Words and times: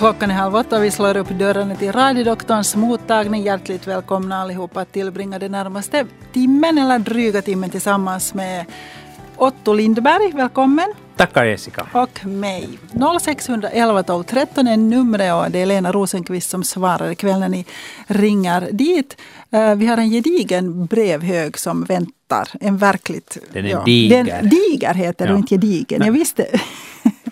Klockan 0.00 0.30
är 0.30 0.34
halv 0.34 0.54
åtta 0.54 0.76
och 0.76 0.84
vi 0.84 0.90
slår 0.90 1.16
upp 1.16 1.28
dörrarna 1.28 1.74
till 1.74 1.92
radiodoktorns 1.92 2.76
mottagning. 2.76 3.42
Hjärtligt 3.42 3.86
välkomna 3.86 4.42
allihopa 4.42 4.80
att 4.80 4.92
tillbringa 4.92 5.38
den 5.38 5.52
närmaste 5.52 6.06
timmen 6.32 6.78
eller 6.78 6.98
dryga 6.98 7.42
timmen 7.42 7.70
tillsammans 7.70 8.34
med 8.34 8.64
Otto 9.36 9.72
Lindberg. 9.72 10.32
Välkommen. 10.32 10.92
Tackar 11.16 11.44
Jessica. 11.44 11.86
Och 11.92 12.26
mig. 12.26 12.68
0611 13.20 14.02
12 14.02 14.24
13 14.24 14.66
är 14.68 14.76
numret 14.76 15.34
och 15.34 15.50
det 15.50 15.58
är 15.58 15.66
Lena 15.66 15.92
Rosenqvist 15.92 16.50
som 16.50 16.64
svarar 16.64 17.10
ikväll 17.10 17.40
när 17.40 17.48
ni 17.48 17.64
ringer 18.06 18.68
dit. 18.72 19.16
Eh, 19.50 19.74
vi 19.74 19.86
har 19.86 19.96
en 19.96 20.10
gedigen 20.10 20.86
brevhög 20.86 21.58
som 21.58 21.84
väntar. 21.84 22.48
En 22.60 22.76
verkligt... 22.76 23.38
Den 23.52 23.66
är 23.66 23.70
ja, 23.70 23.84
diger. 23.84 24.24
Den, 24.24 24.48
diger 24.48 24.94
heter 24.94 25.26
ja. 25.26 25.32
det, 25.32 25.38
inte 25.38 25.54
gedigen. 25.54 26.02
Jag 26.04 26.12
visste. 26.12 26.60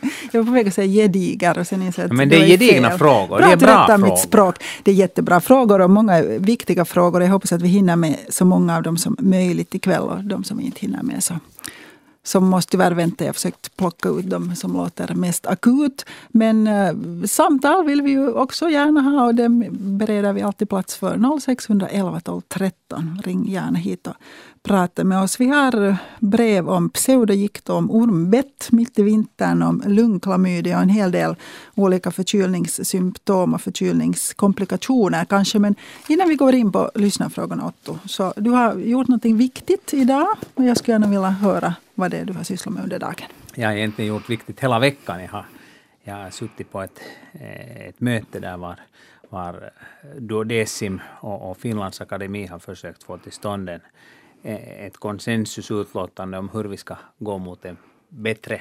Jag 0.32 0.40
var 0.40 0.46
på 0.46 0.52
väg 0.52 0.68
att 0.68 0.74
säga 0.74 1.02
gediger 1.02 1.58
och 1.58 1.66
sen 1.66 1.82
insåg 1.82 2.04
att 2.04 2.12
Men 2.12 2.28
det 2.28 2.36
är 2.36 2.46
gedigna 2.46 2.88
fel. 2.88 2.98
frågor. 2.98 3.38
Bra 3.38 3.46
det 3.46 3.52
är 3.52 3.56
bra 3.56 3.86
frågor. 3.86 4.10
mitt 4.10 4.18
språk. 4.18 4.56
Det 4.82 4.90
är 4.90 4.94
jättebra 4.94 5.40
frågor 5.40 5.80
och 5.80 5.90
många 5.90 6.22
viktiga 6.22 6.84
frågor. 6.84 7.22
Jag 7.22 7.30
hoppas 7.30 7.52
att 7.52 7.62
vi 7.62 7.68
hinner 7.68 7.96
med 7.96 8.16
så 8.28 8.44
många 8.44 8.76
av 8.76 8.82
dem 8.82 8.96
som 8.96 9.16
möjligt 9.20 9.74
ikväll 9.74 10.02
och 10.02 10.24
de 10.24 10.44
som 10.44 10.58
vi 10.58 10.64
inte 10.64 10.80
hinner 10.80 11.02
med 11.02 11.24
så 11.24 11.34
som 12.28 12.46
måste 12.48 12.70
tyvärr 12.70 12.92
vänta. 12.92 13.24
Jag 13.24 13.28
har 13.28 13.34
försökt 13.34 13.76
plocka 13.76 14.08
ut 14.08 14.30
de 14.30 14.56
som 14.56 14.72
låter 14.72 15.14
mest 15.14 15.46
akut. 15.46 16.04
Men 16.28 16.66
eh, 16.66 16.92
samtal 17.26 17.86
vill 17.86 18.02
vi 18.02 18.10
ju 18.10 18.32
också 18.32 18.70
gärna 18.70 19.00
ha 19.00 19.26
och 19.26 19.34
det 19.34 19.48
bereder 19.70 20.33
vi 20.33 20.42
alltid 20.42 20.68
plats 20.68 20.96
för. 20.96 21.40
0611 21.40 22.20
12 22.20 22.42
13. 22.48 23.22
Ring 23.24 23.48
gärna 23.48 23.78
hit 23.78 24.06
och 24.06 24.14
prata 24.69 25.05
med 25.05 25.22
oss. 25.22 25.41
Vi 25.41 25.47
har 25.47 25.97
brev 26.19 26.69
om 26.69 26.91
pseudogikt, 26.91 27.69
om 27.69 27.91
ormbett 27.91 28.69
mitt 28.72 28.98
i 28.98 29.02
vintern, 29.02 29.62
om 29.62 29.83
lungklamydia 29.86 30.77
och 30.77 30.83
en 30.83 30.88
hel 30.88 31.11
del 31.11 31.36
olika 31.74 32.11
förkylningssymptom 32.11 33.55
och 33.55 33.61
förkylningskomplikationer 33.61 35.24
kanske. 35.24 35.58
Men 35.58 35.74
innan 36.08 36.28
vi 36.28 36.34
går 36.34 36.55
in 36.55 36.72
på 36.72 36.91
lyssnarfrågorna 36.94 37.66
Otto, 37.66 37.98
så 38.06 38.33
du 38.36 38.50
har 38.50 38.74
gjort 38.74 39.08
något 39.08 39.24
viktigt 39.24 39.94
idag 39.94 40.28
och 40.55 40.64
jag 40.64 40.77
skulle 40.77 40.94
gärna 40.94 41.06
vilja 41.06 41.30
höra 41.30 41.74
vad 41.94 42.11
det 42.11 42.16
är 42.16 42.24
du 42.24 42.33
har 42.33 42.44
sysslat 42.44 42.74
med 42.74 42.83
under 42.83 42.98
dagen. 42.98 43.28
Jag 43.55 43.69
har 43.69 43.74
egentligen 43.74 44.08
gjort 44.08 44.30
viktigt 44.30 44.61
hela 44.61 44.78
veckan. 44.78 45.20
Jag 45.22 45.28
har, 45.28 45.44
jag 46.02 46.14
har 46.14 46.30
suttit 46.30 46.72
på 46.72 46.83
ett, 46.83 47.00
eh, 47.33 47.89
ett 47.89 48.00
möte 48.00 48.41
där 48.41 48.56
var, 48.56 48.80
var 49.28 49.55
eh, 50.02 50.20
Duodecim 50.20 51.00
och, 51.20 51.50
och 51.50 51.58
Finlands 51.58 52.00
akademi 52.00 52.46
har 52.46 52.58
försökt 52.58 53.02
få 53.02 53.19
till 53.19 53.33
stånd 53.33 53.69
en, 53.69 53.80
ett 54.56 54.96
konsensusutlåtande 54.96 56.38
om 56.38 56.48
hur 56.48 56.64
vi 56.64 56.77
ska 56.77 56.96
gå 57.18 57.38
mot 57.38 57.64
en 57.64 57.77
bättre, 58.08 58.60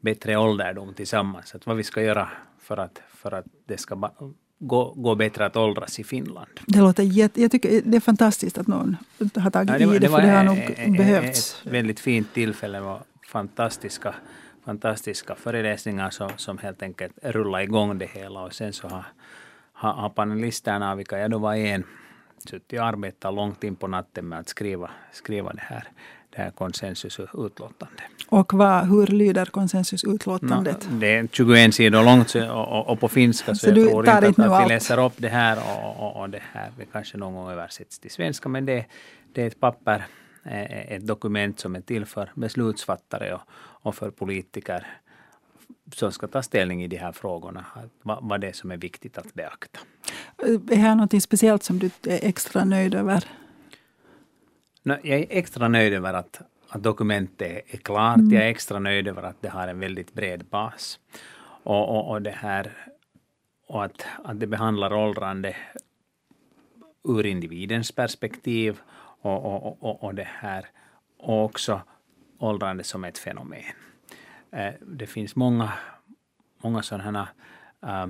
bättre 0.00 0.36
ålderdom 0.36 0.94
tillsammans. 0.94 1.54
Att 1.54 1.66
vad 1.66 1.76
vi 1.76 1.82
ska 1.82 2.02
göra 2.02 2.28
för 2.58 2.76
att, 2.76 3.02
för 3.08 3.34
att 3.34 3.44
det 3.66 3.78
ska 3.78 4.10
gå, 4.58 4.92
gå 4.96 5.14
bättre 5.14 5.46
att 5.46 5.56
åldras 5.56 5.98
i 5.98 6.04
Finland. 6.04 6.50
Det 6.66 6.78
låter 6.78 7.02
jätte, 7.02 7.42
jag 7.42 7.50
tycker 7.50 7.82
det 7.84 7.96
är 7.96 8.00
fantastiskt 8.00 8.58
att 8.58 8.66
någon 8.66 8.96
har 9.36 9.50
tagit 9.50 9.70
ja, 9.70 9.78
det 9.78 9.86
var, 9.86 9.94
i 9.94 9.98
det, 9.98 10.08
för 10.08 10.22
det 10.22 10.28
har 10.28 10.44
nog 10.44 10.58
ett, 10.58 10.96
behövts. 10.96 11.62
Ett 11.66 11.72
väldigt 11.72 12.00
fint 12.00 12.34
tillfälle 12.34 12.80
och 12.80 13.00
fantastiska, 13.26 14.14
fantastiska 14.64 15.34
föreläsningar 15.34 16.10
som, 16.10 16.30
som 16.36 16.58
helt 16.58 16.82
enkelt 16.82 17.18
rullade 17.22 17.64
igång 17.64 17.98
det 17.98 18.06
hela 18.06 18.40
och 18.40 18.54
sen 18.54 18.72
så 18.72 18.88
har, 18.88 19.04
har, 19.72 19.92
har 19.92 20.08
panelisterna, 20.08 20.94
vilka 20.94 21.18
jag 21.18 21.30
då 21.30 21.38
var 21.38 21.54
en, 21.54 21.84
suttit 22.48 22.80
och 22.80 22.86
arbetat 22.86 23.34
långt 23.34 23.64
in 23.64 23.76
på 23.76 23.86
natten 23.86 24.28
med 24.28 24.38
att 24.38 24.48
skriva, 24.48 24.90
skriva 25.12 25.52
det 25.52 25.62
här 25.62 25.88
det 26.36 26.42
här 26.42 26.50
konsensusutlåtandet. 26.50 28.04
Och 28.28 28.54
vad, 28.54 28.88
hur 28.88 29.06
lyder 29.06 29.44
konsensusutlåtandet? 29.46 30.88
No, 30.90 30.98
det 30.98 31.16
är 31.16 31.28
21 31.32 31.74
sidor 31.74 32.04
långt 32.04 32.34
och, 32.34 32.90
och 32.90 33.00
på 33.00 33.08
finska 33.08 33.54
så, 33.54 33.58
så 33.58 33.66
jag 33.66 33.74
tror 33.74 33.98
inte 34.06 34.12
att, 34.12 34.38
att 34.38 34.64
vi 34.64 34.68
läser 34.68 35.04
upp 35.04 35.12
det 35.16 35.28
här 35.28 35.58
och, 35.58 36.06
och, 36.06 36.20
och, 36.20 36.30
det 36.30 36.42
här 36.52 36.72
det 36.78 36.86
kanske 36.92 37.18
någon 37.18 37.34
gång 37.34 37.50
översätts 37.50 37.98
till 37.98 38.10
svenska 38.10 38.48
men 38.48 38.66
det, 38.66 38.86
det 39.32 39.42
är 39.42 39.46
ett 39.46 39.60
papper, 39.60 40.04
eh, 40.44 40.92
ett 40.92 41.06
dokument 41.06 41.60
som 41.60 41.76
är 41.76 41.80
till 41.80 42.06
för 42.06 42.30
beslutsfattare 42.34 43.34
och, 43.34 43.40
och 43.82 43.94
för 43.94 44.10
politiker 44.10 44.86
som 45.94 46.12
ska 46.12 46.26
ta 46.26 46.42
ställning 46.42 46.82
i 46.82 46.88
de 46.88 46.96
här 46.96 47.12
frågorna, 47.12 47.64
vad, 48.02 48.18
vad 48.22 48.40
det 48.40 48.48
är 48.48 48.52
som 48.52 48.70
är 48.70 48.76
viktigt 48.76 49.18
att 49.18 49.34
beakta. 49.34 49.80
Är 50.38 50.58
det 50.58 50.76
här 50.76 50.94
något 50.94 51.22
speciellt 51.22 51.62
som 51.62 51.78
du 51.78 51.86
är 51.86 52.28
extra 52.28 52.64
nöjd 52.64 52.94
över? 52.94 53.24
No, 54.82 54.92
jag 55.02 55.20
är 55.20 55.26
extra 55.30 55.68
nöjd 55.68 55.92
över 55.92 56.14
att, 56.14 56.40
att 56.68 56.82
dokumentet 56.82 57.64
är 57.74 57.76
klart. 57.76 58.18
Mm. 58.18 58.32
Jag 58.32 58.42
är 58.42 58.48
extra 58.48 58.78
nöjd 58.78 59.08
över 59.08 59.22
att 59.22 59.42
det 59.42 59.48
har 59.48 59.68
en 59.68 59.80
väldigt 59.80 60.12
bred 60.12 60.44
bas. 60.44 60.98
Och, 61.64 61.88
och, 61.88 62.10
och, 62.10 62.22
det 62.22 62.30
här, 62.30 62.72
och 63.68 63.84
att, 63.84 64.06
att 64.24 64.40
det 64.40 64.46
behandlar 64.46 64.92
åldrande 64.92 65.56
ur 67.04 67.26
individens 67.26 67.92
perspektiv 67.92 68.80
och, 69.22 69.44
och, 69.44 69.82
och, 69.82 70.04
och 70.04 70.14
det 70.14 70.28
här 70.30 70.66
och 71.18 71.44
också 71.44 71.80
åldrande 72.38 72.84
som 72.84 73.04
ett 73.04 73.18
fenomen. 73.18 73.62
Eh, 74.52 74.74
det 74.80 75.06
finns 75.06 75.36
många, 75.36 75.72
många 76.62 76.82
sådana 76.82 77.28
uh, 77.84 78.06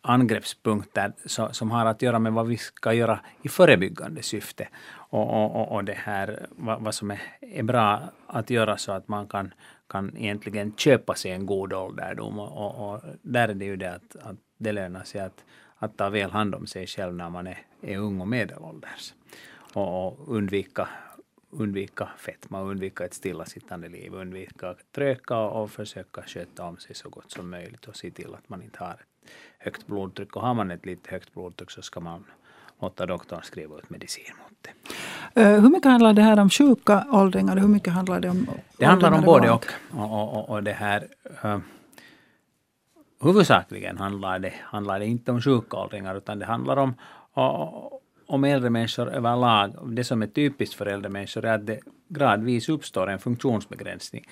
angreppspunkter 0.00 1.12
som 1.52 1.70
har 1.70 1.86
att 1.86 2.02
göra 2.02 2.18
med 2.18 2.32
vad 2.32 2.46
vi 2.46 2.56
ska 2.56 2.92
göra 2.92 3.20
i 3.42 3.48
förebyggande 3.48 4.22
syfte. 4.22 4.68
Och, 5.10 5.44
och, 5.44 5.72
och 5.72 5.84
det 5.84 5.96
här, 5.96 6.46
vad, 6.50 6.82
vad 6.82 6.94
som 6.94 7.10
är, 7.10 7.20
är, 7.40 7.62
bra 7.62 8.00
att 8.26 8.50
göra 8.50 8.76
så 8.76 8.92
att 8.92 9.08
man 9.08 9.26
kan, 9.26 9.54
kan 9.88 10.16
egentligen 10.16 10.72
köpa 10.76 11.14
sig 11.14 11.30
en 11.30 11.46
god 11.46 11.72
ålderdom. 11.72 12.38
Och, 12.38 12.56
och, 12.56 12.94
och 12.94 13.02
där 13.22 13.48
är 13.48 13.54
det 13.54 13.64
ju 13.64 13.76
det 13.76 13.94
att, 13.94 14.16
att 14.16 14.36
det 14.58 14.72
lönar 14.72 15.04
sig 15.04 15.20
att, 15.20 15.44
att 15.76 15.96
ta 15.96 16.08
väl 16.08 16.30
hand 16.30 16.54
om 16.54 16.66
sig 16.66 16.86
själv 16.86 17.14
när 17.14 17.30
man 17.30 17.46
är, 17.46 17.58
är 17.82 17.98
ung 17.98 18.20
och 18.20 18.28
medelålders. 18.28 19.14
Och, 19.72 20.06
och 20.06 20.36
undvika 20.36 20.88
undvika 21.50 22.08
fetma, 22.18 22.62
undvika 22.62 23.04
ett 23.04 23.14
stillasittande 23.14 23.88
liv, 23.88 24.14
undvika 24.14 24.68
att 24.68 24.98
röka 24.98 25.38
och 25.38 25.70
försöka 25.70 26.22
sköta 26.22 26.64
om 26.64 26.76
sig 26.76 26.94
så 26.94 27.08
gott 27.08 27.30
som 27.30 27.50
möjligt 27.50 27.86
och 27.86 27.96
se 27.96 28.10
till 28.10 28.34
att 28.34 28.48
man 28.48 28.62
inte 28.62 28.78
har 28.78 28.92
ett 28.92 29.28
högt 29.58 29.86
blodtryck. 29.86 30.36
Och 30.36 30.42
har 30.42 30.54
man 30.54 30.70
ett 30.70 30.86
lite 30.86 31.10
högt 31.10 31.34
blodtryck 31.34 31.70
så 31.70 31.82
ska 31.82 32.00
man 32.00 32.24
låta 32.80 33.06
doktorn 33.06 33.42
skriva 33.42 33.78
ut 33.78 33.90
medicin 33.90 34.34
mot 34.42 34.58
det. 34.62 35.40
Uh, 35.40 35.60
hur 35.60 35.70
mycket 35.70 35.90
handlar 35.90 36.12
det 36.12 36.22
här 36.22 36.38
om 36.38 36.50
sjuka 36.50 37.06
åldringar 37.10 37.56
hur 37.56 37.68
mycket 37.68 37.92
handlar 37.92 38.20
det 38.20 38.28
om 38.28 38.46
Det 38.76 38.84
handlar 38.84 39.12
om 39.12 39.24
både 39.24 39.50
och. 39.50 39.66
Och, 39.90 40.34
och, 40.34 40.50
och 40.50 40.62
det 40.62 40.72
här, 40.72 41.08
uh, 41.44 41.58
huvudsakligen 43.20 43.98
handlar 43.98 44.38
det, 44.38 44.52
handlar 44.62 44.98
det 44.98 45.06
inte 45.06 45.32
om 45.32 45.40
sjuka 45.40 45.76
åldringar 45.76 46.14
utan 46.14 46.38
det 46.38 46.46
handlar 46.46 46.76
om 46.76 46.94
och, 47.32 47.97
om 48.28 48.44
äldre 48.44 48.70
människor 48.70 49.08
överlag, 49.08 49.72
det 49.86 50.04
som 50.04 50.22
är 50.22 50.26
typiskt 50.26 50.74
för 50.74 50.86
äldre 50.86 51.08
människor 51.08 51.44
är 51.44 51.54
att 51.54 51.66
det 51.66 51.80
gradvis 52.08 52.68
uppstår 52.68 53.10
en 53.10 53.18
funktionsbegränsning. 53.18 54.28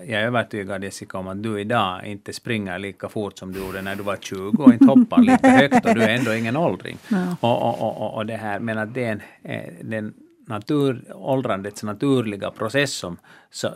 jag 0.00 0.08
är 0.08 0.26
övertygad 0.26 0.84
Jessica 0.84 1.18
om 1.18 1.28
att 1.28 1.42
du 1.42 1.60
idag 1.60 2.06
inte 2.06 2.32
springer 2.32 2.78
lika 2.78 3.08
fort 3.08 3.38
som 3.38 3.52
du 3.52 3.58
gjorde 3.58 3.82
när 3.82 3.96
du 3.96 4.02
var 4.02 4.16
20 4.16 4.62
och 4.62 4.72
inte 4.72 4.86
hoppar 4.86 5.20
lika 5.22 5.48
högt 5.60 5.86
och 5.86 5.94
du 5.94 6.02
är 6.02 6.08
ändå 6.08 6.34
ingen 6.34 6.56
åldring. 6.56 6.98
Ja. 7.08 7.36
Och, 7.40 7.62
och, 7.62 8.02
och, 8.02 8.14
och, 8.14 8.26
det 8.26 8.36
här, 8.36 8.60
men 8.60 8.78
att 8.78 8.94
det 8.94 9.04
är 9.04 9.12
en, 9.12 9.22
eh, 9.42 9.72
den 9.82 10.14
natur, 10.46 11.04
åldrandets 11.14 11.82
naturliga 11.82 12.50
process 12.50 12.92
som, 12.92 13.16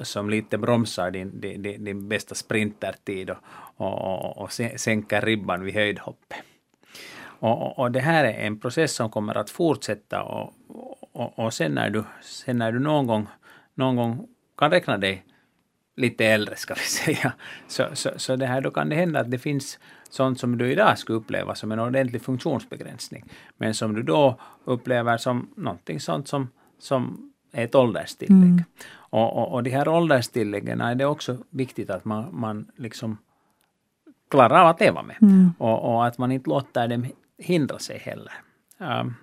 som 0.02 0.30
lite 0.30 0.58
bromsar 0.58 1.10
din, 1.10 1.40
din, 1.40 1.84
din 1.84 2.08
bästa 2.08 2.34
sprintertid 2.34 3.30
och, 3.30 3.36
och, 3.76 4.38
och, 4.38 4.52
sänker 4.76 5.20
ribban 5.20 5.64
vid 5.64 5.74
höjdhoppet. 5.74 6.38
Och, 7.40 7.78
och, 7.78 7.90
det 7.90 8.00
här 8.00 8.24
är 8.24 8.46
en 8.46 8.60
process 8.60 8.94
som 8.94 9.10
kommer 9.10 9.34
att 9.34 9.50
fortsätta 9.50 10.22
och, 10.22 10.54
och, 11.12 11.38
och 11.38 11.54
sen, 11.54 11.72
när 11.72 11.90
du, 11.90 12.04
sen 12.22 12.58
när 12.58 12.72
du 12.72 12.78
någon 12.78 13.06
gång, 13.06 13.26
någon 13.74 13.96
gång 13.96 14.26
kan 14.58 14.70
räkna 14.70 14.98
dig 14.98 15.24
lite 15.96 16.26
äldre, 16.26 16.56
ska 16.56 16.74
vi 16.74 16.80
säga, 17.14 17.32
så, 17.68 17.86
så, 17.92 18.10
så 18.16 18.36
det 18.36 18.46
här, 18.46 18.60
då 18.60 18.70
kan 18.70 18.88
det 18.88 18.96
hända 18.96 19.20
att 19.20 19.30
det 19.30 19.38
finns 19.38 19.78
sånt 20.10 20.40
som 20.40 20.58
du 20.58 20.72
idag 20.72 20.98
skulle 20.98 21.18
uppleva 21.18 21.54
som 21.54 21.72
en 21.72 21.78
ordentlig 21.78 22.22
funktionsbegränsning, 22.22 23.24
men 23.56 23.74
som 23.74 23.94
du 23.94 24.02
då 24.02 24.40
upplever 24.64 25.16
som 25.16 25.48
någonting 25.56 26.00
sånt 26.00 26.28
som, 26.28 26.48
som 26.78 27.32
är 27.52 27.64
ett 27.64 27.74
ålderstillägg. 27.74 28.42
Mm. 28.42 28.64
Och, 28.92 29.36
och, 29.36 29.52
och 29.52 29.62
de 29.62 29.70
här 29.70 29.88
ålderstilläggen 29.88 30.80
är 30.80 30.94
det 30.94 31.04
också 31.04 31.36
viktigt 31.50 31.90
att 31.90 32.04
man, 32.04 32.28
man 32.32 32.66
liksom 32.76 33.18
klarar 34.30 34.60
av 34.60 34.66
att 34.66 34.80
leva 34.80 35.02
med. 35.02 35.16
Mm. 35.22 35.52
Och, 35.58 35.94
och, 35.94 36.06
att 36.06 36.18
man 36.18 36.32
inte 36.32 36.50
låter 36.50 36.88
dem 36.88 37.06
hindra 37.40 37.78
sig 37.78 37.98
heller. 37.98 38.32
Um, 38.78 39.14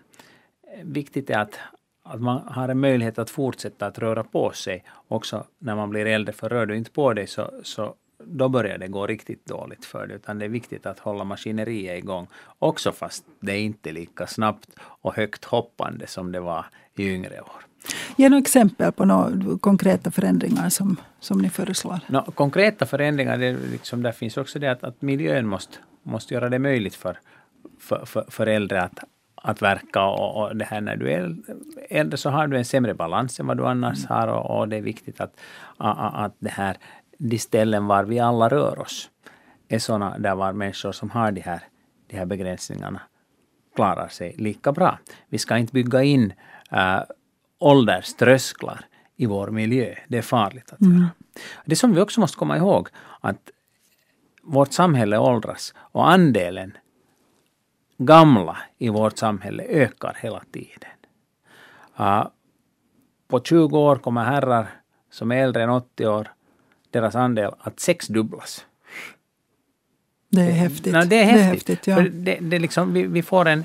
viktigt 0.84 1.30
är 1.30 1.40
att, 1.40 1.60
att 2.04 2.22
man 2.22 2.48
har 2.48 2.69
en 2.69 2.80
möjlighet 2.80 3.19
att 3.19 3.30
fortsätta 3.30 3.86
att 3.86 4.00
röra 4.00 4.24
på 4.24 4.52
sig 4.52 4.84
också 5.08 5.46
när 5.60 5.75
man 5.75 5.90
blir 5.90 6.06
äldre. 6.06 6.34
För 6.34 6.50
rör 6.50 6.66
du 6.66 6.78
inte 6.78 6.92
på 6.92 7.14
dig 7.14 7.28
så, 7.28 7.52
så 7.64 7.96
då 8.24 8.50
börjar 8.50 8.78
det 8.78 8.88
gå 8.88 9.08
riktigt 9.08 9.46
dåligt 9.46 9.86
för 9.86 10.08
dig. 10.08 10.16
Utan 10.16 10.40
det 10.40 10.46
är 10.46 10.50
viktigt 10.50 10.86
att 10.86 11.00
hålla 11.00 11.24
maskineriet 11.24 11.98
igång. 11.98 12.28
Också 12.60 12.92
fast 12.92 13.25
det 13.40 13.52
är 13.52 13.60
inte 13.60 13.92
lika 13.92 14.28
snabbt 14.28 14.69
och 14.80 15.16
högt 15.16 15.46
hoppande 15.46 16.08
som 16.08 16.31
det 16.31 16.40
var 16.40 16.66
i 16.96 17.10
yngre 17.14 17.42
år. 17.42 17.66
Ge 18.16 18.30
några 18.30 18.42
exempel 18.42 18.92
på 18.92 19.06
några 19.06 19.58
konkreta 19.58 20.12
förändringar 20.12 20.69
som, 20.69 20.98
som 21.19 21.38
ni 21.38 21.50
föreslår. 21.50 22.00
No, 22.08 22.31
konkreta 22.31 22.86
förändringar, 22.86 23.38
det 23.38 23.58
liksom, 23.72 24.04
där 24.04 24.12
finns 24.12 24.38
också 24.38 24.60
det 24.60 24.72
att, 24.72 24.84
att 24.84 25.02
miljön 25.02 25.48
måste 25.48 25.78
måste 26.08 26.34
göra 26.34 26.50
det 26.50 26.60
möjligt 26.60 26.96
för, 26.96 27.19
för, 27.80 28.06
för, 28.06 28.25
för 28.30 28.48
äldre 28.48 28.81
att, 28.81 29.00
att 29.36 29.62
verka. 29.62 30.04
Och, 30.04 30.42
och, 30.42 30.56
det 30.56 30.66
här 30.66 30.81
när 30.81 30.96
du 30.96 31.12
är 31.12 31.36
äldre 31.90 32.18
så 32.18 32.30
har 32.30 32.48
du 32.48 32.58
en 32.58 32.66
sämre 32.66 32.94
balans 32.94 33.40
än 33.40 33.48
vad 33.48 33.58
du 33.58 33.66
annars 33.66 34.06
mm. 34.06 34.18
har. 34.18 34.28
Och, 34.28 34.60
och, 34.60 34.69
det 34.69 34.78
är 34.78 34.81
viktigt 34.81 35.22
att, 35.22 35.40
att 35.78 36.36
det 36.40 36.50
här, 36.50 36.78
de 37.18 37.40
ställen 37.40 37.88
var 37.88 38.04
vi 38.04 38.19
alla 38.19 38.50
rör 38.50 38.80
oss 38.80 39.10
är 39.68 39.80
sådana 39.80 40.18
där 40.18 40.36
var 40.36 40.54
människor 40.54 40.92
som 40.92 41.10
har 41.10 41.31
de 41.31 41.42
här, 41.42 41.60
de 42.08 42.18
här 42.18 42.25
begränsningarna 42.25 43.02
klarar 43.75 44.08
sig 44.08 44.36
lika 44.38 44.72
bra. 44.72 45.00
Vi 45.30 45.38
ska 45.38 45.58
inte 45.58 45.74
bygga 45.74 46.04
in 46.04 46.34
äh, 46.72 47.00
ålderströsklar 47.60 48.86
i 49.16 49.25
vår 49.25 49.48
miljö. 49.48 49.96
Det 50.08 50.18
är 50.18 50.22
farligt 50.22 50.74
att 50.74 50.81
mm. 50.81 50.98
göra. 50.98 51.10
Det 51.66 51.75
som 51.75 51.94
vi 51.94 52.02
också 52.02 52.19
måste 52.19 52.38
komma 52.38 52.58
ihåg 52.58 52.88
att 53.22 53.50
vårt 54.44 54.74
samhälle 54.74 55.18
åldras 55.18 55.74
och 55.78 56.10
andelen 56.10 56.78
gamla 57.97 58.57
i 58.77 58.89
vårt 58.89 59.17
samhälle 59.17 59.63
ökar 59.63 60.17
hela 60.21 60.41
tiden. 60.51 60.91
Uh, 61.99 62.27
på 63.27 63.39
20 63.39 63.79
år 63.79 63.95
kommer 63.95 64.23
herrar 64.23 64.67
som 65.11 65.31
är 65.31 65.44
äldre 65.44 65.63
än 65.63 65.69
80 65.69 66.07
år, 66.07 66.27
deras 66.91 67.15
andel 67.15 67.51
att 67.59 67.79
sexdubblas. 67.79 68.65
Det 70.29 70.41
är 70.41 70.51
häftigt. 70.51 70.94
No, 70.94 71.01
det 71.05 71.19
är 71.19 71.23
häftigt. 71.23 71.83
Det 71.85 71.91
är 71.91 72.01
häftigt 72.01 72.17
ja. 72.17 72.21
Det, 72.23 72.38
det 72.41 72.59
liksom, 72.59 72.94
vi, 72.94 73.05
vi, 73.05 73.23
får 73.23 73.47
en, 73.47 73.63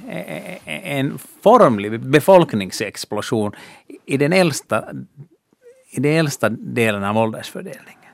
en 0.64 1.18
formlig 1.18 2.00
befolkningsexplosion 2.00 3.52
i 4.04 4.16
den 4.16 4.32
äldsta, 4.32 4.92
i 5.90 6.00
den 6.00 6.12
äldsta 6.12 6.48
delen 6.48 7.04
av 7.04 7.18
åldersfördelningen. 7.18 8.12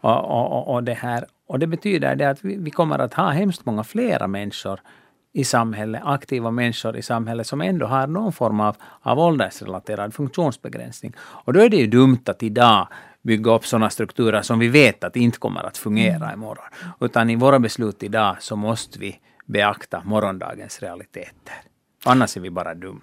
Och, 0.00 0.24
och, 0.24 0.74
och, 0.74 0.84
det, 0.84 0.94
här, 0.94 1.24
och 1.46 1.58
det 1.58 1.66
betyder 1.66 2.16
det 2.16 2.30
att 2.30 2.44
vi, 2.44 2.56
vi 2.56 2.70
kommer 2.70 2.98
att 2.98 3.14
ha 3.14 3.30
hemskt 3.30 3.66
många 3.66 3.84
flera 3.84 4.26
människor 4.26 4.80
i 5.36 5.44
samhället, 5.44 6.02
aktiva 6.04 6.50
människor 6.50 6.96
i 6.96 7.02
samhället 7.02 7.46
som 7.46 7.60
ändå 7.60 7.86
har 7.86 8.06
någon 8.06 8.32
form 8.32 8.60
av, 8.60 8.76
av 9.02 9.18
åldersrelaterad 9.18 10.14
funktionsbegränsning. 10.14 11.12
Och 11.18 11.52
då 11.52 11.60
är 11.60 11.68
det 11.68 11.76
ju 11.76 11.86
dumt 11.86 12.22
att 12.26 12.42
idag 12.42 12.88
bygga 13.22 13.52
upp 13.52 13.66
sådana 13.66 13.90
strukturer 13.90 14.42
som 14.42 14.58
vi 14.58 14.68
vet 14.68 15.04
att 15.04 15.16
inte 15.16 15.38
kommer 15.38 15.64
att 15.64 15.78
fungera 15.78 16.14
mm. 16.16 16.32
imorgon. 16.32 16.64
Utan 17.00 17.30
i 17.30 17.36
våra 17.36 17.58
beslut 17.58 18.02
idag 18.02 18.36
så 18.40 18.56
måste 18.56 18.98
vi 18.98 19.20
beakta 19.46 20.02
morgondagens 20.04 20.82
realiteter. 20.82 21.54
Annars 22.06 22.36
är 22.36 22.40
vi 22.40 22.50
bara 22.50 22.74
dumma. 22.74 23.00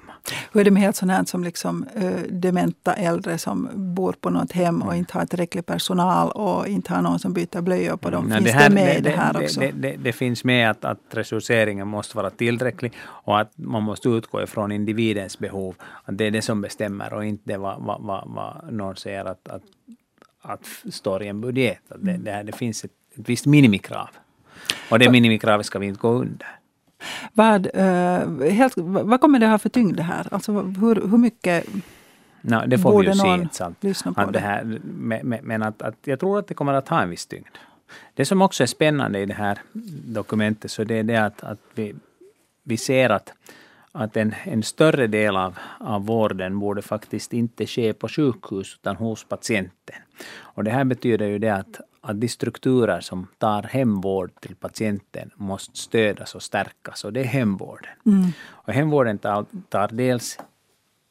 Hur 0.51 0.61
är 0.61 0.65
det 0.65 0.71
med 0.71 0.81
helt 0.81 0.95
sånt 0.95 1.11
här 1.11 1.25
som 1.25 1.43
liksom, 1.43 1.85
uh, 2.03 2.11
dementa 2.29 2.93
äldre 2.93 3.37
som 3.37 3.69
bor 3.73 4.15
på 4.19 4.29
något 4.29 4.51
hem 4.51 4.81
och 4.81 4.87
mm. 4.87 4.97
inte 4.97 5.17
har 5.17 5.25
tillräcklig 5.25 5.65
personal 5.65 6.31
och 6.31 6.67
inte 6.67 6.93
har 6.93 7.01
någon 7.01 7.19
som 7.19 7.33
byter 7.33 7.61
blöjor 7.61 7.97
på 7.97 8.09
dem? 8.09 8.25
Mm. 8.25 8.37
finns 8.37 8.51
det, 8.51 8.59
här, 8.59 8.69
det 8.69 8.75
med 8.75 9.03
det, 9.03 9.09
det 9.09 9.15
här 9.15 9.43
också? 9.43 9.59
Det, 9.59 9.95
det, 9.95 10.13
finns 10.13 10.43
med 10.43 10.71
att, 10.71 10.85
att 10.85 10.99
resurseringen 11.09 11.87
måste 11.87 12.17
vara 12.17 12.29
tillräcklig 12.29 12.93
och 12.99 13.39
att 13.39 13.51
man 13.55 13.83
måste 13.83 14.09
utgå 14.09 14.43
ifrån 14.43 14.71
individens 14.71 15.39
behov. 15.39 15.75
Att 16.03 16.17
det 16.17 16.25
är 16.25 16.31
det 16.31 16.41
som 16.41 16.61
bestämmer 16.61 17.13
och 17.13 17.25
inte 17.25 17.57
vad, 17.57 17.83
vad, 17.83 18.01
vad, 18.01 18.23
vad 18.27 18.73
någon 18.73 18.95
säger 18.95 19.25
att, 19.25 19.47
att 19.47 19.63
att 20.43 20.83
står 20.93 21.23
i 21.23 21.27
en 21.27 21.41
budget. 21.41 21.79
Att 21.89 22.05
det, 22.05 22.17
det, 22.17 22.43
det 22.43 22.51
finns 22.51 22.83
ett, 22.83 22.91
ett 23.17 23.29
visst 23.29 23.45
minimikrav. 23.45 24.09
Och 24.89 24.99
det 24.99 25.11
minimikravet 25.11 25.65
ska 25.65 25.79
vi 25.79 25.87
inte 25.87 25.99
gå 25.99 26.09
under. 26.09 26.47
Vad, 27.33 27.67
uh, 27.75 28.49
helt, 28.49 28.73
vad 28.77 29.21
kommer 29.21 29.39
det 29.39 29.47
ha 29.47 29.57
för 29.57 29.69
tyngd 29.69 29.97
det 29.97 30.03
här? 30.03 30.27
Alltså 30.31 30.51
hur, 30.51 30.95
hur 30.95 31.17
mycket 31.17 31.67
no, 32.41 32.65
det 32.67 32.77
får 32.77 32.91
borde 32.91 33.11
vi 33.11 33.17
ju 33.17 33.23
någon 33.23 33.49
se, 33.49 33.53
sant? 33.53 33.77
lyssna 33.81 34.13
på 34.13 34.21
att 34.21 34.33
det? 34.33 34.39
Här, 34.39 34.79
men 35.43 35.63
att, 35.63 35.81
att 35.81 35.97
jag 36.03 36.19
tror 36.19 36.39
att 36.39 36.47
det 36.47 36.53
kommer 36.53 36.73
att 36.73 36.89
ha 36.89 37.01
en 37.01 37.09
viss 37.09 37.25
tyngd. 37.25 37.47
Det 38.13 38.25
som 38.25 38.41
också 38.41 38.63
är 38.63 38.67
spännande 38.67 39.19
i 39.19 39.25
det 39.25 39.33
här 39.33 39.57
dokumentet 40.05 40.71
så 40.71 40.83
det 40.83 40.95
är 40.95 41.03
det 41.03 41.17
att, 41.17 41.43
att 41.43 41.59
vi, 41.75 41.95
vi 42.63 42.77
ser 42.77 43.09
att 43.09 43.33
att 43.95 44.17
en, 44.17 44.35
en 44.43 44.63
större 44.63 45.07
del 45.07 45.37
av, 45.37 45.57
av 45.79 46.05
vården 46.05 46.59
borde 46.59 46.81
faktiskt 46.81 47.33
inte 47.33 47.67
ske 47.67 47.93
på 47.93 48.07
sjukhus 48.07 48.77
utan 48.81 48.95
hos 48.95 49.23
patienten. 49.23 49.95
Och 50.35 50.63
det 50.63 50.71
här 50.71 50.83
betyder 50.83 51.25
ju 51.25 51.39
det 51.39 51.49
att, 51.49 51.81
att 52.03 52.21
de 52.21 52.27
strukturer 52.27 53.01
som 53.01 53.27
tar 53.37 53.63
hemvård 53.63 54.31
till 54.41 54.55
patienten 54.55 55.31
måste 55.35 55.77
stödas 55.77 56.35
och 56.35 56.43
stärkas 56.43 57.03
och 57.03 57.13
det 57.13 57.19
är 57.19 57.25
hemvården. 57.25 57.91
Mm. 58.05 58.31
Och 58.45 58.73
hemvården 58.73 59.17
tar, 59.17 59.45
tar 59.69 59.87
dels 59.87 60.39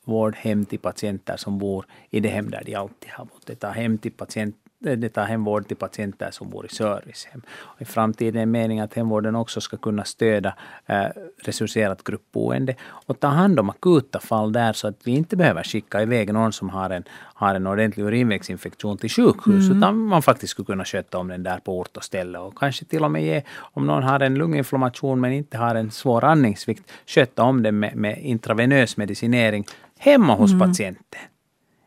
vård 0.04 0.36
hem 0.36 0.64
till 0.64 0.78
patienter 0.78 1.36
som 1.36 1.58
bor 1.58 1.86
i 2.10 2.20
det 2.20 2.28
hem 2.28 2.50
där 2.50 2.62
de 2.66 2.74
alltid 2.74 3.10
har 3.10 3.24
bott. 3.24 3.46
Det 3.46 3.54
tar 3.54 3.72
hem 3.72 3.98
till 3.98 4.12
patient, 4.12 4.56
det 4.82 5.08
tar 5.08 5.24
hemvård 5.24 5.68
till 5.68 5.76
patienter 5.76 6.30
som 6.30 6.50
bor 6.50 6.66
i 6.66 6.68
servicehem. 6.68 7.42
I 7.78 7.84
framtiden 7.84 8.40
är 8.42 8.46
meningen 8.46 8.84
att 8.84 8.94
hemvården 8.94 9.36
också 9.36 9.60
ska 9.60 9.76
kunna 9.76 10.04
stödja 10.04 10.54
eh, 10.86 11.06
resurserat 11.44 12.04
gruppboende 12.04 12.74
och 13.06 13.20
ta 13.20 13.28
hand 13.28 13.60
om 13.60 13.70
akuta 13.70 14.20
fall 14.20 14.52
där 14.52 14.72
så 14.72 14.88
att 14.88 15.00
vi 15.04 15.12
inte 15.12 15.36
behöver 15.36 15.62
skicka 15.62 16.02
iväg 16.02 16.32
någon 16.32 16.52
som 16.52 16.70
har 16.70 16.90
en, 16.90 17.04
har 17.34 17.54
en 17.54 17.66
ordentlig 17.66 18.04
urinvägsinfektion 18.04 18.98
till 18.98 19.10
sjukhus 19.10 19.66
mm. 19.66 19.78
utan 19.78 19.98
man 19.98 20.22
faktiskt 20.22 20.50
skulle 20.50 20.66
kunna 20.66 20.84
sköta 20.84 21.18
om 21.18 21.28
den 21.28 21.42
där 21.42 21.58
på 21.58 21.78
ort 21.78 21.96
och 21.96 22.04
ställe 22.04 22.38
och 22.38 22.58
kanske 22.58 22.84
till 22.84 23.04
och 23.04 23.10
med 23.10 23.24
ge, 23.24 23.42
om 23.58 23.86
någon 23.86 24.02
har 24.02 24.20
en 24.20 24.34
lunginflammation 24.34 25.20
men 25.20 25.32
inte 25.32 25.58
har 25.58 25.74
en 25.74 25.90
svår 25.90 26.24
andningssvikt, 26.24 26.92
sköta 27.06 27.42
om 27.42 27.62
den 27.62 27.78
med, 27.78 27.96
med 27.96 28.18
intravenös 28.18 28.96
medicinering 28.96 29.64
hemma 29.98 30.34
hos 30.34 30.52
mm. 30.52 30.68
patienten 30.68 31.20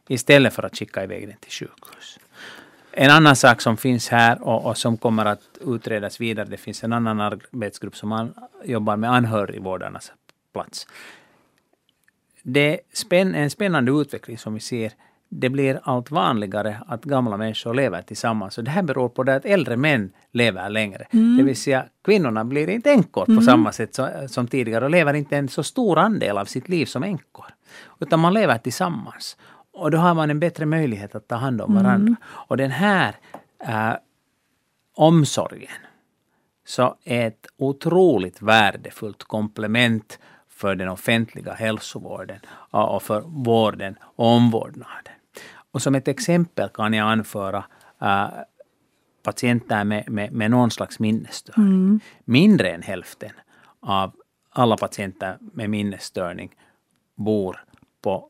istället 0.07 0.53
för 0.53 0.63
att 0.63 0.77
skicka 0.77 1.03
iväg 1.03 1.27
den 1.27 1.37
till 1.37 1.51
sjukhus. 1.51 2.19
En 2.97 3.11
annan 3.11 3.35
sak 3.35 3.61
som 3.61 3.77
finns 3.77 4.09
här 4.09 4.41
och, 4.41 4.65
och, 4.65 4.77
som 4.77 4.97
kommer 4.97 5.25
att 5.25 5.41
utredas 5.61 6.21
vidare, 6.21 6.47
det 6.49 6.57
finns 6.57 6.83
en 6.83 6.93
annan 6.93 7.21
arbetsgrupp 7.21 7.95
som 7.95 8.11
an, 8.11 8.33
jobbar 8.65 8.97
med 8.97 9.11
anhörigvårdarnas 9.11 10.11
plats. 10.53 10.87
Det 12.43 12.79
är 13.09 13.35
en 13.35 13.49
spännande 13.49 13.91
utveckling 13.91 14.37
som 14.37 14.53
vi 14.53 14.59
ser. 14.59 14.91
Det 15.29 15.49
blir 15.49 15.79
allt 15.83 16.11
vanligare 16.11 16.77
att 16.87 17.03
gamla 17.03 17.37
människor 17.37 17.73
lever 17.73 18.01
tillsammans. 18.01 18.57
Och 18.57 18.63
det 18.63 18.71
här 18.71 18.83
beror 18.83 19.09
på 19.09 19.23
det 19.23 19.35
att 19.35 19.45
äldre 19.45 19.77
män 19.77 20.11
lever 20.31 20.69
längre. 20.69 21.07
Mm. 21.11 21.37
Det 21.37 21.43
vill 21.43 21.55
säga 21.55 21.85
kvinnorna 22.05 22.45
blir 22.45 22.69
inte 22.69 22.91
änkor 22.91 23.25
mm. 23.27 23.37
på 23.37 23.43
samma 23.45 23.71
sätt 23.71 23.95
som, 23.95 24.09
som 24.27 24.47
tidigare 24.47 24.85
och 24.85 24.91
lever 24.91 25.13
inte 25.13 25.37
en 25.37 25.49
så 25.49 25.63
stor 25.63 25.97
andel 25.97 26.37
av 26.37 26.45
sitt 26.45 26.69
liv 26.69 26.85
som 26.85 27.03
änkor. 27.03 27.45
Utan 27.99 28.19
man 28.19 28.33
lever 28.33 28.57
tillsammans. 28.57 29.37
Och 29.75 29.91
då 29.91 29.97
har 29.97 30.13
man 30.13 30.29
en 30.29 30.39
bättre 30.39 30.65
möjlighet 30.65 31.15
att 31.15 31.27
ta 31.27 31.35
hand 31.35 31.61
om 31.61 31.75
varandra. 31.75 31.95
Mm. 31.95 32.15
Och 32.25 32.57
den 32.57 32.71
här 32.71 33.15
äh, 33.59 33.93
omsorgen 34.95 35.71
så 36.65 36.95
är 37.03 37.27
ett 37.27 37.47
otroligt 37.57 38.41
värdefullt 38.41 39.23
komplement 39.23 40.19
för 40.49 40.75
den 40.75 40.89
offentliga 40.89 41.53
hälsovården 41.53 42.39
och 42.71 43.03
för 43.03 43.21
vården 43.21 43.97
och 44.01 44.27
omvårdnaden. 44.27 45.13
Och 45.71 45.81
som 45.81 45.95
ett 45.95 46.07
exempel 46.07 46.69
kan 46.69 46.93
jag 46.93 47.11
anföra 47.11 47.63
äh, 48.01 48.27
patienter 49.23 49.83
med, 49.83 50.09
med, 50.09 50.31
med 50.31 50.51
någon 50.51 50.71
slags 50.71 50.99
minnesstörning. 50.99 51.67
Mm. 51.67 51.99
Mindre 52.25 52.69
än 52.69 52.81
hälften 52.81 53.31
av 53.79 54.15
alla 54.49 54.77
patienter 54.77 55.37
med 55.39 55.69
minnesstörning 55.69 56.55
bor 57.15 57.63
på 58.01 58.29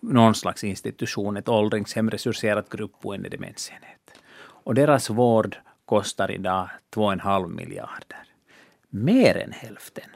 någon 0.00 0.34
slags 0.34 0.64
institution, 0.64 1.36
ett 1.36 1.48
åldringshem, 1.48 2.10
resurserat 2.10 2.70
gruppboende, 2.70 3.28
demensenhet. 3.28 4.10
Och 4.36 4.74
deras 4.74 5.10
vård 5.10 5.56
kostar 5.84 6.30
idag 6.30 6.68
2,5 6.94 7.48
miljarder. 7.48 8.24
Mer 8.88 9.36
än 9.36 9.52
hälften 9.52 10.10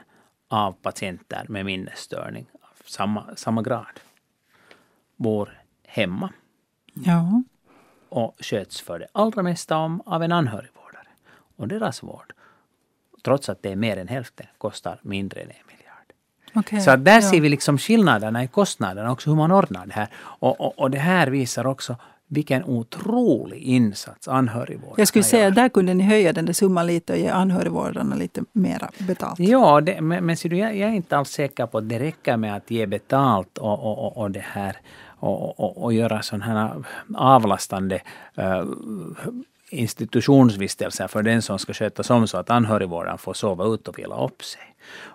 av 0.47 0.71
patienter 0.71 1.45
med 1.49 1.65
minnesstörning 1.65 2.45
av 2.53 2.83
samma, 2.85 3.35
samma 3.35 3.61
grad 3.61 3.99
bor 5.15 5.61
hemma. 5.87 6.33
Ja. 6.93 7.43
Och 8.09 8.35
sköts 8.39 8.81
för 8.81 8.99
det 8.99 9.07
allra 9.11 9.43
mesta 9.43 9.77
om 9.77 10.01
av 10.05 10.23
en 10.23 10.31
anhörigvårdare. 10.31 11.07
Och 11.55 11.67
deras 11.67 12.03
vård, 12.03 12.33
trots 13.23 13.49
att 13.49 13.63
det 13.63 13.71
är 13.71 13.75
mer 13.75 13.97
än 13.97 14.07
hälften, 14.07 14.47
kostar 14.57 14.99
mindre 15.03 15.41
än 15.41 15.49
en. 15.49 15.78
Okay, 16.55 16.79
så 16.79 16.91
att 16.91 17.05
där 17.05 17.15
ja. 17.15 17.21
ser 17.21 17.41
vi 17.41 17.49
liksom 17.49 17.77
skillnaderna 17.77 18.43
i 18.43 18.47
kostnaderna, 18.47 19.11
också 19.11 19.29
hur 19.29 19.37
man 19.37 19.51
ordnar 19.51 19.85
det 19.85 19.93
här. 19.93 20.07
Och, 20.15 20.61
och, 20.61 20.79
och 20.79 20.91
det 20.91 20.99
här 20.99 21.27
visar 21.27 21.67
också 21.67 21.95
vilken 22.31 22.63
otrolig 22.63 23.61
insats 23.61 24.27
anhörigvårdarna 24.27 24.95
Jag 24.97 25.07
skulle 25.07 25.23
säga, 25.23 25.47
att 25.47 25.55
där 25.55 25.69
kunde 25.69 25.93
ni 25.93 26.03
höja 26.03 26.33
den 26.33 26.45
där 26.45 26.53
summan 26.53 26.87
lite 26.87 27.13
och 27.13 27.19
ge 27.19 27.27
anhörigvårdarna 27.27 28.15
lite 28.15 28.43
mera 28.51 28.89
betalt. 28.97 29.39
Ja, 29.39 29.81
det, 29.81 30.01
men, 30.01 30.25
men 30.25 30.35
du, 30.43 30.57
jag, 30.57 30.77
jag, 30.77 30.89
är 30.89 30.93
inte 30.93 31.17
alls 31.17 31.29
säker 31.29 31.65
på 31.65 31.77
att 31.77 31.89
det 31.89 31.99
räcker 31.99 32.37
med 32.37 32.55
att 32.55 32.71
ge 32.71 32.85
betalt 32.85 33.57
och, 33.57 33.79
och, 33.79 34.17
och 34.17 34.31
det 34.31 34.43
här 34.45 34.77
och, 35.19 35.59
och, 35.59 35.83
och 35.83 35.93
göra 35.93 36.21
sådana 36.21 36.45
här 36.45 36.83
avlastande 37.15 38.01
uh, 38.39 38.63
institutionsvistelser 39.69 41.07
för 41.07 41.23
den 41.23 41.41
som 41.41 41.59
ska 41.59 41.73
skötas 41.73 42.09
om 42.09 42.27
så 42.27 42.37
att 42.37 42.49
anhörigvårdaren 42.49 43.17
får 43.17 43.33
sova 43.33 43.65
ut 43.65 43.87
och 43.87 43.99
vila 43.99 44.25
upp 44.25 44.43
sig. 44.43 44.61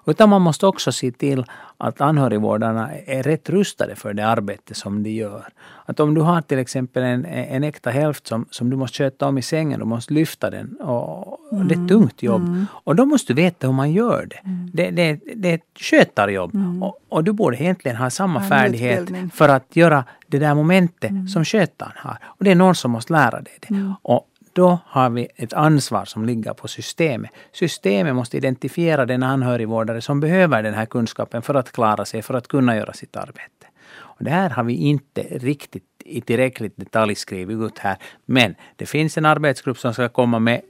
Utan 0.06 0.28
man 0.28 0.42
måste 0.42 0.66
också 0.66 0.92
se 0.92 1.12
till 1.12 1.44
att 1.78 2.00
anhörigvårdarna 2.00 2.90
är 3.06 3.22
rätt 3.22 3.50
rustade 3.50 3.96
för 3.96 4.14
det 4.14 4.26
arbete 4.26 4.74
som 4.74 5.02
de 5.02 5.10
gör. 5.10 5.48
Att 5.86 6.00
om 6.00 6.14
du 6.14 6.20
har 6.20 6.40
till 6.40 6.58
exempel 6.58 7.02
en, 7.02 7.24
en 7.24 7.64
äkta 7.64 7.90
hälft 7.90 8.26
som, 8.26 8.46
som 8.50 8.70
du 8.70 8.76
måste 8.76 8.98
sköta 8.98 9.26
om 9.26 9.38
i 9.38 9.42
sängen, 9.42 9.80
du 9.80 9.84
måste 9.86 10.14
lyfta 10.14 10.50
den. 10.50 10.76
Och, 10.76 11.38
mm. 11.52 11.68
Det 11.68 11.74
är 11.74 11.82
ett 11.82 11.88
tungt 11.88 12.22
jobb. 12.22 12.42
Mm. 12.42 12.66
Och 12.72 12.96
då 12.96 13.06
måste 13.06 13.32
du 13.32 13.42
veta 13.42 13.66
hur 13.66 13.74
man 13.74 13.92
gör 13.92 14.26
det. 14.30 14.40
Mm. 14.44 14.70
Det, 14.72 14.90
det, 14.90 15.20
det 15.34 15.50
är 15.50 15.54
ett 15.54 15.78
skötarjobb. 15.80 16.54
Mm. 16.54 16.82
Och, 16.82 16.98
och, 17.08 17.24
du 17.24 17.32
borde 17.32 17.56
egentligen 17.56 17.96
ha 17.96 18.10
samma 18.10 18.42
ja, 18.42 18.48
färdighet 18.48 19.00
utbildning. 19.00 19.30
för 19.30 19.48
att 19.48 19.76
göra 19.76 20.04
det 20.26 20.38
där 20.38 20.54
momentet 20.54 21.10
mm. 21.10 21.28
som 21.28 21.44
skötaren 21.44 21.92
har. 21.96 22.18
Och 22.24 22.44
det 22.44 22.50
är 22.50 22.54
någon 22.54 22.74
som 22.74 22.90
måste 22.90 23.12
lära 23.12 23.40
dig 23.40 23.58
det. 23.60 23.74
Mm. 23.74 23.94
Och 24.02 24.28
då 24.54 24.78
har 24.86 25.10
vi 25.10 25.28
ett 25.36 25.52
ansvar 25.52 26.04
som 26.04 26.24
ligger 26.24 26.54
på 26.54 26.68
systemet. 26.68 27.30
Systemet 27.52 28.14
måste 28.14 28.36
identifiera 28.36 29.06
den 29.06 29.22
anhörigvårdare 29.22 30.00
som 30.00 30.20
behöver 30.20 30.62
den 30.62 30.74
här 30.74 30.86
kunskapen 30.86 31.42
för 31.42 31.54
att 31.54 31.72
klara 31.72 32.04
sig, 32.04 32.22
för 32.22 32.34
att 32.34 32.48
kunna 32.48 32.76
göra 32.76 32.92
sitt 32.92 33.16
arbete. 33.16 33.66
Och 33.94 34.24
det 34.24 34.30
här 34.30 34.50
har 34.50 34.64
vi 34.64 34.74
inte 34.74 35.22
riktigt 35.22 35.84
i 36.04 36.20
tillräckligt 36.20 36.76
detalj 36.76 37.14
skrivit 37.14 37.58
ut 37.58 37.78
här. 37.78 37.96
Men 38.26 38.54
det 38.76 38.86
finns 38.86 39.18
en 39.18 39.26
arbetsgrupp 39.26 39.78
som 39.78 39.94
ska 39.94 40.08
komma 40.08 40.38
med 40.38 40.60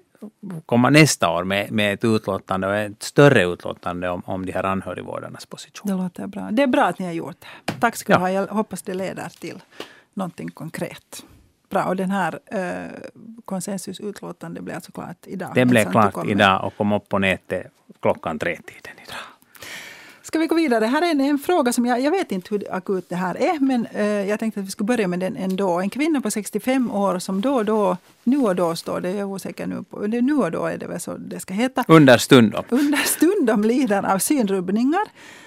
komma 0.67 0.91
nästa 0.91 1.31
år 1.31 1.45
med, 1.45 1.73
med 1.73 1.95
ett 1.95 2.05
utlåtande, 2.05 2.79
ett 2.79 3.03
större 3.03 3.45
utlåtande 3.45 4.09
om, 4.09 4.23
om 4.27 4.47
de 4.47 4.53
här 4.53 4.65
anhörigvårdarnas 4.65 5.47
position. 5.47 5.91
Det 5.91 6.03
låter 6.03 6.27
bra. 6.27 6.49
Det 6.51 6.63
är 6.63 6.67
bra 6.67 6.85
att 6.85 6.99
ni 6.99 7.07
har 7.07 7.13
gjort 7.13 7.37
det. 7.65 7.73
Tack 7.81 7.97
ska 7.97 8.13
du 8.13 8.17
ja. 8.17 8.21
ha. 8.21 8.31
Jag 8.31 8.47
hoppas 8.47 8.83
det 8.83 8.95
leder 8.95 9.29
till 9.29 9.63
någonting 10.15 10.51
konkret 10.51 11.25
bra. 11.75 11.85
Och 11.85 11.97
den 11.97 12.11
här 12.11 12.39
eh, 12.47 12.91
konsensusutlåtandet 13.45 14.65
blev 14.65 14.77
alltså 14.77 14.93
klart 14.93 15.27
idag? 15.27 15.51
Det 15.55 15.65
blev 15.65 15.91
klart 15.91 16.27
idag 16.27 16.65
och 16.67 16.77
kom 16.77 16.93
upp 16.93 17.09
på 17.09 17.19
nätet 17.19 17.67
klockan 18.01 18.39
tre-tiden 18.39 18.93
idag. 19.07 19.25
Ska 20.23 20.39
vi 20.39 20.47
gå 20.47 20.55
vidare? 20.55 20.85
Här 20.85 21.03
är 21.03 21.11
en, 21.11 21.21
en 21.21 21.39
fråga 21.39 21.73
som 21.73 21.87
jag, 21.87 22.01
jag 22.01 22.11
vet 22.11 22.33
inte 22.33 22.55
hur 22.55 22.75
akut 22.75 23.09
det 23.09 23.17
här 23.17 23.35
är, 23.35 23.61
men 23.61 23.87
eh, 23.87 24.05
jag 24.05 24.41
tänkte 24.41 24.61
att 24.61 24.67
vi 24.67 24.71
skulle 24.71 24.87
börja 24.87 25.09
med 25.09 25.21
den 25.21 25.37
ändå. 25.37 25.81
En 25.81 25.91
kvinna 25.91 26.21
på 26.21 26.31
65 26.31 26.91
år 26.91 27.19
som 27.19 27.41
då 27.41 27.55
och 27.55 27.65
då, 27.65 27.97
nu 28.25 28.39
och 28.39 28.57
då 28.57 28.77
står 28.77 29.01
det, 29.01 29.11
jag 29.11 29.19
är 29.19 29.25
osäker 29.25 29.67
nu 29.67 29.83
på, 29.91 30.01
nu 30.01 30.35
och 30.35 30.51
då 30.51 30.67
är 30.67 30.79
det 30.79 30.87
väl 30.87 31.01
så 31.01 31.17
det 31.17 31.41
ska 31.41 31.55
heta. 31.55 31.85
Understundom. 31.89 32.65
Understundom 32.69 33.65
lider 33.65 34.15
av 34.15 34.19
synrubbningar. 34.19 35.05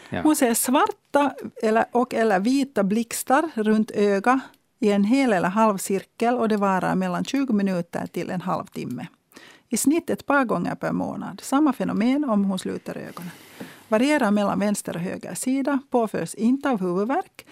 Ja. 0.09 0.21
Hon 0.21 0.35
ser 0.35 0.53
svarta 0.53 1.33
eller, 1.63 1.85
och 1.91 2.13
eller 2.13 2.39
vita 2.39 2.83
blixtar 2.83 3.49
runt 3.55 3.91
ögat 3.91 4.39
i 4.79 4.91
en 4.91 5.03
hel 5.03 5.33
eller 5.33 5.49
halv 5.49 5.77
cirkel 5.77 6.35
och 6.35 6.49
det 6.49 6.57
varar 6.57 6.95
mellan 6.95 7.25
20 7.25 7.53
minuter 7.53 8.07
till 8.07 8.29
en 8.29 8.41
halvtimme. 8.41 9.07
I 9.69 9.77
snitt 9.77 10.09
ett 10.09 10.25
par 10.25 10.45
gånger 10.45 10.75
per 10.75 10.91
månad. 10.91 11.41
Samma 11.43 11.73
fenomen 11.73 12.25
om 12.25 12.45
hon 12.45 12.59
sluter 12.59 12.97
ögonen. 12.97 13.31
Varierar 13.87 14.31
mellan 14.31 14.59
vänster 14.59 14.95
och 14.95 15.01
höger 15.01 15.35
sida, 15.35 15.79
Påförs 15.89 16.35
inte 16.35 16.69
av 16.69 16.81
huvudvärk 16.81 17.45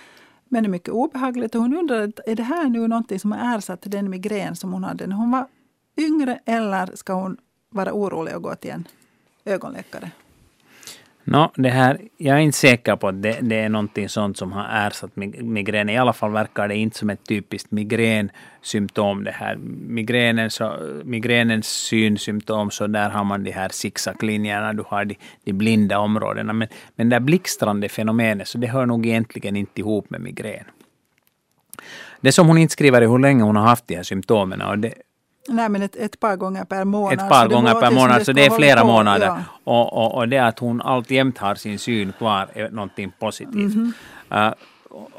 men 0.50 0.64
det 0.64 0.68
är 0.68 0.72
mycket 0.72 0.90
obehagligt. 0.90 1.56
Och 1.56 1.62
hon 1.62 1.78
undrar, 1.78 2.12
är 2.26 2.36
det 2.36 2.44
här 2.44 2.70
nu 2.70 2.88
någonting 2.88 3.20
som 3.20 3.32
har 3.32 3.58
ersatt 3.58 3.80
den 3.82 4.10
migrän 4.10 4.56
som 4.56 4.74
hon 4.74 4.84
hade 4.84 5.08
när 5.08 5.16
hon 5.16 5.32
var 5.32 5.48
yngre 5.98 6.40
eller 6.46 6.92
ska 6.96 7.14
hon 7.14 7.38
vara 7.70 7.94
orolig 7.94 8.36
och 8.36 8.42
gå 8.42 8.56
till 8.56 8.72
en 8.72 8.88
ögonläkare? 9.46 10.12
No, 11.28 11.52
det 11.56 11.70
här, 11.70 12.00
jag 12.18 12.38
är 12.38 12.42
inte 12.42 12.58
säker 12.58 12.96
på 12.96 13.08
att 13.08 13.22
det, 13.22 13.38
det, 13.42 13.56
är 13.56 13.70
någonting 13.70 14.10
sånt 14.10 14.38
som 14.38 14.52
har 14.52 14.88
ersatt 14.88 15.16
migrän. 15.42 15.90
I 15.90 15.98
alla 15.98 16.14
fall 16.14 16.32
verkar 16.32 16.68
det 16.68 16.76
inte 16.76 16.98
som 16.98 17.10
ett 17.10 17.28
typiskt 17.28 17.72
migränsymptom. 17.72 19.24
Det 19.24 19.32
här. 19.32 19.56
Migränen, 19.88 20.52
så, 20.52 20.78
migränens 21.04 21.68
synsymptom, 21.68 22.72
så 22.72 22.88
där 22.88 23.10
har 23.10 23.24
man 23.24 23.44
de 23.44 23.52
här 23.52 23.70
zigzaglinjerna, 23.70 24.74
du 24.74 24.84
har 24.88 25.06
de, 25.06 25.16
de 25.44 25.54
blinda 25.54 26.00
områdena. 26.00 26.54
Men, 26.54 26.68
men 26.96 27.10
det 27.10 27.20
blixtrande 27.20 27.90
fenomenet, 27.90 28.48
så 28.48 28.58
det 28.58 28.68
hör 28.68 28.86
nog 28.86 29.06
egentligen 29.06 29.56
inte 29.56 29.82
ihop 29.82 30.10
med 30.10 30.22
migrän. 30.22 30.66
Det 32.22 32.32
som 32.32 32.48
hon 32.48 32.58
inte 32.58 32.74
skriver 32.74 33.02
är 33.02 33.08
hur 33.08 33.20
länge 33.20 33.44
hon 33.44 33.56
har 33.56 33.68
haft 33.68 33.88
de 33.88 33.96
här 33.96 34.04
symptomen. 34.04 34.62
Och 34.62 34.80
det, 34.80 34.94
Nej, 35.48 35.70
men 35.70 35.82
ett, 35.82 35.96
ett 35.96 36.20
par 36.20 36.36
gånger 36.36 36.66
per 36.66 36.86
månad. 36.86 37.14
Ett 37.14 37.30
par 37.30 37.48
gånger 37.48 37.74
per 37.74 37.92
månad, 37.92 38.26
så 38.26 38.32
det 38.32 38.46
är 38.46 38.50
flera 38.50 38.82
på, 38.82 38.88
månader. 38.88 39.26
Ja. 39.26 39.40
Och, 39.64 39.94
och, 39.94 40.16
och 40.16 40.30
det 40.30 40.38
att 40.38 40.60
hon 40.60 40.82
alltjämt 40.82 41.38
har 41.38 41.56
sin 41.56 41.80
syn 41.80 42.14
kvar 42.18 42.50
är 42.54 42.70
någonting 42.70 43.12
positivt. 43.20 43.54
Mm 43.54 43.94
-hmm. 44.30 44.50
uh, 44.50 44.54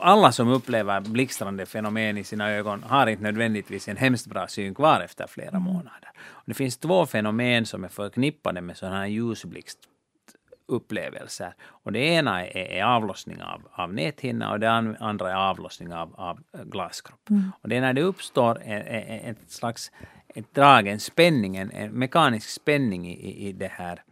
alla 0.00 0.32
som 0.32 0.48
upplever 0.48 1.00
blixtrande 1.00 1.66
fenomen 1.66 2.18
i 2.18 2.24
sina 2.24 2.50
ögon 2.50 2.82
har 2.82 3.06
inte 3.06 3.22
nödvändigtvis 3.22 3.88
en 3.88 3.96
hemskt 3.96 4.26
bra 4.26 4.46
syn 4.46 4.74
kvar 4.74 5.00
efter 5.00 5.26
flera 5.26 5.48
mm. 5.48 5.62
månader. 5.62 6.10
Och 6.18 6.42
det 6.46 6.54
finns 6.54 6.78
två 6.78 7.06
fenomen 7.06 7.66
som 7.66 7.84
är 7.84 7.88
förknippade 7.88 8.60
med 8.60 8.76
sådana 8.76 8.96
här 8.96 9.06
ljusblixt 9.06 9.78
upplevelser. 10.68 11.54
Och 11.62 11.92
det 11.92 11.98
ena 11.98 12.46
är, 12.46 12.56
är 12.56 12.84
avlossning 12.84 13.42
av, 13.42 13.62
av 13.72 13.94
näthinna 13.94 14.52
och 14.52 14.60
det 14.60 14.70
andra 15.00 15.30
är 15.30 15.34
avlossning 15.34 15.94
av, 15.94 16.14
av 16.14 16.40
glaskropp. 16.52 17.30
Mm. 17.30 17.52
Och 17.60 17.68
det 17.68 17.76
är 17.76 17.80
när 17.80 17.92
det 17.92 18.02
uppstår 18.02 18.62
ett 18.64 19.50
slags 19.50 19.92
ett 20.36 20.54
drag, 20.54 20.88
en 20.88 21.00
spänning, 21.00 21.56
en, 21.56 21.70
en 21.70 21.92
mekanisk 21.92 22.48
spänning 22.48 23.08
i, 23.08 23.48
i 23.48 23.52
det 23.52 23.70
här 23.72 24.02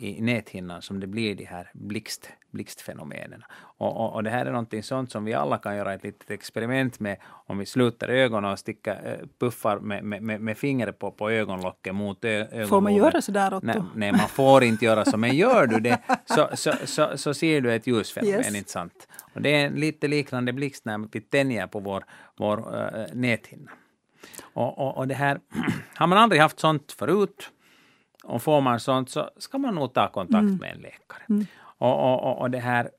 i 0.00 0.20
näthinnan 0.20 0.82
som 0.82 1.00
det 1.00 1.06
blir 1.06 1.34
de 1.34 1.44
här 1.44 1.70
blixt, 1.72 2.28
blixtfenomenen. 2.50 3.44
Och, 3.52 3.96
och, 3.96 4.14
och, 4.14 4.24
det 4.24 4.30
här 4.30 4.46
är 4.46 4.50
någonting 4.50 4.82
sånt 4.82 5.12
som 5.12 5.24
vi 5.24 5.34
alla 5.34 5.58
kan 5.58 5.76
göra 5.76 5.94
ett 5.94 6.04
litet 6.04 6.30
experiment 6.30 7.00
med 7.00 7.16
om 7.22 7.58
vi 7.58 7.66
sluter 7.66 8.08
ögonen 8.08 8.52
och 8.52 8.58
sticker 8.58 9.18
äh, 9.20 9.26
puffar 9.38 9.78
med, 9.78 10.04
med, 10.22 10.40
med, 10.40 10.58
fingret 10.58 10.98
på, 10.98 11.10
på 11.10 11.30
ögonlocket 11.30 11.94
mot 11.94 12.24
ögonlocket. 12.24 12.68
Får 12.68 12.80
man 12.80 12.94
göra 12.94 13.22
så 13.22 13.32
där 13.32 13.54
Otto? 13.54 13.66
Nej, 13.66 13.82
nej, 13.94 14.12
man 14.12 14.28
får 14.28 14.64
inte 14.64 14.84
göra 14.84 15.04
så, 15.04 15.16
men 15.16 15.36
gör 15.36 15.66
du 15.66 15.80
det 15.80 15.98
så, 16.24 16.48
så, 16.54 16.72
så, 16.84 17.18
så 17.18 17.34
ser 17.34 17.60
du 17.60 17.74
ett 17.74 17.86
ljusfenomen, 17.86 18.38
yes. 18.38 18.54
inte 18.54 18.70
sant? 18.70 19.08
Och 19.34 19.42
det 19.42 19.54
är 19.54 19.70
lite 19.70 20.08
liknande 20.08 20.52
blixt 20.52 20.84
när 20.84 20.98
vi 21.12 21.20
tänjer 21.20 21.66
på 21.66 21.80
vår, 21.80 22.04
vår 22.36 22.58
äh, 22.76 23.04
näthinna. 23.12 23.70
Och, 24.40 24.78
och, 24.78 24.96
och 24.96 25.08
det 25.08 25.14
här, 25.14 25.40
har 25.94 26.06
man 26.06 26.18
aldrig 26.18 26.42
haft 26.42 26.60
sånt 26.60 26.92
förut, 26.92 27.50
och 28.24 28.42
får 28.42 28.60
man 28.60 28.80
sånt 28.80 29.10
så 29.10 29.30
ska 29.36 29.58
man 29.58 29.74
nog 29.74 29.94
ta 29.94 30.08
kontakt 30.08 30.42
mm. 30.42 30.56
med 30.56 30.72
en 30.72 30.80
läkare. 30.80 31.22
Mm. 31.28 31.46
Och, 31.60 32.14
och, 32.14 32.38
och 32.38 32.50
det 32.50 32.58
här 32.58 32.90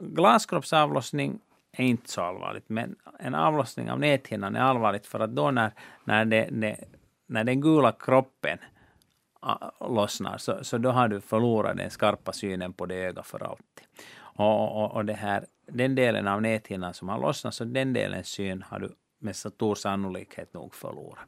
glaskroppsavlossning 0.00 1.38
är 1.72 1.84
inte 1.84 2.10
så 2.10 2.22
allvarligt, 2.22 2.68
men 2.68 2.96
en 3.18 3.34
avlossning 3.34 3.90
av 3.90 4.00
näthinnan 4.00 4.56
är 4.56 4.60
allvarligt 4.60 5.06
för 5.06 5.20
att 5.20 5.30
då 5.30 5.50
när, 5.50 5.72
när, 6.04 6.24
det, 6.24 6.48
det, 6.50 6.76
när 7.26 7.44
den 7.44 7.60
gula 7.60 7.92
kroppen 7.92 8.58
lossnar, 9.80 10.38
så, 10.38 10.64
så 10.64 10.78
då 10.78 10.90
har 10.90 11.08
du 11.08 11.20
förlorat 11.20 11.76
den 11.76 11.90
skarpa 11.90 12.32
synen 12.32 12.72
på 12.72 12.86
det 12.86 12.94
ögat 12.94 13.26
för 13.26 13.44
alltid. 13.44 13.86
Och, 14.16 14.84
och, 14.84 14.92
och 14.92 15.04
det 15.04 15.12
här, 15.12 15.46
den 15.66 15.94
delen 15.94 16.28
av 16.28 16.42
näthinnan 16.42 16.94
som 16.94 17.08
har 17.08 17.18
lossnat, 17.18 17.54
så 17.54 17.64
den 17.64 17.92
delens 17.92 18.28
syn 18.28 18.62
har 18.62 18.78
du 18.78 18.90
med 19.24 19.36
stor 19.36 19.74
sannolikhet 19.74 20.54
nog 20.54 20.74
förlora. 20.74 21.18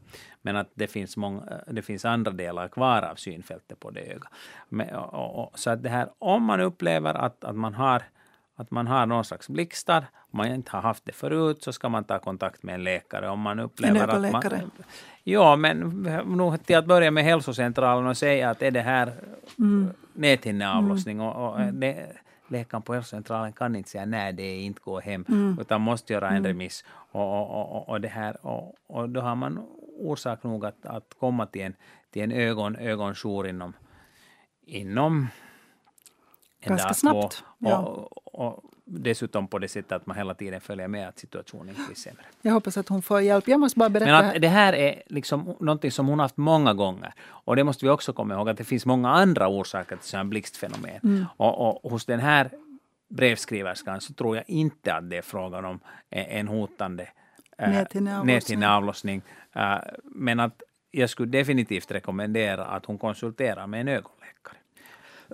Men 0.43 0.57
att 0.57 0.71
det 0.75 0.87
finns, 0.87 1.17
många, 1.17 1.43
det 1.67 1.83
finns 1.83 2.05
andra 2.05 2.33
delar 2.33 2.69
kvar 2.69 3.03
av 3.03 3.15
synfältet 3.15 3.81
på 3.81 3.91
det 3.91 4.01
ögat. 4.01 4.33
Men, 4.69 4.95
och, 4.95 5.43
och, 5.43 5.59
så 5.59 5.71
att 5.71 5.83
det 5.83 5.89
här, 5.89 6.09
om 6.19 6.43
man 6.43 6.61
upplever 6.61 7.15
att, 7.15 7.45
att 7.45 7.57
man 7.57 7.75
har 7.75 8.03
att 8.59 8.71
man 8.71 8.87
har 8.87 9.07
någon 9.07 9.25
slags 9.25 9.49
blixtar, 9.49 10.07
om 10.31 10.37
man 10.39 10.47
inte 10.47 10.71
har 10.71 10.81
haft 10.81 11.05
det 11.05 11.13
förut, 11.13 11.63
så 11.63 11.73
ska 11.73 11.89
man 11.89 12.05
ta 12.05 12.19
kontakt 12.19 12.63
med 12.63 12.75
en 12.75 12.85
läkare. 12.85 13.29
Om 13.29 13.41
man 13.41 13.61
upplever 13.61 14.25
en 14.25 14.33
man... 14.33 14.71
Ja, 15.25 15.57
men 15.57 15.79
nog 16.27 16.67
till 16.67 16.77
att 16.77 16.87
börja 16.87 17.11
med 17.11 17.25
hälsocentralen 17.25 18.07
och 18.07 18.17
säga 18.17 18.51
att 18.51 18.63
är 18.63 18.71
det 18.71 18.81
här 18.81 19.13
mm. 19.59 19.91
näthinneavlossning 20.13 21.17
mm. 21.17 21.27
och, 21.27 21.49
och 21.49 21.61
mm. 21.61 21.81
det, 21.81 22.17
läkaren 22.49 22.83
på 22.83 22.95
hälsocentralen 22.95 23.53
kan 23.53 23.77
inte 23.77 23.91
säga 23.91 24.05
nej, 24.05 24.33
det 24.33 24.43
är 24.43 24.61
inte 24.61 24.81
gå 24.85 25.01
hem, 25.01 25.25
mm. 25.29 25.59
utan 25.61 25.81
måste 25.81 26.13
göra 26.13 26.29
en 26.29 26.37
mm. 26.37 26.47
remiss. 26.47 26.85
Och, 26.89 27.41
och, 27.41 27.77
och, 27.77 27.89
och, 27.89 28.01
det 28.01 28.09
här, 28.09 28.47
och, 28.47 28.75
och 28.87 29.09
då 29.09 29.21
har 29.21 29.35
man 29.35 29.67
orsak 29.99 30.43
nog 30.43 30.67
att, 30.67 30.87
att 30.87 31.15
komma 31.19 31.47
till 31.47 31.63
en, 31.63 31.75
till 32.11 32.23
en 32.23 32.33
ögon, 32.33 32.77
ögonjour 32.77 33.47
inom, 33.47 33.73
inom 34.67 35.29
Ganska 36.67 36.95
snabbt. 36.95 37.45
Ja. 37.59 37.79
Och, 37.79 38.35
och, 38.41 38.65
dessutom 38.87 39.49
på 39.49 39.59
det 39.59 39.69
sättet 39.69 39.93
att 39.93 40.07
man 40.07 40.17
hela 40.17 40.35
tiden 40.35 40.61
följer 40.61 40.89
med 40.89 41.09
att 41.09 41.19
situationen 41.19 41.69
inte 41.69 41.83
blir 41.87 41.97
sämre. 41.97 42.23
Jag 42.43 42.53
hoppas 42.53 42.77
att 42.77 42.89
hon 42.89 43.03
får 43.03 43.21
hjälp. 43.21 43.49
Jag 43.49 43.61
måste 43.61 43.79
bara 43.79 43.89
berätta. 43.89 44.13
Men 44.13 44.37
att 44.37 44.43
det 44.43 44.49
här 44.49 44.73
är 44.73 45.03
liksom 45.07 45.57
någonting 45.61 45.91
som 45.91 46.07
hon 46.07 46.19
haft 46.19 46.37
många 46.37 46.75
gånger. 46.75 47.15
Och 47.29 47.57
det 47.57 47.65
måste 47.65 47.85
vi 47.85 47.91
också 47.91 48.13
komma 48.13 48.35
ihåg 48.35 48.49
att 48.49 48.57
det 48.57 48.65
finns 48.65 48.87
många 48.87 49.11
andra 49.11 49.49
orsaker 49.49 49.97
till 49.97 50.09
sådana 50.09 50.29
blixtfenomen. 50.29 51.01
Mm. 51.03 51.25
Och, 51.37 51.85
och 51.85 51.91
hos 51.91 52.05
den 52.05 52.21
här 52.21 52.51
brevskriverskan 53.09 54.01
så 54.01 54.15
tror 54.15 54.37
jag 54.37 54.45
inte 54.49 54.95
att 54.95 55.11
det 55.11 55.17
är 55.17 55.23
frågan 55.23 55.65
om 55.65 55.81
en 56.11 56.49
hotande 56.49 57.09
äh, 57.59 57.85
näthinneavlossning. 58.25 59.23
Äh, 59.57 59.77
men 60.05 60.41
att 60.41 60.63
jag 60.91 61.11
skulle 61.11 61.31
definitivt 61.31 61.91
rekommendera 61.91 62.65
att 62.65 62.87
hon 62.87 62.99
konsulterar 62.99 63.67
med 63.67 63.81
en 63.81 63.89
ögonläkare. 63.89 64.16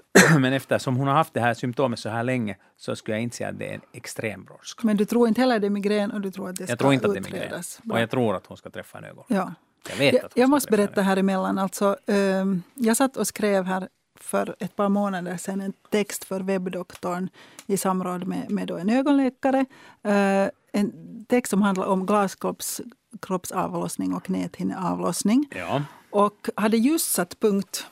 Men 0.39 0.53
eftersom 0.53 0.97
hon 0.97 1.09
har 1.09 1.15
haft 1.15 1.35
det 1.35 1.41
här 1.41 1.55
symptomet 1.55 1.99
så 1.99 2.09
här 2.09 2.23
länge 2.23 2.57
så 2.77 2.97
skulle 2.97 3.17
jag 3.17 3.23
inte 3.23 3.37
säga 3.37 3.49
att 3.49 3.59
det 3.59 3.69
är 3.69 3.75
en 3.75 3.81
extrem 3.93 4.45
brådska. 4.45 4.87
Men 4.87 4.97
du 4.97 5.05
tror 5.05 5.29
inte 5.29 5.41
heller 5.41 5.59
det 5.59 5.67
är 5.67 5.71
migrän 5.71 6.11
och 6.11 6.21
du 6.21 6.31
tror 6.31 6.49
att 6.49 6.57
det 6.57 6.65
ska 6.65 6.73
Jag 6.73 6.79
tror 6.79 6.95
inte 6.95 7.07
att 7.07 7.13
det 7.13 7.19
är 7.19 7.23
migrän. 7.23 7.63
Och 7.91 8.01
jag 8.01 8.11
tror 8.11 8.37
att 8.37 8.47
hon 8.47 8.57
ska 8.57 8.71
träffa 8.71 8.99
en 8.99 9.05
ögon. 9.05 9.25
Ja. 9.29 9.55
Jag, 9.89 9.97
vet 9.97 10.15
jag, 10.15 10.31
jag 10.35 10.51
måste 10.51 10.71
berätta 10.71 11.03
här 11.03 11.17
emellan. 11.17 11.59
Alltså, 11.59 11.97
um, 12.07 12.63
jag 12.75 12.97
satt 12.97 13.17
och 13.17 13.27
skrev 13.27 13.65
här 13.65 13.89
för 14.21 14.57
ett 14.59 14.77
par 14.77 14.89
månader 14.89 15.37
sedan 15.37 15.61
en 15.61 15.73
text 15.91 16.25
för 16.25 16.41
webbdoktorn 16.41 17.29
i 17.67 17.77
samråd 17.77 18.27
med, 18.27 18.51
med 18.51 18.71
en 18.71 18.91
ögonläkare. 18.91 19.67
Uh, 20.07 20.49
en 20.73 21.25
text 21.29 21.51
som 21.51 21.63
handlar 21.63 21.87
om 21.87 22.07
glaskroppsavlossning 22.07 24.15
och 24.15 24.31
näthinneavlossning. 24.31 25.49
Ja. 25.57 25.83
Och 26.11 26.49
hade 26.57 26.77
just 26.77 27.13
satt 27.13 27.41
punkt 27.41 27.87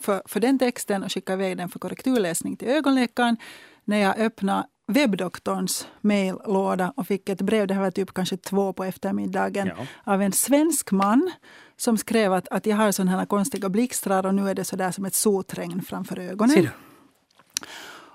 för, 0.00 0.22
för 0.26 0.40
den 0.40 0.58
texten 0.58 1.02
och 1.02 1.12
skickat 1.12 1.34
iväg 1.34 1.56
den 1.56 1.68
för 1.68 1.78
korrekturläsning 1.78 2.56
till 2.56 2.68
ögonläkaren 2.68 3.36
när 3.84 3.98
jag 3.98 4.18
öppnade 4.18 4.66
webbdoktorns 4.88 5.88
mejllåda 6.00 6.92
och 6.96 7.06
fick 7.06 7.28
ett 7.28 7.40
brev, 7.42 7.66
det 7.66 7.74
här 7.74 7.80
var 7.80 7.90
typ 7.90 8.14
kanske 8.14 8.36
två 8.36 8.72
på 8.72 8.84
eftermiddagen, 8.84 9.66
Ja. 9.76 9.86
av 10.04 10.22
en 10.22 10.32
svensk 10.32 10.92
man 10.92 11.30
som 11.76 11.98
skrev 11.98 12.32
att, 12.32 12.48
att 12.48 12.66
jag 12.66 12.76
har 12.76 12.92
sådana 12.92 13.18
här 13.18 13.26
konstiga 13.26 13.68
blixtrar 13.68 14.26
och 14.26 14.34
nu 14.34 14.50
är 14.50 14.54
det 14.54 14.64
sådär 14.64 14.90
som 14.90 15.04
ett 15.04 15.14
sotregn 15.14 15.82
framför 15.82 16.18
ögonen. 16.18 16.56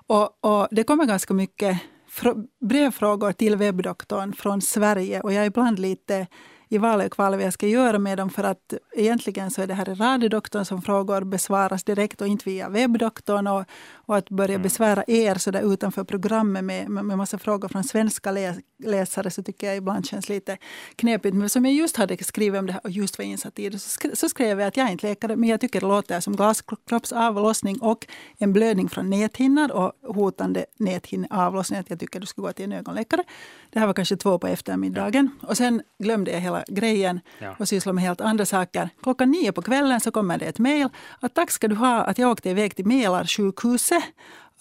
Och, 0.06 0.44
och 0.44 0.68
det 0.70 0.84
kommer 0.84 1.04
ganska 1.04 1.34
mycket 1.34 1.78
fr- 2.10 2.46
brevfrågor 2.60 3.32
till 3.32 3.56
webbdoktorn 3.56 4.32
från 4.32 4.62
Sverige 4.62 5.20
och 5.20 5.32
jag 5.32 5.42
är 5.42 5.46
ibland 5.46 5.78
lite 5.78 6.26
i 6.72 6.78
valet 6.78 7.12
och 7.12 7.18
vad 7.18 7.42
jag 7.42 7.52
ska 7.52 7.66
göra 7.66 7.98
med 7.98 8.18
dem 8.18 8.30
för 8.30 8.44
att 8.44 8.74
egentligen 8.96 9.50
så 9.50 9.62
är 9.62 9.66
det 9.66 9.74
här 9.74 9.88
i 9.88 9.94
radiodoktorn 9.94 10.64
som 10.64 10.82
frågor 10.82 11.24
besvaras 11.24 11.84
direkt 11.84 12.20
och 12.20 12.26
inte 12.26 12.44
via 12.44 12.68
webbdoktorn 12.68 13.46
och, 13.46 13.64
och 13.92 14.16
att 14.16 14.30
börja 14.30 14.58
besvära 14.58 15.04
er 15.06 15.34
så 15.34 15.50
där 15.50 15.72
utanför 15.72 16.04
programmet 16.04 16.64
med, 16.64 16.90
med, 16.90 17.18
massa 17.18 17.38
frågor 17.38 17.68
från 17.68 17.84
svenska 17.84 18.30
läs, 18.30 18.56
läsare 18.84 19.30
så 19.30 19.42
tycker 19.42 19.66
jag 19.66 19.76
ibland 19.76 20.06
känns 20.06 20.28
lite 20.28 20.58
knepigt. 20.96 21.34
Men 21.36 21.48
som 21.48 21.64
jag 21.64 21.74
just 21.74 21.96
hade 21.96 22.24
skrivit 22.24 22.58
om 22.58 22.66
det 22.66 22.72
här 22.72 22.80
och 22.84 22.90
just 22.90 23.18
var 23.18 23.24
insatt 23.24 23.58
i 23.58 23.68
det 23.68 23.78
så, 23.78 23.88
skri, 23.88 24.16
så 24.16 24.28
skrev 24.28 24.60
jag 24.60 24.68
att 24.68 24.76
jag 24.76 24.86
är 24.86 24.92
inte 24.92 25.06
läkare 25.06 25.36
men 25.36 25.48
jag 25.48 25.60
tycker 25.60 25.80
det 25.80 25.86
låter 25.86 26.20
som 26.20 26.36
glaskroppsavlossning 26.36 27.78
och 27.80 28.06
en 28.38 28.52
blödning 28.52 28.88
från 28.88 29.10
näthinnan 29.10 29.70
och 29.70 29.92
hotande 30.02 30.64
näthinneavlossning. 30.78 31.80
Att 31.80 31.90
jag 31.90 32.00
tycker 32.00 32.20
du 32.20 32.26
ska 32.26 32.42
gå 32.42 32.52
till 32.52 32.64
en 32.64 32.72
ögonläkare. 32.72 33.24
Det 33.70 33.78
här 33.78 33.86
var 33.86 33.94
kanske 33.94 34.16
två 34.16 34.38
på 34.38 34.46
eftermiddagen. 34.46 35.30
Och 35.42 35.56
sen 35.56 35.82
glömde 35.98 36.30
jag 36.30 36.40
hela 36.40 36.61
grejen 36.68 37.20
Ja. 37.38 37.54
och 37.58 37.68
sysslade 37.68 37.94
med 37.94 38.04
helt 38.04 38.20
andra 38.20 38.46
saker. 38.46 38.88
Klockan 39.02 39.30
nio 39.30 39.52
på 39.52 39.62
kvällen 39.62 40.00
så 40.00 40.10
kommer 40.10 40.38
det 40.38 40.44
ett 40.46 40.58
mejl 40.58 40.88
att 41.20 41.34
tack 41.34 41.50
ska 41.50 41.68
du 41.68 41.74
ha 41.74 42.02
att 42.04 42.18
jag 42.18 42.30
åkte 42.30 42.50
iväg 42.50 42.76
till 42.76 42.86
Mälarsjukhuset 42.86 44.02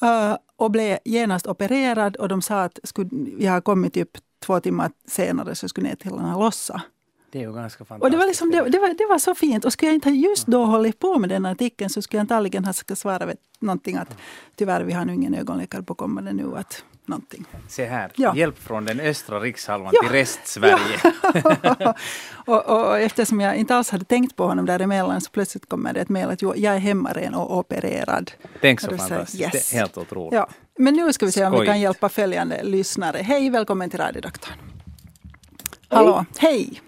eh, 0.01 0.35
och 0.55 0.71
blev 0.71 0.97
genast 1.05 1.47
opererad 1.47 2.15
och 2.15 2.27
de 2.27 2.41
sa 2.41 2.63
att 2.63 2.79
skulle, 2.83 3.09
jag 3.39 3.51
har 3.51 3.61
kommit 3.61 3.93
typ 3.93 4.09
två 4.45 4.59
timmar 4.59 4.91
senare 5.07 5.55
så 5.55 5.67
skulle 5.69 5.89
näthinnorna 5.89 6.37
lossa. 6.39 6.81
Det 7.31 7.39
är 7.39 7.43
ju 7.47 7.53
ganska 7.53 7.85
fantastiskt. 7.85 8.03
Och 8.03 8.11
det 8.11 8.17
var, 8.17 8.27
liksom, 8.27 8.51
det, 8.51 8.61
det, 8.69 8.79
var, 8.79 8.87
det 8.87 9.05
var 9.09 9.19
så 9.19 9.35
fint. 9.35 9.65
Och 9.65 9.73
skulle 9.73 9.89
jag 9.89 9.95
inte 9.95 10.09
just 10.09 10.47
då 10.47 10.65
hållit 10.65 10.99
på 10.99 11.19
med 11.19 11.29
den 11.29 11.45
artikeln 11.45 11.89
så 11.89 12.01
skulle 12.01 12.17
jag 12.17 12.21
antagligen 12.21 12.65
ha 12.65 12.73
svarat 12.73 13.35
någonting 13.59 13.97
att 13.97 14.17
tyvärr 14.55 14.81
vi 14.83 14.93
har 14.93 15.05
nu 15.05 15.13
ingen 15.13 15.33
ögonläkare 15.33 15.83
på 15.83 15.95
kommande 15.95 16.33
nu. 16.33 16.55
Att, 16.55 16.83
någonting. 17.05 17.45
Se 17.67 17.85
här, 17.85 18.11
Ja. 18.15 18.35
hjälp 18.35 18.57
från 18.59 18.85
den 18.85 18.99
östra 18.99 19.39
rikshalvan 19.39 19.91
Ja. 19.93 20.01
till 20.01 20.11
restsverige. 20.11 20.99
och, 22.45 22.69
och, 22.69 22.87
och 22.87 22.99
eftersom 22.99 23.41
jag 23.41 23.55
inte 23.55 23.75
alls 23.75 23.89
hade 23.89 24.05
tänkt 24.05 24.35
på 24.35 24.43
honom 24.43 24.65
däremellan 24.65 25.21
så 25.21 25.31
plötsligt 25.31 25.69
kommer 25.69 25.93
det 25.93 25.99
ett 26.01 26.09
mejl 26.09 26.29
att 26.29 26.41
jag 26.41 26.57
är 26.57 26.77
hemmaren 26.77 27.35
och 27.35 27.57
opererad. 27.57 28.31
Tänk 28.61 28.79
så 28.81 28.91
då 28.91 28.97
säger 28.97 29.09
fantastiskt. 29.09 29.41
yes. 29.55 29.69
Det 29.71 29.75
är 29.77 29.79
helt 29.79 29.97
otroligt. 29.97 30.33
Ja. 30.33 30.47
Men 30.77 30.93
nu 30.93 31.13
ska 31.13 31.25
vi 31.25 31.31
se 31.31 31.45
om 31.45 31.51
vi 31.51 31.57
kan 31.57 31.65
Skojigt. 31.65 31.81
hjälpa 31.83 32.09
följande 32.09 32.63
lyssnare. 32.63 33.17
Hej, 33.17 33.49
välkommen 33.49 33.89
till 33.89 33.99
radiodoktorn. 33.99 34.53
Hallå, 35.89 36.25
hej. 36.39 36.81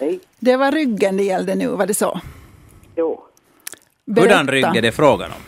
Hej. 0.00 0.20
Det 0.38 0.56
var 0.56 0.72
ryggen 0.72 1.16
det 1.16 1.22
gällde 1.22 1.54
nu, 1.54 1.68
var 1.68 1.86
det 1.86 1.94
så? 1.94 2.20
Jo. 2.96 3.24
Hurdan 4.16 4.48
rygg 4.48 4.64
är 4.64 4.82
det 4.82 4.92
frågan 4.92 5.30
om? 5.30 5.42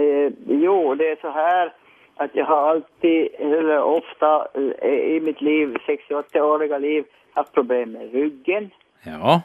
Eh, 0.00 0.32
jo, 0.46 0.94
det 0.94 1.04
är 1.04 1.20
så 1.20 1.30
här 1.30 1.72
att 2.16 2.30
jag 2.34 2.44
har 2.44 2.70
alltid, 2.70 3.28
eller 3.38 3.82
ofta 3.82 4.48
eh, 4.78 4.88
i 4.90 5.20
mitt 5.20 5.40
liv, 5.40 5.76
68-åriga 5.86 6.78
liv, 6.78 7.04
haft 7.34 7.52
problem 7.52 7.92
med 7.92 8.12
ryggen. 8.12 8.70
Ja, 9.04 9.42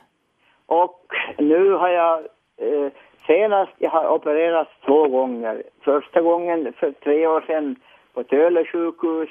Och 0.66 1.06
nu 1.38 1.72
har 1.72 1.90
jag 1.90 2.20
eh, 2.58 2.92
senast, 3.28 3.72
jag 3.78 3.90
har 3.90 4.08
opererats 4.10 4.72
två 4.86 5.08
gånger. 5.08 5.64
Första 5.82 6.22
gången 6.22 6.74
för 6.78 6.92
tre 6.92 7.28
år 7.28 7.42
sedan 7.42 7.76
på 8.14 8.24
Töle 8.24 8.66
sjukhus 8.66 9.30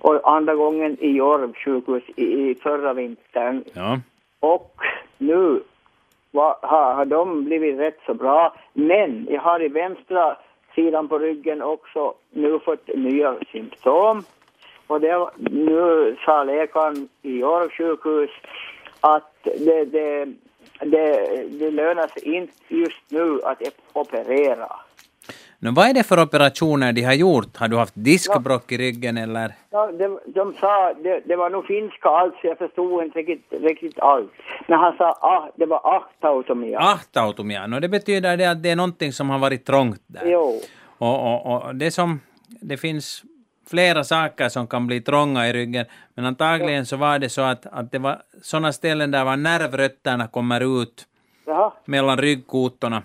och 0.00 0.32
andra 0.32 0.54
gången 0.54 0.96
i 1.00 1.10
Jorv 1.10 1.54
sjukhus 1.54 2.02
i, 2.16 2.50
i 2.50 2.54
förra 2.54 2.92
vintern. 2.92 3.64
ja. 3.74 3.98
Och 4.40 4.74
nu 5.18 5.60
va, 6.30 6.58
har, 6.62 6.94
har 6.94 7.04
de 7.04 7.44
blivit 7.44 7.78
rätt 7.78 7.98
så 8.06 8.14
bra. 8.14 8.54
Men 8.72 9.26
jag 9.30 9.40
har 9.40 9.62
i 9.62 9.68
vänstra 9.68 10.36
sidan 10.78 11.08
på 11.08 11.18
ryggen 11.18 11.62
också 11.62 12.14
nu 12.30 12.58
fått 12.58 12.88
nya 12.94 13.36
symptom. 13.52 14.22
Och 14.86 15.00
det, 15.00 15.30
nu 15.36 16.16
sa 16.24 16.44
läkaren 16.44 17.08
i 17.22 17.38
Jorv 17.38 17.70
sjukhus 17.70 18.30
att 19.00 19.32
det, 19.42 19.84
det, 19.84 20.24
det, 20.80 21.44
det 21.50 21.70
lönar 21.70 22.06
sig 22.06 22.34
inte 22.34 22.52
just 22.68 23.02
nu 23.08 23.40
att 23.42 23.62
operera. 23.92 24.72
Nu, 25.60 25.70
vad 25.70 25.88
är 25.88 25.94
det 25.94 26.02
för 26.02 26.22
operationer 26.22 26.92
de 26.92 27.02
har 27.02 27.12
gjort? 27.12 27.56
Har 27.56 27.68
du 27.68 27.76
haft 27.76 27.94
diskbråck 27.96 28.72
i 28.72 28.78
ryggen 28.78 29.16
eller? 29.16 29.54
Ja, 29.70 29.92
de, 29.92 30.18
de 30.26 30.54
sa, 30.60 30.94
det, 30.94 31.22
det 31.26 31.36
var 31.36 31.50
nog 31.50 31.66
finska 31.66 32.08
allt, 32.08 32.34
så 32.40 32.46
jag 32.46 32.58
förstod 32.58 33.04
inte 33.04 33.18
riktigt, 33.18 33.62
riktigt 33.62 33.98
allt. 33.98 34.30
Men 34.68 34.78
han 34.78 34.96
sa, 34.96 35.10
ah, 35.10 35.50
det 35.56 35.66
var 35.66 35.96
ahtautomia. 35.96 36.78
Ahtautomia. 36.78 37.66
No, 37.66 37.80
det 37.80 37.88
betyder 37.88 38.36
det 38.36 38.50
att 38.50 38.62
det 38.62 38.70
är 38.70 38.76
någonting 38.76 39.12
som 39.12 39.30
har 39.30 39.38
varit 39.38 39.64
trångt 39.64 40.02
där. 40.06 40.22
Jo. 40.26 40.60
Och, 40.98 41.46
och, 41.46 41.66
och 41.66 41.74
det 41.74 41.90
som, 41.90 42.20
det 42.60 42.76
finns 42.76 43.22
flera 43.70 44.04
saker 44.04 44.48
som 44.48 44.66
kan 44.66 44.86
bli 44.86 45.00
trånga 45.00 45.48
i 45.48 45.52
ryggen, 45.52 45.86
men 46.14 46.24
antagligen 46.24 46.86
så 46.86 46.96
var 46.96 47.18
det 47.18 47.28
så 47.28 47.42
att, 47.42 47.66
att 47.66 47.92
det 47.92 47.98
var 47.98 48.22
sådana 48.42 48.72
ställen 48.72 49.10
där 49.10 49.24
var 49.24 49.36
nervrötterna 49.36 50.26
kommer 50.26 50.82
ut 50.82 51.06
Jaha. 51.46 51.72
mellan 51.84 52.18
ryggkotorna 52.18 53.02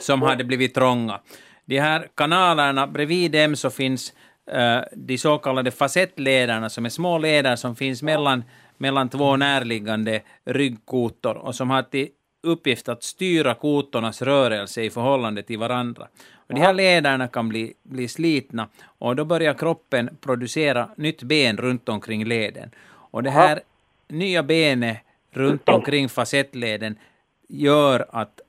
som 0.00 0.22
hade 0.22 0.44
blivit 0.44 0.74
trånga. 0.74 1.20
De 1.64 1.80
här 1.80 2.08
kanalerna, 2.14 2.86
bredvid 2.86 3.30
dem 3.30 3.56
så 3.56 3.70
finns 3.70 4.12
eh, 4.50 4.80
de 4.92 5.18
så 5.18 5.38
kallade 5.38 5.70
fasettlederna 5.70 6.70
som 6.70 6.84
är 6.84 6.90
små 6.90 7.18
leder 7.18 7.56
som 7.56 7.76
finns 7.76 8.02
mellan, 8.02 8.44
mellan 8.78 9.08
två 9.08 9.36
närliggande 9.36 10.20
ryggkotor 10.44 11.36
och 11.36 11.54
som 11.54 11.70
har 11.70 11.82
till 11.82 12.08
uppgift 12.42 12.88
att 12.88 13.02
styra 13.02 13.54
kotornas 13.54 14.22
rörelse 14.22 14.82
i 14.82 14.90
förhållande 14.90 15.42
till 15.42 15.58
varandra. 15.58 16.08
Och 16.34 16.54
de 16.54 16.60
här 16.60 16.74
lederna 16.74 17.28
kan 17.28 17.48
bli, 17.48 17.74
bli 17.82 18.08
slitna 18.08 18.68
och 18.84 19.16
då 19.16 19.24
börjar 19.24 19.54
kroppen 19.54 20.16
producera 20.20 20.88
nytt 20.96 21.22
ben 21.22 21.56
runt 21.56 21.88
omkring 21.88 22.24
leden. 22.24 22.70
Och 22.86 23.22
det 23.22 23.30
här 23.30 23.60
nya 24.08 24.42
benet 24.42 24.98
runt 25.30 25.68
omkring 25.68 26.08
fasettleden 26.08 26.98
gör 27.48 28.06
att 28.10 28.40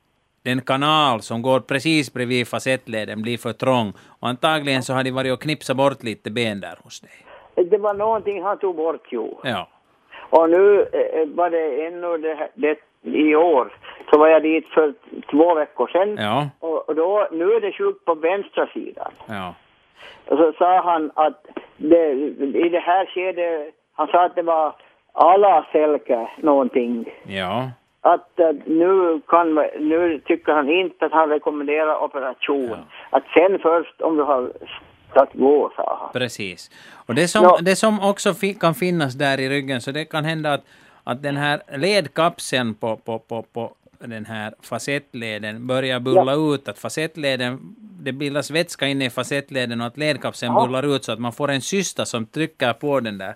den 0.45 0.61
kanal 0.61 1.21
som 1.21 1.41
går 1.41 1.59
precis 1.59 2.13
bredvid 2.13 2.47
fasettleden 2.47 3.21
blir 3.21 3.37
för 3.37 3.53
trång. 3.53 3.93
Och 4.19 4.27
antagligen 4.27 4.83
så 4.83 4.93
har 4.93 5.03
de 5.03 5.11
varit 5.11 5.33
och 5.33 5.41
knipsat 5.41 5.77
bort 5.77 6.03
lite 6.03 6.31
ben 6.31 6.61
där 6.61 6.77
hos 6.83 6.99
dig. 7.01 7.17
Det 7.71 7.77
var 7.77 7.93
någonting 7.93 8.43
han 8.43 8.57
tog 8.57 8.75
bort 8.75 9.07
ju. 9.11 9.27
Ja. 9.43 9.67
Och 10.29 10.49
nu 10.49 10.81
eh, 10.81 11.27
var 11.35 11.49
det 11.49 11.87
ännu 11.87 12.17
det, 12.17 12.49
det, 12.55 12.77
i 13.01 13.35
år, 13.35 13.73
så 14.09 14.19
var 14.19 14.27
jag 14.27 14.43
dit 14.43 14.67
för 14.67 14.93
två 15.31 15.55
veckor 15.55 15.87
sedan. 15.87 16.17
Ja. 16.17 16.49
Och, 16.59 16.95
då, 16.95 17.27
nu 17.31 17.45
är 17.53 17.61
det 17.61 17.71
sjukt 17.71 18.05
på 18.05 18.15
vänstra 18.15 18.67
sidan. 18.73 19.11
Ja. 19.27 19.53
Och 20.27 20.37
så 20.37 20.53
sa 20.57 20.81
han 20.81 21.11
att 21.15 21.45
det, 21.77 22.11
i 22.65 22.69
det 22.69 22.79
här 22.79 23.05
skedet, 23.05 23.73
han 23.93 24.07
sa 24.07 24.25
att 24.25 24.35
det 24.35 24.41
var 24.41 24.75
alla 25.13 25.65
selke 25.71 26.27
någonting. 26.37 27.05
Ja. 27.27 27.69
Att 28.13 28.39
eh, 28.39 28.51
nu, 28.65 29.21
kan, 29.27 29.55
nu 29.79 30.21
tycker 30.25 30.51
han 30.53 30.69
inte 30.69 31.05
att 31.05 31.11
han 31.11 31.29
rekommenderar 31.29 32.03
operation. 32.03 32.77
Att 33.09 33.23
sen 33.33 33.59
först 33.61 34.01
om 34.01 34.17
du 34.17 34.23
har 34.23 34.51
att 35.13 35.33
gå, 35.33 35.71
sa 35.75 35.97
han. 36.01 36.21
Precis. 36.21 36.71
Och 37.07 37.15
det 37.15 37.27
som, 37.27 37.43
Ja. 37.43 37.57
det 37.61 37.75
som 37.75 37.99
också 37.99 38.33
kan 38.59 38.73
finnas 38.75 39.13
där 39.13 39.39
i 39.39 39.49
ryggen, 39.49 39.81
så 39.81 39.91
det 39.91 40.05
kan 40.05 40.25
hända 40.25 40.53
att, 40.53 40.63
att 41.03 41.23
den 41.23 41.37
här 41.37 41.61
ledkapseln 41.77 42.73
på, 42.75 42.97
på, 42.97 43.19
på, 43.19 43.41
på 43.53 43.71
den 43.99 44.25
här 44.25 44.53
fasettleden 44.61 45.67
börjar 45.67 45.99
bulla 45.99 46.33
ut, 46.33 46.67
att 46.69 46.79
fasettleden, 46.79 47.59
det 48.03 48.11
bildas 48.11 48.51
vätska 48.51 48.87
inne 48.87 49.05
i 49.05 49.09
fasettleden 49.09 49.81
och 49.81 49.87
att 49.87 49.97
ledkapseln 49.97 50.53
Ja. 50.53 50.65
bullar 50.65 50.95
ut 50.95 51.03
så 51.03 51.11
att 51.11 51.19
man 51.19 51.31
får 51.33 51.51
en 51.51 51.61
cysta 51.61 52.05
som 52.05 52.25
trycker 52.25 52.73
på 52.73 52.99
den 52.99 53.17
där, 53.17 53.35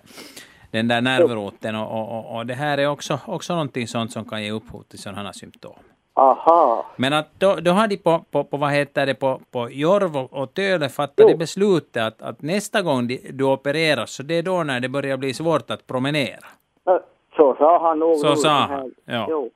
den 0.70 0.88
där 0.88 1.00
nervroten 1.00 1.76
och, 1.76 2.18
och, 2.18 2.36
och, 2.36 2.46
det 2.46 2.54
här 2.54 2.78
är 2.78 2.86
också, 2.88 3.18
också 3.26 3.52
någonting 3.52 3.88
sånt 3.88 4.12
som 4.12 4.24
kan 4.24 4.42
ge 4.42 4.50
upphov 4.50 4.82
till 4.82 4.98
sådana 4.98 5.32
symptom. 5.32 5.74
Aha. 6.14 6.86
Men 6.96 7.12
att 7.12 7.28
då, 7.38 7.54
då 7.54 7.70
har 7.70 7.88
de 7.88 7.96
på, 7.96 8.24
på, 8.30 8.44
på 8.44 8.56
vad 8.56 8.70
heter 8.72 9.06
det, 9.06 9.14
på, 9.14 9.40
på 9.50 9.70
Jorv 9.70 10.16
och- 10.16 10.54
Töle 10.54 10.88
fattat 10.88 11.26
det 11.28 11.36
beslutet 11.36 12.02
att, 12.02 12.22
att 12.22 12.42
nästa 12.42 12.82
gång 12.82 13.06
de, 13.06 13.20
du 13.32 13.44
opereras, 13.44 14.10
så 14.10 14.22
det 14.22 14.34
är 14.34 14.42
då 14.42 14.62
när 14.62 14.80
det 14.80 14.88
börjar 14.88 15.16
bli 15.16 15.34
svårt 15.34 15.70
att 15.70 15.86
promenera. 15.86 16.46
Ja, 16.84 17.00
Så 17.36 17.54
sa 17.58 17.88
han 17.88 17.98
nog. 17.98 18.16
Så 18.16 18.36
sa 18.36 18.50
han, 18.50 18.94
ja. 19.04 19.26
Jo. 19.30 19.50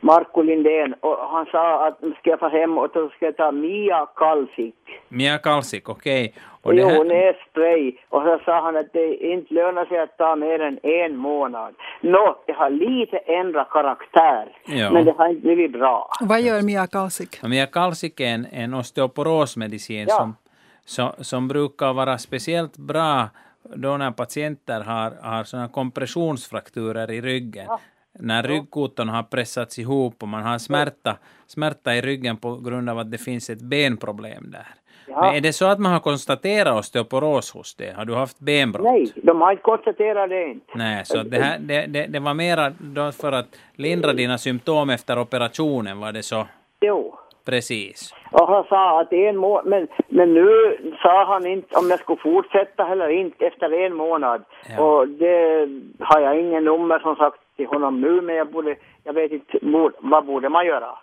Marko 0.00 0.42
Lindén 0.42 0.94
och 1.00 1.16
han 1.30 1.46
sa 1.46 1.86
att 1.86 1.98
ska 1.98 2.30
jag 2.30 2.38
få 2.38 2.48
hem 2.48 2.78
och 2.78 2.90
då 2.94 3.08
ska 3.08 3.24
jag 3.26 3.36
ta 3.36 3.52
Mia 3.52 4.06
Kalsik. 4.16 4.74
Mia 5.08 5.38
Kalsik, 5.38 5.88
okej. 5.88 6.34
Okay. 6.62 6.78
Jo, 6.78 7.04
nässpray. 7.04 7.92
Och 8.08 8.22
så 8.22 8.40
sa 8.44 8.62
han 8.62 8.76
att 8.76 8.92
det 8.92 9.14
inte 9.14 9.54
lönar 9.54 9.84
sig 9.84 9.98
att 9.98 10.18
ta 10.18 10.36
mer 10.36 10.60
än 10.60 10.78
en 10.82 11.16
månad. 11.16 11.74
Nå, 12.00 12.42
det 12.46 12.52
har 12.52 12.70
lite 12.70 13.16
ändrat 13.16 13.70
karaktär, 13.70 14.56
ja. 14.66 14.90
men 14.90 15.04
det 15.04 15.12
har 15.12 15.28
inte 15.28 15.40
blivit 15.40 15.72
bra. 15.72 16.10
Vad 16.20 16.40
gör 16.40 16.62
Mia 16.62 16.86
Kalsik? 16.86 17.42
Mia 17.42 17.66
Kalsik 17.66 18.20
är 18.20 18.26
en, 18.26 18.46
en 18.52 18.74
osteoporosmedicin 18.74 20.06
ja. 20.08 20.14
som, 20.14 20.36
som, 20.84 21.24
som 21.24 21.48
brukar 21.48 21.92
vara 21.92 22.18
speciellt 22.18 22.76
bra 22.76 23.28
då 23.74 23.96
när 23.96 24.10
patienter 24.10 24.80
har, 24.80 25.12
har 25.22 25.44
såna 25.44 25.68
kompressionsfrakturer 25.68 27.10
i 27.10 27.20
ryggen. 27.20 27.66
Ja 27.68 27.78
när 28.18 28.42
ryggkotorna 28.42 29.12
har 29.12 29.22
pressats 29.22 29.78
ihop 29.78 30.22
och 30.22 30.28
man 30.28 30.42
har 30.42 30.58
smärta, 30.58 31.16
smärta 31.46 31.94
i 31.94 32.00
ryggen 32.00 32.36
på 32.36 32.56
grund 32.56 32.90
av 32.90 32.98
att 32.98 33.10
det 33.10 33.18
finns 33.18 33.50
ett 33.50 33.62
benproblem 33.62 34.50
där. 34.50 34.66
Ja. 35.06 35.20
Men 35.20 35.34
är 35.34 35.40
det 35.40 35.52
så 35.52 35.66
att 35.66 35.78
man 35.78 35.92
har 35.92 36.00
konstaterat 36.00 36.78
osteoporos 36.78 37.54
hos 37.54 37.74
det? 37.74 37.96
Har 37.96 38.04
du 38.04 38.14
haft 38.14 38.38
benbrott? 38.38 38.84
Nej, 38.84 39.12
de 39.16 39.40
har 39.40 39.50
inte 39.50 39.62
konstaterat 39.62 40.30
det 40.30 40.44
inte. 40.44 40.66
Nej, 40.74 41.04
så 41.04 41.22
det, 41.22 41.38
här, 41.38 41.58
det, 41.58 41.86
det, 41.86 42.06
det 42.06 42.20
var 42.20 42.34
mera 42.34 42.72
för 43.20 43.32
att 43.32 43.46
lindra 43.74 44.12
dina 44.12 44.38
symptom 44.38 44.90
efter 44.90 45.18
operationen, 45.18 46.00
var 46.00 46.12
det 46.12 46.22
så? 46.22 46.46
Jo. 46.80 47.18
Precis. 47.44 48.14
Och 48.30 48.48
han 48.48 48.64
sa 48.64 49.00
att 49.00 49.12
en 49.12 49.36
månad, 49.36 49.66
men, 49.66 49.88
men 50.08 50.34
nu 50.34 50.76
sa 51.02 51.24
han 51.24 51.46
inte 51.46 51.76
om 51.76 51.90
jag 51.90 51.98
skulle 51.98 52.20
fortsätta 52.20 52.88
eller 52.88 53.08
inte 53.08 53.46
efter 53.46 53.72
en 53.86 53.94
månad. 53.94 54.44
Ja. 54.76 54.82
Och 54.82 55.08
det 55.08 55.68
har 56.00 56.20
jag 56.20 56.40
ingen 56.40 56.64
nummer 56.64 56.98
som 56.98 57.16
sagt 57.16 57.38
till 57.62 57.68
honom 57.68 58.00
nu, 58.00 58.20
men 58.20 58.34
jag 58.34 58.50
borde, 58.50 58.76
jag 59.04 59.12
vet 59.12 59.32
inte, 59.32 59.58
vad 59.98 60.26
borde 60.26 60.48
man 60.48 60.66
göra? 60.66 60.98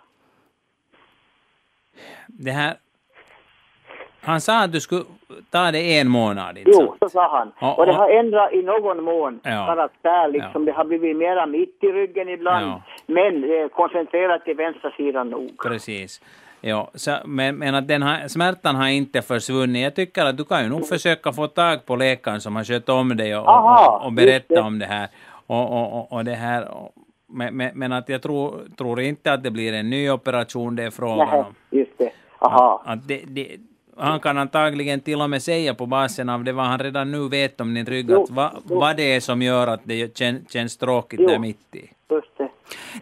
Det 2.26 2.50
här, 2.50 2.74
han 4.20 4.40
sa 4.40 4.62
att 4.64 4.72
du 4.72 4.80
skulle 4.80 5.04
ta 5.50 5.70
det 5.70 5.98
en 5.98 6.08
månad, 6.08 6.58
inte 6.58 6.70
Jo, 6.74 6.96
så 7.00 7.08
sa 7.08 7.38
han. 7.38 7.52
Och, 7.70 7.78
och 7.78 7.86
det 7.86 7.92
har 7.92 8.10
ändrat 8.10 8.52
i 8.52 8.62
någon 8.62 9.04
mån 9.04 9.40
ja. 9.42 9.66
karaktär, 9.66 10.28
liksom. 10.28 10.62
Ja. 10.62 10.66
Det 10.66 10.72
har 10.72 10.84
blivit 10.84 11.16
mera 11.16 11.46
mitt 11.46 11.78
i 11.80 11.86
ryggen 11.86 12.28
ibland, 12.28 12.66
ja. 12.66 12.82
men 13.06 13.44
eh, 13.44 13.68
koncentrerat 13.68 14.44
till 14.44 14.56
vänstra 14.56 14.90
sidan 14.90 15.30
nog. 15.30 15.50
Precis. 15.62 16.20
Ja, 16.60 16.90
så, 16.94 17.16
men, 17.24 17.56
men 17.56 17.74
att 17.74 17.88
den 17.88 18.02
här, 18.02 18.28
smärtan 18.28 18.76
har 18.76 18.88
inte 18.88 19.22
försvunnit. 19.22 19.82
Jag 19.82 19.94
tycker 19.94 20.24
att 20.24 20.36
du 20.36 20.44
kan 20.44 20.62
ju 20.62 20.68
nog 20.68 20.86
försöka 20.86 21.32
få 21.32 21.46
tag 21.46 21.86
på 21.86 21.96
läkaren 21.96 22.40
som 22.40 22.56
har 22.56 22.64
skött 22.64 22.88
om 22.88 23.16
dig 23.16 23.36
och, 23.36 23.48
och, 23.48 24.04
och 24.04 24.12
berätta 24.12 24.62
om 24.62 24.78
det 24.78 24.86
här. 24.86 25.08
Och, 25.50 25.96
och, 25.96 26.12
och 26.12 26.24
det 26.24 26.34
här 26.34 26.68
men, 27.28 27.56
men, 27.56 27.70
men, 27.74 27.92
att 27.92 28.08
jag 28.08 28.22
tror, 28.22 28.68
tror 28.76 29.00
inte 29.00 29.32
att 29.32 29.42
det 29.42 29.50
blir 29.50 29.72
en 29.72 29.90
ny 29.90 30.10
operation 30.10 30.76
det 30.76 30.82
är 30.82 30.90
frågan 30.90 31.28
om. 31.28 31.54
just 31.70 31.98
det. 31.98 32.12
Aha. 32.38 32.82
Att, 32.84 32.98
att 32.98 33.08
det, 33.08 33.22
det, 33.26 33.56
han 33.96 34.20
kan 34.20 34.38
antagligen 34.38 35.00
till 35.00 35.22
och 35.22 35.30
med 35.30 35.42
säga 35.42 35.74
på 35.74 35.86
basen 35.86 36.28
av 36.28 36.44
det 36.44 36.52
vad 36.52 36.66
han 36.66 36.78
redan 36.78 37.12
nu 37.12 37.28
vet 37.28 37.60
om 37.60 37.74
din 37.74 37.86
rygg, 37.86 38.12
att 38.12 38.30
va, 38.30 38.52
vad 38.64 38.96
det 38.96 39.14
är 39.14 39.20
som 39.20 39.42
gör 39.42 39.66
att 39.66 39.80
det 39.84 40.18
kän, 40.18 40.46
känns 40.48 40.76
tråkigt 40.76 41.20
jo, 41.22 41.28
där 41.28 41.38
mitt 41.38 41.74
i. 41.74 41.90
Just 42.10 42.38
det. 42.38 42.48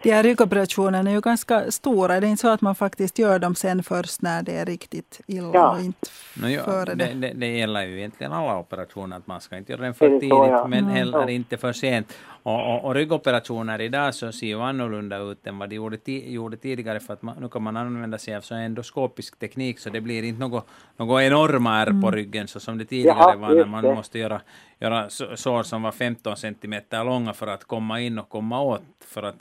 De 0.03 0.11
här 0.11 0.23
ryggoperationerna 0.23 1.09
är 1.09 1.13
ju 1.13 1.21
ganska 1.21 1.71
stora. 1.71 2.19
Det 2.19 2.27
är 2.27 2.29
inte 2.29 2.41
så 2.41 2.47
att 2.47 2.61
man 2.61 2.75
faktiskt 2.75 3.19
gör 3.19 3.39
dem 3.39 3.55
sen 3.55 3.83
först 3.83 4.21
när 4.21 4.43
det 4.43 4.57
är 4.57 4.65
riktigt 4.65 5.21
illa 5.27 5.51
ja. 5.53 5.71
och 5.71 5.79
inte 5.79 6.07
no, 6.41 6.47
ja, 6.47 6.63
före 6.63 6.95
det. 6.95 7.13
Det, 7.13 7.33
det. 7.33 7.57
gäller 7.57 7.85
ju 7.85 7.97
egentligen 7.97 8.33
alla 8.33 8.59
operationer 8.59 9.17
att 9.17 9.27
man 9.27 9.41
ska 9.41 9.57
inte 9.57 9.71
göra 9.71 9.81
den 9.81 9.93
för 9.93 10.09
tidigt 10.09 10.29
så, 10.29 10.47
ja. 10.51 10.67
men 10.67 10.79
mm. 10.79 10.95
heller 10.95 11.29
inte 11.29 11.57
för 11.57 11.73
sent. 11.73 12.17
Och, 12.43 12.75
och, 12.75 12.85
och 12.85 12.95
ryggoperationer 12.95 13.81
idag 13.81 14.15
så 14.15 14.31
ser 14.31 14.47
ju 14.47 14.61
annorlunda 14.61 15.17
ut 15.17 15.47
än 15.47 15.57
vad 15.57 15.69
de 15.69 15.75
gjorde, 15.75 15.97
gjorde 16.11 16.57
tidigare 16.57 16.99
för 16.99 17.13
att 17.13 17.21
man, 17.21 17.35
nu 17.39 17.49
kan 17.49 17.63
man 17.63 17.77
använda 17.77 18.17
sig 18.17 18.35
av 18.35 18.41
så 18.41 18.55
endoskopisk 18.55 19.39
teknik 19.39 19.79
så 19.79 19.89
det 19.89 20.01
blir 20.01 20.23
inte 20.23 20.39
något, 20.39 20.67
något 20.97 21.21
enorma 21.21 21.77
ärr 21.81 21.85
på 21.85 21.91
mm. 22.07 22.11
ryggen 22.11 22.47
så 22.47 22.59
som 22.59 22.77
det 22.77 22.85
tidigare 22.85 23.17
Jaha, 23.17 23.35
var 23.35 23.55
när 23.55 23.65
man 23.65 23.85
måste 23.85 24.19
göra, 24.19 24.41
göra 24.79 25.09
sår 25.09 25.63
som 25.63 25.81
var 25.81 25.91
15 25.91 26.37
centimeter 26.37 27.03
långa 27.03 27.33
för 27.33 27.47
att 27.47 27.63
komma 27.63 27.99
in 27.99 28.19
och 28.19 28.29
komma 28.29 28.61
åt. 28.61 28.81
För 29.07 29.23
att 29.23 29.35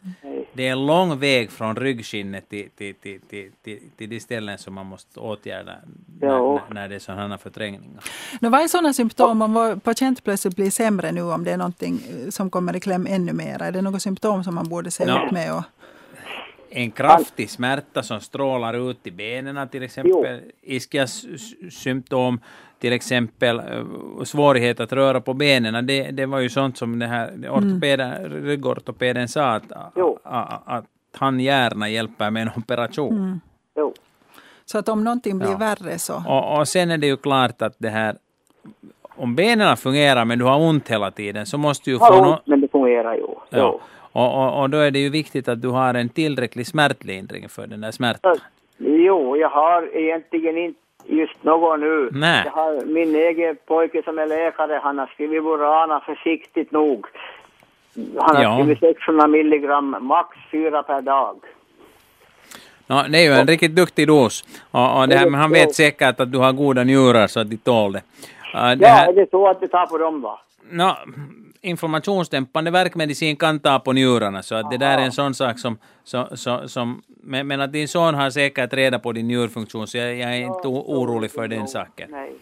det 0.53 0.67
är 0.69 0.73
en 0.73 0.87
lång 0.87 1.19
väg 1.19 1.51
från 1.51 1.77
ryggskinnet 1.77 2.49
till, 2.49 2.71
till, 2.71 2.95
till, 2.95 3.21
till, 3.21 3.53
till, 3.63 3.81
till 3.97 4.11
de 4.11 4.21
ställen 4.21 4.59
som 4.59 4.75
man 4.75 4.87
måste 4.87 5.21
åtgärda 5.21 5.77
när, 6.21 6.75
när 6.75 6.89
det 6.89 6.95
är 6.95 6.99
sådana 6.99 7.39
förträngningar. 7.39 8.05
Nu, 8.41 8.49
vad 8.49 8.61
är 8.61 8.69
sådana 8.69 8.93
symptom 8.93 9.43
om 9.43 9.55
vår 9.55 9.77
patient 9.77 10.25
plötsligt 10.25 10.57
blir 10.57 10.71
sämre 10.71 11.13
nu 11.13 11.23
om 11.23 11.45
det 11.45 11.51
är 11.51 11.57
någonting 11.57 12.01
eh, 12.11 12.31
som 12.31 12.51
kommer 12.51 12.77
i 12.77 12.81
kläm 12.81 13.07
ännu 13.11 13.33
mer? 13.33 13.63
Är 13.63 13.73
det 13.73 13.83
något 13.83 14.03
symptom 14.03 14.45
som 14.45 14.55
man 14.55 14.69
borde 14.69 14.91
se 14.91 15.05
no. 15.05 15.13
upp 15.13 15.33
med? 15.33 15.55
Och... 15.55 15.63
En 16.71 16.91
kraftig 16.91 17.51
smärta 17.51 18.03
som 18.03 18.21
strålar 18.21 18.91
ut 18.91 19.07
i 19.07 19.11
benen 19.11 19.69
till 19.69 19.83
exempel, 19.83 20.41
ischias 20.63 21.27
symptom, 21.71 22.41
till 22.79 22.93
exempel 22.93 23.59
eh, 23.59 24.25
svårighet 24.25 24.81
att 24.81 24.93
röra 24.93 25.21
på 25.21 25.35
benen, 25.35 25.87
det, 25.87 26.11
det 26.11 26.27
var 26.27 26.39
ju 26.39 26.49
sånt 26.49 26.77
som 26.77 26.99
det 26.99 27.07
här 27.07 27.31
ortopeden, 27.51 28.13
mm. 28.13 28.45
ryggortopeden 28.45 29.29
sa 29.29 29.45
att, 29.45 29.73
att, 30.23 30.63
att 30.65 30.85
han 31.17 31.41
gärna 31.41 31.89
hjälper 31.89 32.31
med 32.31 32.43
en 32.43 32.51
operation. 32.57 33.17
Mm. 33.17 33.41
Så 34.65 34.79
att 34.79 34.89
om 34.89 35.05
någonting 35.05 35.39
blir 35.39 35.51
ja. 35.51 35.57
värre 35.57 35.99
så... 35.99 36.23
Och, 36.27 36.59
och 36.59 36.69
sen 36.69 36.91
är 36.91 36.99
det 36.99 37.07
ju 37.07 37.17
klart 37.17 37.63
att 37.63 37.75
det 37.79 37.89
här 37.89 38.17
om 39.17 39.35
benen 39.35 39.77
fungerar 39.77 40.25
men 40.25 40.39
du 40.39 40.45
har 40.45 40.61
ont 40.61 40.89
hela 40.89 41.11
tiden 41.11 41.47
så 41.47 41.59
måste 41.59 41.91
du 41.91 41.99
få... 41.99 42.05
Har 42.05 42.33
ont 42.33 42.47
men 42.47 42.61
det 42.61 42.69
fungerar 42.69 43.15
ju. 43.15 43.27
Ja. 43.51 43.81
Och, 44.19 44.31
och, 44.43 44.61
och, 44.61 44.71
då 44.71 44.79
är 44.79 44.91
det 44.91 44.99
ju 44.99 45.11
viktigt 45.11 45.49
att 45.49 45.63
du 45.63 45.69
har 45.69 45.95
en 45.95 46.09
tillräcklig 46.09 46.67
smärtlindring 46.67 47.49
för 47.49 47.67
den 47.67 47.81
där 47.81 47.91
smärtan. 47.91 48.37
Jo, 48.79 49.37
jag 49.37 49.49
har 49.49 49.97
egentligen 49.97 50.59
inte 50.59 50.81
just 51.07 51.43
något 51.43 51.81
nu. 51.81 52.09
Nej. 52.13 52.43
Jag 52.45 52.53
har 52.53 52.85
min 52.85 53.15
egen 53.15 53.57
pojke 53.67 54.03
som 54.05 54.19
är 54.19 54.27
läkare, 54.27 54.81
han 54.83 54.99
har 54.99 55.07
skrivit 55.07 55.43
Burana 55.43 56.01
försiktigt 56.01 56.73
nog. 56.73 57.07
Han 58.19 58.37
har 58.37 58.43
ja. 58.43 58.59
skrivit 58.59 58.79
600 58.81 59.27
milligram, 59.27 59.97
max 60.01 60.37
fyra 60.51 60.83
per 60.83 61.01
dag. 61.01 61.37
No, 62.87 63.03
det 63.09 63.19
är 63.19 63.23
ju 63.23 63.33
en 63.33 63.47
riktigt 63.47 63.77
duktig 63.77 64.07
dos. 64.07 64.45
Och, 64.71 65.01
och 65.01 65.09
det 65.09 65.17
här, 65.17 65.31
men 65.31 65.41
han 65.41 65.51
vet 65.51 65.75
säkert 65.75 66.21
att 66.21 66.33
du 66.33 66.39
har 66.39 66.53
goda 66.53 66.85
njurar 66.85 67.27
så 67.27 67.41
att 67.41 67.51
de 67.51 67.57
tål 67.57 67.93
det. 67.93 68.03
Uh, 68.55 68.71
det 68.77 68.87
ja, 68.87 68.89
här... 68.89 69.09
är 69.09 69.13
det 69.13 69.31
så 69.31 69.49
att 69.49 69.61
det 69.61 69.69
tar 69.69 69.87
på 69.87 69.99
dem 69.99 70.21
va? 70.21 70.41
No, 70.71 70.93
informationsdämpande 71.63 72.71
verkmedicin 72.71 73.37
kan 73.37 73.61
ta 73.61 73.79
på 73.79 73.93
njurarna, 73.93 74.43
så 74.43 74.55
att 74.55 74.71
det 74.71 74.79
där 74.79 74.99
är 74.99 75.03
en 75.03 75.13
sån 75.13 75.35
sak 75.35 75.59
som... 75.59 75.79
Så, 76.05 76.29
så, 76.37 76.69
som 76.69 77.03
men, 77.23 77.47
men 77.47 77.61
att 77.61 77.73
din 77.73 77.89
son 77.89 78.15
har 78.15 78.31
säkert 78.31 78.73
reda 78.73 78.99
på 78.99 79.13
din 79.13 79.27
njurfunktion, 79.27 79.87
så 79.87 79.99
jag, 79.99 80.17
jag 80.17 80.37
är 80.37 80.41
inte 80.41 80.69
orolig 80.69 81.31
för 81.31 81.49
den 81.49 81.69
saken. 81.69 82.11
Nej, 82.11 82.33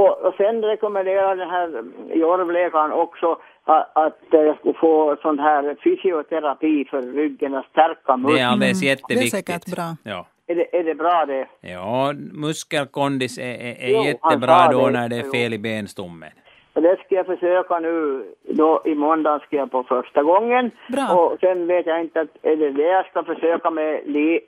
och, 0.00 0.26
och 0.26 0.34
sen 0.36 0.62
rekommenderar 0.62 1.36
den 1.36 1.50
här 1.50 1.84
jorvläkaren 2.14 2.92
också 2.92 3.38
att, 3.64 3.96
att 3.96 4.18
jag 4.30 4.58
skulle 4.58 4.74
få 4.74 5.16
sån 5.22 5.38
här 5.38 5.76
fysioterapi 5.84 6.84
för 6.90 7.02
ryggen, 7.02 7.54
att 7.54 7.66
stärka 7.66 8.16
muskeln. 8.16 8.36
Det 8.36 8.42
är 8.42 8.46
alldeles 8.46 8.82
jätteviktigt. 8.82 9.46
Det 9.46 9.52
är 9.52 9.58
säkert 9.58 9.76
bra. 9.76 9.96
Ja. 10.02 10.26
Är 10.46 10.54
det, 10.54 10.76
är 10.76 10.84
det 10.84 10.94
bra 10.94 11.26
det? 11.26 11.46
Ja, 11.60 12.12
muskelkondis 12.32 13.38
är, 13.38 13.42
är, 13.42 13.82
är 13.82 13.90
jo, 13.90 14.04
jättebra 14.04 14.72
då 14.72 14.88
när 14.88 15.08
det 15.08 15.16
är 15.16 15.30
fel 15.30 15.54
i 15.54 15.58
benstommen. 15.58 16.30
Och 16.74 16.82
det 16.82 16.96
ska 17.04 17.14
jag 17.14 17.26
försöka 17.26 17.78
nu, 17.78 18.24
då 18.48 18.82
i 18.84 18.94
måndag 18.94 19.38
ska 19.46 19.56
jag 19.56 19.70
på 19.70 19.82
första 19.82 20.22
gången. 20.22 20.70
Bra. 20.88 21.08
Och 21.14 21.40
sen 21.40 21.66
vet 21.66 21.86
jag 21.86 22.00
inte, 22.00 22.20
att, 22.20 22.28
är 22.42 22.56
det 22.56 22.70
det 22.70 22.82
jag 22.82 23.06
ska 23.06 23.24
försöka 23.24 23.70
med 23.70 24.00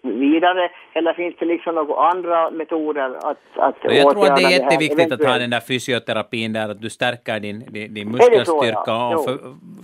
vidare, 0.02 0.70
eller 0.92 1.12
finns 1.12 1.34
det 1.38 1.46
liksom 1.46 1.74
några 1.74 2.08
andra 2.10 2.50
metoder 2.50 3.16
att, 3.30 3.38
att 3.56 3.76
Jag 3.82 4.12
tror 4.12 4.26
att 4.26 4.36
det 4.36 4.42
är 4.42 4.50
jätteviktigt 4.50 5.12
att 5.12 5.24
ha 5.24 5.38
den 5.38 5.50
där 5.50 5.60
fysioterapin 5.60 6.52
där, 6.52 6.68
att 6.68 6.80
du 6.80 6.90
stärker 6.90 7.40
din, 7.40 7.64
din, 7.70 7.94
din 7.94 8.10
muskelstyrka 8.10 8.82
ja? 8.86 9.16
och 9.16 9.24
för, 9.24 9.38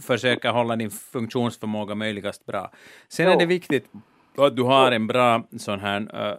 försöker 0.07 0.51
hålla 0.51 0.77
din 0.77 0.91
funktionsförmåga 0.91 1.95
möjligast 1.95 2.47
bra. 2.47 2.71
Sen 3.09 3.27
jo. 3.27 3.33
är 3.33 3.39
det 3.39 3.47
viktigt 3.47 3.87
att 4.39 4.57
du 4.57 4.63
har 4.63 4.93
en 4.93 5.07
bra 5.07 5.43
sån 5.59 5.81
här 5.81 6.01
uh, 6.01 6.35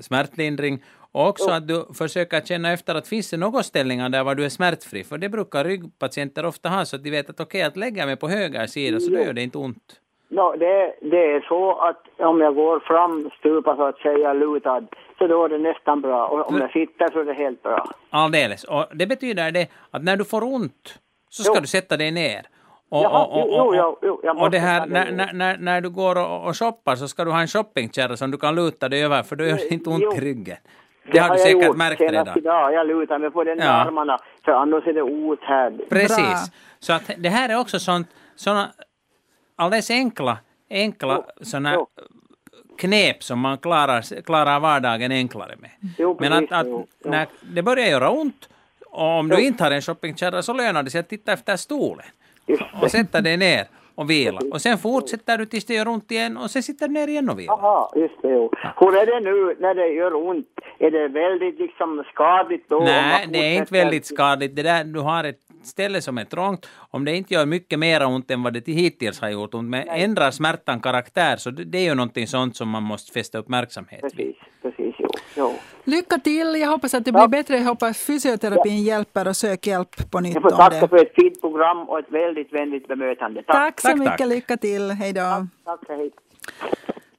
smärtlindring 0.00 0.82
och 1.14 1.28
också 1.28 1.50
att 1.50 1.68
du 1.68 1.84
försöker 1.94 2.40
känna 2.40 2.72
efter 2.72 2.94
att 2.94 3.08
finns 3.08 3.30
det 3.30 3.36
några 3.36 3.62
ställningar 3.62 4.08
där 4.08 4.24
var 4.24 4.34
du 4.34 4.44
är 4.44 4.48
smärtfri, 4.48 5.04
för 5.04 5.18
det 5.18 5.28
brukar 5.28 5.64
ryggpatienter 5.64 6.46
ofta 6.46 6.68
ha, 6.68 6.84
så 6.84 6.96
att 6.96 7.04
de 7.04 7.10
vet 7.10 7.30
att 7.30 7.40
okej, 7.40 7.58
okay, 7.58 7.68
att 7.68 7.76
lägga 7.76 8.06
mig 8.06 8.16
på 8.16 8.28
höger 8.28 8.66
sida 8.66 9.00
så 9.00 9.10
då 9.10 9.18
gör 9.18 9.32
det 9.32 9.42
inte 9.42 9.58
ont. 9.58 10.00
No, 10.28 10.56
det, 10.58 10.94
det 11.00 11.34
är 11.34 11.40
så 11.48 11.72
att 11.80 12.02
om 12.18 12.40
jag 12.40 12.54
går 12.54 12.80
fram 12.80 13.30
stupa 13.38 13.76
så 13.76 13.82
att 13.82 13.98
säga 13.98 14.32
lutad, 14.32 14.86
så 15.18 15.26
då 15.26 15.44
är 15.44 15.48
det 15.48 15.58
nästan 15.58 16.00
bra. 16.00 16.26
Och 16.26 16.48
om 16.48 16.58
jag 16.58 16.70
sitter 16.70 17.10
så 17.12 17.20
är 17.20 17.24
det 17.24 17.34
helt 17.34 17.62
bra. 17.62 17.86
Alldeles. 18.10 18.64
Och 18.64 18.86
det 18.94 19.06
betyder 19.06 19.50
det 19.50 19.66
att 19.90 20.04
när 20.04 20.16
du 20.16 20.24
får 20.24 20.44
ont 20.44 20.98
så 21.28 21.42
ska 21.42 21.54
jo. 21.54 21.60
du 21.60 21.66
sätta 21.66 21.96
dig 21.96 22.10
ner. 22.10 22.42
Och, 22.88 23.02
Jaha, 23.02 23.24
och, 23.24 23.42
och, 23.42 23.76
jo, 23.76 23.96
jo, 24.02 24.20
jo, 24.24 24.40
och 24.40 24.50
det 24.50 24.58
här, 24.58 24.86
när, 24.86 25.32
när, 25.32 25.58
när 25.58 25.80
du 25.80 25.90
går 25.90 26.18
och, 26.18 26.48
och 26.48 26.58
shoppar 26.58 26.96
så 26.96 27.08
ska 27.08 27.24
du 27.24 27.30
ha 27.30 27.40
en 27.40 27.48
shoppingkärra 27.48 28.16
som 28.16 28.30
du 28.30 28.38
kan 28.38 28.54
luta 28.54 28.88
dig 28.88 29.04
över, 29.04 29.22
för 29.22 29.36
då 29.36 29.44
gör 29.44 29.56
det 29.56 29.72
inte 29.74 29.90
ont 29.90 30.16
i 30.16 30.20
ryggen. 30.20 30.56
Det 31.12 31.18
har, 31.18 31.34
du 31.34 31.38
säkert 31.38 31.64
gjort 31.64 31.76
märkt 31.76 32.00
redan. 32.00 32.38
idag. 32.38 32.72
Jag 32.72 32.86
lutar 32.86 33.18
mig 33.18 33.30
på 33.30 33.44
den 33.44 33.58
ja. 33.58 33.70
armarna, 33.70 34.18
för 34.44 34.52
annars 34.52 34.86
är 34.86 34.92
det 34.92 35.02
outhärdligt. 35.02 35.90
Precis. 35.90 36.50
Så 36.78 36.92
att 36.92 37.10
det 37.18 37.28
här 37.28 37.48
är 37.48 37.58
också 37.58 37.78
sånt, 37.78 38.08
såna 38.36 38.70
alldeles 39.56 39.90
enkla 39.90 40.38
enkla 40.70 41.24
Jo, 41.38 41.44
såna 41.44 41.74
jo. 41.74 41.86
knep 42.78 43.22
som 43.22 43.38
man 43.38 43.58
klarar, 43.58 44.22
klarar 44.22 44.60
vardagen 44.60 45.12
enklare 45.12 45.54
med. 45.58 45.70
Jo, 45.98 46.16
Men 46.20 46.32
att, 46.32 46.52
att 46.52 46.66
jo, 46.66 46.86
jo. 47.04 47.10
när 47.10 47.26
det 47.40 47.62
börjar 47.62 47.86
göra 47.86 48.10
ont, 48.10 48.48
och 48.86 49.18
om 49.18 49.28
du 49.28 49.40
inte 49.40 49.64
har 49.64 49.70
en 49.70 49.82
shoppingkärra 49.82 50.42
så 50.42 50.52
lönar 50.52 50.82
det 50.82 50.90
sig 50.90 51.00
att 51.00 51.08
titta 51.08 51.32
efter 51.32 51.56
stolen 51.56 52.06
och 52.82 52.90
sätta 52.90 53.20
dig 53.20 53.36
ner 53.36 53.66
och 53.94 54.10
vila. 54.10 54.40
Och 54.52 54.60
sen 54.60 54.78
fortsätter 54.78 55.38
du 55.38 55.46
tills 55.46 55.64
det 55.64 55.74
gör 55.74 55.88
ont 55.88 56.10
igen 56.10 56.36
och 56.36 56.50
sen 56.50 56.62
sitter 56.62 56.88
du 56.88 56.94
ner 56.94 57.08
igen 57.08 57.30
och 57.30 57.38
vilar. 57.38 57.58
Jaha, 57.62 57.88
just 57.94 58.22
det. 58.22 58.28
Jo. 58.28 58.50
Hur 58.76 58.96
är 58.96 59.06
det 59.06 59.20
nu 59.20 59.56
när 59.60 59.74
det 59.74 59.88
gör 59.88 60.14
ont? 60.14 60.46
Är 60.78 60.90
det 60.90 61.08
väldigt 61.08 61.58
liksom 61.58 62.04
skadligt 62.12 62.68
då? 62.68 62.78
Nej, 62.78 63.26
det 63.32 63.38
är 63.38 63.58
inte 63.58 63.74
väldigt 63.74 64.06
skadligt. 64.06 64.56
Det 64.56 64.62
där, 64.62 64.84
du 64.84 65.00
har 65.00 65.24
ett 65.24 65.40
ställe 65.66 66.00
som 66.02 66.18
är 66.18 66.24
trångt. 66.24 66.68
Om 66.90 67.04
det 67.04 67.16
inte 67.16 67.34
gör 67.34 67.46
mycket 67.46 67.78
mer 67.78 68.06
ont 68.06 68.30
än 68.30 68.42
vad 68.42 68.52
det 68.52 68.68
hittills 68.68 69.20
har 69.20 69.28
gjort 69.28 69.54
ont, 69.54 69.68
men 69.70 69.88
ändrar 69.88 70.30
smärtan 70.30 70.80
karaktär, 70.80 71.36
så 71.36 71.50
det, 71.50 71.64
det 71.64 71.78
är 71.78 71.82
ju 71.82 71.94
någonting 71.94 72.26
sånt 72.26 72.56
som 72.56 72.68
man 72.68 72.82
måste 72.82 73.12
fästa 73.12 73.38
uppmärksamhet 73.38 74.04
vid. 74.04 74.10
Precis, 74.12 74.36
precis. 74.62 74.94
Jo, 74.98 75.08
jo. 75.36 75.54
Lycka 75.84 76.18
till! 76.18 76.54
Jag 76.60 76.68
hoppas 76.68 76.94
att 76.94 77.04
det 77.04 77.12
blir 77.12 77.28
bättre. 77.28 77.56
Jag 77.56 77.64
hoppas 77.64 77.98
fysioterapin 78.06 78.82
hjälper 78.84 79.28
och 79.28 79.36
sök 79.36 79.66
hjälp 79.66 80.10
på 80.10 80.20
nytt 80.20 80.34
Jag 80.34 80.42
får 80.42 80.52
om 80.52 80.56
tacka 80.58 80.80
det. 80.80 80.88
för 80.88 80.96
ett 80.96 81.14
fint 81.14 81.40
program 81.40 81.88
och 81.88 81.98
ett 81.98 82.10
väldigt 82.12 82.52
vänligt 82.52 82.88
bemötande. 82.88 83.42
Tack. 83.42 83.54
Tack 83.56 83.80
så 83.80 83.88
Tack, 83.88 83.98
mycket. 83.98 84.18
tack. 84.18 84.28
Lycka 84.28 84.56
till. 84.56 84.90
Hej 84.90 85.12
då. 85.12 85.46
Tack, 85.64 85.80
hej. 85.88 86.10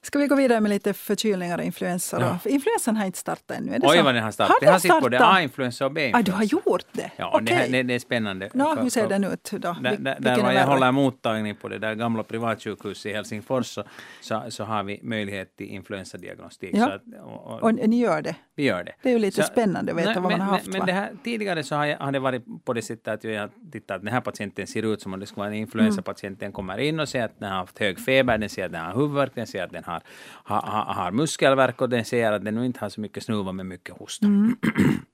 Ska 0.06 0.20
vi 0.20 0.28
gå 0.28 0.36
vidare 0.36 0.60
med 0.60 0.70
lite 0.70 0.94
förkylningar 0.94 1.58
och 1.58 1.64
influensa? 1.64 2.40
För 2.44 2.50
Influensan 2.50 2.98
har 2.98 3.06
inte 3.06 3.18
startat 3.18 3.52
ännu. 3.58 3.74
Är 3.76 3.80
det 3.80 3.88
Oj 3.88 3.98
så? 3.98 4.04
vad 4.04 4.16
den 4.16 4.24
har 4.24 4.32
startat. 4.32 4.54
Har 4.54 4.66
Det 4.66 4.72
den 4.72 4.80
sitt 4.80 4.92
både 5.02 5.18
startat? 5.18 5.36
A-influensa 5.38 5.86
och 5.86 5.92
Ah, 5.92 5.94
B-influensa. 5.94 6.32
du 6.32 6.38
har 6.38 6.44
gjort 6.44 6.86
det? 6.92 7.12
Ja, 7.18 7.30
och 7.34 7.44
det, 7.44 7.68
det, 7.72 7.84
det 7.84 7.94
är 7.94 8.00
spännande. 8.00 8.50
För- 8.50 8.82
hur 8.84 8.90
ser 8.90 9.08
den 9.10 9.24
ut 9.24 9.52
då? 9.52 9.58
Där, 9.82 9.98
där, 9.98 10.16
där 10.20 10.32
jag 10.38 10.44
värre? 10.44 10.64
håller 10.66 10.92
mottagning 10.92 11.56
på 11.56 11.68
det 11.70 11.78
där 11.78 11.96
gamla 11.96 12.24
privatsjukhuset 12.24 13.06
i 13.12 13.14
Helsingfors 13.16 13.66
så, 13.68 13.84
så, 14.22 14.44
så 14.50 14.64
har 14.64 14.84
vi 14.84 15.00
möjlighet 15.04 15.56
till 15.58 15.66
influensadiagnostik. 15.68 16.70
Ja. 16.74 16.92
Att, 16.94 17.02
och, 17.24 17.46
och, 17.54 17.64
Och 17.64 17.74
ni 17.74 18.00
gör 18.00 18.22
det? 18.22 18.36
vi 18.56 18.64
gör 18.64 18.84
det. 18.84 18.92
Det 19.02 19.10
är 19.10 19.14
ju 19.14 19.20
lite 19.20 19.42
Så- 19.42 19.48
spännande 19.48 19.92
att 19.92 19.98
veta 19.98 20.10
Nej, 20.10 20.16
vad 20.16 20.24
man 20.24 20.32
men, 20.32 20.42
har 20.42 20.54
haft. 20.54 20.68
Men, 20.68 20.78
men 20.78 20.86
det 20.88 20.94
här, 20.94 21.12
tidigare 21.24 21.64
så 21.64 21.76
har, 21.76 21.86
jag, 21.86 21.98
har 21.98 22.12
det 22.12 22.20
varit 22.20 22.44
på 22.66 22.74
det 22.74 22.82
sättet 22.82 23.08
att 23.08 23.24
jag 23.24 23.50
tittat 23.72 23.96
att 23.96 24.02
den 24.04 24.14
här 24.14 24.22
patienten 24.22 24.68
ser 24.68 24.94
ut 24.94 25.02
som 25.02 25.14
om 25.14 25.20
det 25.20 25.26
skulle 25.26 25.40
vara 25.40 25.48
en 25.50 25.54
influensapatient. 25.56 26.40
Den 26.40 26.52
kommer 26.52 26.78
in 26.78 27.00
och 27.00 27.10
säger 27.10 27.26
att 27.26 27.40
den 27.40 27.50
har 27.50 27.58
haft 27.58 27.80
hög 27.80 28.00
feber, 28.00 28.38
den 28.38 28.50
säger 28.50 28.66
att 28.66 28.72
den 28.72 28.82
har 28.86 28.94
huvudvärk, 28.94 29.32
den 29.36 29.48
säger 29.48 29.66
att 29.66 29.72
den 29.72 29.84
har, 29.84 29.95
har, 30.26 30.62
har, 30.62 30.94
har 30.94 31.12
muskelvärk 31.12 31.82
och 31.82 31.90
den 31.90 32.06
säger 32.06 32.32
att 32.32 32.46
den 32.46 32.56
nu 32.56 32.66
inte 32.66 32.80
har 32.80 32.90
så 32.90 33.02
mycket 33.02 33.24
snuva 33.24 33.52
med 33.52 33.66
mycket 33.66 33.98
hosta. 33.98 34.26
Mm. 34.26 34.56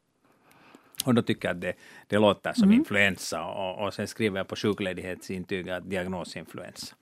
Och 1.05 1.13
då 1.13 1.21
tycker 1.21 1.47
jag 1.47 1.55
att 1.55 1.61
det, 1.61 1.73
det 2.07 2.17
låter 2.17 2.53
som 2.53 2.63
Mm. 2.63 2.79
influensa 2.79 3.43
och, 3.43 3.85
och 3.85 3.93
sen 3.93 4.07
skriver 4.07 4.37
jag 4.37 4.47
på 4.47 4.55
sjukledighetsintyget 4.55 5.77
att 5.77 5.89
diagnos 5.89 6.37
influensa. 6.37 6.95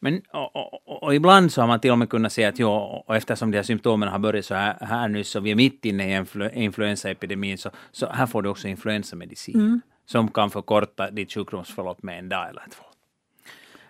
Men 0.00 0.22
och, 0.32 0.56
och, 0.56 1.02
och, 1.02 1.14
ibland 1.14 1.52
så 1.52 1.60
har 1.60 1.68
man 1.68 1.80
till 1.80 1.90
och 1.90 1.98
med 1.98 2.10
kunnat 2.10 2.32
säga 2.32 2.48
att 2.48 2.58
jo, 2.58 2.70
och 3.06 3.16
eftersom 3.16 3.50
de 3.50 3.58
här 3.58 3.62
symptomen 3.62 4.08
har 4.08 4.18
börjat 4.18 4.44
så 4.44 4.54
här, 4.54 4.76
här 4.80 5.08
nu 5.08 5.24
så 5.24 5.40
vi 5.40 5.50
är 5.50 5.54
mitt 5.54 5.84
inne 5.84 6.12
i 6.12 6.16
influ, 6.16 6.50
influensaepidemin 6.54 7.58
så, 7.58 7.70
så 7.92 8.06
här 8.06 8.26
får 8.26 8.42
du 8.42 8.48
också 8.48 8.68
influensamedicin 8.68 9.80
som 10.06 10.28
kan 10.30 10.50
förkorta 10.50 11.10
ditt 11.10 11.32
sjukdomsförlopp 11.32 12.02
med 12.02 12.18
en 12.18 12.28
dag 12.28 12.48
eller 12.48 12.62
två. 12.70 12.84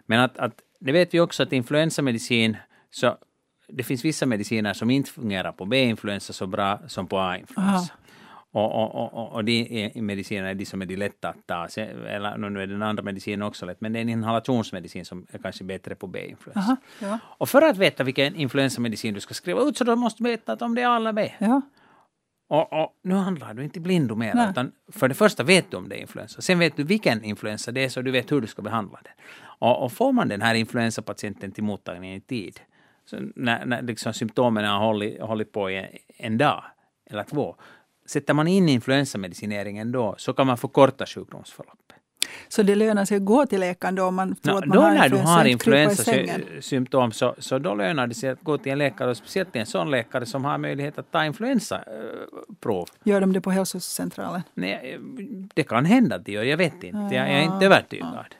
Men 0.06 0.20
att, 0.20 0.38
att 0.38 0.62
det 0.86 0.92
vet 0.92 1.14
vi 1.14 1.20
också 1.20 1.42
att 1.42 1.52
influensamedicin 1.52 2.56
så 2.90 3.16
det 3.68 3.82
finns 3.82 4.04
vissa 4.04 4.26
mediciner 4.26 4.72
som 4.72 4.90
inte 4.90 5.10
fungerar 5.10 5.52
på 5.52 5.64
B-influensa 5.64 6.32
så 6.32 6.46
bra 6.46 6.80
som 6.86 7.06
på 7.06 7.18
A-influensa. 7.18 7.92
Och, 8.52 8.74
och, 8.74 9.14
och, 9.14 9.32
och, 9.32 9.44
de 9.44 9.90
medicinerna 9.94 10.50
är 10.50 10.54
de 10.54 10.64
som 10.64 10.82
är 10.82 10.86
de 10.86 10.96
lätta 10.96 11.28
att 11.28 11.46
ta. 11.46 11.68
Eller 11.76 12.50
nu 12.50 12.62
är 12.62 12.66
den 12.66 12.82
andra 12.82 13.02
medicinen 13.02 13.42
också 13.42 13.66
lätt, 13.66 13.80
men 13.80 13.92
det 13.92 13.98
är 13.98 14.00
en 14.00 14.08
inhalationsmedicin 14.08 15.04
som 15.04 15.26
är 15.30 15.38
kanske 15.38 15.64
bättre 15.64 15.94
på 15.94 16.06
B-influensa. 16.06 16.76
Ja. 16.98 17.18
Och 17.24 17.48
för 17.48 17.62
att 17.62 17.76
veta 17.76 18.04
vilken 18.04 18.34
influensamedicin 18.34 19.14
du 19.14 19.20
ska 19.20 19.34
skriva 19.34 19.60
ut 19.62 19.76
så 19.76 19.84
då 19.84 19.96
måste 19.96 20.22
du 20.22 20.30
veta 20.30 20.52
att 20.52 20.62
om 20.62 20.74
det 20.74 20.82
är 20.82 20.88
A 20.88 20.96
eller 20.96 21.12
B. 21.12 21.32
Ja. 21.38 21.62
Och, 22.48 22.72
och 22.72 22.92
nu 23.02 23.14
handlar 23.14 23.54
du 23.54 23.64
inte 23.64 23.80
blindo 23.80 24.14
mer, 24.14 24.50
utan 24.50 24.72
för 24.92 25.08
det 25.08 25.14
första 25.14 25.42
vet 25.42 25.70
du 25.70 25.76
om 25.76 25.88
det 25.88 25.96
är 25.96 26.00
influensa. 26.00 26.40
Sen 26.40 26.58
vet 26.58 26.76
du 26.76 26.84
vilken 26.84 27.24
influensa 27.24 27.72
det 27.72 27.84
är, 27.84 27.88
så 27.88 28.02
du 28.02 28.10
vet 28.10 28.32
hur 28.32 28.40
du 28.40 28.46
ska 28.46 28.62
behandla 28.62 28.98
den. 29.02 29.12
Och, 29.58 29.84
och 29.84 29.92
får 29.92 30.12
man 30.12 30.28
den 30.28 30.42
här 30.42 30.54
influensapatienten 30.54 31.52
till 31.52 31.64
mottagningen 31.64 32.16
i 32.16 32.20
tid, 32.20 32.60
så 33.04 33.16
när, 33.34 33.66
när 33.66 33.82
liksom 33.82 34.12
symptomen 34.12 34.64
har 34.64 34.78
hållit, 34.78 35.20
hållit 35.20 35.52
på 35.52 35.70
i 35.70 35.76
en, 35.76 35.86
en 36.16 36.38
dag 36.38 36.64
eller 37.10 37.24
två, 37.24 37.56
sätter 38.06 38.34
man 38.34 38.48
in 38.48 38.68
influensamedicineringen 38.68 39.92
då, 39.92 40.14
så 40.18 40.32
kan 40.32 40.46
man 40.46 40.58
förkorta 40.58 41.06
sjukdomsförloppet. 41.06 41.85
Så 42.48 42.62
det 42.62 42.74
lönar 42.74 43.04
sig 43.04 43.16
att 43.16 43.24
gå 43.24 43.46
till 43.46 43.60
läkaren 43.60 43.94
då 43.94 44.04
om 44.04 44.14
man 44.14 44.34
tror 44.34 44.52
Nå, 44.54 44.58
att 44.58 44.66
man 44.66 44.76
då 44.76 44.82
har 44.82 44.94
när 44.94 45.08
du 45.08 45.16
har 45.16 45.44
influensasymptom 45.44 47.12
så, 47.12 47.34
så 47.38 47.58
då 47.58 47.74
lönar 47.74 48.06
det 48.06 48.14
sig 48.14 48.30
att 48.30 48.40
gå 48.42 48.58
till 48.58 48.72
en 48.72 48.78
läkare 48.78 49.10
och 49.10 49.16
speciellt 49.16 49.52
till 49.52 49.60
en 49.60 49.66
sån 49.66 49.90
läkare 49.90 50.26
som 50.26 50.44
har 50.44 50.58
möjlighet 50.58 50.98
att 50.98 51.12
ta 51.12 51.24
influensaprov. 51.24 52.88
Gör 53.04 53.20
de 53.20 53.32
det 53.32 53.40
på 53.40 53.50
hälsocentralen? 53.50 54.42
Nej, 54.54 54.98
det 55.54 55.62
kan 55.62 55.84
hända 55.84 56.16
att 56.16 56.24
det 56.24 56.32
gör, 56.32 56.42
jag 56.42 56.56
vet 56.56 56.74
inte. 56.74 56.86
Jag, 56.86 57.12
jag 57.12 57.28
är 57.30 57.42
inte 57.42 57.66
övertygad. 57.66 58.34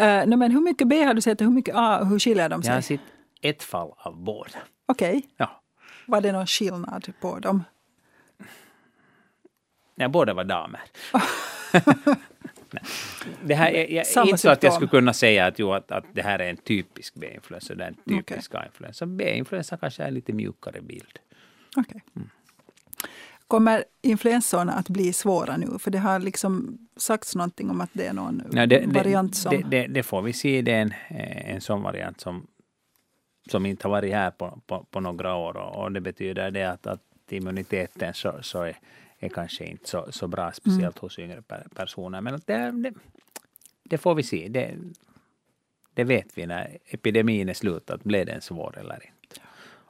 Uh, 0.00 0.26
no, 0.26 0.36
men 0.36 0.50
hur 0.50 0.60
mycket 0.60 0.88
B 0.88 1.02
har 1.04 1.14
du 1.14 1.20
sett 1.20 1.40
och 1.40 1.46
hur 1.46 1.54
mycket 1.54 1.74
A? 1.76 2.04
Hur 2.04 2.18
skiljer 2.18 2.48
de 2.48 2.62
Jag 2.64 2.72
har 2.74 2.80
sig? 2.80 2.96
sett 2.96 3.06
ett 3.40 3.62
fall 3.62 3.92
av 3.96 4.16
båda. 4.16 4.50
Okej, 4.86 5.22
Ja. 5.36 5.60
var 6.06 6.20
det 6.20 6.32
någon 6.32 6.46
skillnad 6.46 7.06
på 7.20 7.38
dem? 7.38 7.64
Nej, 9.98 10.08
båda 10.08 10.34
var 10.34 10.44
damer. 10.44 10.80
Det 13.44 13.54
här, 13.54 13.70
jag, 13.70 13.90
jag, 13.90 14.06
Samma 14.06 14.26
inte 14.26 14.38
så 14.38 14.50
att 14.50 14.62
jag 14.62 14.72
skulle 14.72 14.88
kunna 14.88 15.12
säga 15.12 15.46
att, 15.46 15.58
jo, 15.58 15.72
att, 15.72 15.92
att 15.92 16.04
det 16.12 16.22
här 16.22 16.38
är 16.38 16.50
en 16.50 16.56
typisk 16.56 17.14
B-influensa, 17.14 17.74
det 17.74 17.84
är 17.84 17.88
en 17.88 18.22
typisk 18.22 18.54
A-influensa. 18.54 19.06
B-influensa 19.06 19.76
kanske 19.76 20.02
är 20.02 20.08
en 20.08 20.14
lite 20.14 20.32
mjukare 20.32 20.80
bild. 20.80 21.18
Okej. 21.76 22.02
Kommer 23.48 23.84
influensorna 24.02 24.72
att 24.72 24.88
bli 24.88 25.12
svåra 25.12 25.56
nu? 25.56 25.78
För 25.78 25.90
det 25.90 25.98
har 25.98 26.18
liksom 26.18 26.78
sagts 26.96 27.34
någonting 27.34 27.70
om 27.70 27.80
att 27.80 27.90
det 27.92 28.06
är 28.06 28.12
någon 28.12 28.42
Nej, 28.50 28.66
det, 28.66 28.86
variant 28.86 29.36
som... 29.36 29.50
det, 29.50 29.62
det, 29.70 29.86
det 29.86 30.02
får 30.02 30.22
vi 30.22 30.32
se. 30.32 30.62
Det 30.62 30.72
är 30.72 30.82
en, 30.82 30.92
eh, 31.08 31.54
en 31.54 31.60
sån 31.60 31.82
variant 31.82 32.20
som, 32.20 32.46
som 33.50 33.66
inte 33.66 33.88
har 33.88 33.90
varit 33.90 34.12
här 34.12 34.30
på, 34.30 34.60
på, 34.66 34.86
på 34.90 35.00
några 35.00 35.34
år. 35.34 35.56
Och 35.56 35.92
det 35.92 36.00
betyder 36.00 36.50
det 36.50 36.64
att, 36.64 36.86
att 36.86 37.00
immuniteten 37.30 38.14
så, 38.14 38.38
så 38.42 38.62
är, 38.62 38.76
är 39.18 39.28
kanske 39.28 39.64
inte 39.64 39.88
så, 39.88 40.06
så 40.10 40.26
bra, 40.26 40.52
speciellt 40.52 40.98
hos 40.98 41.18
yngre 41.18 41.42
per, 41.42 41.66
personer. 41.74 42.20
Men 42.20 42.40
det, 42.46 42.70
det, 42.70 42.92
det 43.82 43.98
får 43.98 44.14
vi 44.14 44.22
se. 44.22 44.48
Det, 44.48 44.74
det 45.94 46.04
vet 46.04 46.26
vi 46.34 46.46
när 46.46 46.78
epidemin 46.86 47.48
är 47.48 47.54
slut, 47.54 47.90
att 47.90 48.04
blev 48.04 48.26
den 48.26 48.40
svår 48.40 48.78
eller 48.78 48.94
inte. 48.94 49.40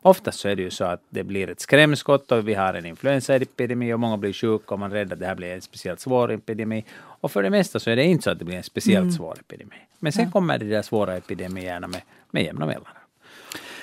Oftast 0.06 0.38
så 0.38 0.48
är 0.48 0.56
det 0.56 0.62
ju 0.62 0.70
så 0.70 0.84
att 0.84 1.02
det 1.08 1.24
blir 1.24 1.50
ett 1.50 1.60
skrämskott 1.60 2.32
och 2.32 2.48
vi 2.48 2.54
har 2.54 2.74
en 2.74 2.86
influensaepidemi 2.86 3.92
och 3.92 4.00
många 4.00 4.16
blir 4.16 4.32
sjuka 4.32 4.74
och 4.74 4.80
man 4.80 4.90
är 4.90 4.94
rädd 4.94 5.12
att 5.12 5.18
det 5.18 5.26
här 5.26 5.34
blir 5.34 5.54
en 5.54 5.62
speciellt 5.62 6.00
svår 6.00 6.32
epidemi. 6.32 6.84
Och 6.96 7.32
för 7.32 7.42
det 7.42 7.50
mesta 7.50 7.80
så 7.80 7.90
är 7.90 7.96
det 7.96 8.04
inte 8.04 8.24
så 8.24 8.30
att 8.30 8.38
det 8.38 8.44
blir 8.44 8.56
en 8.56 8.62
speciellt 8.62 9.14
svår 9.14 9.36
epidemi. 9.40 9.76
Men 9.98 10.12
sen 10.12 10.30
kommer 10.30 10.58
de 10.58 10.64
där 10.64 10.82
svåra 10.82 11.16
epidemierna 11.16 11.86
med, 11.86 12.02
med 12.30 12.44
jämna 12.44 12.66
mellanrum. 12.66 13.05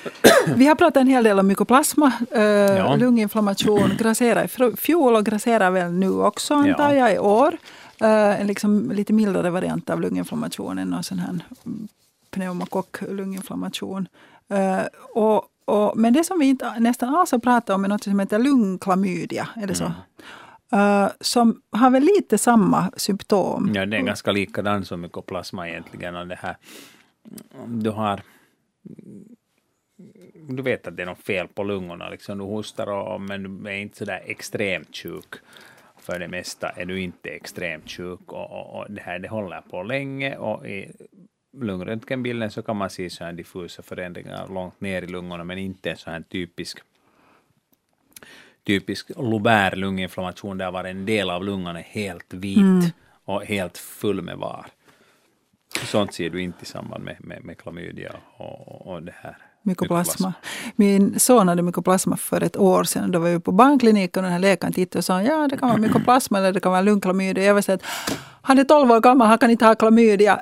Vi 0.55 0.65
har 0.67 0.75
pratat 0.75 1.01
en 1.01 1.07
hel 1.07 1.23
del 1.23 1.39
om 1.39 1.47
mykoplasma, 1.47 2.11
eh, 2.31 2.41
Ja. 2.77 2.95
lunginflammation, 2.95 3.91
grasserar 3.99 4.43
i 4.45 4.75
fjol 4.77 5.15
och 5.15 5.25
grasserar 5.25 5.71
väl 5.71 5.91
nu 5.91 6.09
också 6.11 6.53
antar 6.53 6.93
Ja. 6.93 6.99
jag 7.09 7.13
i 7.13 7.19
år. 7.19 7.57
Eh, 8.01 8.41
en 8.41 8.47
liksom 8.47 8.91
lite 8.91 9.13
mildare 9.13 9.49
variant 9.49 9.89
av 9.89 10.01
lunginflammationen 10.01 10.93
och 10.93 11.05
sån 11.05 11.19
här 11.19 11.29
mm, 11.65 11.87
pneumokock-lunginflammation. 12.31 14.07
Eh, 14.49 14.81
och, 15.13 15.43
och, 15.65 15.97
men 15.97 16.13
det 16.13 16.23
som 16.23 16.39
vi 16.39 16.45
inte 16.45 16.79
nästan 16.79 17.15
alls 17.15 17.31
har 17.31 17.39
pratat 17.39 17.69
om 17.75 17.85
är 17.85 17.89
något 17.89 18.03
som 18.03 18.19
heter 18.19 18.39
lungklamydia. 18.39 19.47
Eller 19.63 19.73
så. 19.73 19.91
Eh, 20.71 21.07
som 21.21 21.61
har 21.71 21.89
väl 21.89 22.03
lite 22.03 22.37
samma 22.37 22.91
symptom. 22.97 23.71
Ja, 23.75 23.85
det 23.85 23.97
är 23.97 24.01
ganska 24.01 24.31
likadan 24.31 24.85
som 24.85 25.01
mykoplasma 25.01 25.69
egentligen. 25.69 26.15
Och 26.15 26.27
det 26.27 26.35
här, 26.41 26.57
du 27.67 27.89
har 27.89 28.21
du 30.47 30.63
vet 30.63 30.87
att 30.87 30.97
det 30.97 31.03
är 31.03 31.07
något 31.07 31.23
fel 31.23 31.47
på 31.47 31.63
lungorna, 31.63 32.09
liksom. 32.09 32.37
du 32.37 32.43
hostar 32.43 32.87
och, 32.87 33.21
men 33.21 33.63
du 33.63 33.69
är 33.69 33.75
inte 33.75 33.97
sådär 33.97 34.21
extremt 34.25 34.97
sjuk. 34.97 35.35
För 35.97 36.19
det 36.19 36.27
mesta 36.27 36.69
är 36.69 36.85
du 36.85 37.01
inte 37.01 37.29
extremt 37.29 37.89
sjuk 37.91 38.31
och, 38.31 38.51
och, 38.51 38.79
och 38.79 38.91
det 38.91 39.01
här 39.01 39.19
det 39.19 39.27
håller 39.27 39.61
på 39.61 39.83
länge 39.83 40.37
och 40.37 40.67
i 40.67 40.91
lungröntgenbilden 41.57 42.51
så 42.51 42.61
kan 42.61 42.77
man 42.77 42.89
se 42.89 43.09
så 43.09 43.23
här 43.23 43.33
diffusa 43.33 43.83
förändringar 43.83 44.47
långt 44.47 44.81
ner 44.81 45.01
i 45.01 45.07
lungorna 45.07 45.43
men 45.43 45.57
inte 45.57 45.91
en 45.91 45.97
så 45.97 46.09
här 46.09 46.21
typisk 46.21 46.79
typisk 48.63 49.11
lobär 49.17 49.75
lunginflammation 49.75 50.57
där 50.57 50.71
var 50.71 50.83
en 50.83 51.05
del 51.05 51.29
av 51.29 51.43
lungan 51.43 51.75
är 51.75 51.81
helt 51.81 52.33
vit 52.33 52.93
och 53.25 53.45
helt 53.45 53.77
full 53.77 54.21
med 54.21 54.37
var. 54.37 54.65
Sånt 55.83 56.13
ser 56.13 56.29
du 56.29 56.41
inte 56.41 56.63
i 56.63 56.65
samband 56.65 57.03
med, 57.03 57.17
med, 57.19 57.43
med 57.43 57.57
klamydia 57.57 58.15
och, 58.37 58.87
och 58.87 59.03
det 59.03 59.13
här. 59.15 59.37
Mykoplasma. 59.63 60.33
Min 60.75 61.19
son 61.19 61.47
hade 61.47 61.61
mykoplasma 61.61 62.17
för 62.17 62.43
ett 62.43 62.57
år 62.57 62.83
sedan. 62.83 63.11
Då 63.11 63.19
var 63.19 63.29
vi 63.29 63.39
på 63.39 63.51
barnkliniken 63.51 64.19
och 64.19 64.23
den 64.23 64.31
här 64.31 64.39
läkaren 64.39 64.73
tittade 64.73 64.97
och 64.97 65.05
sa 65.05 65.21
ja 65.21 65.47
det 65.47 65.57
kan 65.57 65.69
vara 65.69 65.79
mykoplasma 65.79 66.37
eller 66.37 66.51
det 66.51 66.59
kan 66.59 66.71
vara 66.71 66.81
lungklamydia. 66.81 67.43
Jag 67.43 67.53
var 67.53 67.61
så 67.61 67.71
att 67.71 67.83
han 68.41 68.59
är 68.59 68.63
12 68.63 68.91
år 68.91 68.99
gammal, 68.99 69.27
han 69.27 69.37
kan 69.37 69.51
inte 69.51 69.65
ha 69.65 69.75
klamydia. 69.75 70.41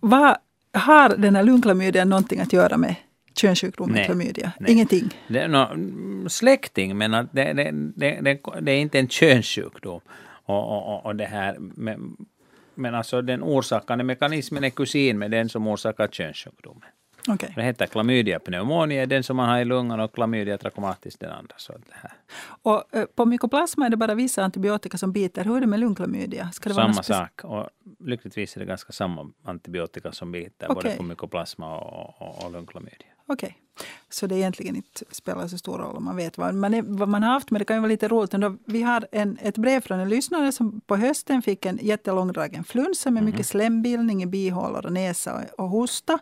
Vad 0.00 0.36
har 0.72 1.08
den 1.16 1.36
här 1.36 1.42
lungklamydian 1.42 2.08
någonting 2.08 2.40
att 2.40 2.52
göra 2.52 2.76
med 2.76 2.94
könssjukdomen 3.34 3.94
Nej. 3.94 4.04
klamydia? 4.04 4.52
Nej. 4.60 4.72
Ingenting? 4.72 5.08
Det 5.28 5.38
är 5.38 5.48
nå- 5.48 5.70
mm, 5.72 6.28
släkting, 6.28 6.98
men 6.98 7.10
det, 7.10 7.26
det, 7.32 7.70
det, 7.96 8.38
det, 8.60 8.72
är 8.72 8.78
inte 8.78 8.98
en 8.98 9.08
könssjukdom. 9.08 10.00
Och, 10.46 10.94
och, 10.94 11.06
och 11.06 11.16
det 11.16 11.24
här, 11.24 11.56
men, 11.58 12.16
men 12.74 12.94
alltså 12.94 13.22
den 13.22 13.42
orsakande 13.42 14.04
mekanismen 14.04 14.64
är 14.64 14.70
kusin 14.70 15.18
med 15.18 15.30
den 15.30 15.48
som 15.48 15.66
orsakar 15.66 16.06
könssjukdomen. 16.06 16.88
Okej. 17.28 17.52
Det 17.56 17.62
heter 17.62 17.86
klamydia 17.86 18.38
pneumonia, 18.38 19.06
den 19.06 19.22
som 19.22 19.36
man 19.36 19.48
har 19.48 19.58
i 19.58 19.64
lungan, 19.64 20.00
och 20.00 20.14
klamydia 20.14 20.58
trachomatis 20.58 21.16
den 21.16 21.30
andra. 21.30 21.54
Så 21.56 21.72
det 21.72 21.78
här. 21.92 22.12
Och 22.62 22.84
eh, 22.94 23.04
på 23.04 23.26
mykoplasma 23.26 23.86
är 23.86 23.90
det 23.90 23.96
bara 23.96 24.14
vissa 24.14 24.44
antibiotika 24.44 24.98
som 24.98 25.12
biter. 25.12 25.44
Hur 25.44 25.56
är 25.56 25.60
det 25.60 25.66
med 25.66 25.80
lungklamydia? 25.80 26.50
Ska 26.52 26.68
det 26.68 26.74
vara 26.74 26.92
Samma 26.92 27.02
speci- 27.02 27.18
sak. 27.18 27.44
Och 27.44 27.68
lyckligtvis 27.98 28.56
är 28.56 28.60
det 28.60 28.66
ganska 28.66 28.92
samma 28.92 29.30
antibiotika 29.44 30.12
som 30.12 30.32
biter, 30.32 30.68
både 30.68 30.80
Okej. 30.80 30.96
på 30.96 31.02
mykoplasma 31.02 31.78
och, 31.78 32.22
och, 32.22 32.44
och 32.44 32.52
lungklamydia. 32.52 33.06
Okej. 33.26 33.58
Så 34.08 34.26
det 34.26 34.36
egentligen 34.36 34.76
inte 34.76 35.04
spelar 35.10 35.48
så 35.48 35.58
stor 35.58 35.78
roll 35.78 35.96
om 35.96 36.04
man 36.04 36.16
vet 36.16 36.38
vad 36.38 36.54
man, 36.54 36.74
är, 36.74 36.82
vad 36.82 37.08
man 37.08 37.22
har 37.22 37.32
haft. 37.32 37.50
Men 37.50 37.58
det 37.58 37.64
kan 37.64 37.76
ju 37.76 37.80
vara 37.80 37.88
lite 37.88 38.08
roligt. 38.08 38.34
Ändå. 38.34 38.56
Vi 38.64 38.82
har 38.82 39.06
en, 39.12 39.38
ett 39.42 39.58
brev 39.58 39.80
från 39.80 40.00
en 40.00 40.08
lyssnare 40.08 40.52
som 40.52 40.80
på 40.80 40.96
hösten 40.96 41.42
fick 41.42 41.66
en 41.66 41.78
jättelångdragen 41.82 42.64
flunsa 42.64 43.10
med 43.10 43.22
mycket 43.22 43.46
slembildning 43.46 44.22
i 44.22 44.26
bihålor 44.26 44.86
och 44.86 44.92
näsa 44.92 45.34
och, 45.34 45.64
och 45.64 45.68
hosta. 45.68 46.18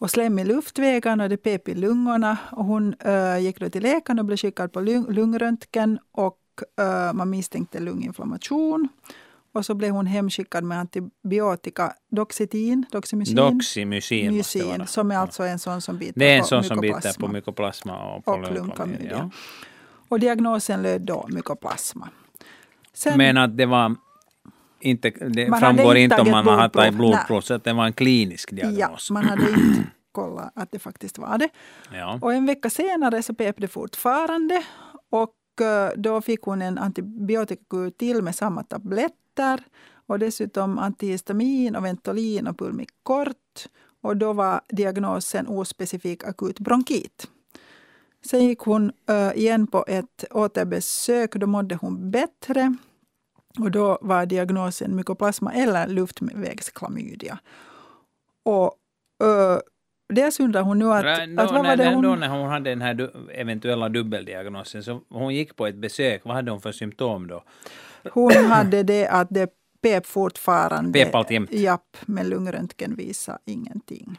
Och 0.00 0.10
slem 0.10 0.38
i 0.38 0.44
luftvägarna 0.44 1.24
och 1.24 1.30
det 1.30 1.36
pep 1.36 1.68
i 1.68 1.74
lungorna. 1.74 2.38
Och 2.52 2.64
hon 2.64 2.94
äh, 2.94 3.38
gick 3.38 3.60
då 3.60 3.70
till 3.70 3.82
läkaren 3.82 4.18
och 4.18 4.24
blev 4.24 4.36
skickad 4.36 4.72
på 4.72 4.80
lung, 4.80 5.06
lungröntgen. 5.08 5.98
Och 6.12 6.38
äh, 6.78 7.12
man 7.12 7.30
misstänkte 7.30 7.80
lunginflammation. 7.80 8.88
Och 9.52 9.66
så 9.66 9.74
blev 9.74 9.92
hon 9.92 10.06
hemskickad 10.06 10.64
med 10.64 10.78
antibiotika, 10.78 11.92
Doxitin, 12.10 12.86
Doximycin. 12.92 13.36
Doximycin 13.36 14.34
Mycin, 14.34 14.86
som 14.86 15.10
är 15.10 15.16
alltså 15.16 15.42
en 15.42 15.58
sån 15.58 15.80
som 15.80 15.98
biter 15.98 16.20
Det 16.20 16.30
är 16.30 16.34
en 16.34 16.40
på 16.40 16.46
sån 16.46 16.64
som 16.64 16.80
biter 16.80 17.20
på 17.20 17.28
mykoplasma 17.28 18.14
och 18.14 18.24
på 18.24 18.32
och 18.32 18.52
lungklamydia. 18.52 19.10
Ja. 19.10 19.30
Och 20.08 20.20
diagnosen 20.20 20.82
löd 20.82 21.02
då 21.02 21.28
mykoplasma. 21.28 22.08
Sen, 22.92 23.18
Men 23.18 23.36
att 23.36 23.56
det 23.56 23.66
var 23.66 23.96
inte, 24.80 25.10
det 25.10 25.48
Man 25.48 25.60
framgår 25.60 25.96
inte 25.96 26.20
om 26.20 26.30
man 26.30 26.46
har 26.46 26.68
tagit 26.68 26.94
blodprov. 26.94 27.40
så 27.40 27.54
att 27.54 27.64
det 27.64 27.72
var 27.72 27.86
en 27.86 27.92
klinisk 27.92 28.52
ja, 28.52 28.70
diagnos. 28.70 29.10
man 29.10 29.24
hade 29.24 29.42
inte 29.50 29.90
kollat 30.12 30.52
att 30.54 30.72
det 30.72 30.78
faktiskt 30.78 31.18
var 31.18 31.38
det. 31.38 31.48
Ja. 31.92 32.18
Och 32.22 32.34
en 32.34 32.46
vecka 32.46 32.70
senare 32.70 33.22
så 33.22 33.34
pep 33.34 33.56
det 33.58 33.68
fortfarande. 33.68 34.62
Och 35.10 35.60
eh, 35.60 35.90
då 35.96 36.20
fick 36.20 36.42
hon 36.42 36.62
en 36.62 36.78
antibiotikakur 36.78 37.90
till 37.90 38.22
med 38.22 38.34
samma 38.34 38.62
tabletter. 38.62 39.60
Och 40.06 40.18
dessutom 40.18 40.78
antihistamin, 40.78 41.76
och 41.76 41.84
Ventolin 41.84 42.46
och 42.46 42.58
Pulmicort. 42.58 43.36
Och 44.02 44.16
då 44.16 44.32
var 44.32 44.60
diagnosen 44.68 45.46
ospecifik 45.48 46.24
akut 46.24 46.60
bronkit. 46.60 47.28
Sen 48.26 48.44
gick 48.44 48.58
hon 48.58 48.92
eh, 49.08 49.32
igen 49.38 49.66
på 49.66 49.84
ett 49.88 50.24
återbesök. 50.30 51.34
Då 51.34 51.46
mådde 51.46 51.74
hon 51.74 52.10
bättre. 52.10 52.76
Och 53.58 53.70
då 53.70 53.98
var 54.00 54.26
diagnosen 54.26 54.96
mykoplasma 54.96 55.52
eller 55.52 55.86
luftvägsklamydia. 55.86 57.38
Och 58.44 58.74
uh, 59.24 59.58
dels 60.14 60.40
undrar 60.40 60.62
hon 60.62 60.78
nu 60.78 60.92
att, 60.92 61.04
Nej, 61.04 61.26
då, 61.26 61.42
att 61.42 61.50
vad 61.52 61.66
var 61.66 61.76
det 61.76 61.84
när- 61.84 62.02
Då 62.02 62.08
hon... 62.08 62.20
när 62.20 62.28
hon 62.28 62.48
hade 62.48 62.70
den 62.70 62.82
här 62.82 62.94
du, 62.94 63.12
eventuella 63.34 63.88
dubbeldiagnosen, 63.88 64.82
så 64.82 65.00
hon 65.08 65.34
gick 65.34 65.56
på 65.56 65.66
ett 65.66 65.74
besök, 65.76 66.24
vad 66.24 66.34
hade 66.34 66.50
hon 66.50 66.60
för 66.60 66.72
symptom 66.72 67.26
då? 67.26 67.44
Hon 68.12 68.32
hade 68.48 68.82
det 68.82 69.08
att 69.08 69.28
det 69.30 69.50
pep 69.82 70.06
fortfarande. 70.06 71.04
Pep 71.04 71.14
alltjämt? 71.14 71.52
Japp, 71.52 71.96
men 72.06 72.28
lungröntgen 72.28 72.96
visade 72.96 73.38
ingenting. 73.44 74.18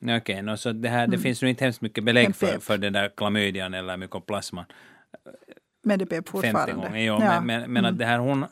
Nej, 0.00 0.16
Okej, 0.18 0.42
nå, 0.42 0.56
så 0.56 0.72
det, 0.72 0.88
här, 0.88 1.06
det 1.06 1.18
finns 1.18 1.42
nog 1.42 1.48
inte 1.48 1.64
hemskt 1.64 1.80
mycket 1.80 2.04
belägg 2.04 2.36
för, 2.36 2.58
för 2.58 2.78
den 2.78 2.92
där 2.92 3.08
klamydian 3.16 3.74
eller 3.74 3.96
mykoplasman. 3.96 4.64
Men 5.82 5.98
det 5.98 6.06
50 6.06 6.30
fortfarande. 6.30 6.72
gånger. 6.74 6.98
Jo, 6.98 7.14
Ja. 7.20 7.40
men, 7.40 7.46
men, 7.46 7.72
men 7.72 7.84
att 7.84 7.98
det 7.98 8.04
här 8.04 8.18
hon... 8.18 8.46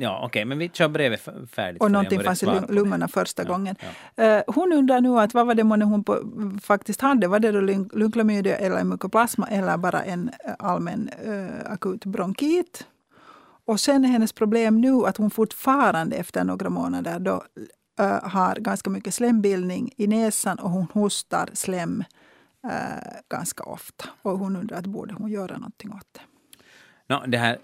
Ja, 0.00 0.20
okej, 0.24 0.44
men 0.44 0.58
vi 0.58 0.68
kör 0.68 0.88
brevet 0.88 1.28
färdigt. 1.52 1.82
Och 1.82 1.90
någonting 1.90 2.20
fanns 2.20 2.42
i 2.42 2.46
lungorna 2.68 3.08
första 3.08 3.42
Ja, 3.42 3.48
gången. 3.48 3.76
ja. 4.16 4.24
Eh, 4.24 4.42
hon 4.46 4.72
undrar 4.72 5.00
nu 5.00 5.20
att 5.20 5.34
vad 5.34 5.46
var 5.46 5.54
det 5.54 5.64
månne 5.64 5.84
hon 5.84 6.04
på, 6.04 6.18
faktiskt 6.62 7.00
hade? 7.00 7.28
Var 7.28 7.38
det 7.40 7.52
då 7.52 7.60
lungklamydia 7.98 8.56
eller 8.56 8.84
mykoplasma 8.84 9.46
eller 9.48 9.76
bara 9.76 10.02
en 10.02 10.30
eh, 10.44 10.52
allmän 10.58 11.10
eh, 11.24 11.72
akut 11.72 12.04
bronkit? 12.04 12.86
Och 13.66 13.80
sen 13.80 14.04
är 14.04 14.08
hennes 14.08 14.32
problem 14.32 14.80
nu 14.80 15.06
att 15.06 15.16
hon 15.16 15.30
fortfarande 15.30 16.16
efter 16.16 16.44
några 16.44 16.70
månader 16.70 17.18
då, 17.18 17.42
eh, 18.00 18.22
har 18.28 18.54
ganska 18.56 18.90
mycket 18.90 19.14
slembildning 19.14 19.90
i 19.96 20.06
näsan 20.06 20.58
och 20.58 20.70
hon 20.70 20.86
hostar 20.92 21.48
slem 21.52 22.04
Eh, 22.68 23.20
ganska 23.28 23.64
ofta. 23.64 24.08
Och 24.22 24.38
hon 24.38 24.56
undrar 24.56 24.78
att 24.78 24.86
borde 24.86 25.14
hon 25.14 25.30
göra 25.30 25.56
någonting 25.56 25.92
åt 25.92 26.06
det. 26.12 26.20
No, 27.10 27.26
det 27.26 27.38
här 27.38 27.58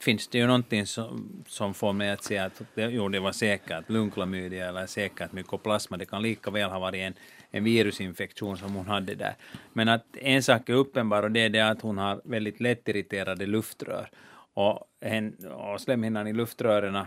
finns 0.00 0.28
det 0.28 0.38
ju 0.38 0.46
någonting 0.46 0.86
som, 0.86 1.44
som 1.48 1.74
får 1.74 1.92
mig 1.92 2.10
att 2.10 2.24
säga 2.24 2.44
att 2.44 2.62
det, 2.74 2.82
jo, 2.82 3.08
det 3.08 3.20
var 3.20 3.32
säkert 3.32 3.90
lungklamydia 3.90 4.68
eller 4.68 4.86
säkert 4.86 5.32
mykoplasma. 5.32 5.96
Det 5.96 6.06
kan 6.06 6.22
lika 6.22 6.50
väl 6.50 6.70
ha 6.70 6.78
varit 6.78 6.98
en, 6.98 7.14
en 7.50 7.64
virusinfektion 7.64 8.56
som 8.56 8.74
hon 8.74 8.86
hade 8.86 9.14
där. 9.14 9.34
Men 9.72 9.88
att 9.88 10.16
en 10.16 10.42
sak 10.42 10.68
är 10.68 10.74
uppenbar 10.74 11.22
och 11.22 11.30
det 11.30 11.40
är 11.40 11.50
det 11.50 11.60
att 11.60 11.82
hon 11.82 11.98
har 11.98 12.20
väldigt 12.24 12.60
lättirriterade 12.60 13.46
luftrör. 13.46 14.10
Och, 14.54 14.84
hen, 15.00 15.46
och 15.46 15.80
slemhinnan 15.80 16.26
i 16.26 16.32
luftrören 16.32 16.96
är, 16.96 17.06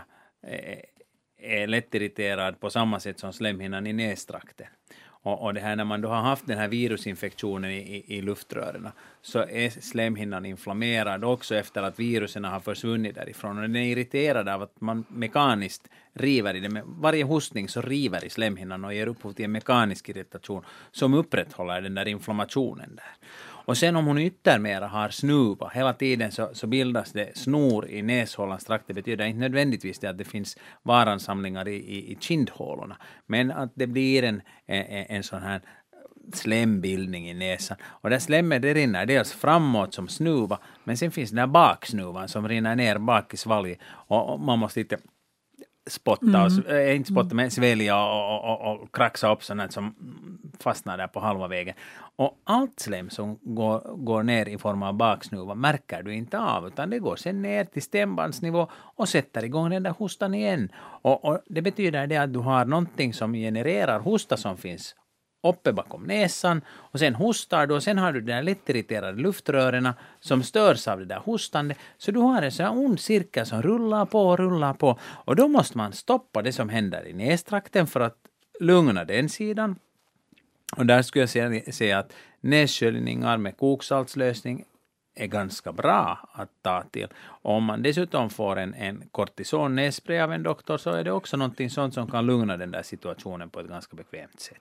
är 1.38 1.66
lättirriterad 1.66 2.60
på 2.60 2.70
samma 2.70 3.00
sätt 3.00 3.18
som 3.18 3.32
slemhinnan 3.32 3.86
i 3.86 3.92
nästrakten. 3.92 4.66
Och, 5.26 5.42
och 5.42 5.54
det 5.54 5.60
här 5.60 5.76
när 5.76 5.84
man 5.84 6.00
då 6.00 6.08
har 6.08 6.22
haft 6.22 6.46
den 6.46 6.58
här 6.58 6.68
virusinfektionen 6.68 7.70
i, 7.70 7.76
i, 7.76 8.16
i 8.16 8.22
luftrören 8.22 8.88
så 9.22 9.38
är 9.38 9.70
slemhinnan 9.80 10.46
inflammerad 10.46 11.24
också 11.24 11.54
efter 11.54 11.82
att 11.82 11.98
virusen 11.98 12.44
har 12.44 12.60
försvunnit 12.60 13.14
därifrån. 13.14 13.56
Och 13.56 13.62
den 13.62 13.76
är 13.76 13.92
irriterad 13.92 14.48
av 14.48 14.62
att 14.62 14.80
man 14.80 15.04
mekaniskt 15.08 15.88
river 16.12 16.54
i 16.54 16.60
det. 16.60 16.68
Med 16.68 16.82
varje 16.86 17.24
hostning 17.24 17.68
så 17.68 17.80
river 17.80 18.24
i 18.24 18.30
slemhinnan 18.30 18.84
och 18.84 18.94
ger 18.94 19.06
upphov 19.06 19.32
till 19.32 19.44
en 19.44 19.52
mekanisk 19.52 20.08
irritation 20.08 20.64
som 20.90 21.14
upprätthåller 21.14 21.80
den 21.80 21.94
där 21.94 22.08
inflammationen 22.08 22.96
där. 22.96 23.28
Och 23.66 23.78
sen 23.78 23.96
om 23.96 24.06
hon 24.06 24.18
yttermera 24.18 24.86
har 24.86 25.08
snuva, 25.08 25.68
hela 25.74 25.92
tiden 25.92 26.32
så, 26.32 26.50
så 26.52 26.66
bildas 26.66 27.12
det 27.12 27.36
snor 27.38 27.88
i 27.88 28.02
näshålans 28.02 28.64
trakt. 28.64 28.84
Det 28.86 28.94
betyder 28.94 29.24
inte 29.24 29.40
nödvändigtvis 29.40 29.98
det 29.98 30.10
att 30.10 30.18
det 30.18 30.24
finns 30.24 30.56
varansamlingar 30.82 31.68
i, 31.68 31.74
i, 31.74 32.12
i 32.12 32.16
kindhålorna, 32.20 32.96
men 33.26 33.50
att 33.50 33.72
det 33.74 33.86
blir 33.86 34.22
en, 34.22 34.42
en, 34.66 35.06
en 35.08 35.22
sån 35.22 35.42
här 35.42 35.60
slembildning 36.32 37.30
i 37.30 37.34
näsan. 37.34 37.76
Och 37.82 38.10
det 38.10 38.20
slemmet 38.20 38.62
det 38.62 38.74
rinner 38.74 39.06
dels 39.06 39.32
framåt 39.32 39.94
som 39.94 40.08
snuva, 40.08 40.58
men 40.84 40.96
sen 40.96 41.10
finns 41.10 41.30
den 41.30 41.36
där 41.36 41.46
baksnuvan 41.46 42.28
som 42.28 42.48
rinner 42.48 42.76
ner 42.76 42.98
bak 42.98 43.34
i 43.34 43.36
svalget 43.36 43.78
och, 43.84 44.32
och 44.32 44.40
man 44.40 44.58
måste 44.58 44.80
inte 44.80 44.98
spotta, 45.86 46.40
och, 46.40 46.46
s- 46.46 46.66
äh, 46.66 46.96
inte 46.96 47.10
spotta 47.12 47.34
men 47.34 47.50
svälja 47.50 47.96
och, 48.04 48.44
och, 48.44 48.60
och, 48.60 48.80
och 48.82 48.94
kraxa 48.94 49.32
upp 49.32 49.44
sånt 49.44 49.72
som 49.72 49.94
fastnar 50.60 50.96
där 50.98 51.06
på 51.06 51.20
halva 51.20 51.48
vägen. 51.48 51.74
Och 52.16 52.40
allt 52.44 52.80
slem 52.80 53.10
som 53.10 53.38
går, 53.42 53.96
går 53.96 54.22
ner 54.22 54.48
i 54.48 54.58
form 54.58 54.82
av 54.82 54.94
baksnuva 54.94 55.54
märker 55.54 56.02
du 56.02 56.14
inte 56.14 56.38
av, 56.38 56.66
utan 56.66 56.90
det 56.90 56.98
går 56.98 57.16
sen 57.16 57.42
ner 57.42 57.64
till 57.64 57.82
stämbandsnivå 57.82 58.68
och 58.72 59.08
sätter 59.08 59.44
igång 59.44 59.70
den 59.70 59.82
där 59.82 59.90
hostan 59.98 60.34
igen. 60.34 60.68
Och, 61.02 61.24
och 61.24 61.40
det 61.46 61.62
betyder 61.62 62.06
det 62.06 62.16
att 62.16 62.32
du 62.32 62.38
har 62.38 62.64
någonting 62.64 63.14
som 63.14 63.32
genererar 63.32 64.00
hosta 64.00 64.36
som 64.36 64.56
finns 64.56 64.94
uppe 65.48 65.72
bakom 65.72 66.02
näsan 66.02 66.62
och 66.68 66.98
sen 66.98 67.14
hostar 67.14 67.66
du 67.66 67.74
och 67.74 67.82
sen 67.82 67.98
har 67.98 68.12
du 68.12 68.20
de 68.20 68.32
där 68.32 68.42
lättirriterade 68.42 69.22
luftrören 69.22 69.88
som 70.20 70.42
störs 70.42 70.88
av 70.88 70.98
det 70.98 71.04
där 71.04 71.18
hostande. 71.18 71.74
Så 71.98 72.10
du 72.10 72.20
har 72.20 72.42
en 72.42 72.52
sån 72.52 72.66
här 72.66 72.72
ond 72.72 73.00
cirkel 73.00 73.46
som 73.46 73.62
rullar 73.62 74.06
på 74.06 74.20
och 74.20 74.38
rullar 74.38 74.74
på 74.74 74.98
och 75.02 75.36
då 75.36 75.48
måste 75.48 75.78
man 75.78 75.92
stoppa 75.92 76.42
det 76.42 76.52
som 76.52 76.68
händer 76.68 77.08
i 77.08 77.12
nästrakten 77.12 77.86
för 77.86 78.00
att 78.00 78.16
lugna 78.60 79.04
den 79.04 79.28
sidan. 79.28 79.76
Och 80.76 80.86
där 80.86 81.02
skulle 81.02 81.22
jag 81.22 81.30
säga, 81.30 81.72
säga 81.72 81.98
att 81.98 82.12
nässköljningar 82.40 83.36
med 83.36 83.56
koksaltslösning 83.56 84.64
är 85.16 85.26
ganska 85.26 85.72
bra 85.72 86.28
att 86.32 86.48
ta 86.62 86.82
till. 86.82 87.08
Och 87.18 87.54
om 87.54 87.64
man 87.64 87.82
dessutom 87.82 88.30
får 88.30 88.56
en, 88.58 88.74
en 88.74 89.02
kortison 89.12 89.74
nässpray 89.74 90.20
av 90.20 90.32
en 90.32 90.42
doktor 90.42 90.78
så 90.78 90.90
är 90.90 91.04
det 91.04 91.12
också 91.12 91.36
någonting 91.36 91.70
sånt 91.70 91.94
som 91.94 92.10
kan 92.10 92.26
lugna 92.26 92.56
den 92.56 92.70
där 92.70 92.82
situationen 92.82 93.50
på 93.50 93.60
ett 93.60 93.68
ganska 93.68 93.96
bekvämt 93.96 94.40
sätt. 94.40 94.56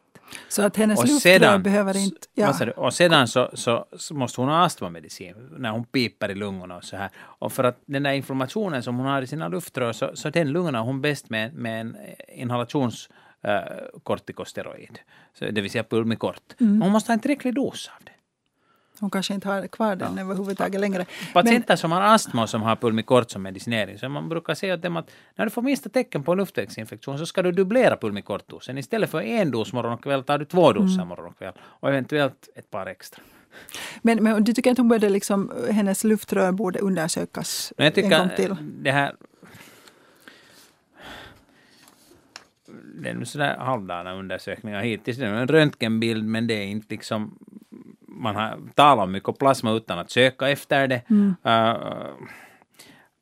Så 0.50 0.62
att 0.62 0.78
hennes 0.78 1.04
Och 1.04 1.10
sedan, 1.10 1.64
behöver 1.64 1.98
inte... 1.98 2.28
Ja. 2.34 2.72
och 2.76 2.94
sedan 2.94 3.28
så, 3.28 3.50
så, 3.54 3.86
måste 4.12 4.42
hon 4.42 4.50
ha 4.50 4.66
astmamedicin 4.66 5.36
när 5.58 5.70
hon 5.70 5.86
piper 5.86 6.32
i 6.32 6.36
lungorna 6.36 6.78
och 6.78 6.84
så 6.84 6.98
här. 6.98 7.10
Och 7.18 7.54
för 7.54 7.64
att 7.64 7.82
den 7.86 8.04
där 8.04 8.14
inflammationen 8.14 8.84
som 8.84 8.98
hon 8.98 9.06
har 9.06 9.22
i 9.22 9.28
sina 9.28 9.48
luftrör 9.48 9.94
så, 9.94 10.12
så 10.14 10.30
den 10.30 10.52
lugnar 10.52 10.82
hon 10.82 11.02
bäst 11.02 11.30
med, 11.30 11.54
med 11.54 11.82
en 11.82 11.98
inhalations 12.28 13.10
eh, 13.42 13.60
kortikosteroid, 14.04 15.00
så 15.34 15.46
det 15.46 15.62
vill 15.62 15.72
säga 15.72 15.84
Pulmicort. 15.84 16.54
Mm. 16.60 16.82
Hon 16.82 16.92
måste 16.92 17.12
ha 17.12 17.14
en 17.14 17.20
tillräcklig 17.20 17.54
dos 17.54 17.92
av 17.98 18.06
det. 18.06 18.12
Hon 19.00 19.10
kanske 19.10 19.34
inte 19.34 19.48
har 19.48 19.68
kvar 19.68 19.96
den 19.96 20.14
ja. 20.16 20.22
överhuvudtaget 20.22 20.82
längre. 20.82 21.06
Patienter 21.34 21.66
Men, 21.68 21.78
som 21.78 21.92
har 21.92 22.02
astma 22.02 22.44
och 22.44 22.50
som 22.50 22.62
har 22.62 22.76
Pulmicort 22.76 23.32
som 23.32 23.42
medicinering, 23.42 23.98
så 23.98 24.10
man 24.10 24.30
brukar 24.30 24.54
säga 24.54 24.78
dem 24.78 24.98
att 24.98 25.12
när 25.36 25.46
du 25.46 25.52
får 25.52 25.62
minsta 25.62 25.90
tecken 25.90 26.24
på 26.24 26.36
luftvägsinfektion 26.36 27.18
så 27.18 27.26
ska 27.26 27.42
du 27.42 27.52
dubblera 27.52 27.98
Pulmicort-dosen. 27.98 28.78
Istället 28.78 29.10
för 29.10 29.22
en 29.22 29.52
dos 29.52 29.74
morgon 29.74 29.94
och 29.94 30.04
kväll 30.04 30.24
tar 30.24 30.38
du 30.38 30.46
två 30.46 30.74
doser 30.74 30.96
mm. 30.96 31.08
morgon 31.08 31.26
och 31.26 31.38
kväll 31.38 31.54
och 31.60 31.90
eventuellt 31.90 32.50
ett 32.56 32.72
par 32.72 32.86
extra. 32.86 33.24
Men, 34.02 34.24
men 34.24 34.44
du 34.44 34.54
tycker 34.54 34.72
att 34.72 34.78
hon 34.78 34.88
borde 34.88 35.10
liksom, 35.10 35.52
hennes 35.70 36.04
luftrör 36.04 36.52
borde 36.52 36.80
undersökas 36.80 37.74
men 37.78 37.86
jag 37.86 37.96
tycker 37.96 38.12
en 38.12 38.20
gång 38.20 38.36
till? 38.36 38.56
Det 38.62 38.92
här 38.92 39.16
det 43.02 43.10
är 43.10 43.24
sådär 43.24 43.58
halvdana 43.58 44.14
undersökningar 44.14 44.82
hittills. 44.82 45.18
Det 45.18 45.26
är 45.26 45.34
en 45.34 45.48
röntgenbild, 45.48 46.26
men 46.26 46.48
det 46.48 46.54
är 46.54 46.66
inte 46.66 46.88
liksom 46.90 47.40
man 48.16 48.36
har 48.36 48.60
talat 48.76 49.04
om 49.04 49.12
mykoplasma 49.12 49.72
utan 49.72 50.00
att 50.00 50.12
söka 50.12 50.50
efter 50.50 50.88
det. 50.88 51.02
Mm. 51.10 51.36
Uh, 51.46 52.14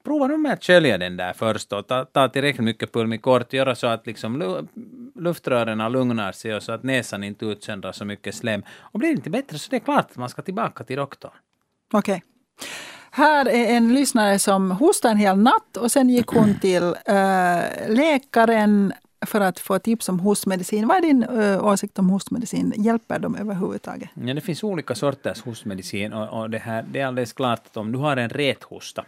prova 0.03 0.27
nu 0.27 0.37
med 0.37 0.53
att 0.53 0.63
skölja 0.63 0.97
den 0.97 1.17
där 1.17 1.33
först 1.33 1.73
och 1.73 1.87
ta, 1.87 2.05
ta 2.05 2.29
tillräckligt 2.29 2.65
mycket 2.65 2.93
pulmikort, 2.93 3.53
göra 3.53 3.75
så 3.75 3.87
att 3.87 4.07
liksom 4.07 4.67
luftrören 5.15 5.91
lugnar 5.91 6.31
sig 6.31 6.55
och 6.55 6.63
så 6.63 6.71
att 6.71 6.83
näsan 6.83 7.23
inte 7.23 7.45
utsöndrar 7.45 7.91
så 7.91 8.05
mycket 8.05 8.35
slem. 8.35 8.63
Och 8.79 8.99
blir 8.99 9.09
det 9.09 9.15
inte 9.15 9.29
bättre 9.29 9.59
så 9.59 9.69
det 9.69 9.75
är 9.75 9.79
klart 9.79 10.11
att 10.11 10.17
man 10.17 10.29
ska 10.29 10.41
tillbaka 10.41 10.83
till 10.83 10.95
doktorn. 10.95 11.31
Okej. 11.93 12.13
Okay. 12.13 12.21
Här 13.11 13.47
är 13.47 13.75
en 13.77 13.93
lyssnare 13.93 14.39
som 14.39 14.71
hostade 14.71 15.11
en 15.11 15.17
hel 15.17 15.37
natt 15.37 15.77
och 15.77 15.91
sen 15.91 16.09
gick 16.09 16.27
hon 16.27 16.55
till 16.61 16.95
äh, 17.05 17.59
läkaren 17.87 18.93
för 19.25 19.41
att 19.41 19.59
få 19.59 19.79
tips 19.79 20.09
om 20.09 20.19
hostmedicin. 20.19 20.87
Vad 20.87 20.97
är 20.97 21.01
din 21.01 21.23
ö, 21.23 21.59
åsikt 21.59 21.99
om 21.99 22.09
hostmedicin? 22.09 22.73
Hjälper 22.77 23.19
de 23.19 23.35
överhuvudtaget? 23.35 24.09
Ja, 24.13 24.33
det 24.33 24.41
finns 24.41 24.63
olika 24.63 24.95
sorters 24.95 25.41
hostmedicin 25.41 26.13
och, 26.13 26.41
och 26.41 26.49
det, 26.49 26.57
här, 26.57 26.85
det 26.91 26.99
är 26.99 27.05
alldeles 27.05 27.33
klart 27.33 27.61
att 27.65 27.77
om 27.77 27.91
du 27.91 27.99
har 27.99 28.17
en 28.17 28.29
räthosta 28.29 29.05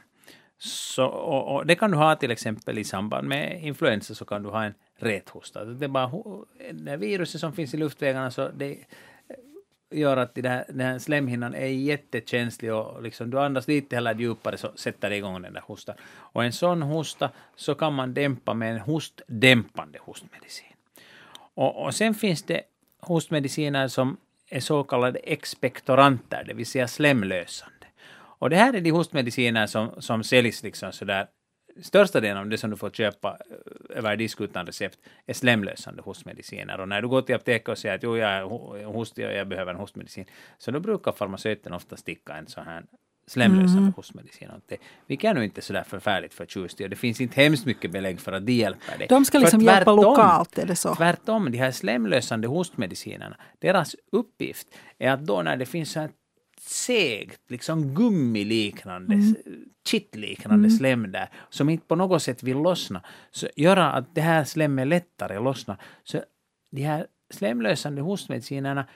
så, 0.57 1.05
och, 1.05 1.55
och, 1.55 1.65
det 1.65 1.75
kan 1.75 1.91
du 1.91 1.97
ha 1.97 2.15
till 2.15 2.31
exempel 2.31 2.77
i 2.79 2.83
samband 2.83 3.27
med 3.27 3.63
influensa 3.63 4.15
så 4.15 4.25
kan 4.25 4.43
du 4.43 4.49
ha 4.49 4.63
en 4.63 4.73
räthosta. 4.99 5.65
Det 5.65 5.85
är 5.85 5.89
bara 5.89 6.11
det 6.71 6.97
viruset 6.97 7.41
som 7.41 7.53
finns 7.53 7.73
i 7.73 7.77
luftvägarna 7.77 8.31
så 8.31 8.49
det 8.49 8.77
gör 9.99 10.17
att 10.17 10.35
den 10.35 10.45
här, 10.45 10.65
den 10.67 10.79
här 10.79 10.99
slemhinnan 10.99 11.55
är 11.55 11.65
jättekänslig 11.65 12.73
och 12.73 13.03
liksom 13.03 13.29
du 13.29 13.39
andas 13.39 13.67
lite 13.67 13.95
heller 13.95 14.15
djupare 14.15 14.57
så 14.57 14.71
sätter 14.75 15.09
det 15.09 15.15
igång 15.15 15.41
den 15.41 15.53
där 15.53 15.61
hostan. 15.61 15.95
Och 16.05 16.43
en 16.43 16.53
sån 16.53 16.81
hosta 16.81 17.29
så 17.55 17.75
kan 17.75 17.93
man 17.93 18.13
dämpa 18.13 18.53
med 18.53 18.71
en 18.71 18.79
hostdämpande 18.79 19.99
hostmedicin. 20.01 20.75
Och, 21.53 21.85
och 21.85 21.95
sen 21.95 22.13
finns 22.13 22.43
det 22.43 22.61
hostmediciner 22.99 23.87
som 23.87 24.17
är 24.49 24.59
så 24.59 24.83
kallade 24.83 25.19
expektoranter, 25.19 26.43
det 26.47 26.53
vill 26.53 26.65
säga 26.65 26.87
slemlösande. 26.87 27.87
Och 28.37 28.49
det 28.49 28.55
här 28.55 28.73
är 28.73 28.81
de 28.81 28.91
hostmediciner 28.91 29.67
som, 29.67 30.01
som 30.01 30.23
säljs 30.23 30.63
liksom 30.63 30.91
sådär 30.91 31.27
största 31.81 32.19
delen 32.19 32.37
av 32.37 32.49
det 32.49 32.57
som 32.57 32.69
du 32.69 32.77
får 32.77 32.89
köpa 32.89 33.37
eh, 33.49 33.97
över 33.97 34.15
disk 34.15 34.41
utan 34.41 34.65
recept 34.65 34.99
är 35.25 35.33
slemlösande 35.33 36.01
hostmediciner. 36.01 36.79
Och 36.79 36.87
när 36.87 37.01
du 37.01 37.07
går 37.07 37.21
till 37.21 37.35
apoteket 37.35 37.69
och 37.69 37.77
säger 37.77 37.95
att 37.95 38.03
jo, 38.03 38.17
jag 38.17 38.31
är 38.31 38.85
hostig 38.85 39.25
och 39.25 39.33
jag 39.33 39.47
behöver 39.47 39.73
en 39.73 39.79
hostmedicin, 39.79 40.25
så 40.57 40.71
då 40.71 40.79
brukar 40.79 41.11
farmaceuten 41.11 41.73
ofta 41.73 41.97
sticka 41.97 42.33
en 42.33 42.47
sån 42.47 42.65
här 42.65 42.83
slemlösande 43.27 43.79
mm. 43.79 43.93
hostmedicin 43.93 44.51
åt 44.51 44.67
det. 44.67 44.77
Vilket 45.07 45.29
är 45.29 45.33
nu 45.33 45.43
inte 45.43 45.61
sådär 45.61 45.83
förfärligt 45.83 46.33
förtjust 46.33 46.81
i 46.81 46.85
och 46.85 46.89
det 46.89 46.95
finns 46.95 47.21
inte 47.21 47.41
hemskt 47.41 47.65
mycket 47.65 47.91
belägg 47.91 48.19
för 48.19 48.31
att 48.31 48.45
det 48.45 48.53
hjälper 48.53 48.97
dig. 48.97 49.07
De 49.07 49.25
ska 49.25 49.39
liksom 49.39 49.59
tvärtom, 49.59 49.75
hjälpa 49.75 49.91
lokalt, 49.91 50.57
är 50.57 50.65
det 50.65 50.75
så? 50.75 50.95
Tvärtom, 50.95 51.51
de 51.51 51.57
här 51.57 51.71
slemlösande 51.71 52.47
hostmedicinerna, 52.47 53.37
deras 53.59 53.95
uppgift 54.11 54.67
är 54.97 55.11
att 55.11 55.25
då 55.25 55.41
när 55.41 55.57
det 55.57 55.65
finns 55.65 55.91
så 55.91 55.99
här 55.99 56.09
segt, 56.61 57.51
liksom 57.51 57.93
gummiliknande, 57.95 59.13
mm. 59.13 59.35
kittliknande 59.87 60.67
mm. 60.67 60.77
slem 60.77 61.11
där, 61.11 61.29
som 61.49 61.69
inte 61.69 61.87
på 61.87 61.95
något 61.95 62.23
sätt 62.23 62.43
vill 62.43 62.57
lossna, 62.57 63.01
så 63.31 63.47
göra 63.55 63.91
att 63.91 64.15
det 64.15 64.21
här 64.21 64.43
slemmet 64.43 64.87
lättare 64.87 65.39
lossnar. 65.39 65.77
Så 66.03 66.21
de 66.71 66.81
här 66.81 67.07
slemlösande 67.33 68.01
hostmedicinerna 68.01 68.87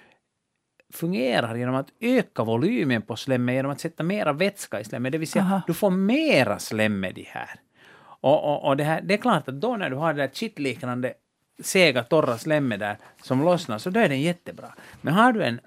fungerar 0.93 1.55
genom 1.55 1.76
att 1.76 1.89
öka 1.99 2.43
volymen 2.43 3.01
på 3.01 3.16
slemmet 3.16 3.55
genom 3.55 3.72
att 3.72 3.80
sätta 3.80 4.03
mera 4.03 4.34
vätska 4.34 4.80
i 4.80 4.84
slemmet, 4.84 5.12
det 5.12 5.18
vill 5.18 5.28
säga 5.28 5.43
Aha. 5.43 5.62
du 5.68 5.74
får 5.74 5.89
mera 5.89 6.60
slem 6.60 6.99
med 6.99 7.16
de 7.16 7.24
här. 7.24 7.60
Och, 8.22 8.43
och, 8.43 8.68
och 8.68 8.78
det, 8.78 8.84
här, 8.84 9.01
det 9.01 9.14
är 9.14 9.18
klart 9.18 9.47
att 9.47 9.62
då 9.62 9.78
när 9.78 9.89
du 9.89 9.95
har 9.95 10.14
det 10.14 10.22
där 10.22 10.30
kittliknande 10.34 11.14
sega, 11.62 12.03
torra 12.03 12.38
slemmet 12.38 12.80
där 12.80 12.97
som 13.22 13.43
lossnar, 13.43 13.78
så 13.78 13.89
då 13.89 13.99
är 13.99 14.10
den 14.10 14.22
jättebra. 14.22 14.74
Men 15.01 15.14
har 15.14 15.34
du 15.34 15.43
en 15.43 15.60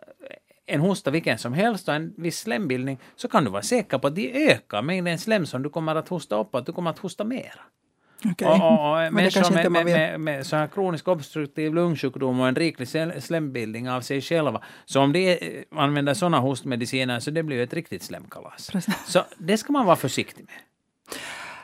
en 0.67 0.81
hosta 0.81 1.11
vilken 1.11 1.39
som 1.39 1.53
helst 1.53 1.89
och 1.89 1.95
en 1.95 2.15
viss 2.17 2.39
slembildning 2.39 2.99
så 3.17 3.29
kan 3.29 3.45
du 3.45 3.51
vara 3.51 3.63
säker 3.63 3.99
på 3.99 4.07
att 4.07 4.15
de 4.15 4.51
ökar 4.51 4.83
mängden 4.83 5.19
slem 5.19 5.47
som 5.47 5.63
du 5.63 5.71
kommer 5.71 5.95
att 5.95 6.09
hosta 6.09 6.41
upp 6.41 6.49
och 6.55 6.61
att 6.61 6.67
du 6.67 6.73
kommer 6.73 6.91
att 6.91 6.99
hosta 6.99 7.25
mera. 7.25 7.61
Okay. 8.31 8.49
Och, 8.49 8.55
och 8.55 9.13
människor 9.13 9.55
med, 9.55 9.73
med, 9.73 9.85
med, 9.85 10.21
med 10.21 10.47
så 10.47 10.57
här 10.57 10.67
kronisk 10.67 11.09
obstruktiv 11.09 11.75
lungsjukdom 11.75 12.41
och 12.41 12.49
en 12.49 12.57
riklig 12.57 12.89
slembildning 13.23 13.91
av 13.91 14.01
sig 14.01 14.21
själva. 14.21 14.63
Så 14.85 15.01
om 15.01 15.13
de 15.13 15.39
använder 15.71 16.15
sådana 16.15 16.39
hostmediciner 16.39 17.21
så 17.21 17.31
det 17.31 17.43
blir 17.43 17.61
ett 17.61 17.75
riktigt 17.75 18.03
slemkalas. 18.03 18.71
Precis. 18.71 18.95
Så 19.07 19.25
det 19.39 19.59
ska 19.59 19.73
man 19.73 19.87
vara 19.87 19.97
försiktig 19.97 20.45
med. 20.45 20.55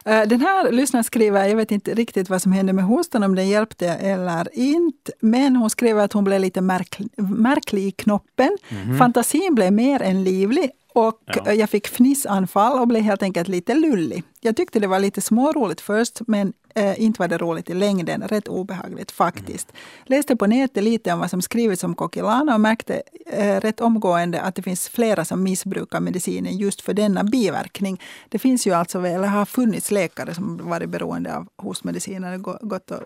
Eh, 0.05 0.23
den 0.23 0.41
här 0.41 0.73
lyssnaren 0.73 1.05
skriver, 1.05 1.47
jag 1.47 1.57
vet 1.57 1.71
inte 1.71 1.95
riktigt 1.95 2.31
vad 2.31 2.43
som 2.43 2.53
hände 2.53 2.73
med 2.73 2.85
hostan, 2.85 3.23
om 3.23 3.35
den 3.35 3.49
hjälpte 3.49 3.89
eller 3.89 4.49
inte. 4.53 5.13
Men 5.21 5.57
hon 5.57 5.71
skriver 5.71 6.05
att 6.05 6.13
hon 6.13 6.25
blev 6.25 6.41
lite 6.41 6.61
märklig, 6.61 7.09
märklig 7.17 7.87
i 7.87 7.91
knoppen. 7.91 8.59
Mm. 8.69 8.99
Fantasin 8.99 9.55
blev 9.55 9.73
mer 9.73 10.03
än 10.03 10.25
livlig 10.25 10.71
och 10.99 11.21
ja. 11.25 11.53
jag 11.53 11.71
fick 11.71 11.89
fnissanfall 11.89 12.79
och 12.79 12.89
blev 12.89 13.03
helt 13.03 13.23
enkelt 13.23 13.49
lite 13.49 13.75
lullig. 13.75 14.25
Jag 14.41 14.57
tyckte 14.57 14.81
det 14.81 14.87
var 14.87 14.99
lite 14.99 15.21
småroligt 15.21 15.81
först, 15.81 16.21
men 16.27 16.53
eh, 16.75 17.03
inte 17.03 17.21
var 17.23 17.29
det 17.29 17.39
roligt 17.39 17.71
i 17.71 17.75
längden. 17.75 18.23
Rätt 18.23 18.49
obehagligt 18.49 19.11
faktiskt. 19.11 19.71
Mm. 19.71 19.81
Läste 20.07 20.37
på 20.37 20.47
nätet 20.47 20.85
lite 20.85 21.13
om 21.13 21.21
vad 21.21 21.31
som 21.31 21.43
skrivits 21.43 21.85
om 21.85 21.95
Kokilana 21.95 22.55
och 22.55 22.61
märkte 22.61 23.03
eh, 23.27 23.61
rätt 23.61 23.81
omgående 23.81 24.41
att 24.41 24.55
det 24.55 24.63
finns 24.63 24.89
flera 24.89 25.25
som 25.25 25.43
missbrukar 25.43 26.01
medicinen 26.01 26.57
just 26.57 26.81
för 26.81 26.95
denna 26.95 27.25
biverkning. 27.25 28.01
Det 28.29 28.39
finns 28.39 28.67
ju 28.67 28.73
alltså, 28.73 29.07
eller 29.07 29.29
har 29.29 29.45
funnits 29.45 29.91
läkare 29.91 30.35
som 30.35 30.69
varit 30.69 30.89
beroende 30.89 31.37
av 31.37 31.47
hostmediciner, 31.57 32.37
gått 32.67 32.91
och 32.91 33.01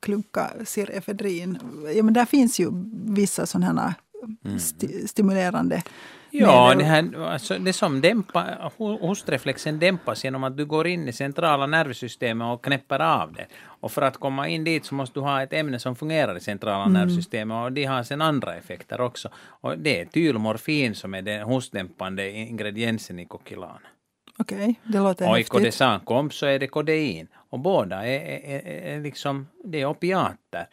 klunka 0.00 0.50
Sirefedrin. 0.64 1.58
Ja, 1.94 2.02
men 2.02 2.14
där 2.14 2.24
finns 2.24 2.60
ju 2.60 2.68
vissa 3.04 3.46
sådana 3.46 3.94
mm. 4.44 4.56
st 4.56 5.08
stimulerande 5.08 5.82
Ja, 6.30 6.74
det, 6.78 6.84
här, 6.84 7.28
alltså 7.28 7.58
det 7.58 7.72
som 7.72 8.00
dämpar, 8.00 8.72
hostreflexen 8.78 9.78
dämpas 9.78 10.24
genom 10.24 10.44
att 10.44 10.56
du 10.56 10.64
går 10.64 10.86
in 10.86 11.08
i 11.08 11.12
centrala 11.12 11.66
nervsystemet 11.66 12.54
och 12.54 12.64
knäpper 12.64 13.00
av 13.00 13.32
det. 13.32 13.46
Och 13.80 13.92
för 13.92 14.02
att 14.02 14.16
komma 14.16 14.48
in 14.48 14.64
dit 14.64 14.84
så 14.84 14.94
måste 14.94 15.20
du 15.20 15.24
ha 15.24 15.42
ett 15.42 15.52
ämne 15.52 15.78
som 15.78 15.96
fungerar 15.96 16.36
i 16.36 16.40
centrala 16.40 16.84
mm. 16.84 16.92
nervsystemet 16.92 17.64
och 17.64 17.72
det 17.72 17.84
har 17.84 18.02
sen 18.02 18.22
andra 18.22 18.54
effekter 18.54 19.00
också. 19.00 19.28
Och 19.36 19.78
det 19.78 20.00
är 20.00 20.04
tylmorfin 20.04 20.94
som 20.94 21.14
är 21.14 21.22
den 21.22 21.42
hostdämpande 21.42 22.30
ingrediensen 22.30 23.18
i 23.18 23.26
Kokilana. 23.26 23.80
Okej, 24.38 24.56
okay, 24.56 24.74
det 24.82 24.98
låter 24.98 25.28
Och 25.28 25.36
häftigt. 25.36 25.46
i 25.46 25.58
Kodesan 25.58 26.30
så 26.30 26.46
är 26.46 26.58
det 26.58 26.66
kodein. 26.66 27.28
Och 27.50 27.58
båda 27.58 28.06
är, 28.06 28.20
är, 28.20 28.66
är, 28.66 28.96
är 28.96 29.00
liksom, 29.00 29.48
det 29.64 29.80
är 29.80 29.86
opiater. 29.86 30.66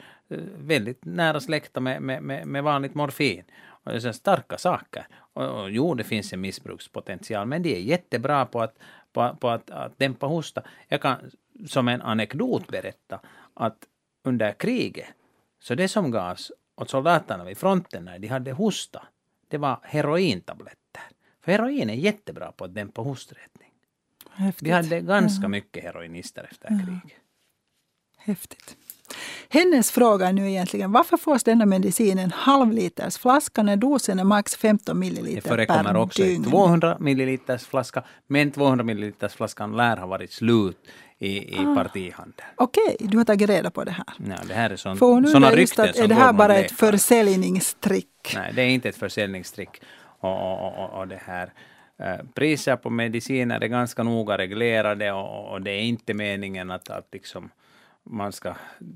Väldigt 0.57 1.05
nära 1.05 1.39
släkta 1.39 1.79
med, 1.79 2.01
med, 2.01 2.47
med 2.47 2.63
vanligt 2.63 2.95
morfin. 2.95 3.43
Och 3.83 4.15
starka 4.15 4.57
saker. 4.57 5.07
Och, 5.33 5.61
och, 5.61 5.71
jo, 5.71 5.93
det 5.93 6.03
finns 6.03 6.33
en 6.33 6.41
missbrukspotential, 6.41 7.47
men 7.47 7.63
de 7.63 7.75
är 7.75 7.79
jättebra 7.79 8.45
på 8.45 8.61
att, 8.61 8.77
på, 9.13 9.35
på 9.39 9.49
att, 9.49 9.69
att 9.69 9.99
dämpa 9.99 10.25
hosta. 10.25 10.63
Jag 10.87 11.01
kan 11.01 11.31
som 11.67 11.87
en 11.87 12.01
anekdot 12.01 12.67
berätta 12.67 13.19
att 13.53 13.87
under 14.23 14.51
kriget, 14.51 15.07
så 15.59 15.75
det 15.75 15.87
som 15.87 16.11
gavs 16.11 16.51
åt 16.75 16.89
soldaterna 16.89 17.43
vid 17.43 17.57
fronten 17.57 18.05
när 18.05 18.19
de 18.19 18.27
hade 18.27 18.51
hosta, 18.51 19.07
det 19.47 19.57
var 19.57 19.79
herointabletter. 19.83 21.03
För 21.41 21.51
heroin 21.51 21.89
är 21.89 21.93
jättebra 21.93 22.51
på 22.51 22.65
att 22.65 22.75
dämpa 22.75 23.01
hosträtning. 23.01 23.71
Häftigt. 24.29 24.67
Vi 24.67 24.71
hade 24.71 25.01
ganska 25.01 25.47
mycket 25.47 25.83
heroinister 25.83 26.47
efter 26.51 26.67
kriget. 26.67 27.19
Häftigt. 28.17 28.77
Hennes 29.49 29.91
fråga 29.91 30.27
är 30.27 30.33
nu 30.33 30.49
egentligen 30.49 30.91
varför 30.91 31.17
fås 31.17 31.43
denna 31.43 31.65
medicin 31.65 32.19
en 32.19 32.31
halvliters 32.31 33.17
flaska 33.17 33.63
när 33.63 33.75
dosen 33.75 34.19
är 34.19 34.23
max 34.23 34.55
15 34.55 34.99
milliliter 34.99 35.49
per 35.49 35.57
dygn? 35.57 35.67
Det 35.67 35.73
förekommer 35.73 36.01
också 36.01 36.23
i 36.23 36.37
200 36.37 36.97
milliliters 36.99 37.65
flaska, 37.65 38.03
men 38.27 38.51
200 38.51 38.83
milliliters 38.83 39.33
flaskan 39.33 39.77
lär 39.77 39.97
ha 39.97 40.07
varit 40.07 40.31
slut 40.31 40.77
i, 41.19 41.55
i 41.55 41.57
ah, 41.59 41.75
partihandeln. 41.75 42.49
Okej, 42.55 42.95
okay, 42.95 43.07
du 43.07 43.17
har 43.17 43.25
tagit 43.25 43.49
reda 43.49 43.71
på 43.71 43.83
det 43.83 43.91
här. 43.91 44.05
Ja, 44.17 44.35
det 44.47 44.53
här 44.53 44.69
är 44.69 44.75
sån, 44.75 44.97
sådana 44.97 45.51
rykten 45.51 45.89
att, 45.89 45.95
Är 45.95 46.07
det 46.07 46.15
här 46.15 46.33
bara 46.33 46.55
ett 46.55 46.71
försäljningstrick? 46.71 48.33
Nej, 48.35 48.51
det 48.55 48.61
är 48.61 48.69
inte 48.69 48.89
ett 48.89 48.97
försäljningstrick. 48.97 49.81
Och, 50.19 50.51
och, 50.51 50.83
och, 50.83 50.99
och 50.99 51.07
det 51.07 51.21
här 51.25 51.53
eh, 51.99 52.25
priser 52.33 52.75
på 52.75 52.89
mediciner 52.89 53.63
är 53.63 53.67
ganska 53.67 54.03
noga 54.03 54.37
reglerade 54.37 55.11
och, 55.11 55.51
och 55.51 55.61
det 55.61 55.71
är 55.71 55.81
inte 55.81 56.13
meningen 56.13 56.71
att, 56.71 56.89
att 56.89 57.07
liksom 57.11 57.49
man 58.03 58.31
ska 58.31 58.55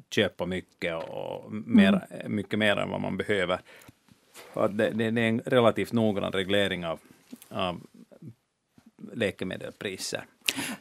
köpa 0.09 0.45
mycket 0.45 0.95
och 0.95 1.51
mer, 1.51 2.07
mm. 2.11 2.35
mycket 2.35 2.59
mer 2.59 2.77
än 2.77 2.89
vad 2.89 3.01
man 3.01 3.17
behöver. 3.17 3.59
det, 4.53 4.89
det, 4.89 5.11
det 5.11 5.21
är 5.21 5.29
en 5.29 5.41
relativt 5.45 5.93
noggrann 5.93 6.31
reglering 6.31 6.85
av, 6.85 6.99
av 7.49 7.81
läkemedelspriser. 9.13 10.25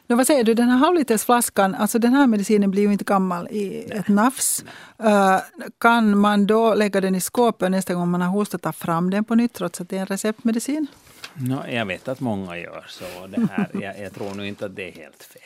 Nu, 0.07 0.15
vad 0.15 0.27
säger 0.27 0.43
du, 0.43 0.53
den 0.53 0.69
här 0.69 0.77
halvlitersflaskan, 0.77 1.75
alltså 1.75 1.99
den 1.99 2.13
här 2.13 2.27
medicinen 2.27 2.71
blir 2.71 2.83
ju 2.83 2.91
inte 2.91 3.03
gammal 3.03 3.47
i 3.47 3.85
Nej. 3.89 3.97
ett 3.97 4.07
nafs. 4.07 4.65
Uh, 5.03 5.39
kan 5.77 6.17
man 6.17 6.47
då 6.47 6.73
lägga 6.73 7.01
den 7.01 7.15
i 7.15 7.21
skåpet 7.21 7.71
nästa 7.71 7.93
gång 7.93 8.09
man 8.09 8.21
har 8.21 8.29
hostat 8.29 8.61
ta 8.61 8.73
fram 8.73 9.09
den 9.09 9.23
på 9.23 9.35
nytt 9.35 9.53
trots 9.53 9.81
att 9.81 9.89
det 9.89 9.97
är 9.97 10.01
en 10.01 10.05
receptmedicin? 10.05 10.87
No, 11.33 11.67
jag 11.69 11.85
vet 11.85 12.07
att 12.07 12.19
många 12.19 12.57
gör 12.57 12.85
så. 12.87 13.27
Det 13.27 13.47
här, 13.51 13.69
jag, 13.81 13.99
jag 13.99 14.13
tror 14.13 14.35
nu 14.35 14.47
inte 14.47 14.65
att 14.65 14.75
det 14.75 14.87
är 14.87 14.91
helt 14.91 15.23
fel. 15.23 15.41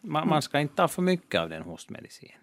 Man, 0.00 0.28
man 0.28 0.42
ska 0.42 0.60
inte 0.60 0.74
ta 0.74 0.88
för 0.88 1.02
mycket 1.02 1.40
av 1.40 1.48
den 1.48 1.62
hostmedicinen. 1.62 2.36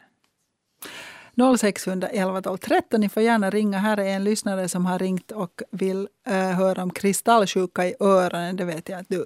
0611 1.58 2.42
12 2.42 2.58
13. 2.58 3.02
Ni 3.02 3.10
får 3.10 3.24
gärna 3.24 3.50
ringa. 3.50 3.78
Här 3.78 4.00
är 4.00 4.16
en 4.16 4.24
lyssnare 4.24 4.70
som 4.70 4.86
har 4.86 5.00
ringt 5.00 5.32
och 5.32 5.62
vill 5.72 6.08
uh, 6.30 6.34
höra 6.34 6.84
om 6.84 6.92
kristallsjuka 6.92 7.86
i 7.86 7.96
öronen. 8.00 8.56
Det 8.56 8.66
vet 8.66 8.90
jag 8.90 9.00
att 9.00 9.10
du 9.10 9.26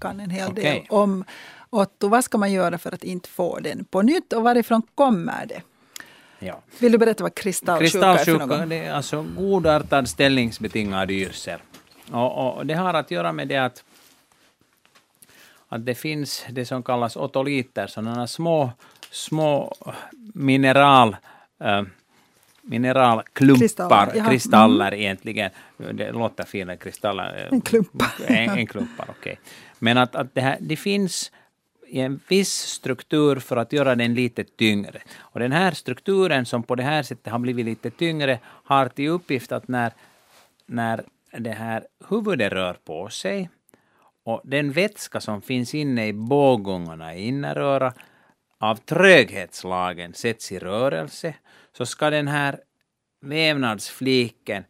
kan 0.00 0.20
en 0.20 0.30
hel 0.30 0.50
okay. 0.50 0.64
del 0.64 0.86
om. 0.88 1.24
Otto, 1.72 2.08
vad 2.08 2.24
ska 2.24 2.38
man 2.38 2.52
göra 2.52 2.78
för 2.78 2.94
att 2.94 3.04
inte 3.04 3.28
få 3.28 3.58
den 3.58 3.84
på 3.84 4.02
nytt 4.02 4.32
och 4.32 4.42
varifrån 4.42 4.82
kommer 4.94 5.46
det? 5.46 5.62
Ja. 6.38 6.60
Vill 6.78 6.92
du 6.92 6.98
berätta 6.98 7.22
vad 7.22 7.34
kristallsjuka, 7.34 7.90
kristallsjuka 7.90 8.44
är 8.44 8.48
för 8.48 8.58
något? 8.58 8.68
Det 8.68 8.84
är 8.84 8.92
alltså 8.92 9.22
godartad 9.22 10.08
ställningsbetingad 10.08 11.10
yrsel. 11.10 11.60
Och, 12.12 12.56
och, 12.56 12.66
det 12.66 12.74
har 12.74 12.94
att 12.94 13.10
göra 13.10 13.32
med 13.32 13.48
det 13.48 13.56
att, 13.56 13.84
att 15.72 15.86
det 15.86 15.94
finns 15.94 16.46
det 16.50 16.64
som 16.64 16.82
kallas 16.82 17.16
otoliter, 17.16 17.86
sådana 17.86 18.26
små, 18.26 18.72
små 19.10 19.74
mineral 20.34 21.16
äh, 21.64 21.82
mineralklumpar, 22.62 23.60
kristaller, 23.60 24.30
kristaller 24.30 24.86
mm. 24.86 25.00
egentligen. 25.00 25.50
Det 25.76 26.12
låter 26.12 26.44
finare, 26.44 26.76
kristaller. 26.76 27.48
En 27.52 27.60
klumpar. 27.60 28.08
En, 28.26 28.50
en 28.58 28.66
klumpar, 28.66 29.06
okej. 29.08 29.32
Okay. 29.32 29.36
Men 29.78 29.98
att, 29.98 30.14
att 30.14 30.34
det, 30.34 30.40
här, 30.40 30.56
det 30.60 30.76
finns 30.76 31.32
en 31.88 32.20
viss 32.28 32.52
struktur 32.52 33.36
för 33.36 33.56
att 33.56 33.72
göra 33.72 33.94
den 33.94 34.14
lite 34.14 34.44
tyngre. 34.44 35.00
Och 35.18 35.40
den 35.40 35.52
här 35.52 35.72
strukturen 35.72 36.46
som 36.46 36.62
på 36.62 36.74
det 36.74 36.82
här 36.82 37.02
sättet 37.02 37.32
har 37.32 37.38
blivit 37.38 37.66
lite 37.66 37.90
tyngre 37.90 38.38
har 38.44 38.88
till 38.88 39.08
uppgift 39.08 39.52
att 39.52 39.68
när, 39.68 39.92
när 40.66 41.04
det 41.38 41.52
här 41.52 41.86
huvudet 42.08 42.52
rör 42.52 42.76
på 42.84 43.08
sig 43.08 43.50
och 44.30 44.40
den 44.44 44.72
vätska 44.72 45.20
som 45.20 45.42
finns 45.42 45.74
inne 45.74 46.06
i 46.06 46.12
bågångarna 46.12 47.14
i 47.14 47.26
inneröra 47.28 47.92
av 48.58 48.76
tröghetslagen 48.76 50.14
sätts 50.14 50.52
i 50.52 50.58
rörelse 50.58 51.34
så 51.76 51.86
ska 51.86 52.10
den 52.10 52.28
här 52.28 52.60
vävnadsfliken 53.20 54.64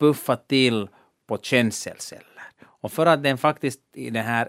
puffa 0.00 0.36
till 0.36 0.88
på 1.28 1.38
känselceller. 1.38 2.24
Och 2.62 2.92
för 2.92 3.06
att 3.06 3.22
den 3.22 3.38
faktiskt 3.38 3.80
i 3.94 4.10
den 4.10 4.24
här 4.24 4.48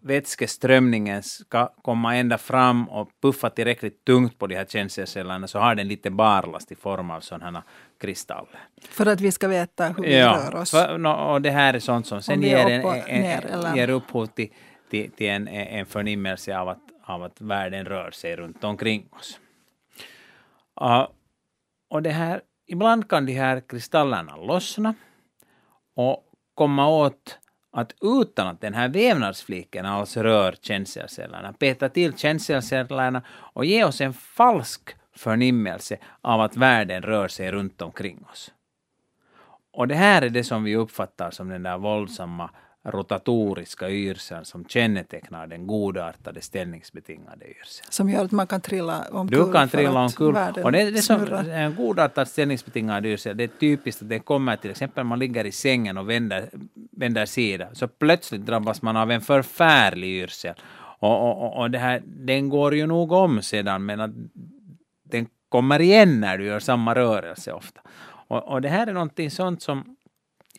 vätskeströmningen 0.00 1.22
ska 1.22 1.66
komma 1.66 2.16
ända 2.16 2.38
fram 2.38 2.88
och 2.88 3.10
puffa 3.22 3.50
tillräckligt 3.50 4.04
tungt 4.04 4.38
på 4.38 4.46
de 4.46 4.54
här 4.54 4.64
känselcellerna 4.64 5.46
så 5.46 5.58
har 5.58 5.74
den 5.74 5.88
lite 5.88 6.10
barlast 6.10 6.72
i 6.72 6.74
form 6.74 7.10
av 7.10 7.20
sådana 7.20 7.62
kristaller. 7.98 8.60
För 8.90 9.06
att 9.06 9.20
vi 9.20 9.32
ska 9.32 9.48
veta 9.48 9.88
hur 9.88 10.02
vi 10.02 10.18
ja, 10.18 10.50
rör 10.52 10.60
oss? 10.60 10.70
För, 10.70 10.98
no, 10.98 11.08
och 11.08 11.42
det 11.42 11.50
här 11.50 11.74
är 11.74 11.78
sånt 11.78 12.06
som 12.06 12.22
sen 12.22 12.42
ger, 12.42 12.66
en, 12.66 12.84
en, 12.84 13.22
ner, 13.22 13.76
ger 13.76 13.90
upphov 13.90 14.26
till, 14.26 14.52
till, 14.90 15.10
till 15.10 15.28
en, 15.28 15.48
en 15.48 15.86
förnimmelse 15.86 16.58
av 16.58 16.68
att, 16.68 16.82
av 17.04 17.22
att 17.22 17.40
världen 17.40 17.84
rör 17.84 18.10
sig 18.10 18.36
runt 18.36 18.64
omkring 18.64 19.08
oss. 19.10 19.40
Uh, 20.80 21.08
och 21.90 22.02
det 22.02 22.10
här, 22.10 22.40
ibland 22.66 23.08
kan 23.08 23.26
de 23.26 23.32
här 23.32 23.62
kristallerna 23.68 24.36
lossna 24.36 24.94
och 25.96 26.24
komma 26.54 26.88
åt 26.88 27.38
att 27.72 27.94
utan 28.02 28.46
att 28.46 28.60
den 28.60 28.74
här 28.74 28.88
vävnadsfliken 28.88 29.86
alls 29.86 30.16
rör 30.16 30.54
känselcellerna, 30.60 31.52
peta 31.52 31.88
till 31.88 32.18
känselcellerna 32.18 33.22
och 33.28 33.64
ge 33.64 33.84
oss 33.84 34.00
en 34.00 34.12
falsk 34.12 34.97
förnimmelse 35.18 35.96
av 36.20 36.40
att 36.40 36.56
världen 36.56 37.02
rör 37.02 37.28
sig 37.28 37.52
runt 37.52 37.82
omkring 37.82 38.24
oss. 38.32 38.52
Och 39.72 39.88
det 39.88 39.94
här 39.94 40.22
är 40.22 40.30
det 40.30 40.44
som 40.44 40.64
vi 40.64 40.76
uppfattar 40.76 41.30
som 41.30 41.48
den 41.48 41.62
där 41.62 41.78
våldsamma 41.78 42.50
rotatoriska 42.84 43.90
yrseln 43.90 44.44
som 44.44 44.64
kännetecknar 44.64 45.46
den 45.46 45.66
godartade 45.66 46.40
ställningsbetingade 46.40 47.44
yrseln. 47.50 47.86
Som 47.90 48.10
gör 48.10 48.24
att 48.24 48.32
man 48.32 48.46
kan 48.46 48.60
trilla 48.60 49.04
omkull. 49.10 49.38
Du 49.38 49.52
kan 49.52 49.68
trilla 49.68 50.00
omkull. 50.00 50.36
Och 50.64 50.72
det, 50.72 50.90
det 50.90 51.02
som 51.02 51.34
en 51.50 51.74
godartad 51.74 52.28
ställningsbetingad 52.28 53.06
yrsel, 53.06 53.36
det 53.36 53.44
är 53.44 53.48
typiskt 53.60 54.02
att 54.02 54.08
det 54.08 54.18
kommer 54.18 54.56
till 54.56 54.70
exempel 54.70 55.04
man 55.04 55.18
ligger 55.18 55.44
i 55.44 55.52
sängen 55.52 55.98
och 55.98 56.10
vänder, 56.10 56.50
vänder 56.90 57.26
sida, 57.26 57.68
så 57.72 57.88
plötsligt 57.88 58.46
drabbas 58.46 58.82
man 58.82 58.96
av 58.96 59.10
en 59.10 59.20
förfärlig 59.20 60.08
yrsel. 60.08 60.54
Och, 61.00 61.42
och, 61.42 61.56
och 61.56 61.70
det 61.70 61.78
här, 61.78 62.02
den 62.06 62.48
går 62.48 62.74
ju 62.74 62.86
nog 62.86 63.12
om 63.12 63.42
sedan, 63.42 63.86
men 63.86 64.00
att 64.00 64.10
kommer 65.48 65.80
igen 65.80 66.20
när 66.20 66.38
du 66.38 66.44
gör 66.44 66.60
samma 66.60 66.94
rörelse 66.94 67.52
ofta. 67.52 67.80
Och, 68.28 68.48
och 68.48 68.62
det 68.62 68.68
här 68.68 68.86
är 68.86 68.92
någonting 68.92 69.30
sånt 69.30 69.62
som 69.62 69.96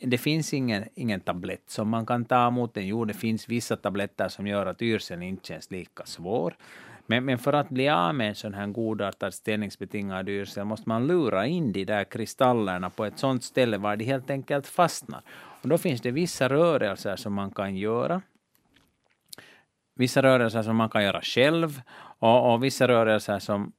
det 0.02 0.18
finns 0.18 0.54
ingen, 0.54 0.86
ingen 0.96 1.20
tablett 1.20 1.70
som 1.70 1.90
man 1.90 2.06
kan 2.06 2.26
ta 2.26 2.50
mot 2.50 2.74
den. 2.74 2.88
Jo, 2.88 3.06
det 3.06 3.14
finns 3.14 3.50
vissa 3.50 3.76
tabletter 3.76 4.28
som 4.30 4.48
gör 4.48 4.66
att 4.66 4.82
yrseln 4.82 5.24
inte 5.24 5.48
känns 5.48 5.72
lika 5.72 6.06
svår. 6.06 6.56
Men, 7.06 7.26
men 7.26 7.38
för 7.38 7.54
att 7.54 7.70
bli 7.70 7.90
av 7.90 8.16
med 8.16 8.30
en 8.30 8.36
sån 8.36 8.54
här 8.54 8.68
godartad 8.68 9.34
ställningsbetingad 9.34 10.30
yrsel 10.30 10.66
måste 10.66 10.90
man 10.90 11.08
lura 11.08 11.48
in 11.48 11.72
de 11.72 11.86
där 11.86 12.04
kristallerna 12.04 12.90
på 12.90 13.06
ett 13.06 13.20
sånt 13.20 13.44
ställe 13.44 13.78
var 13.78 13.96
de 13.96 14.06
helt 14.06 14.30
enkelt 14.30 14.68
fastnar. 14.68 15.22
Och 15.62 15.70
då 15.70 15.78
finns 15.78 16.02
det 16.02 16.12
vissa 16.12 16.50
rörelser 16.50 17.16
som 17.16 17.34
man 17.34 17.52
kan 17.52 17.76
göra. 17.76 18.22
Vissa 19.96 20.24
rörelser 20.24 20.64
som 20.64 20.76
man 20.76 20.90
kan 20.90 21.04
göra 21.04 21.22
själv 21.22 21.82
och, 22.20 22.54
och 22.54 22.64
vissa 22.64 22.88
rörelser 22.88 23.40
som 23.40 23.72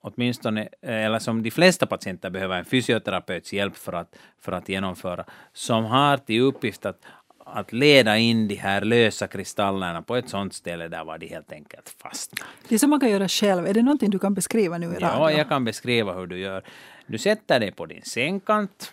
åtminstone, 0.00 0.68
eller 0.82 1.18
som 1.18 1.42
de 1.42 1.50
flesta 1.50 1.86
patienter 1.86 2.30
behöver 2.30 2.58
en 2.58 2.64
fysioterapeuts 2.64 3.52
hjälp 3.52 3.76
för 3.76 3.92
att, 3.92 4.16
för 4.40 4.52
att 4.52 4.68
genomföra, 4.68 5.24
som 5.52 5.84
har 5.84 6.16
till 6.16 6.40
uppgift 6.40 6.86
att, 6.86 6.98
att 7.38 7.72
leda 7.72 8.18
in 8.18 8.48
de 8.48 8.54
här 8.54 8.80
lösa 8.80 9.26
kristallerna 9.26 10.02
på 10.02 10.16
ett 10.16 10.28
sånt 10.28 10.54
ställe 10.54 10.88
där 10.88 11.04
var 11.04 11.18
de 11.18 11.26
helt 11.26 11.52
enkelt 11.52 11.88
fastnar. 11.88 12.48
Det 12.68 12.78
som 12.78 12.90
man 12.90 13.00
kan 13.00 13.10
göra 13.10 13.28
själv, 13.28 13.66
är 13.66 13.74
det 13.74 13.82
någonting 13.82 14.10
du 14.10 14.18
kan 14.18 14.34
beskriva 14.34 14.78
nu 14.78 14.86
i 14.86 14.90
radio? 14.90 15.08
Ja, 15.08 15.32
jag 15.32 15.48
kan 15.48 15.64
beskriva 15.64 16.12
hur 16.12 16.26
du 16.26 16.38
gör. 16.38 16.62
Du 17.06 17.18
sätter 17.18 17.60
dig 17.60 17.72
på 17.72 17.86
din 17.86 18.02
sängkant 18.02 18.92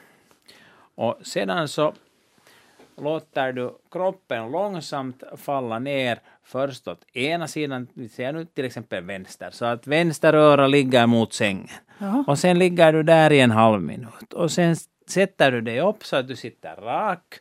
och 0.95 1.19
sedan 1.23 1.67
så 1.67 1.93
låter 2.97 3.53
du 3.53 3.77
kroppen 3.91 4.51
långsamt 4.51 5.23
falla 5.37 5.79
ner 5.79 6.19
först 6.45 6.87
åt 6.87 7.15
ena 7.15 7.47
sidan, 7.47 7.87
vi 7.93 8.09
säger 8.09 8.33
nu 8.33 8.45
till 8.45 8.65
exempel 8.65 9.03
vänster, 9.03 9.49
så 9.51 9.65
att 9.65 9.87
vänster 9.87 10.33
öra 10.33 10.67
ligger 10.67 11.07
mot 11.07 11.33
sängen. 11.33 11.67
Ja. 11.97 12.23
Och 12.27 12.39
sen 12.39 12.59
ligger 12.59 12.93
du 12.93 13.03
där 13.03 13.31
i 13.31 13.39
en 13.39 13.51
halv 13.51 13.81
minut. 13.81 14.33
Och 14.33 14.51
sen 14.51 14.75
sätter 15.07 15.51
du 15.51 15.61
dig 15.61 15.81
upp 15.81 16.05
så 16.05 16.15
att 16.15 16.27
du 16.27 16.35
sitter 16.35 16.75
rak. 16.75 17.35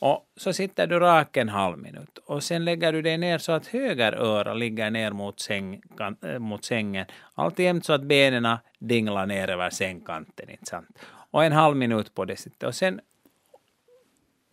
Och 0.00 0.24
så 0.36 0.52
sitter 0.52 0.86
du 0.86 0.98
rak 0.98 1.36
en 1.36 1.48
halv 1.48 1.78
minut. 1.78 2.18
Och 2.26 2.42
sen 2.42 2.64
lägger 2.64 2.92
du 2.92 3.02
dig 3.02 3.18
ner 3.18 3.38
så 3.38 3.52
att 3.52 3.66
höger 3.66 4.12
öra 4.12 4.54
ligger 4.54 4.90
ner 4.90 5.10
mot, 5.10 5.40
säng, 5.40 5.80
äh, 6.22 6.38
mot 6.38 6.64
sängen. 6.64 7.06
Alltjämt 7.34 7.84
så 7.84 7.92
att 7.92 8.02
benen 8.02 8.56
dinglar 8.78 9.26
ner 9.26 9.50
över 9.50 9.70
sängkanten. 9.70 10.50
Inte 10.50 10.66
sant? 10.66 10.98
Och 11.30 11.44
en 11.44 11.52
halv 11.52 11.76
minut 11.76 12.14
på 12.14 12.24
det 12.24 12.36
sättet. 12.36 12.62
Och 12.62 12.74
sen 12.74 13.00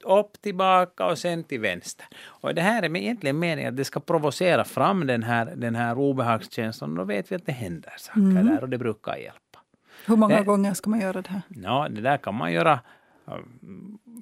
upp, 0.05 0.41
tillbaka 0.41 1.05
och 1.05 1.17
sen 1.17 1.43
till 1.43 1.59
vänster. 1.59 2.05
Och 2.25 2.55
det 2.55 2.61
här 2.61 2.83
är 2.83 2.97
egentligen 2.97 3.39
meningen 3.39 3.69
att 3.69 3.77
det 3.77 3.85
ska 3.85 3.99
provocera 3.99 4.63
fram 4.63 5.07
den 5.07 5.23
här, 5.23 5.53
den 5.55 5.75
här 5.75 5.97
obehagskänslan. 5.97 6.95
Då 6.95 7.03
vet 7.03 7.31
vi 7.31 7.35
att 7.35 7.45
det 7.45 7.51
händer 7.51 7.93
saker 7.97 8.19
mm. 8.19 8.45
där 8.47 8.61
och 8.61 8.69
det 8.69 8.77
brukar 8.77 9.15
hjälpa. 9.15 9.59
Hur 10.05 10.15
många 10.15 10.37
det, 10.37 10.43
gånger 10.43 10.73
ska 10.73 10.89
man 10.89 10.99
göra 11.01 11.21
det 11.21 11.29
här? 11.29 11.41
Ja, 11.47 11.87
det 11.89 12.01
där 12.01 12.17
kan 12.17 12.35
man 12.35 12.53
göra 12.53 12.79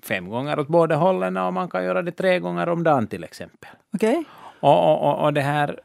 fem 0.04 0.30
gånger 0.30 0.60
åt 0.60 0.68
båda 0.68 0.96
hållen 0.96 1.38
och 1.38 1.54
man 1.54 1.70
kan 1.70 1.84
göra 1.84 2.02
det 2.02 2.12
tre 2.12 2.40
gånger 2.40 2.70
om 2.70 2.84
dagen 2.84 3.08
till 3.08 3.24
exempel. 3.24 3.70
Okej. 3.94 4.12
Okay. 4.12 4.24
Och, 4.60 5.10
och, 5.10 5.26
och, 5.26 5.34
det 5.34 5.42
här 5.42 5.80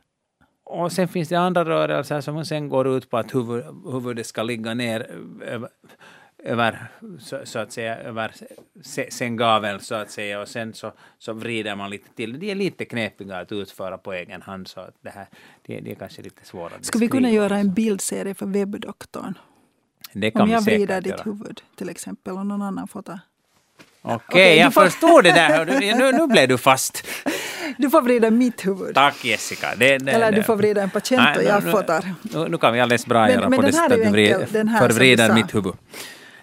och 0.65 0.93
sen 0.93 1.09
finns 1.09 1.29
det 1.29 1.37
andra 1.37 1.65
rörelser 1.65 2.21
som 2.21 2.45
sen 2.45 2.69
går 2.69 2.89
ut 2.89 3.11
på 3.11 3.17
att 3.17 3.35
huvud, 3.35 3.65
huvudet 3.93 4.27
ska 4.27 4.43
ligga 4.43 4.75
ner 4.75 5.07
över, 6.47 6.87
så, 7.19 7.41
så, 7.45 7.59
att 7.59 7.73
säga, 7.73 7.97
över 7.97 8.33
sänggaveln 9.11 9.81
så 9.81 9.95
att 9.95 10.11
säga 10.11 10.41
och 10.41 10.49
sen 10.49 10.75
så, 10.75 10.93
så 11.19 11.33
vrider 11.33 11.77
man 11.77 11.91
lite 11.91 12.09
till. 12.15 12.39
De 12.39 12.51
är 12.51 12.55
lite 12.55 12.85
knepiga 12.85 13.39
att 13.39 13.53
utföra 13.53 13.99
på 13.99 14.13
egen 14.13 14.43
hand 14.43 14.69
så 14.69 14.81
att 14.81 14.95
det 15.01 15.11
här, 15.11 15.27
det, 15.67 15.81
det 15.81 15.91
är 15.91 15.95
kanske 15.95 16.23
lite 16.23 16.47
svårare. 16.47 16.79
Ska 16.81 16.99
vi 16.99 17.09
kunna 17.09 17.31
göra 17.31 17.57
en 17.57 17.75
bildserie 17.75 18.35
för 18.35 18.47
webbdoktorn? 18.47 19.39
Det 20.13 20.31
kan 20.31 20.43
Om 20.43 20.51
jag 20.51 20.61
vrider 20.61 21.01
ditt 21.01 21.11
göra. 21.11 21.23
huvud 21.23 21.63
till 21.77 21.89
exempel 21.89 22.35
och 22.35 22.47
någon 22.47 22.63
annan 22.63 22.89
får 22.89 23.03
ta 23.03 23.19
Okej, 24.03 24.17
okay, 24.27 24.57
jag 24.57 24.75
får... 24.75 24.85
förstår 24.85 25.23
det 25.23 25.33
där. 25.33 25.67
Nu, 25.97 26.13
nu 26.13 26.27
blev 26.27 26.49
du 26.49 26.59
fast. 26.59 27.07
Du 27.79 27.91
får 27.91 28.03
vrida 28.03 28.31
mitt 28.31 28.67
huvud. 28.67 28.95
Tack 28.95 29.25
Jessica. 29.25 29.67
Det, 29.77 29.99
det, 29.99 30.13
Eller 30.13 30.33
du 30.33 30.43
får 30.43 30.57
vrida 30.57 30.83
en 30.83 30.91
patient 30.91 31.37
och 31.37 31.43
jag 31.43 31.87
ta. 31.87 32.01
Nu, 32.23 32.49
nu 32.49 32.59
kan 32.59 32.73
vi 32.73 32.81
alldeles 32.81 33.07
bra 33.07 33.23
Men- 33.23 33.33
göra 33.33 33.49
men 33.49 33.59
på 33.59 33.67
det 33.67 33.73
sättet 33.73 34.07
att 34.07 34.13
du 34.13 34.79
förvrider 34.79 35.35
mitt 35.35 35.55
huvud. 35.55 35.75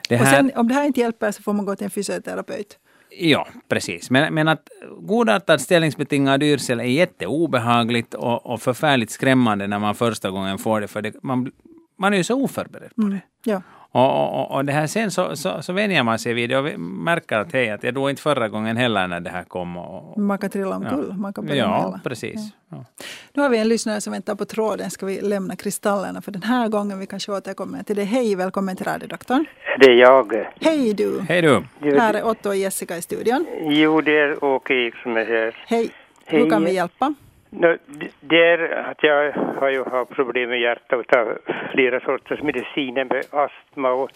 Det 0.09 0.15
Och 0.15 0.25
här, 0.25 0.35
sen, 0.35 0.51
om 0.55 0.67
det 0.67 0.73
här 0.73 0.83
inte 0.83 0.99
hjälper 0.99 1.31
så 1.31 1.43
får 1.43 1.53
man 1.53 1.65
gå 1.65 1.75
till 1.75 1.85
en 1.85 1.91
fysioterapeut. 1.91 2.79
Ja, 3.19 3.47
precis. 3.67 4.09
Men, 4.09 4.33
men 4.33 4.47
att 4.47 4.69
godartad 5.01 5.61
ställningsbetingad 5.61 6.43
yrsel 6.43 6.79
är 6.79 6.83
jätteobehagligt 6.83 8.13
och, 8.13 8.45
och 8.45 8.61
förfärligt 8.61 9.11
skrämmande 9.11 9.67
när 9.67 9.79
man 9.79 9.95
första 9.95 10.29
gången 10.29 10.57
får 10.57 10.81
det, 10.81 10.87
för 10.87 11.01
det, 11.01 11.23
man, 11.23 11.51
man 11.99 12.13
är 12.13 12.17
ju 12.17 12.23
så 12.23 12.43
oförberedd 12.43 12.95
på 12.95 13.01
det. 13.01 13.21
Ja. 13.43 13.61
Och, 13.95 14.39
och, 14.39 14.51
och 14.51 14.65
det 14.65 14.71
här 14.73 14.87
sen 14.87 15.11
så, 15.11 15.35
så, 15.35 15.61
så 15.61 15.73
vänjer 15.73 16.03
man 16.03 16.19
sig 16.19 16.33
vid 16.33 16.49
det 16.49 16.57
och 16.57 16.65
vi 16.67 16.77
märker 16.77 17.37
att 17.37 17.53
hej, 17.53 17.69
att 17.69 17.83
jag 17.83 17.93
dog 17.93 18.09
inte 18.09 18.21
förra 18.21 18.49
gången 18.49 18.77
heller 18.77 19.07
när 19.07 19.19
det 19.19 19.29
här 19.29 19.43
kom. 19.43 19.77
Och, 19.77 20.17
Man 20.17 20.37
kan 20.37 20.49
trilla 20.49 20.75
omkull. 20.75 21.13
Man 21.13 21.33
kan 21.33 21.45
börja 21.45 21.63
ja, 21.63 21.81
mäla. 21.85 21.99
precis. 22.03 22.49
Ja. 22.69 22.85
Nu 23.33 23.41
har 23.41 23.49
vi 23.49 23.57
en 23.57 23.67
lyssnare 23.67 24.01
som 24.01 24.13
väntar 24.13 24.35
på 24.35 24.45
tråden. 24.45 24.89
Ska 24.91 25.05
vi 25.05 25.21
lämna 25.21 25.55
kristallerna 25.55 26.21
för 26.21 26.31
den 26.31 26.43
här 26.43 26.67
gången? 26.67 26.99
Vi 26.99 27.05
kanske 27.07 27.31
återkommer 27.31 27.83
till 27.83 27.95
det. 27.95 28.03
Hej, 28.03 28.35
välkommen 28.35 28.75
till 28.75 28.85
radiodoktorn. 28.85 29.45
Det 29.79 29.85
är 29.85 29.95
jag. 29.95 30.45
Hej 30.61 30.93
du! 30.93 31.21
Hej 31.29 31.41
du! 31.41 31.63
Jo, 31.81 31.97
Här 31.99 32.13
är 32.13 32.25
Otto 32.27 32.49
och 32.49 32.55
Jessica 32.55 32.97
i 32.97 33.01
studion. 33.01 33.45
Jo, 33.61 34.01
det 34.01 34.19
är 34.19 34.43
Åke 34.43 34.91
som 35.03 35.17
är 35.17 35.25
här. 35.25 35.65
Hej! 35.67 35.89
Hur 36.25 36.39
Hej. 36.39 36.49
kan 36.49 36.63
vi 36.65 36.73
hjälpa? 36.73 37.13
D- 37.61 37.77
Det 38.19 38.45
är 38.47 38.69
att 38.91 39.03
jag 39.03 39.31
har 39.33 39.69
ju 39.69 39.83
haft 39.83 40.11
problem 40.11 40.49
med 40.49 40.59
hjärtat 40.61 40.99
och 40.99 41.07
tar 41.07 41.37
flera 41.71 41.99
sorters 41.99 42.41
mediciner 42.41 43.05
med 43.05 43.25
astma. 43.31 43.91
Och, 43.91 44.09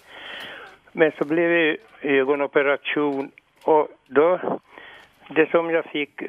men 0.92 1.12
så 1.18 1.26
blev 1.26 1.50
det 1.50 1.78
ögonoperation 2.02 3.32
och 3.64 3.88
då, 4.08 4.40
det 5.30 5.50
som 5.52 5.70
jag 5.70 5.86
fick 5.86 6.22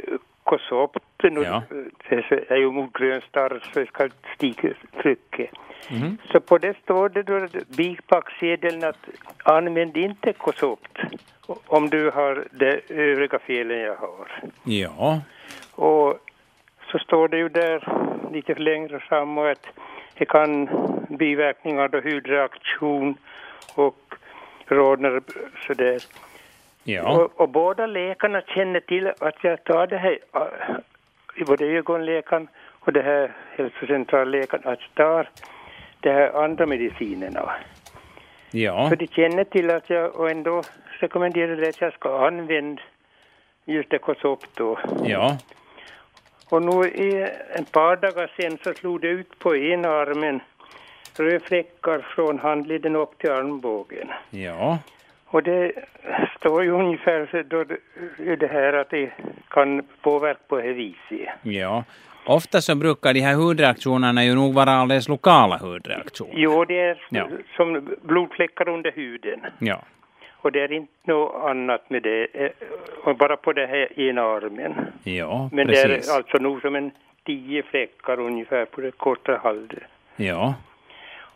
Kosopt, 0.44 0.98
nu, 1.22 1.42
Ja. 1.42 1.62
det 2.08 2.50
är 2.50 2.56
ju 2.56 2.70
mot 2.70 2.92
grön 2.92 3.20
starr 3.28 3.60
så 3.72 3.80
jag 3.80 3.88
ska 3.88 4.08
stiga 4.34 4.68
trycket. 5.02 5.50
Mhm. 5.90 6.18
Så 6.32 6.40
på 6.40 6.58
det 6.58 6.76
står 6.82 7.08
det 7.08 7.22
då 7.22 7.46
bipacksedeln 7.76 8.84
att 8.84 9.08
använd 9.44 9.96
inte 9.96 10.32
Kosopt 10.32 10.98
om 11.66 11.90
du 11.90 12.10
har 12.10 12.44
de 12.50 12.80
övriga 12.88 13.38
felen 13.38 13.78
jag 13.80 13.96
har. 13.96 14.28
Ja, 14.64 15.20
Och 15.74 16.18
så 16.90 16.98
står 16.98 17.28
det 17.28 17.36
ju 17.36 17.48
där 17.48 17.88
lite 18.32 18.54
längre 18.54 19.00
fram 19.00 19.38
att 19.38 19.66
det 20.14 20.24
kan 20.24 20.68
biverkningar 21.08 21.88
då 21.88 22.00
hudreaktion 22.00 23.16
och 23.74 24.14
rodnar 24.66 25.22
sådär. 25.66 26.02
ja, 26.84 27.18
Och, 27.18 27.40
och 27.40 27.48
båda 27.48 27.86
läkarna 27.86 28.40
känner 28.40 28.80
till 28.80 29.06
att 29.18 29.44
jag 29.44 29.64
tar 29.64 29.86
det 29.86 29.98
här, 29.98 30.18
äh, 30.34 31.46
både 31.46 31.64
ögonläkaren 31.66 32.48
och 32.80 32.92
det 32.92 33.02
här 33.02 33.32
hälsocentralläkaren, 33.56 34.62
att 34.72 34.78
jag 34.94 35.06
tar 35.06 35.28
de 36.00 36.10
här 36.10 36.44
andra 36.44 36.66
medicinerna. 36.66 37.52
ja, 38.50 38.88
Så 38.88 38.94
de 38.94 39.06
känner 39.06 39.44
till 39.44 39.70
att 39.70 39.90
jag 39.90 40.16
och 40.16 40.30
ändå 40.30 40.62
rekommenderar 41.00 41.56
det 41.56 41.68
att 41.68 41.80
jag 41.80 41.92
ska 41.92 42.26
använda 42.26 42.82
just 43.64 43.90
det 43.90 43.98
Kosopt 43.98 44.50
då. 44.56 44.78
ja, 45.04 45.38
Och 46.50 46.62
nu 46.62 46.84
i 46.88 47.22
ett 47.54 47.72
par 47.72 47.96
dagar 47.96 48.30
sen 48.36 48.58
så 48.64 48.74
slog 48.74 49.00
det 49.00 49.08
ut 49.08 49.38
på 49.38 49.56
ena 49.56 49.88
armen 49.88 50.40
rödfläckar 51.16 51.98
från 52.14 52.38
handleden 52.38 52.96
upp 52.96 53.18
till 53.18 53.30
armbågen. 53.30 54.08
ja, 54.30 54.78
Och 55.26 55.42
det 55.42 55.72
står 56.38 56.64
ju 56.64 56.70
ungefär 56.70 57.28
så 57.30 57.42
då 57.42 57.64
det, 58.36 58.46
här 58.46 58.72
att 58.72 58.90
det 58.90 59.10
kan 59.48 59.82
påverka 60.02 60.40
på 60.48 60.56
det 60.60 60.72
viset. 60.72 61.28
ja. 61.42 61.84
Ofta 62.26 62.60
så 62.60 62.74
brukar 62.74 63.14
de 63.14 63.20
här 63.20 63.34
hudreaktionerna 63.34 64.24
ju 64.24 64.34
nog 64.34 64.54
vara 64.54 64.70
alldeles 64.70 65.08
lokala 65.08 65.56
hudreaktioner. 65.56 66.32
Jo, 66.36 66.64
det 66.64 66.80
är 66.80 67.02
Ja. 67.10 67.28
som 67.56 67.96
blodfläckar 68.02 68.68
under 68.68 68.92
huden. 68.92 69.40
Ja, 69.58 69.82
Och 70.48 70.52
det 70.52 70.60
är 70.60 70.72
inte 70.72 70.92
något 71.04 71.44
annat 71.44 71.90
med 71.90 72.02
det, 72.02 72.26
eh, 73.04 73.16
bara 73.16 73.36
på 73.36 73.52
det 73.52 73.66
här 73.66 74.00
ena 74.00 74.22
armen. 74.22 74.74
ja, 75.04 75.48
Men 75.52 75.66
precis. 75.66 76.06
det 76.06 76.12
är 76.12 76.16
alltså 76.16 76.38
nog 76.38 76.60
som 76.60 76.76
en 76.76 76.90
tio 77.24 77.62
fläckar 77.62 78.20
ungefär 78.20 78.64
på 78.64 78.80
det 78.80 78.90
korta 78.90 79.40
halvdelen. 79.42 79.84
Ja, 80.16 80.54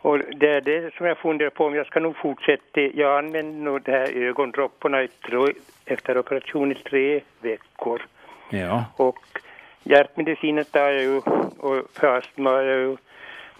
Och 0.01 0.19
det 0.19 0.49
är 0.49 0.61
det 0.61 0.93
som 0.93 1.05
jag 1.05 1.17
funderar 1.17 1.49
på 1.49 1.65
om 1.65 1.75
jag 1.75 1.85
ska 1.87 1.99
nog 1.99 2.15
fortsätta. 2.17 2.81
Jag 2.81 3.17
använder 3.17 3.59
nog 3.63 3.81
de 3.81 3.91
här 3.91 4.17
ögondropparna 4.17 5.07
efter 5.85 6.17
operation 6.17 6.71
i 6.71 6.75
tre 6.75 7.21
veckor. 7.41 8.01
ja, 8.49 8.85
Och 8.97 9.19
hjärtmedicinen 9.83 10.65
tar 10.65 10.79
jag 10.89 11.01
ju 11.01 11.17
och 11.57 11.85
för 11.93 12.17
astma 12.17 12.51
jag 12.51 12.79
ju 12.79 12.97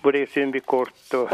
både 0.02 0.28
Symbicort 0.28 1.14
och, 1.14 1.30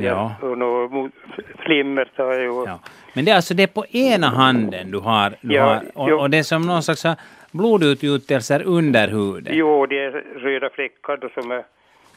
Ja. 0.00 0.34
och 0.42 0.58
något 0.58 1.10
flimmer 1.58 2.04
tar 2.16 2.32
jag 2.32 2.68
ja. 2.68 2.78
Men 3.14 3.24
det 3.24 3.30
är 3.30 3.36
alltså 3.36 3.54
det 3.54 3.66
på 3.66 3.86
ena 3.86 4.26
handen 4.28 4.90
du 4.90 4.98
har, 4.98 5.32
du 5.40 5.54
Ja, 5.54 5.62
har 5.64 5.82
och, 5.94 6.10
jo. 6.10 6.16
och 6.20 6.30
det 6.30 6.38
är 6.38 6.42
som 6.42 6.62
någon 6.62 6.82
slags 6.82 7.06
blodutgjutelser 7.50 8.62
under 8.66 9.08
huden. 9.08 9.52
Jo, 9.56 9.86
det 9.86 9.98
är 10.04 10.10
röda 10.38 10.70
fläckar 10.70 11.16
då 11.16 11.28
som 11.42 11.50
är 11.50 11.62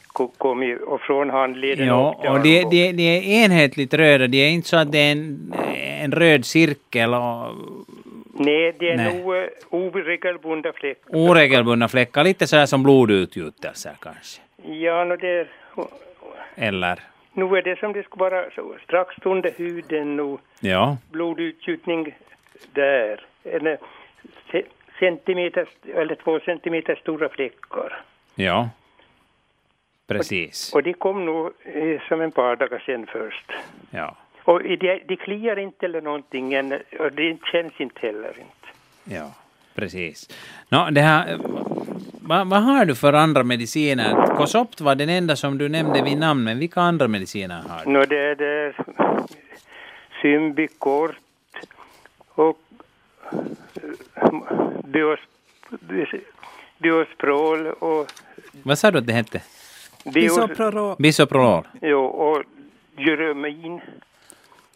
ko- 0.07 0.31
kommit 0.37 0.81
och 0.81 1.01
från 1.01 1.29
handleden 1.29 1.87
Ja, 1.87 2.29
och 2.29 2.39
det, 2.39 2.63
det, 2.71 2.91
det 2.91 3.03
är 3.03 3.43
enhetligt 3.43 3.93
röda, 3.93 4.27
det 4.27 4.37
är 4.37 4.49
inte 4.49 4.67
så 4.67 4.77
att 4.77 4.91
det 4.91 4.97
är 4.97 5.11
en, 5.11 5.53
en 6.01 6.11
röd 6.11 6.45
cirkel 6.45 7.13
och 7.13 7.55
Nej, 8.39 8.73
det 8.79 8.89
är 8.91 8.97
Nej. 8.97 9.17
nog 9.23 9.35
eh, 9.35 9.43
oregelbundna 9.69 10.71
fläckar. 10.73 11.15
oregelbundna 11.15 11.87
fläckar, 11.87 12.23
lite 12.23 12.47
så 12.47 12.55
här 12.55 12.65
som 12.65 12.83
blodutgjutelser 12.83 13.91
kanske. 14.01 14.41
Ja, 14.63 15.03
no, 15.03 15.15
det 15.15 15.27
är, 15.39 15.47
Eller? 16.55 16.99
Nu 17.35 17.57
är 17.57 17.61
det 17.61 17.79
som 17.79 17.93
det 17.93 18.03
skulle 18.03 18.29
vara 18.29 18.51
så, 18.51 18.75
strax 18.83 19.15
under 19.23 19.51
huden 19.51 20.15
nu. 20.15 20.37
Ja, 20.59 20.97
blodutgjutning 21.11 22.15
där. 22.73 23.25
Ce- 24.51 24.65
centimeter, 24.99 25.67
eller 25.93 26.15
två 26.15 26.39
centimeter 26.39 26.95
stora 26.95 27.29
fläckar. 27.29 28.01
ja. 28.35 28.69
Precis. 30.07 30.73
Och 30.73 30.83
de 30.83 30.93
kom 30.93 31.25
nog 31.25 31.51
eh, 31.63 32.01
som 32.07 32.21
en 32.21 32.31
par 32.31 32.55
dagar 32.55 32.79
sedan 32.85 33.05
först. 33.07 33.51
Ja, 33.91 34.15
Och 34.43 34.63
de, 34.63 35.01
de 35.07 35.15
kliar 35.15 35.59
inte 35.59 35.85
eller 35.85 36.01
någonting, 36.01 36.53
än, 36.53 36.71
och 36.99 37.11
det 37.11 37.37
känns 37.51 37.73
inte 37.81 37.99
heller. 38.07 38.29
Inte. 38.29 38.67
ja. 39.15 39.31
Precis. 39.75 40.29
Nå, 40.69 40.89
det 40.91 41.01
här, 41.01 41.37
vad, 42.21 42.47
vad 42.47 42.63
har 42.63 42.85
du 42.85 42.95
för 42.95 43.13
andra 43.13 43.43
mediciner? 43.43 44.35
Kosopt 44.35 44.81
var 44.81 44.95
den 44.95 45.09
enda 45.09 45.35
som 45.35 45.57
du 45.57 45.69
nämnde 45.69 46.01
vid 46.01 46.17
namn, 46.17 46.43
men 46.43 46.59
vilka 46.59 46.81
andra 46.81 47.07
mediciner 47.07 47.61
har 47.69 47.85
du? 47.85 47.91
Nå, 47.91 48.05
det 48.05 48.19
är 48.19 48.35
det 48.35 48.73
Symbicort 50.21 51.15
och 52.29 52.59
eh, 54.15 54.29
bios, 54.83 55.19
bios, 55.79 56.09
Biospral 56.77 57.67
och 57.67 58.07
Vad 58.63 58.77
sa 58.79 58.91
du 58.91 58.97
att 58.97 59.07
det 59.07 59.13
hette? 59.13 59.41
bios, 60.03 60.15
Isoprolol. 60.37 60.95
Bisoprolol? 60.99 61.67
jo, 61.81 62.05
och 62.05 62.43
Gyromin. 62.97 63.81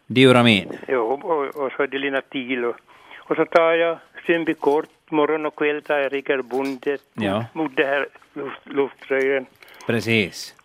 Diuramin? 0.07 0.71
Jo, 0.87 1.01
och, 1.23 1.63
och 1.65 1.71
så 1.77 1.85
Delinatil 1.85 2.65
och, 2.65 2.75
och 3.29 3.35
så 3.35 3.45
tar 3.45 3.73
jag 3.73 3.97
Symbicort 4.25 4.89
morgon 5.09 5.45
och 5.45 5.55
kväll 5.55 5.81
tar 5.81 5.97
jag 5.97 6.13
regelbundet 6.13 7.01
Ja. 7.13 7.45
mot 7.53 7.75
det 7.75 7.85
här 7.85 8.07
luft, 8.33 8.61
luftrören. 8.63 9.45
Precis. 9.87 10.55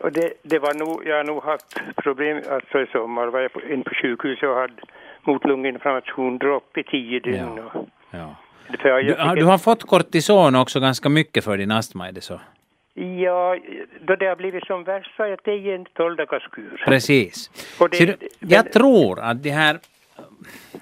Och 0.00 0.12
det, 0.12 0.32
det 0.42 0.58
var 0.58 0.74
nog, 0.74 1.02
jag 1.06 1.16
har 1.16 1.24
nog 1.24 1.42
haft 1.42 1.80
problem, 1.96 2.42
alltså 2.50 2.80
i 2.80 2.86
sommar 2.86 3.26
var 3.26 3.40
jag 3.40 3.52
på, 3.52 3.60
in 3.62 3.82
på 3.82 3.90
sjukhus 3.94 4.42
och 4.42 4.54
hade 4.54 4.74
motlunginflammation, 5.22 6.38
dropp 6.38 6.76
i 6.78 6.82
tio 6.82 7.20
dygn. 7.20 7.58
Ja. 7.72 7.84
Ja. 8.10 8.34
Du, 8.82 9.14
har- 9.18 9.36
du 9.36 9.44
har 9.44 9.58
fått 9.58 9.82
kortison 9.86 10.56
också 10.56 10.80
ganska 10.80 11.08
mycket 11.08 11.44
för 11.44 11.56
din 11.56 11.70
astma, 11.70 12.08
är 12.08 12.12
det 12.12 12.20
så? 12.20 12.40
Ja, 12.94 13.56
då 14.00 14.16
det 14.16 14.26
har 14.26 14.36
blivit 14.36 14.66
som 14.66 14.84
värst 14.84 15.16
så 15.16 15.22
har 15.22 15.28
jag 15.30 15.42
tagit 15.42 15.66
en 15.66 15.84
tolv 15.84 16.16
dagars 16.16 16.48
kur. 16.52 16.82
Precis. 16.84 17.50
Det- 17.90 18.06
du, 18.06 18.28
jag 18.38 18.72
tror 18.72 19.20
att 19.20 19.42
det 19.42 19.50
här... 19.50 19.78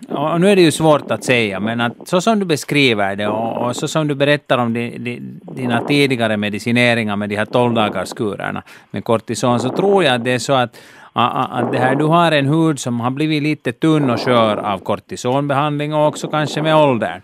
Och 0.09 0.41
nu 0.41 0.51
är 0.51 0.57
det 0.57 0.63
ju 0.63 0.71
svårt 0.71 1.11
att 1.11 1.25
säga, 1.25 1.61
men 1.61 1.81
att 1.81 2.09
så 2.09 2.21
som 2.21 2.39
du 2.39 2.45
beskriver 2.45 3.17
det 3.17 3.27
och, 3.27 3.67
och 3.67 3.77
så 3.77 3.89
som 3.89 4.09
du 4.09 4.15
berättar 4.15 4.59
om 4.59 4.73
di, 4.73 4.99
di, 4.99 5.21
dina 5.41 5.81
tidigare 5.81 6.37
medicineringar 6.37 7.17
med 7.17 7.29
de 7.29 7.37
här 7.37 7.45
12 7.45 7.75
dagars 7.75 8.13
kurerna 8.13 8.63
med 8.91 9.05
kortison, 9.05 9.61
så 9.61 9.69
tror 9.69 10.05
jag 10.05 10.15
att 10.15 10.25
det 10.25 10.33
är 10.33 10.39
så 10.39 10.53
att, 10.53 10.81
att, 11.13 11.53
att 11.53 11.73
det 11.73 11.79
här, 11.79 11.95
du 11.95 12.05
har 12.05 12.33
en 12.33 12.47
hud 12.47 12.79
som 12.79 13.01
har 13.01 13.11
blivit 13.11 13.43
lite 13.43 13.73
tunn 13.73 14.11
och 14.11 14.21
skör 14.21 14.57
av 14.57 14.79
kortisonbehandling 14.79 15.95
och 15.95 16.07
också 16.07 16.29
kanske 16.29 16.63
med 16.63 16.77
åldern. 16.77 17.21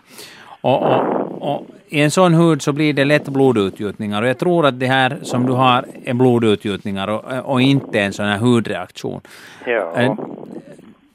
Och, 0.61 0.83
och, 0.83 1.03
och 1.41 1.67
i 1.89 2.01
en 2.01 2.11
sån 2.11 2.35
hud 2.35 2.63
så 2.63 2.73
blir 2.73 2.93
det 2.93 3.05
lätt 3.05 3.29
blodutgjutningar 3.29 4.23
och 4.23 4.29
jag 4.29 4.39
tror 4.39 4.67
att 4.67 4.81
det 4.81 4.87
här 4.87 5.19
som 5.23 5.47
du 5.47 5.53
har 5.53 5.85
är 6.05 6.15
blodutgjutningar 6.15 7.09
och, 7.09 7.51
och 7.53 7.61
inte 7.61 8.01
en 8.01 8.13
sån 8.13 8.27
här 8.27 8.39
hudreaktion. 8.39 9.21
Ja. 9.67 10.17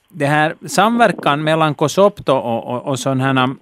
Det 0.10 0.26
här 0.26 0.56
samverkan 0.68 1.44
mellan 1.44 1.76
Kosopto 1.76 2.34
och, 2.34 2.68
och, 2.68 2.88
och 2.88 3.00
sån 3.00 3.22
här 3.22 3.56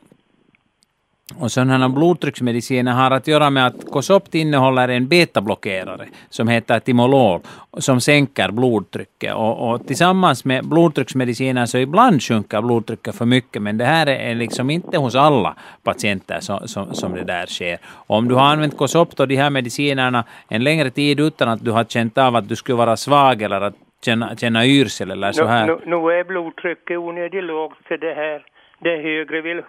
och 1.35 1.51
sådana 1.51 1.89
blodtrycksmediciner 1.89 2.91
har 2.91 3.11
att 3.11 3.27
göra 3.27 3.49
med 3.49 3.67
att 3.67 3.91
Cosopt 3.91 4.35
innehåller 4.35 4.89
en 4.89 5.07
betablockerare 5.07 6.07
som 6.29 6.47
heter 6.47 6.79
Timolol 6.79 7.41
som 7.77 8.01
sänker 8.01 8.51
blodtrycket. 8.51 9.33
Och, 9.33 9.69
och, 9.69 9.87
tillsammans 9.87 10.45
med 10.45 10.65
blodtrycksmediciner 10.65 11.65
så 11.65 11.77
ibland 11.77 12.23
sjunker 12.23 12.61
blodtrycket 12.61 13.15
för 13.15 13.25
mycket 13.25 13.61
men 13.61 13.77
det 13.77 13.85
här 13.85 14.07
är 14.07 14.35
liksom 14.35 14.69
inte 14.69 14.97
hos 14.97 15.15
alla 15.15 15.55
patienter 15.83 16.39
som, 16.39 16.67
som, 16.67 16.93
som 16.93 17.13
det 17.13 17.23
där 17.23 17.45
sker. 17.45 17.79
Och 17.85 18.17
om 18.17 18.27
du 18.27 18.35
har 18.35 18.45
använt 18.45 18.77
Cosopt 18.77 19.19
och 19.19 19.27
de 19.27 19.35
här 19.35 19.49
medicinerna 19.49 20.23
en 20.47 20.63
längre 20.63 20.89
tid 20.89 21.19
utan 21.19 21.49
att 21.49 21.65
du 21.65 21.71
har 21.71 21.83
känt 21.83 22.17
av 22.17 22.35
att 22.35 22.49
du 22.49 22.55
skulle 22.55 22.75
vara 22.75 22.97
svag 22.97 23.41
eller 23.41 23.61
att 23.61 23.75
känna, 24.05 24.35
känna 24.35 24.65
yrsel 24.65 25.11
eller 25.11 25.31
så 25.31 25.45
här. 25.45 25.67
Nu, 25.67 25.79
nu, 25.85 25.97
nu 25.97 26.11
är 26.11 26.23
blodtrycket 26.23 26.97
onödigt 26.97 27.43
lågt 27.43 27.77
för 27.87 27.97
det 27.97 28.13
här. 28.13 28.45
Det 28.79 28.97
högre 28.97 29.41
vill 29.41 29.61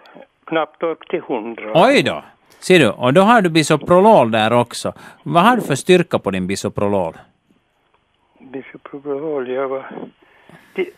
knappt 0.45 0.83
upp 0.83 1.07
till 1.07 1.19
100. 1.19 1.71
Oj 1.75 2.03
då! 2.03 2.23
Ser 2.59 2.79
du, 2.79 2.89
och 2.89 3.13
då 3.13 3.21
har 3.21 3.41
du 3.41 3.49
bisoprolol 3.49 4.31
där 4.31 4.53
också. 4.53 4.93
Vad 5.23 5.43
har 5.43 5.55
du 5.55 5.61
för 5.61 5.75
styrka 5.75 6.19
på 6.19 6.31
din 6.31 6.47
bisoprolol? 6.47 7.13
Bisoprolol, 8.39 9.49
ja 9.49 9.67
vad... 9.67 9.83
Det, 10.73 10.89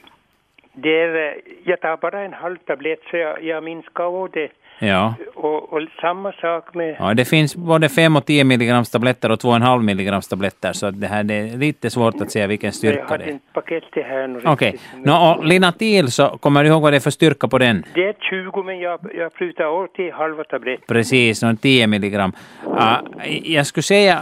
det 0.73 1.01
är, 1.01 1.41
jag 1.63 1.81
tar 1.81 1.97
bara 1.97 2.21
en 2.21 2.33
halv 2.33 2.57
tablett 2.57 2.99
så 3.11 3.17
jag, 3.17 3.43
jag 3.43 3.63
minskar 3.63 4.03
av 4.03 4.29
det 4.31 4.51
Ja. 4.83 5.13
Och, 5.35 5.73
och, 5.73 5.81
samma 6.01 6.31
sak 6.31 6.73
med... 6.73 6.95
Ja, 6.99 7.13
det 7.13 7.25
finns 7.25 7.55
både 7.55 7.89
5 7.89 8.15
och 8.15 8.25
10 8.25 8.43
milligrams 8.43 8.91
tabletter 8.91 9.31
och 9.31 9.39
2,5 9.39 9.81
milligrams 9.81 10.27
tabletter, 10.27 10.73
så 10.73 10.91
det 10.91 11.07
här 11.07 11.23
det 11.23 11.33
är 11.33 11.57
lite 11.57 11.89
svårt 11.89 12.21
att 12.21 12.31
säga 12.31 12.47
vilken 12.47 12.71
styrka 12.71 12.95
det 12.95 13.01
är. 13.01 13.03
Jag 13.03 13.09
hade 13.09 13.31
inte 13.31 13.45
paket 13.53 13.83
till 13.93 14.03
här 14.03 14.27
nu. 14.27 14.39
Okej. 14.45 14.53
Okay. 14.53 15.01
No, 15.05 15.11
och 15.11 15.45
Linatil, 15.45 16.11
så 16.11 16.27
kommer 16.27 16.63
du 16.63 16.69
ihåg 16.69 16.81
vad 16.81 16.93
det 16.93 16.97
är 16.97 16.99
för 16.99 17.11
styrka 17.11 17.47
på 17.47 17.57
den? 17.57 17.85
Det 17.93 18.07
är 18.07 18.15
20, 18.29 18.63
men 18.63 18.79
jag, 18.79 18.99
jag 19.13 19.33
prutar 19.33 19.63
av 19.63 19.87
till 19.87 20.11
halva 20.13 20.43
tabletten. 20.43 20.85
Precis, 20.87 21.43
no, 21.43 21.55
10 21.55 21.87
milligram. 21.87 22.33
Uh, 22.67 22.97
jag 23.43 23.65
skulle 23.65 23.83
säga, 23.83 24.19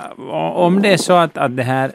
om 0.54 0.82
det 0.82 0.94
är 0.94 0.98
så 0.98 1.14
att, 1.14 1.38
att 1.38 1.58
det 1.58 1.64
här... 1.64 1.92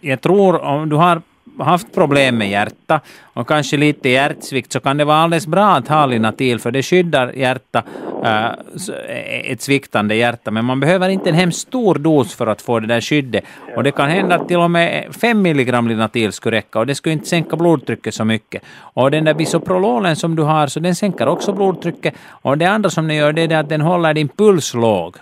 Jag 0.00 0.20
tror 0.20 0.62
om 0.62 0.88
du 0.88 0.96
har 0.96 1.22
haft 1.58 1.94
problem 1.94 2.38
med 2.38 2.50
hjärta 2.50 3.00
och 3.34 3.48
kanske 3.48 3.76
lite 3.76 4.08
hjärtsvikt 4.08 4.72
så 4.72 4.80
kan 4.80 4.96
det 4.96 5.04
vara 5.04 5.16
alldeles 5.16 5.46
bra 5.46 5.64
att 5.64 5.88
ha 5.88 6.06
Linatil 6.06 6.58
för 6.58 6.70
det 6.70 6.82
skyddar 6.82 7.32
hjärta, 7.32 7.82
äh, 8.24 9.52
ett 9.52 9.60
sviktande 9.60 10.14
hjärta. 10.14 10.50
Men 10.50 10.64
man 10.64 10.80
behöver 10.80 11.08
inte 11.08 11.28
en 11.28 11.34
hemskt 11.34 11.58
stor 11.58 11.94
dos 11.94 12.36
för 12.36 12.46
att 12.46 12.62
få 12.62 12.80
det 12.80 12.86
där 12.86 13.00
skyddet. 13.00 13.44
Och 13.76 13.84
det 13.84 13.90
kan 13.90 14.08
hända 14.08 14.34
att 14.34 14.48
till 14.48 14.56
och 14.56 14.70
med 14.70 15.14
5 15.20 15.42
milligram 15.42 15.88
Linatil 15.88 16.32
skulle 16.32 16.56
räcka 16.56 16.78
och 16.78 16.86
det 16.86 16.94
skulle 16.94 17.12
inte 17.12 17.28
sänka 17.28 17.56
blodtrycket 17.56 18.14
så 18.14 18.24
mycket. 18.24 18.62
Och 18.94 19.10
den 19.10 19.24
där 19.24 19.34
bisoprololen 19.34 20.16
som 20.16 20.36
du 20.36 20.42
har 20.42 20.66
så 20.66 20.80
den 20.80 20.94
sänker 20.94 21.28
också 21.28 21.52
blodtrycket. 21.52 22.14
Och 22.42 22.58
det 22.58 22.66
andra 22.66 22.90
som 22.90 23.08
den 23.08 23.16
gör 23.16 23.32
det 23.32 23.42
är 23.42 23.56
att 23.56 23.68
den 23.68 23.80
håller 23.80 24.14
din 24.14 24.28
puls 24.28 24.74
låg. 24.74 25.16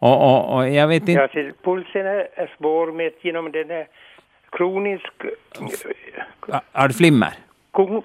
Och, 0.00 0.22
och, 0.22 0.56
och 0.56 0.68
jag 0.68 0.88
vet 0.88 1.08
inte... 1.08 1.12
Ja, 1.12 1.28
pulsen 1.64 2.06
är 2.06 2.56
svår 2.58 2.92
med 2.92 3.12
genom 3.22 3.52
den 3.52 3.70
här 3.70 3.86
kronisk... 4.50 5.12
Har 6.72 6.88
du 6.88 6.94
flimmer? 6.94 7.32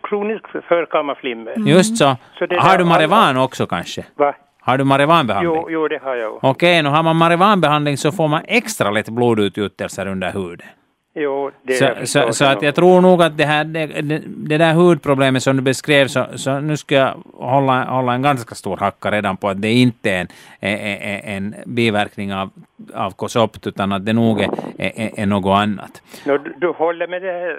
Kronisk 0.04 0.46
förkammarflimmer. 0.68 1.54
Mm. 1.56 1.68
Just 1.68 1.98
så. 1.98 2.16
så 2.40 2.48
har 2.60 2.78
du 2.78 2.86
marijuana 2.86 3.44
också 3.44 3.68
kanske? 3.68 4.06
Va? 4.16 4.36
Har 4.60 4.78
du 4.78 4.84
marijuanbehandling? 4.84 5.56
Jo, 5.56 5.70
jo, 5.70 5.88
det 5.88 6.00
har 6.04 6.16
jag. 6.16 6.36
Okej, 6.36 6.50
okay, 6.50 6.82
nu 6.82 6.90
har 6.90 7.04
man 7.04 7.16
marijuanbehandling 7.16 7.98
så 7.98 8.12
får 8.12 8.28
man 8.28 8.42
extra 8.48 8.92
lätt 8.92 9.10
blodutgjutelser 9.10 10.08
under 10.08 10.32
huden. 10.32 10.68
Jo, 11.16 11.52
det 11.62 11.74
så, 11.74 11.88
så, 12.04 12.34
så, 12.34 12.46
att 12.46 12.62
jag 12.62 12.76
tror 12.76 13.02
nog 13.02 13.22
att 13.22 13.38
det, 13.38 13.46
här, 13.46 13.64
det, 13.64 13.86
det, 14.26 14.58
där 14.58 14.74
hudproblemet 14.74 15.44
som 15.44 15.56
du 15.56 15.62
beskrev, 15.62 16.08
så, 16.08 16.26
så 16.36 16.60
nu 16.60 16.78
ska 16.78 16.96
jag 16.96 17.24
hålla, 17.34 17.84
hålla 17.84 18.14
en 18.14 18.22
ganska 18.22 18.56
stor 18.56 18.78
hacka 18.78 19.12
redan 19.12 19.38
på 19.38 19.50
att 19.50 19.62
det 19.62 19.72
inte 19.72 20.12
är 20.12 20.20
en, 20.20 20.28
är, 20.60 21.22
en 21.24 21.56
biverkning 21.66 22.34
av, 22.34 22.50
av 22.94 23.12
Kosopt, 23.12 23.68
utan 23.68 23.92
att 23.92 24.06
det 24.06 24.14
nog 24.14 24.42
är, 24.42 24.50
är, 24.78 25.20
är 25.20 25.26
något 25.26 25.58
annat. 25.58 26.02
No, 26.26 26.38
du, 26.38 26.54
du 26.58 26.68
håller 26.68 27.08
med 27.08 27.22
den 27.22 27.58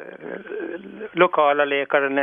lokala 1.12 1.64
läkaren 1.64 2.18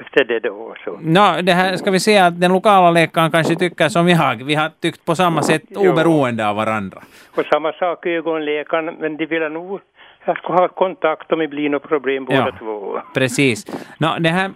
efter 0.00 0.24
det 0.24 0.40
då? 0.40 0.74
Så. 0.84 0.98
No, 1.00 1.42
det 1.42 1.52
här 1.52 1.76
ska 1.76 1.90
vi 1.90 2.00
säga 2.00 2.26
att 2.26 2.40
den 2.40 2.52
lokala 2.52 2.90
läkaren 2.90 3.30
kanske 3.30 3.54
tycker 3.54 3.88
som 3.88 4.08
jag. 4.08 4.44
Vi 4.44 4.54
har 4.54 4.70
tyckt 4.80 5.04
på 5.04 5.14
samma 5.14 5.42
sätt 5.42 5.62
oberoende 5.76 6.48
av 6.48 6.56
varandra. 6.56 6.98
Och 7.36 7.44
samma 7.44 7.72
sak 7.72 8.06
ögonläkaren, 8.06 8.94
men 9.00 9.16
de 9.16 9.26
vill 9.26 9.42
nog 9.42 9.80
jag 10.26 10.38
ska 10.38 10.52
ha 10.52 10.68
kontakt 10.68 11.32
om 11.32 11.38
det 11.38 11.48
blir 11.48 11.68
något 11.68 11.88
problem 11.88 12.24
båda 12.24 12.38
ja, 12.38 12.52
två. 12.58 13.00
Precis. 13.14 13.66
No, 13.98 14.06
det 14.20 14.28
här, 14.28 14.50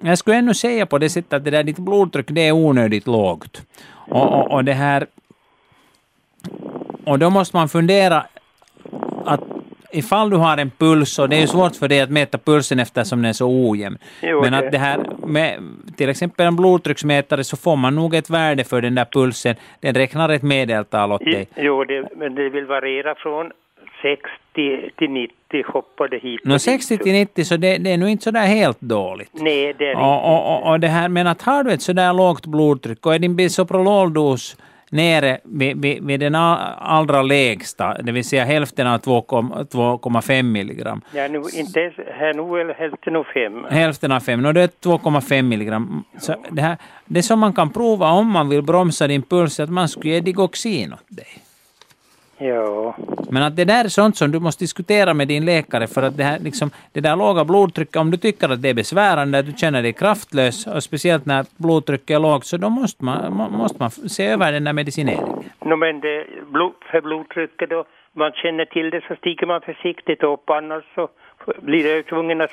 jag 0.00 0.18
skulle 0.18 0.36
ännu 0.36 0.54
säga 0.54 0.86
på 0.86 0.98
det 0.98 1.10
sättet 1.10 1.32
att 1.32 1.44
det 1.44 1.50
där 1.50 1.62
ditt 1.62 1.78
blodtryck 1.78 2.26
det 2.28 2.48
är 2.48 2.52
onödigt 2.52 3.06
lågt. 3.06 3.62
Och, 4.08 4.32
och, 4.32 4.50
och 4.50 4.64
det 4.64 4.72
här... 4.72 5.06
Och 7.04 7.18
då 7.18 7.30
måste 7.30 7.56
man 7.56 7.68
fundera 7.68 8.26
att 9.24 9.40
ifall 9.94 10.30
du 10.30 10.36
har 10.36 10.58
en 10.58 10.70
puls, 10.70 11.18
och 11.18 11.28
det 11.28 11.36
är 11.36 11.40
ju 11.40 11.46
svårt 11.46 11.76
för 11.76 11.88
dig 11.88 12.00
att 12.00 12.10
mäta 12.10 12.38
pulsen 12.38 12.80
eftersom 12.80 13.22
den 13.22 13.28
är 13.28 13.32
så 13.32 13.70
ojämn. 13.70 13.98
Jo, 14.22 14.40
men 14.40 14.54
att 14.54 14.72
det 14.72 14.78
här 14.78 15.00
med 15.26 15.60
till 15.96 16.08
exempel 16.08 16.46
en 16.46 16.56
blodtrycksmätare 16.56 17.44
så 17.44 17.56
får 17.56 17.76
man 17.76 17.94
nog 17.94 18.14
ett 18.14 18.30
värde 18.30 18.64
för 18.64 18.82
den 18.82 18.94
där 18.94 19.04
pulsen. 19.04 19.56
Den 19.80 19.94
räknar 19.94 20.28
ett 20.28 20.42
medeltal 20.42 21.12
åt 21.12 21.24
dig. 21.24 21.48
Jo, 21.56 21.84
det, 21.84 22.08
men 22.16 22.34
det 22.34 22.48
vill 22.48 22.66
variera 22.66 23.14
från 23.14 23.52
60 24.04 24.90
till 24.96 25.10
90 25.10 25.64
hoppade 25.66 26.18
hit. 26.18 26.40
No, 26.44 26.58
60 26.58 26.98
till 26.98 27.12
90 27.12 27.44
så 27.44 27.56
det, 27.56 27.78
det 27.78 27.92
är 27.92 27.98
nog 27.98 28.08
inte 28.08 28.24
sådär 28.24 28.46
helt 28.46 28.80
dåligt. 28.80 29.30
Nej, 29.32 29.74
det 29.78 29.90
är 29.90 29.96
och, 29.96 30.24
och, 30.24 30.56
och, 30.56 30.70
och 30.70 30.80
det 30.80 30.88
här, 30.88 31.08
men 31.08 31.26
att 31.26 31.42
har 31.42 31.64
du 31.64 31.72
ett 31.72 31.82
sådär 31.82 32.12
lågt 32.12 32.46
blodtryck 32.46 33.06
och 33.06 33.14
är 33.14 33.18
din 33.18 33.36
bisoprololdos 33.36 34.56
nere 34.90 35.38
vid, 35.44 35.82
vid, 35.82 36.06
vid, 36.06 36.20
den 36.20 36.34
allra 36.34 37.22
lägsta, 37.22 38.02
det 38.02 38.12
vill 38.12 38.24
säga 38.24 38.44
hälften 38.44 38.86
av 38.86 39.00
2,5 39.00 40.42
milligram. 40.42 41.00
Ja, 41.12 41.28
nu, 41.28 41.38
inte 41.38 41.92
här 42.18 42.34
nu 42.34 42.60
är 42.60 42.74
hälften 42.74 43.16
av 43.16 43.24
5. 43.34 43.64
Hälften 43.70 44.12
av 44.12 44.20
5, 44.20 44.44
och 44.46 44.54
det 44.54 44.60
är 44.60 44.66
2,5 44.66 45.42
milligram. 45.42 46.04
Så 46.18 46.34
det, 46.50 46.62
här, 46.62 46.76
det 47.04 47.22
som 47.22 47.38
man 47.38 47.52
kan 47.52 47.70
prova 47.70 48.10
om 48.10 48.30
man 48.30 48.48
vill 48.48 48.62
bromsa 48.62 49.06
din 49.06 49.22
puls 49.22 49.60
är 49.60 49.64
att 49.64 49.70
man 49.70 49.88
skulle 49.88 50.14
ge 50.14 50.20
digoxin 50.20 50.92
åt 50.92 51.16
dig. 51.16 51.43
Ja. 52.46 52.96
Men 53.30 53.42
att 53.42 53.56
det 53.56 53.64
där 53.64 53.84
är 53.84 53.88
sånt 53.88 54.16
som 54.16 54.30
du 54.30 54.40
måste 54.40 54.64
diskutera 54.64 55.14
med 55.14 55.28
din 55.28 55.44
läkare 55.44 55.86
för 55.86 56.02
att 56.02 56.16
det, 56.16 56.24
här, 56.24 56.38
liksom, 56.38 56.70
det 56.92 57.00
där 57.00 57.16
låga 57.16 57.44
blodtrycket, 57.44 57.96
om 57.96 58.10
du 58.10 58.16
tycker 58.16 58.48
att 58.48 58.62
det 58.62 58.68
är 58.68 58.74
besvärande, 58.74 59.38
att 59.38 59.46
du 59.46 59.52
känner 59.52 59.82
dig 59.82 59.92
kraftlös 59.92 60.66
och 60.66 60.82
speciellt 60.82 61.26
när 61.26 61.46
blodtrycket 61.56 62.10
är 62.10 62.20
lågt, 62.20 62.46
så 62.46 62.56
då 62.56 62.68
måste 62.68 63.04
man, 63.04 63.32
måste 63.52 63.78
man 63.78 63.90
se 63.90 64.26
över 64.26 64.52
den 64.52 64.64
där 64.64 64.72
medicineringen. 64.72 65.44
No, 65.64 65.76
men 65.76 66.00
det, 66.00 66.26
för 66.90 67.00
blodtrycket 67.00 67.70
då, 67.70 67.84
man 68.12 68.32
känner 68.32 68.64
till 68.64 68.90
det 68.90 69.00
så 69.08 69.14
stiger 69.16 69.46
man 69.46 69.60
försiktigt 69.60 70.22
upp, 70.22 70.50
annars 70.50 70.84
så 70.94 71.08
blir 71.60 71.84
det 71.84 72.02
tvungen 72.02 72.40
att 72.40 72.50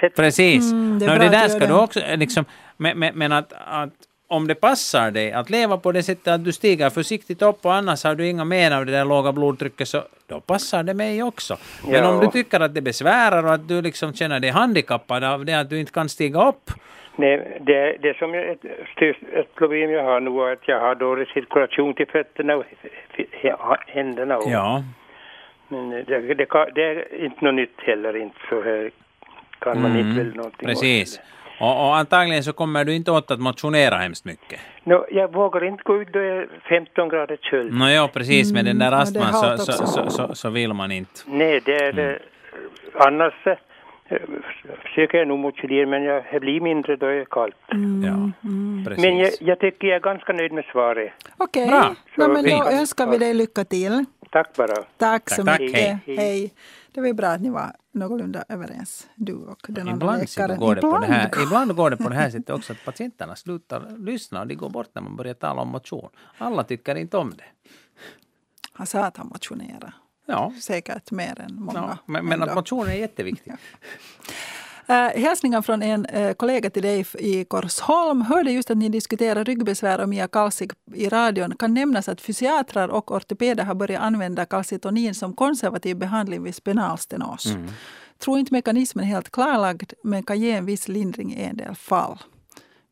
sätta... 0.00 0.22
Precis. 0.22 0.72
Mm, 0.72 0.98
det, 0.98 1.06
no, 1.06 1.18
det 1.18 1.28
där 1.28 1.48
ska 1.48 1.66
du 1.66 1.74
också, 1.74 2.00
liksom, 2.16 2.44
men, 2.76 2.98
men, 2.98 3.18
men 3.18 3.32
att, 3.32 3.52
att 3.66 3.90
om 4.30 4.46
det 4.46 4.54
passar 4.54 5.10
dig 5.10 5.32
att 5.32 5.50
leva 5.50 5.76
på 5.76 5.92
det 5.92 6.02
sättet 6.02 6.28
att 6.28 6.44
du 6.44 6.52
stiger 6.52 6.90
försiktigt 6.90 7.42
upp 7.42 7.64
och 7.64 7.74
annars 7.74 8.04
har 8.04 8.14
du 8.14 8.28
inga 8.28 8.44
men 8.44 8.72
av 8.72 8.86
det 8.86 8.92
där 8.92 9.04
låga 9.04 9.32
blodtrycket 9.32 9.88
så 9.88 10.02
då 10.26 10.40
passar 10.40 10.82
det 10.82 10.94
mig 10.94 11.22
också. 11.22 11.56
Men 11.84 11.94
ja. 11.94 12.08
om 12.08 12.20
du 12.20 12.26
tycker 12.26 12.60
att 12.60 12.74
det 12.74 12.82
besvärar 12.82 13.44
och 13.44 13.54
att 13.54 13.68
du 13.68 13.82
liksom 13.82 14.12
känner 14.14 14.40
dig 14.40 14.50
handikappad 14.50 15.24
av 15.24 15.44
det 15.44 15.54
att 15.54 15.70
du 15.70 15.80
inte 15.80 15.92
kan 15.92 16.08
stiga 16.08 16.48
upp 16.48 16.70
Nej, 17.16 17.58
det, 17.60 17.96
det 18.02 18.16
som 18.16 18.34
jag, 18.34 18.48
ett, 18.48 18.64
ett 19.32 19.54
problem 19.54 19.90
jag 19.90 20.04
har 20.04 20.20
nu 20.20 20.30
är 20.30 20.52
att 20.52 20.68
jag 20.68 20.80
har 20.80 20.94
dålig 20.94 21.28
cirkulation 21.28 21.94
till 21.94 22.06
fötterna 22.06 22.56
och 22.56 22.64
händerna. 23.86 24.36
Och, 24.36 24.50
ja. 24.50 24.84
Men 25.68 25.90
det, 25.90 26.34
det, 26.34 26.46
det, 26.74 26.82
är 26.82 27.24
inte 27.24 27.44
något 27.44 27.54
nytt 27.54 27.80
heller, 27.80 28.16
inte 28.16 28.38
så 28.48 28.62
här 28.62 28.90
kan 29.58 29.82
man 29.82 29.90
mm. 29.90 30.08
inte 30.08 30.22
väl 30.22 30.36
någonting 30.36 30.68
Precis. 30.68 31.18
Åt. 31.18 31.24
Och, 31.60 31.86
och, 31.86 31.96
antagligen 31.96 32.44
så 32.44 32.52
kommer 32.52 32.84
du 32.84 32.94
inte 32.94 33.10
åt 33.10 33.30
att 33.30 33.40
motionera 33.40 33.96
hemskt 33.96 34.24
mycket. 34.24 34.60
No, 34.84 35.06
jag 35.10 35.32
vågar 35.32 35.64
inte 35.64 35.82
gå 35.82 36.02
ut 36.02 36.08
då 36.12 36.18
det 36.18 36.26
är 36.26 36.48
15 36.68 37.08
grader 37.08 37.36
köld. 37.36 37.78
No, 37.78 37.88
ja, 37.88 38.08
precis. 38.12 38.52
Med 38.52 38.64
den 38.64 38.78
där 38.78 38.86
mm, 38.86 39.00
astman 39.00 39.32
så, 39.32 39.58
så, 39.58 39.86
så, 39.86 40.10
så, 40.10 40.34
så, 40.34 40.50
vill 40.50 40.72
man 40.72 40.92
inte. 40.92 41.20
Nej, 41.26 41.60
det 41.64 41.74
är 41.74 41.98
mm. 41.98 42.18
Annars 42.94 43.46
äh, 43.46 43.56
försöker 44.82 45.18
jag 45.18 45.28
nog 45.28 45.38
motionera, 45.38 45.86
men 45.86 46.02
jag, 46.02 46.24
det 46.32 46.40
blir 46.40 46.60
mindre 46.60 46.96
då 46.96 47.06
det 47.06 47.20
är 47.20 47.24
kallt. 47.24 47.72
Mm. 47.72 48.02
Ja, 48.04 48.48
mm. 48.48 48.84
precis. 48.84 49.04
Men 49.04 49.18
jag, 49.18 49.30
jag, 49.40 49.58
tycker 49.60 49.88
jag 49.88 49.96
är 49.96 50.00
ganska 50.00 50.32
nöjd 50.32 50.52
med 50.52 50.64
svaret. 50.72 51.12
Okej, 51.36 51.64
okay. 51.64 51.78
Bra. 51.78 51.94
No, 52.16 52.32
men 52.32 52.44
då 52.44 52.64
önskar 52.70 53.06
vi 53.06 53.18
dig 53.18 53.34
lycka 53.34 53.64
till. 53.64 54.04
Tack 54.30 54.56
bara. 54.56 54.74
Tack 54.96 55.30
så 55.30 55.44
tack, 55.44 55.60
mycket. 55.60 55.80
Hej. 55.80 56.16
hej. 56.16 56.50
Det 56.92 57.00
var 57.00 57.12
bra 57.12 57.28
att 57.28 57.40
ni 57.40 57.50
var 57.50 57.76
någorlunda 57.92 58.44
överens, 58.48 59.08
du 59.14 59.34
och 59.34 59.66
den 59.68 59.88
andra 59.88 60.16
läkaren. 60.16 60.58
Går 60.58 60.74
det 60.74 60.78
ibland. 60.78 60.94
På 60.94 61.00
det 61.00 61.12
här, 61.12 61.42
ibland 61.42 61.76
går 61.76 61.90
det 61.90 61.96
på 61.96 62.08
det 62.08 62.14
här 62.14 62.30
sättet 62.30 62.50
också 62.50 62.72
att 62.72 62.84
patienterna 62.84 63.36
slutar 63.36 63.96
lyssna 63.98 64.40
och 64.40 64.46
de 64.46 64.54
går 64.54 64.70
bort 64.70 64.88
när 64.92 65.02
man 65.02 65.16
börjar 65.16 65.34
tala 65.34 65.62
om 65.62 65.68
motion. 65.68 66.10
Alla 66.38 66.64
tycker 66.64 66.94
inte 66.94 67.16
om 67.16 67.30
det. 67.30 67.70
Han 68.72 68.86
sa 68.86 69.04
att 69.04 69.16
han 69.16 69.26
motionerar. 69.26 69.94
Ja. 70.26 70.52
Säkert 70.60 71.10
mer 71.10 71.40
än 71.40 71.54
många. 71.54 71.78
Ja, 71.78 71.98
men, 72.06 72.26
men 72.26 72.42
att 72.42 72.54
motion 72.54 72.88
är 72.88 72.94
jätteviktigt. 72.94 73.54
Uh, 74.90 74.96
hälsningar 74.96 75.62
från 75.62 75.82
en 75.82 76.06
uh, 76.06 76.32
kollega 76.32 76.70
till 76.70 76.82
dig 76.82 77.06
i 77.18 77.44
Korsholm. 77.44 78.20
Hörde 78.22 78.50
just 78.50 78.70
att 78.70 78.76
ni 78.76 78.88
diskuterar 78.88 79.44
ryggbesvär 79.44 80.00
och 80.00 80.08
Mia 80.08 80.28
Kalsik 80.28 80.72
i 80.94 81.08
radion. 81.08 81.56
Kan 81.56 81.74
nämnas 81.74 82.08
att 82.08 82.20
fysiatrar 82.20 82.88
och 82.88 83.10
ortopeder 83.10 83.64
har 83.64 83.74
börjat 83.74 84.02
använda 84.02 84.44
kalcitonin 84.44 85.14
som 85.14 85.32
konservativ 85.32 85.96
behandling 85.96 86.42
vid 86.42 86.54
spinalstenos. 86.54 87.46
Mm. 87.46 87.68
Tror 88.18 88.38
inte 88.38 88.52
mekanismen 88.52 89.04
helt 89.04 89.30
klarlagd 89.30 89.92
men 90.04 90.22
kan 90.22 90.40
ge 90.40 90.50
en 90.50 90.66
viss 90.66 90.88
lindring 90.88 91.34
i 91.34 91.42
en 91.42 91.56
del 91.56 91.74
fall. 91.74 92.18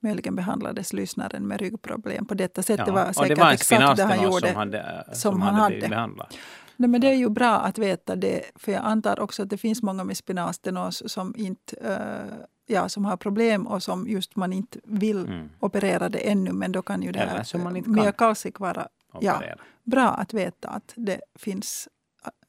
Möjligen 0.02 0.36
behandlades 0.36 0.92
lyssnaren 0.92 1.46
med 1.46 1.60
ryggproblem 1.60 2.26
på 2.26 2.34
detta 2.34 2.62
sätt. 2.62 2.78
Ja, 2.78 2.84
det 2.84 2.92
var 2.92 3.12
säkert 3.12 3.36
det 3.36 3.42
var 3.42 3.52
exakt 3.52 3.96
det 3.96 4.04
han 4.04 4.22
gjorde. 4.22 4.48
Som, 4.48 4.56
hade, 4.56 5.04
som, 5.06 5.14
som 5.14 5.42
han 5.42 5.54
hade. 5.54 5.88
Behandlat. 5.88 6.36
Nej, 6.80 6.88
men 6.90 7.00
det 7.00 7.08
är 7.08 7.14
ju 7.14 7.30
bra 7.30 7.54
att 7.54 7.78
veta 7.78 8.16
det, 8.16 8.42
för 8.54 8.72
jag 8.72 8.84
antar 8.84 9.20
också 9.20 9.42
att 9.42 9.50
det 9.50 9.58
finns 9.58 9.82
många 9.82 10.04
med 10.04 10.16
spinalstenos 10.16 11.12
som, 11.12 11.34
inte, 11.36 11.76
uh, 11.76 12.34
ja, 12.66 12.88
som 12.88 13.04
har 13.04 13.16
problem 13.16 13.66
och 13.66 13.82
som 13.82 14.08
just 14.08 14.36
man 14.36 14.52
inte 14.52 14.78
vill 14.84 15.18
mm. 15.18 15.48
operera 15.60 16.08
det 16.08 16.18
ännu, 16.18 16.52
men 16.52 16.72
då 16.72 16.82
kan 16.82 17.02
ju 17.02 17.12
det 17.12 17.18
här 17.18 17.88
myokalsik 17.88 18.58
vara 18.58 18.88
ja, 19.20 19.42
bra 19.84 20.08
att 20.08 20.34
veta 20.34 20.68
att 20.68 20.92
det 20.96 21.20
finns 21.34 21.88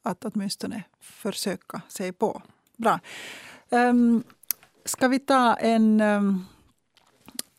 att 0.04 0.26
åtminstone 0.26 0.84
försöka 1.00 1.82
sig 1.88 2.12
på. 2.12 2.42
Bra. 2.78 3.00
Um, 3.70 4.24
ska 4.86 5.08
vi 5.08 5.20
ta 5.20 5.56
en, 5.56 6.02
um, 6.02 6.46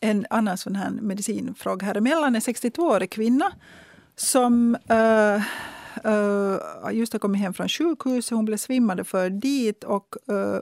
en 0.00 0.26
annan 0.30 0.58
sån 0.58 0.76
här 0.76 0.90
medicinfråga 0.90 1.86
här 1.86 1.96
emellan? 1.96 2.34
En 2.34 2.40
62-årig 2.40 3.10
kvinna 3.10 3.52
som 4.16 4.74
uh, 4.90 5.42
uh, 6.06 6.92
just 6.92 7.12
har 7.12 7.20
kommit 7.20 7.40
hem 7.40 7.54
från 7.54 7.68
sjukhuset. 7.68 8.36
Hon 8.36 8.44
blev 8.44 8.56
svimmande 8.56 9.04
för 9.04 9.30
dit 9.30 9.84
och 9.84 10.16
uh, 10.30 10.58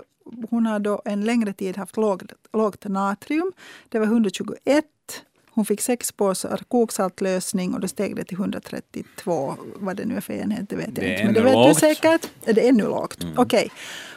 hon 0.50 0.66
har 0.66 0.78
då 0.78 1.02
en 1.04 1.24
längre 1.24 1.52
tid 1.52 1.76
haft 1.76 1.96
lågt, 1.96 2.32
lågt 2.52 2.84
natrium. 2.84 3.52
Det 3.88 3.98
var 3.98 4.06
121. 4.06 4.84
Hon 5.50 5.64
fick 5.64 5.80
sex 5.80 6.12
påsar 6.12 6.60
koksaltlösning 6.68 7.74
och 7.74 7.80
då 7.80 7.88
steg 7.88 8.16
det 8.16 8.24
till 8.24 8.38
132. 8.38 9.54
Vad 9.76 9.96
det 9.96 10.04
nu 10.04 10.16
är 10.16 10.20
för 10.20 10.32
enhet 10.32 10.68
det 10.68 10.76
vet 10.76 10.98
jag 10.98 11.10
inte. 11.10 11.24
Men 11.24 11.34
det 11.34 11.40
vet 11.40 11.52
lågt. 11.52 11.68
du 11.68 11.74
säkert. 11.74 12.30
Är 12.44 12.52
det 12.52 12.68
ännu 12.68 12.84
lågt? 12.84 13.22
Mm. 13.22 13.34
Okej. 13.38 13.58
Okay. 13.58 13.68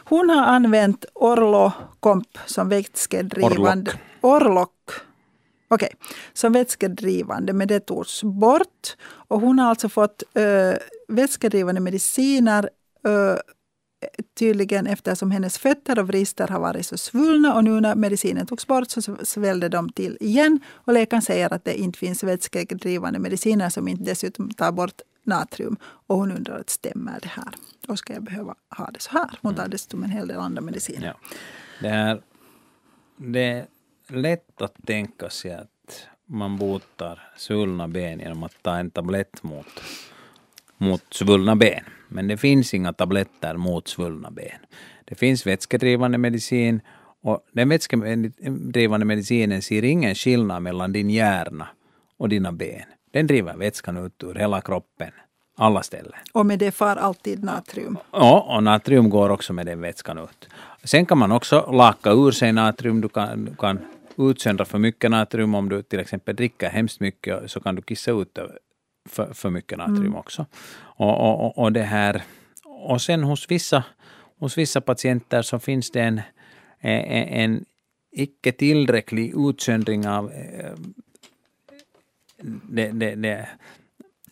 Hon 0.04 0.30
har 0.30 0.42
använt 0.42 1.04
Orlo-komp 1.14 2.38
som 2.46 2.68
vätskedrivande. 2.68 3.90
Orlok. 4.20 4.42
Orlok 4.42 4.70
Okej, 5.74 5.88
okay. 5.94 6.08
som 6.32 6.52
vätskedrivande, 6.52 7.52
men 7.52 7.68
det 7.68 7.80
togs 7.80 8.22
bort. 8.22 8.96
Och 9.28 9.40
hon 9.40 9.58
har 9.58 9.68
alltså 9.68 9.88
fått 9.88 10.22
äh, 10.34 10.74
vätskedrivande 11.08 11.80
mediciner 11.80 12.70
äh, 13.06 13.36
tydligen 14.38 14.86
eftersom 14.86 15.30
hennes 15.30 15.58
fötter 15.58 15.98
och 15.98 16.06
vrister 16.06 16.48
har 16.48 16.60
varit 16.60 16.86
så 16.86 16.98
svullna 16.98 17.54
och 17.54 17.64
nu 17.64 17.80
när 17.80 17.94
medicinen 17.94 18.46
togs 18.46 18.66
bort 18.66 18.90
så 18.90 19.16
svällde 19.22 19.68
de 19.68 19.92
till 19.92 20.16
igen. 20.20 20.60
Och 20.70 20.92
läkaren 20.92 21.22
säger 21.22 21.52
att 21.52 21.64
det 21.64 21.80
inte 21.80 21.98
finns 21.98 22.22
vätskedrivande 22.22 23.18
mediciner 23.18 23.68
som 23.68 23.88
inte 23.88 24.04
dessutom 24.04 24.50
tar 24.50 24.72
bort 24.72 25.00
natrium. 25.24 25.76
Och 25.82 26.16
hon 26.16 26.32
undrar, 26.32 26.58
att 26.58 26.70
stämmer 26.70 27.18
det 27.22 27.28
här? 27.28 27.54
Och 27.88 27.98
ska 27.98 28.12
jag 28.12 28.22
behöva 28.22 28.54
ha 28.78 28.90
det 28.90 29.00
så 29.02 29.10
här? 29.10 29.38
Hon 29.42 29.54
tar 29.54 29.68
dessutom 29.68 30.04
en 30.04 30.10
hel 30.10 30.28
del 30.28 30.38
andra 30.38 30.60
mediciner. 30.60 31.06
Ja. 31.06 31.36
Det, 31.80 31.88
är, 31.88 32.22
det 33.16 33.66
lätt 34.12 34.62
att 34.62 34.86
tänka 34.86 35.30
sig 35.30 35.54
att 35.54 36.08
man 36.26 36.56
botar 36.56 37.20
svullna 37.36 37.88
ben 37.88 38.18
genom 38.18 38.42
att 38.42 38.62
ta 38.62 38.76
en 38.76 38.90
tablett 38.90 39.42
mot 39.42 39.66
mot 40.82 41.02
svullna 41.10 41.56
ben. 41.56 41.84
Men 42.08 42.28
det 42.28 42.36
finns 42.36 42.74
inga 42.74 42.92
tabletter 42.92 43.56
mot 43.56 43.88
svullna 43.88 44.30
ben. 44.30 44.58
Det 45.04 45.14
finns 45.14 45.46
vätskedrivande 45.46 46.18
medicin 46.18 46.80
och 47.22 47.40
den 47.52 47.68
vätskedrivande 47.68 49.06
medicinen 49.06 49.62
ser 49.62 49.84
ingen 49.84 50.14
skillnad 50.14 50.62
mellan 50.62 50.92
din 50.92 51.10
hjärna 51.10 51.68
och 52.16 52.28
dina 52.28 52.52
ben. 52.52 52.84
Den 53.12 53.26
driver 53.26 53.56
vätskan 53.56 53.96
ut 53.96 54.22
ur 54.22 54.34
hela 54.34 54.60
kroppen, 54.60 55.10
alla 55.56 55.82
ställen. 55.82 56.18
Och 56.32 56.46
med 56.46 56.58
det 56.58 56.72
far 56.72 56.96
alltid 56.96 57.44
natrium? 57.44 57.98
Ja, 58.12 58.46
och 58.56 58.62
natrium 58.62 59.10
går 59.10 59.30
också 59.30 59.52
med 59.52 59.66
den 59.66 59.80
vätskan 59.80 60.18
ut. 60.18 60.48
Sen 60.84 61.06
kan 61.06 61.18
man 61.18 61.32
också 61.32 61.70
laka 61.72 62.10
ur 62.10 62.30
sig 62.30 62.52
natrium. 62.52 63.00
Du 63.00 63.08
kan, 63.08 63.44
du 63.44 63.54
kan 63.54 63.78
utsöndra 64.18 64.64
för 64.64 64.78
mycket 64.78 65.10
natrium 65.10 65.54
om 65.54 65.68
du 65.68 65.82
till 65.82 66.00
exempel 66.00 66.36
dricker 66.36 66.70
hemskt 66.70 67.00
mycket 67.00 67.50
så 67.50 67.60
kan 67.60 67.74
du 67.74 67.82
kissa 67.82 68.10
ut 68.10 68.38
för, 69.08 69.32
för 69.32 69.50
mycket 69.50 69.78
natrium 69.78 70.06
mm. 70.06 70.14
också. 70.14 70.46
Och, 70.76 71.44
och, 71.44 71.58
och, 71.58 71.72
det 71.72 71.82
här, 71.82 72.22
och 72.64 73.02
sen 73.02 73.22
hos 73.22 73.50
vissa, 73.50 73.84
hos 74.38 74.58
vissa 74.58 74.80
patienter 74.80 75.42
så 75.42 75.58
finns 75.58 75.90
det 75.90 76.00
en, 76.00 76.20
en, 76.80 77.28
en 77.28 77.64
icke 78.12 78.52
tillräcklig 78.52 79.34
utsöndring 79.48 80.08
av 80.08 80.32
eh, 80.32 80.72
det, 82.68 82.88
det, 82.88 83.14
det 83.14 83.48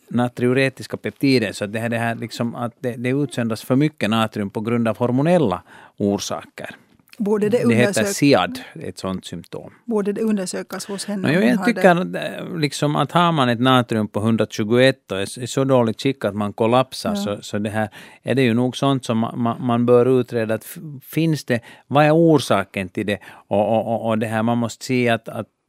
natriuretiska 0.07 0.97
peptider, 0.97 1.51
så 1.51 1.65
det 1.65 1.79
här, 1.79 1.89
det 1.89 1.97
här 1.97 2.15
liksom 2.15 2.55
att 2.55 2.73
det, 2.79 2.95
det 2.95 3.09
utsöndras 3.09 3.63
för 3.63 3.75
mycket 3.75 4.09
natrium 4.09 4.49
på 4.49 4.61
grund 4.61 4.87
av 4.87 4.97
hormonella 4.97 5.63
orsaker. 5.97 6.75
Borde 7.23 7.49
det, 7.49 7.67
det 7.67 7.75
heter 7.75 8.03
SIAD, 8.03 8.59
ett 8.73 8.97
sådant 8.99 9.25
symptom. 9.25 9.73
Borde 9.85 10.13
det 10.13 10.21
undersökas 10.21 10.85
hos 10.85 11.05
henne? 11.05 11.31
No, 11.31 11.39
jag 11.39 11.65
tycker 11.65 12.05
det... 12.05 12.43
liksom 12.57 12.95
att 12.95 13.11
har 13.11 13.31
man 13.31 13.49
ett 13.49 13.59
natrium 13.59 14.07
på 14.07 14.19
121 14.19 15.11
och 15.11 15.21
är 15.21 15.45
så 15.45 15.63
dåligt 15.63 16.01
skick 16.01 16.25
att 16.25 16.35
man 16.35 16.53
kollapsar 16.53 17.09
ja. 17.09 17.15
så, 17.15 17.37
så 17.41 17.59
det 17.59 17.69
här 17.69 17.89
är 18.23 18.35
det 18.35 18.41
ju 18.41 18.53
nog 18.53 18.77
sånt 18.77 19.05
som 19.05 19.17
man, 19.17 19.65
man 19.65 19.85
bör 19.85 20.19
utreda. 20.19 20.53
Att 20.53 20.77
finns 21.01 21.45
det, 21.45 21.59
vad 21.87 22.05
är 22.05 22.11
orsaken 22.11 22.89
till 22.89 23.05
det? 23.05 23.19
Och, 23.47 23.77
och, 23.77 24.07
och 24.07 24.17
det 24.17 24.27
här 24.27 24.43
man 24.43 24.57
måste 24.57 24.85
se 24.85 25.09
att, 25.09 25.29
att 25.29 25.47
Eh, 25.47 25.60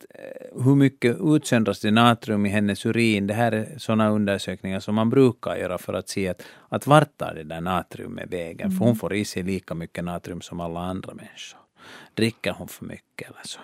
hur 0.64 0.74
mycket 0.74 1.16
utsöndras 1.20 1.80
det 1.80 1.90
natrium 1.90 2.46
i 2.46 2.48
hennes 2.48 2.86
urin? 2.86 3.26
Det 3.26 3.34
här 3.34 3.52
är 3.52 3.78
sådana 3.78 4.08
undersökningar 4.08 4.80
som 4.80 4.94
man 4.94 5.10
brukar 5.10 5.56
göra 5.56 5.78
för 5.78 5.94
att 5.94 6.08
se 6.08 6.28
att, 6.28 6.42
att 6.68 6.86
vart 6.86 7.16
tar 7.16 7.34
det 7.34 7.44
där 7.44 7.60
natriumet 7.60 8.32
vägen? 8.32 8.66
Mm. 8.66 8.78
För 8.78 8.84
hon 8.84 8.96
får 8.96 9.14
i 9.14 9.24
sig 9.24 9.42
lika 9.42 9.74
mycket 9.74 10.04
natrium 10.04 10.40
som 10.40 10.60
alla 10.60 10.80
andra 10.80 11.14
människor. 11.14 11.58
Dricker 12.14 12.52
hon 12.52 12.68
för 12.68 12.84
mycket 12.84 13.30
eller 13.30 13.40
så? 13.44 13.60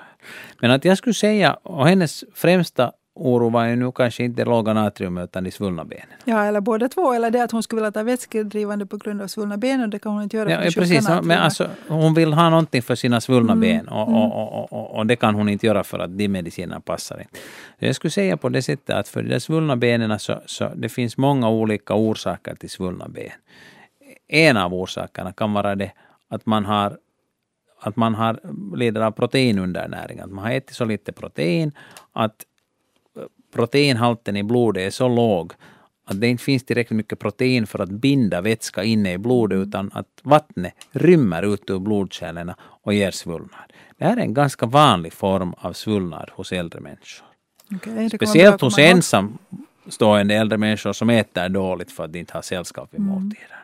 Men 0.61 0.71
att 0.71 0.85
jag 0.85 0.99
skulle 0.99 1.15
säga, 1.15 1.55
och 1.55 1.89
hennes 1.89 2.25
främsta 2.35 2.93
oro 3.19 3.49
var 3.51 3.65
ju 3.65 3.77
nu 3.77 3.93
kanske 3.93 4.25
inte 4.25 4.45
låga 4.45 4.73
natrium 4.73 5.19
utan 5.19 5.45
de 5.45 5.51
svullna 5.51 5.85
benen. 5.85 6.07
Ja, 6.25 6.45
eller 6.45 6.61
båda 6.61 6.89
två. 6.89 7.13
Eller 7.13 7.31
det 7.31 7.45
att 7.45 7.53
hon 7.53 7.63
skulle 7.63 7.81
vilja 7.81 7.93
ta 7.93 8.03
vätskedrivande 8.03 8.87
på 8.87 8.97
grund 8.97 9.23
av 9.23 9.27
svullna 9.27 9.57
ben 9.57 9.83
och 9.83 9.89
det 9.89 9.99
kan 9.99 10.13
hon 10.13 10.23
inte 10.23 10.37
göra. 10.37 10.51
Ja, 10.51 10.65
ja 10.65 10.71
precis. 10.75 11.09
Men 11.09 11.39
alltså, 11.39 11.69
hon 11.89 12.15
vill 12.15 12.33
ha 12.33 12.51
någonting 12.51 12.83
för 12.83 12.95
sina 12.95 13.21
svullna 13.21 13.53
mm. 13.53 13.61
ben 13.61 13.89
och, 13.89 14.09
mm. 14.09 14.21
och, 14.21 14.63
och, 14.63 14.73
och, 14.73 14.97
och, 14.97 15.07
det 15.07 15.17
kan 15.17 15.35
hon 15.35 15.49
inte 15.49 15.67
göra 15.67 15.85
för 15.85 15.99
att 15.99 16.19
de 16.19 16.29
medicinerna 16.29 16.81
passar 16.81 17.21
inte. 17.21 17.39
Jag 17.79 17.95
skulle 17.95 18.11
säga 18.11 18.37
på 18.37 18.49
det 18.49 18.63
sättet 18.63 18.97
att 18.97 19.09
för 19.09 19.23
de 19.23 19.41
svullna 19.41 19.77
benen 19.77 20.19
så, 20.19 20.41
så 20.47 20.71
det 20.75 20.89
finns 20.89 21.17
många 21.17 21.49
olika 21.49 21.95
orsaker 21.95 22.55
till 22.55 22.71
svullna 22.71 23.09
ben. 23.09 23.33
En 24.29 24.57
av 24.57 24.75
orsakerna 24.75 25.33
kan 25.33 25.53
vara 25.53 25.75
det 25.75 25.93
att 26.31 26.47
man 26.47 26.65
har 26.65 26.99
att 27.81 27.97
man 27.97 28.15
har, 28.15 28.41
lider 28.77 29.01
av 29.01 29.11
proteinundernäring, 29.11 30.21
att 30.21 30.31
man 30.31 30.45
har 30.45 30.53
ätit 30.53 30.77
så 30.77 30.85
lite 30.85 31.13
protein 31.13 31.73
att 32.13 32.45
proteinhalten 33.53 34.37
i 34.37 34.43
blodet 34.43 34.87
är 34.87 34.91
så 34.91 35.09
låg 35.09 35.53
att 36.05 36.21
det 36.21 36.27
inte 36.27 36.45
finns 36.45 36.65
tillräckligt 36.65 36.97
mycket 36.97 37.19
protein 37.19 37.67
för 37.67 37.79
att 37.79 37.91
binda 37.91 38.41
vätska 38.41 38.85
inne 38.85 39.13
i 39.13 39.19
blodet 39.19 39.59
utan 39.59 39.91
att 39.95 40.07
vattnet 40.23 40.75
rymmer 40.93 41.55
ut 41.55 41.71
ur 41.71 41.79
blodkärlen 41.79 42.53
och 42.61 42.95
ger 42.95 43.11
svullnad. 43.11 43.73
Det 43.99 44.05
här 44.05 44.17
är 44.17 44.21
en 44.21 44.35
ganska 44.35 44.67
vanlig 44.67 45.13
form 45.13 45.55
av 45.59 45.73
svullnad 45.73 46.31
hos 46.33 46.53
äldre 46.53 46.81
människor. 46.81 47.27
Okay, 47.77 48.11
Speciellt 48.11 48.61
hos 48.61 48.79
ensamstående 48.79 50.35
äldre 50.35 50.59
människor 50.59 50.93
som 50.93 51.11
äter 51.11 51.49
dåligt 51.49 51.93
för 51.93 52.05
att 52.05 52.13
de 52.13 52.19
inte 52.19 52.35
har 52.35 52.43
sällskap 52.43 52.95
vid 52.95 53.01
mm. 53.01 53.13
måltiderna. 53.13 53.55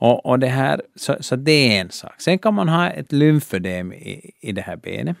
Och, 0.00 0.26
och 0.26 0.38
det 0.38 0.46
här, 0.46 0.82
så, 0.96 1.16
så 1.20 1.36
det 1.36 1.76
är 1.76 1.80
en 1.80 1.90
sak. 1.90 2.14
Sen 2.18 2.38
kan 2.38 2.54
man 2.54 2.68
ha 2.68 2.90
ett 2.90 3.12
lymfödem 3.12 3.92
i, 3.92 4.30
i 4.40 4.52
det 4.52 4.62
här 4.62 4.76
benet. 4.76 5.16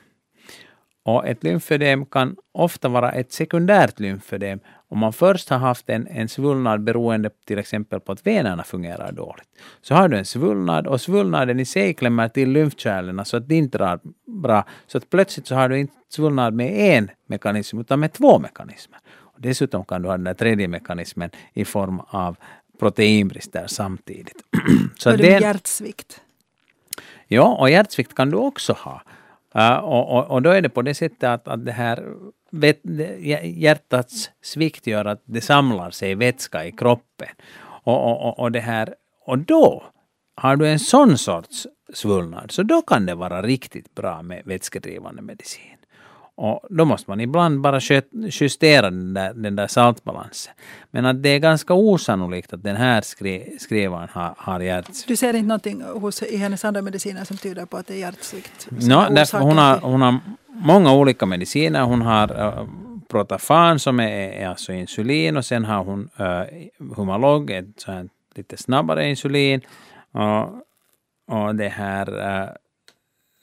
Och 1.02 1.26
ett 1.26 1.44
lymfödem 1.44 2.06
kan 2.06 2.36
ofta 2.52 2.88
vara 2.88 3.12
ett 3.12 3.32
sekundärt 3.32 4.00
lymfödem 4.00 4.60
om 4.88 4.98
man 4.98 5.12
först 5.12 5.48
har 5.48 5.58
haft 5.58 5.90
en, 5.90 6.06
en 6.06 6.28
svullnad 6.28 6.82
beroende 6.82 7.30
till 7.44 7.58
exempel 7.58 8.00
på 8.00 8.12
att 8.12 8.26
venerna 8.26 8.64
fungerar 8.64 9.12
dåligt. 9.12 9.48
Så 9.82 9.94
har 9.94 10.08
du 10.08 10.18
en 10.18 10.24
svullnad 10.24 10.86
och 10.86 11.00
svullnaden 11.00 11.60
i 11.60 11.64
sig 11.64 11.94
klämmer 11.94 12.28
till 12.28 12.50
lymfkärlen 12.50 13.24
så 13.24 13.36
att 13.36 13.48
det 13.48 13.54
inte 13.54 13.78
drar 13.78 14.00
bra. 14.26 14.64
Så 14.86 14.98
att 14.98 15.10
plötsligt 15.10 15.46
så 15.46 15.54
har 15.54 15.68
du 15.68 15.78
inte 15.78 15.94
svullnad 16.08 16.54
med 16.54 16.98
en 16.98 17.10
mekanism 17.26 17.80
utan 17.80 18.00
med 18.00 18.12
två 18.12 18.38
mekanismer. 18.38 18.98
Och 19.08 19.40
dessutom 19.40 19.84
kan 19.84 20.02
du 20.02 20.08
ha 20.08 20.16
den 20.16 20.24
där 20.24 20.34
tredje 20.34 20.68
mekanismen 20.68 21.30
i 21.52 21.64
form 21.64 22.00
av 22.06 22.36
proteinbrister 22.78 23.64
samtidigt. 23.66 24.44
så 24.98 25.16
det 25.16 25.34
är 25.34 25.40
hjärtsvikt? 25.40 26.20
Ja, 27.26 27.56
och 27.60 27.70
hjärtsvikt 27.70 28.14
kan 28.14 28.30
du 28.30 28.36
också 28.36 28.72
ha. 28.72 29.02
Uh, 29.56 29.76
och, 29.76 30.16
och, 30.16 30.30
och, 30.30 30.42
då 30.42 30.50
är 30.50 30.62
det 30.62 30.68
på 30.68 30.82
det 30.82 30.94
sättet 30.94 31.24
att, 31.24 31.48
att 31.48 31.64
det 31.64 31.72
här 31.72 32.04
vet, 32.50 32.80
hjärtats 33.42 34.30
svikt 34.42 34.86
gör 34.86 35.04
att 35.04 35.22
det 35.24 35.40
samlar 35.40 35.90
sig 35.90 36.14
vätska 36.14 36.64
i 36.64 36.72
kroppen. 36.72 37.28
Och, 37.84 38.26
och, 38.26 38.38
och, 38.38 38.52
det 38.52 38.60
här, 38.60 38.94
och 39.26 39.38
då 39.38 39.82
har 40.36 40.56
du 40.56 40.68
en 40.68 40.78
sån 40.78 41.18
sorts 41.18 41.66
svullnad, 41.94 42.50
så 42.50 42.62
då 42.62 42.82
kan 42.82 43.06
det 43.06 43.14
vara 43.14 43.42
riktigt 43.42 43.94
bra 43.94 44.22
med 44.22 44.42
vätskedrivande 44.44 45.22
medicin. 45.22 45.79
Och 46.42 46.60
då 46.70 46.84
måste 46.84 47.10
man 47.10 47.20
ibland 47.20 47.60
bara 47.60 47.80
justera 48.30 48.90
den 48.90 49.14
där, 49.14 49.34
den 49.34 49.56
där 49.56 49.66
saltbalansen. 49.66 50.54
Men 50.90 51.06
att 51.06 51.22
det 51.22 51.28
är 51.28 51.38
ganska 51.38 51.74
osannolikt 51.74 52.52
att 52.52 52.62
den 52.62 52.76
här 52.76 53.00
skri, 53.00 53.56
skrivaren 53.60 54.08
har, 54.12 54.34
har 54.36 54.60
hjärtsvikt. 54.60 55.08
Du 55.08 55.16
ser 55.16 55.34
inte 55.34 55.48
någonting 55.48 55.82
hos, 55.82 56.22
i 56.22 56.36
hennes 56.36 56.64
andra 56.64 56.82
mediciner 56.82 57.24
som 57.24 57.36
tyder 57.36 57.66
på 57.66 57.76
att 57.76 57.86
det 57.86 57.94
är 57.94 57.98
hjärtsvikt? 57.98 58.68
No, 58.70 59.14
därför 59.14 59.38
hon, 59.38 59.58
har, 59.58 59.78
hon 59.78 60.02
har 60.02 60.18
många 60.48 60.94
olika 60.94 61.26
mediciner. 61.26 61.82
Hon 61.82 62.02
har 62.02 62.32
uh, 62.32 62.68
Protafan 63.08 63.78
som 63.78 64.00
är, 64.00 64.08
är 64.08 64.48
alltså 64.48 64.72
insulin 64.72 65.36
och 65.36 65.44
sen 65.44 65.64
har 65.64 65.84
hon 65.84 66.08
uh, 66.20 66.94
Humalog, 66.96 67.50
ett 67.50 67.86
lite 68.34 68.56
snabbare 68.56 69.08
insulin. 69.08 69.60
Och, 70.12 70.42
och 71.36 71.54
det 71.54 71.68
här 71.68 72.08
uh, 72.08 72.50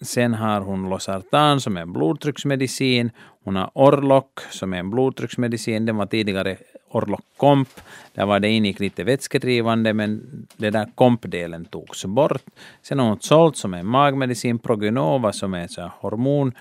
Sen 0.01 0.33
har 0.33 0.61
hon 0.61 0.89
Losartan 0.89 1.61
som 1.61 1.77
är 1.77 1.81
en 1.81 1.93
blodtrycksmedicin. 1.93 3.11
Hon 3.43 3.55
har 3.55 3.71
Orlock 3.73 4.39
som 4.51 4.73
är 4.73 4.77
en 4.77 4.89
blodtrycksmedicin. 4.89 5.85
Den 5.85 5.97
var 5.97 6.05
tidigare 6.05 6.57
Orloc 6.89 7.19
Comp. 7.37 7.69
Där 8.13 8.25
var 8.25 8.39
det 8.39 8.49
ingick 8.49 8.79
lite 8.79 9.03
vätskedrivande 9.03 9.93
men 9.93 10.21
den 10.57 10.73
där 10.73 10.87
kompdelen 10.95 11.65
togs 11.65 12.05
bort. 12.05 12.41
Sen 12.81 12.99
har 12.99 13.07
hon 13.07 13.19
Zolt 13.19 13.57
som 13.57 13.73
är 13.73 13.77
en 13.77 13.85
magmedicin. 13.85 14.59
Progynova 14.59 15.33
som 15.33 15.53
är 15.53 15.67
så 15.67 15.91
hormon 15.99 16.51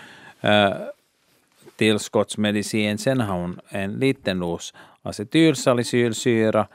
äh, 0.41 0.73
tillskottsmedicin. 1.77 2.99
Sen 2.99 3.21
har 3.21 3.41
hon 3.41 3.61
en 3.69 3.93
liten 3.93 4.41
dos 4.41 4.75
acetylsalicylsyra 5.03 6.67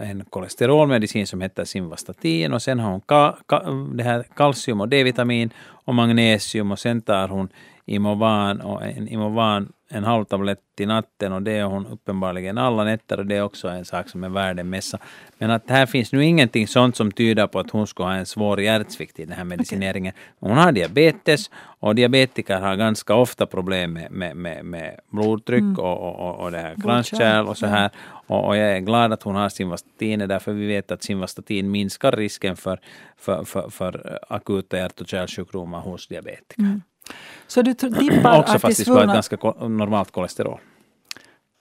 en 0.00 0.24
kolesterolmedicin 0.30 1.26
som 1.26 1.40
heter 1.40 1.64
Simvastatin 1.64 2.52
och 2.52 2.62
sen 2.62 2.78
har 2.78 2.90
hon 2.90 3.00
ka, 3.00 3.38
ka, 3.46 3.62
det 3.94 4.02
här 4.02 4.24
kalcium 4.34 4.80
och 4.80 4.88
D-vitamin 4.88 5.50
och 5.68 5.94
magnesium 5.94 6.72
och 6.72 6.78
sen 6.78 7.02
tar 7.02 7.28
hon 7.28 7.48
Imovan 7.84 8.60
och 8.60 8.82
en 8.82 9.08
Imovan 9.08 9.72
en 9.88 10.04
halv 10.04 10.24
tablett 10.24 10.60
i 10.80 10.86
natten 10.86 11.32
och 11.32 11.42
det 11.42 11.52
är 11.52 11.64
hon 11.64 11.86
uppenbarligen 11.86 12.58
alla 12.58 12.84
nätter 12.84 13.18
och 13.18 13.26
det 13.26 13.36
är 13.36 13.42
också 13.42 13.68
en 13.68 13.84
sak 13.84 14.08
som 14.08 14.24
är 14.24 14.28
värd 14.28 14.58
en 14.58 14.70
mässa. 14.70 14.98
Men 15.38 15.50
att 15.50 15.70
här 15.70 15.86
finns 15.86 16.12
nu 16.12 16.24
ingenting 16.24 16.68
sånt 16.68 16.96
som 16.96 17.12
tyder 17.12 17.46
på 17.46 17.58
att 17.58 17.70
hon 17.70 17.86
skulle 17.86 18.08
ha 18.08 18.14
en 18.14 18.26
svår 18.26 18.60
hjärtsvikt 18.60 19.18
i 19.18 19.24
den 19.24 19.36
här 19.36 19.44
medicineringen. 19.44 20.12
Hon 20.40 20.56
har 20.56 20.72
diabetes 20.72 21.50
och 21.80 21.94
diabetiker 21.94 22.60
har 22.60 22.76
ganska 22.76 23.14
ofta 23.14 23.46
problem 23.46 23.92
med, 23.92 24.10
med, 24.10 24.36
med, 24.36 24.64
med 24.64 25.00
blodtryck 25.10 25.60
mm. 25.60 25.78
och, 25.78 26.20
och, 26.20 26.44
och 26.44 26.50
det 26.50 26.58
här 26.58 26.74
kranskärl 26.82 27.46
och 27.46 27.58
så 27.58 27.66
här. 27.66 27.90
Och, 28.28 28.46
och, 28.46 28.56
jag 28.56 28.76
är 28.76 28.80
glad 28.80 29.12
att 29.12 29.22
hon 29.22 29.34
har 29.34 29.48
simvastatin 29.48 30.18
därför 30.18 30.52
vi 30.52 30.66
vet 30.66 30.90
att 30.90 31.02
simvastatin 31.02 31.70
minskar 31.70 32.12
risken 32.12 32.56
för, 32.56 32.80
för, 33.16 33.44
för, 33.44 33.70
för 33.70 34.18
akuta 34.28 34.76
hjärt 34.76 35.00
och 35.00 35.08
kärlsjukdomar 35.08 35.80
hos 35.80 36.08
diabetiker. 36.08 36.62
Mm. 36.62 36.82
Så 37.46 37.62
du 37.62 37.74
tippar 37.74 38.40
Också 38.40 38.58
fast 38.58 38.78
det 38.78 38.84
skulle 38.84 38.96
vara 38.96 39.14
ganska 39.14 39.36
normalt 39.68 40.10
kolesterol. 40.10 40.60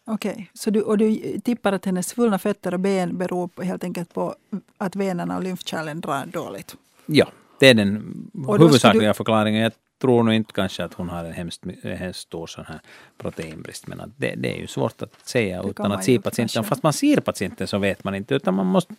Okej, 0.07 0.31
okay. 0.31 0.45
så 0.53 0.69
du, 0.69 0.81
och 0.81 0.97
du 0.97 1.39
tippar 1.43 1.73
att 1.73 1.85
hennes 1.85 2.07
svullna 2.07 2.39
fötter 2.39 2.73
och 2.73 2.79
ben 2.79 3.17
beror 3.17 3.47
på, 3.47 3.63
helt 3.63 3.83
enkelt 3.83 4.13
på 4.13 4.35
att 4.77 4.95
venerna 4.95 5.37
och 5.37 5.43
lymfkärlen 5.43 6.01
drar 6.01 6.25
dåligt? 6.25 6.75
Ja, 7.05 7.27
det 7.59 7.69
är 7.69 7.73
den 7.73 8.13
huvudsakliga 8.59 9.07
du... 9.07 9.13
förklaringen. 9.13 9.61
Jag 9.61 9.71
tror 10.01 10.23
nog 10.23 10.33
inte 10.33 10.53
kanske 10.53 10.83
att 10.83 10.93
hon 10.93 11.09
har 11.09 11.25
en 11.25 11.33
hemskt, 11.33 11.63
hemskt 11.83 12.19
stor 12.19 12.47
sån 12.47 12.65
här 12.65 12.79
proteinbrist. 13.17 13.87
Men 13.87 14.01
att 14.01 14.09
det, 14.17 14.35
det 14.35 14.57
är 14.57 14.61
ju 14.61 14.67
svårt 14.67 15.01
att 15.01 15.27
säga 15.27 15.63
utan 15.63 15.91
att 15.91 16.03
se 16.03 16.21
patienten. 16.21 16.63
Fast 16.63 16.83
man 16.83 16.93
ser 16.93 17.19
patienten 17.19 17.67
så 17.67 17.77
vet 17.77 18.03
man 18.03 18.15
inte 18.15 18.35
utan 18.35 18.53
man 18.53 18.65
måste 18.65 18.93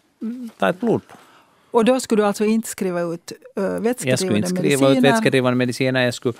ta 0.58 0.68
ett 0.68 0.80
blodprov. 0.80 1.18
Och 1.76 1.84
då 1.84 2.00
skulle 2.00 2.22
du 2.22 2.26
alltså 2.26 2.44
inte 2.44 2.68
skriva 2.68 3.00
ut 3.00 3.32
uh, 3.58 3.64
vätskedrivande 3.64 3.82
mediciner? 3.82 4.10
Jag 4.10 4.18
skulle 4.18 4.38
inte 4.38 4.48
skriva 4.48 4.90
ut 4.90 5.04
vätskedrivande 5.04 5.56
mediciner. 5.56 6.04
Jag 6.04 6.14
skulle, 6.14 6.34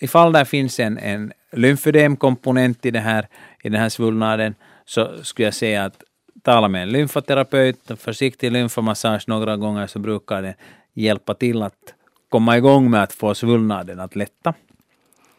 ifall 0.00 0.32
det 0.32 0.44
finns 0.44 0.80
en, 0.80 0.98
en 0.98 1.32
lymfödemkomponent 1.52 2.86
i, 2.86 2.90
det 2.90 3.00
här, 3.00 3.28
i 3.62 3.68
den 3.68 3.80
här 3.80 3.88
svullnaden 3.88 4.54
så 4.84 5.10
skulle 5.22 5.46
jag 5.46 5.54
säga 5.54 5.84
att 5.84 6.02
tala 6.42 6.68
med 6.68 6.82
en 6.82 6.88
lymfoterapeut, 6.88 7.90
försiktig 7.96 8.52
lymfmassage 8.52 9.24
några 9.26 9.56
gånger 9.56 9.86
så 9.86 9.98
brukar 9.98 10.42
det 10.42 10.54
hjälpa 10.94 11.34
till 11.34 11.62
att 11.62 11.94
komma 12.28 12.56
igång 12.56 12.90
med 12.90 13.02
att 13.02 13.12
få 13.12 13.34
svullnaden 13.34 14.00
att 14.00 14.16
lätta. 14.16 14.54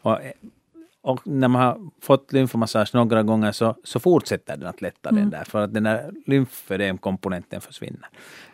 Och 0.02 0.20
och 1.02 1.28
när 1.28 1.48
man 1.48 1.62
har 1.62 1.90
fått 2.02 2.34
lymfmassage 2.34 2.90
några 2.94 3.24
gånger 3.24 3.52
så, 3.52 3.76
så 3.84 4.00
fortsätter 4.00 4.58
den 4.58 4.68
att 4.68 4.82
lätta 4.82 5.10
mm. 5.10 5.22
den 5.22 5.30
där, 5.30 5.44
för 5.44 5.62
att 5.62 5.74
den 5.74 5.84
där 5.84 6.12
lymfödemkomponenten 6.26 7.62
försvinner. 7.62 8.10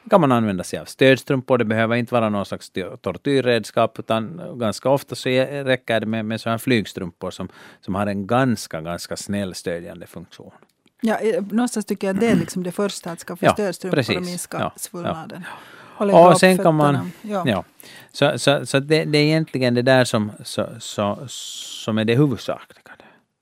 kan 0.09 0.21
man 0.21 0.31
använda 0.31 0.63
sig 0.63 0.79
av 0.79 0.85
stödstrumpor, 0.85 1.57
det 1.57 1.65
behöver 1.65 1.95
inte 1.95 2.13
vara 2.13 2.29
någon 2.29 2.45
slags 2.45 2.71
tortyrredskap, 3.01 3.99
utan 3.99 4.41
ganska 4.59 4.89
ofta 4.89 5.15
så 5.15 5.29
räcker 5.29 5.99
det 5.99 6.05
med, 6.05 6.25
med 6.25 6.41
sådana 6.41 6.59
flygstrumpor 6.59 7.31
som, 7.31 7.49
som 7.81 7.95
har 7.95 8.07
en 8.07 8.27
ganska, 8.27 8.81
ganska 8.81 9.17
snäll 9.17 9.55
stödjande 9.55 10.07
funktion. 10.07 10.51
Ja, 11.01 11.19
någonstans 11.51 11.85
tycker 11.85 12.07
jag 12.07 12.13
att 12.13 12.19
det 12.19 12.27
är 12.27 12.35
liksom 12.35 12.63
det 12.63 12.71
första, 12.71 13.11
att 13.11 13.19
skaffa 13.19 13.45
ja, 13.45 13.53
stödstrumpor 13.53 13.95
precis. 13.97 14.17
och 14.17 14.23
minska 14.23 14.57
ja, 14.59 14.73
svullnaden. 14.75 15.43
Ja. 15.45 15.57
Håller 15.97 16.27
och 16.27 16.39
sen 16.39 16.57
kan 16.57 16.75
man... 16.75 17.11
Ja. 17.21 17.43
ja. 17.45 17.63
Så, 18.11 18.39
så, 18.39 18.65
så 18.65 18.79
det, 18.79 19.05
det, 19.05 19.17
är 19.17 19.23
egentligen 19.23 19.73
det 19.73 19.81
där 19.81 20.05
som, 20.05 20.31
så, 20.43 20.67
så, 20.79 21.27
som 21.27 21.97
är 21.97 22.05
det 22.05 22.15
huvudsakliga. 22.15 22.81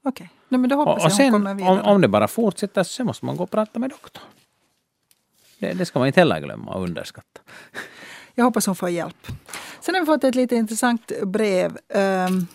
Okej, 0.08 0.30
okay. 0.50 0.58
men 0.58 0.70
då 0.70 0.76
hoppas 0.76 0.98
och, 0.98 1.06
och 1.06 1.12
sen, 1.12 1.48
om, 1.48 1.82
om 1.84 2.02
det 2.02 2.08
bara 2.08 2.28
fortsätter 2.28 2.84
så 2.84 3.04
måste 3.04 3.26
man 3.26 3.38
gå 3.38 3.44
och 3.44 3.52
prata 3.52 3.80
med 3.80 3.90
doktorn. 3.90 4.24
Det, 5.60 5.74
det 5.74 5.86
ska 5.86 6.00
man 6.00 6.08
inte 6.08 6.20
heller 6.20 6.40
glömma 6.40 6.72
och 6.72 6.84
underskatta. 6.84 7.42
Jag 8.36 8.46
hoppas 8.46 8.66
hon 8.66 8.76
får 8.76 8.90
hjälp. 8.90 9.28
Sen 9.82 9.96
har 9.96 10.02
vi 10.02 10.06
fått 10.06 10.24
ett 10.24 10.36
lite 10.36 10.56
intressant 10.56 11.12
brev. 11.24 11.78
Um, 11.88 12.48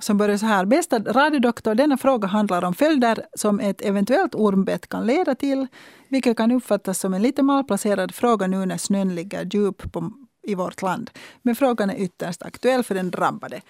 som 0.00 0.16
börjar 0.18 0.36
så 0.36 0.46
här. 0.46 0.64
Bästa 0.64 0.98
radiodoktor, 0.98 1.74
denna 1.74 1.96
fråga 1.96 2.28
handlar 2.28 2.64
om 2.64 2.74
följder 2.74 3.26
som 3.34 3.60
ett 3.60 3.82
eventuellt 3.82 4.34
ormbett 4.34 4.88
kan 4.88 5.06
leda 5.06 5.34
till, 5.34 5.66
vilket 6.08 6.36
kan 6.36 6.52
uppfattas 6.52 6.98
som 6.98 7.14
en 7.14 7.22
lite 7.22 7.42
malplacerad 7.42 8.14
fråga 8.14 8.46
nu 8.46 8.66
när 8.66 8.76
snön 8.76 9.14
ligger 9.14 9.44
djup 9.44 9.92
på, 9.92 10.12
i 10.42 10.54
vårt 10.54 10.82
land. 10.82 11.10
Men 11.42 11.56
frågan 11.56 11.90
är 11.90 11.96
ytterst 11.96 12.42
aktuell 12.42 12.84
för 12.84 12.94
den 12.94 13.10
drabbade. 13.10 13.60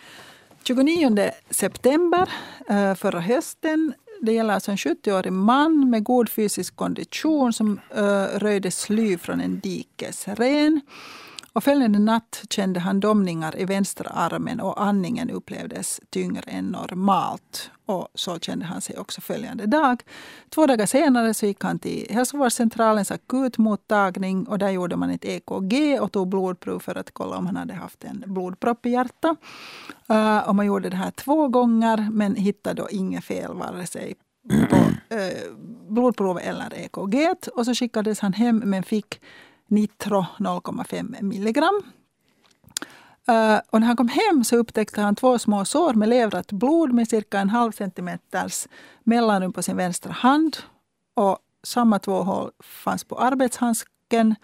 29 0.63 1.31
september 1.51 2.29
eh, 2.69 2.95
förra 2.95 3.21
hösten 3.21 3.93
det 4.21 4.33
gäller 4.33 4.55
alltså 4.55 4.71
en 4.71 4.77
70-årig 4.77 5.33
man 5.33 5.91
med 5.91 6.05
god 6.05 6.29
fysisk 6.29 6.77
kondition 6.77 7.53
som 7.53 7.81
uh, 7.99 8.39
röjde 8.39 8.71
sly 8.71 9.19
från 9.19 9.41
en 9.41 9.61
dikesren. 9.61 10.81
Och 11.57 11.65
följande 11.65 11.99
natt 11.99 12.43
kände 12.51 12.81
han 12.81 13.01
domningar 13.01 13.61
i 13.61 13.65
vänstra 13.65 14.11
armen 14.11 14.61
och 14.61 14.83
andningen 14.83 15.31
upplevdes 15.31 16.01
tyngre 16.11 16.51
än 16.51 16.65
normalt. 16.65 17.71
Och 17.87 18.09
så 18.15 18.39
kände 18.39 18.65
han 18.65 18.81
sig 18.81 18.99
också 18.99 19.21
följande 19.21 19.67
dag. 19.67 20.03
Två 20.51 20.67
dagar 20.67 20.87
senare 20.87 21.35
så 21.35 21.47
gick 21.47 21.65
han 21.65 21.79
till 21.79 22.07
hälsovårdscentralens 22.11 23.11
akutmottagning 23.11 24.49
och 24.49 24.59
där 24.59 24.71
gjorde 24.71 24.97
man 24.97 25.11
ett 25.11 25.25
EKG 25.25 25.99
och 26.01 26.13
tog 26.13 26.29
blodprov 26.29 26.79
för 26.79 26.95
att 26.95 27.11
kolla 27.11 27.37
om 27.37 27.47
han 27.47 27.57
hade 27.57 27.75
haft 27.75 28.05
en 28.05 28.25
blodpropp 28.27 28.87
i 28.87 28.91
hjärtat. 28.91 29.37
Uh, 30.11 30.49
och 30.49 30.55
man 30.55 30.67
gjorde 30.67 30.89
det 30.89 30.97
här 30.97 31.11
två 31.11 31.49
gånger 31.49 32.09
men 32.13 32.35
hittade 32.35 32.83
då 32.83 32.89
inget 32.91 33.25
fel 33.25 33.55
vare 33.55 33.87
sig 33.87 34.15
på 34.71 34.77
uh, 34.77 35.57
blodprovet 35.89 36.47
eller 36.47 36.75
EKG. 36.75 37.49
Och 37.55 37.65
så 37.65 37.75
skickades 37.75 38.21
han 38.21 38.33
hem 38.33 38.63
men 38.65 38.83
fick 38.83 39.21
Nitro 39.67 40.27
0,5 40.39 41.23
milligram. 41.23 41.83
Uh, 43.29 43.61
och 43.71 43.81
när 43.81 43.87
han 43.87 43.97
kom 43.97 44.09
hem 44.09 44.45
så 44.45 44.57
upptäckte 44.57 45.01
han 45.01 45.17
två 45.17 45.39
små 45.39 45.65
sår 45.65 45.95
med 45.95 46.09
levrat 46.09 46.53
blod 46.53 46.93
med 46.93 47.09
cirka 47.09 47.41
en 47.41 47.51
halv 47.51 47.73
centimeters 47.73 48.67
mellanrum 49.05 49.53
på 49.53 49.63
sin 49.63 49.77
vänstra 49.77 50.13
hand. 50.13 50.57
Och 51.15 51.39
samma 51.63 51.99
två 51.99 52.23
hål 52.23 52.51
fanns 52.61 53.05
på 53.05 53.19
arbetshandsken. 53.19 54.35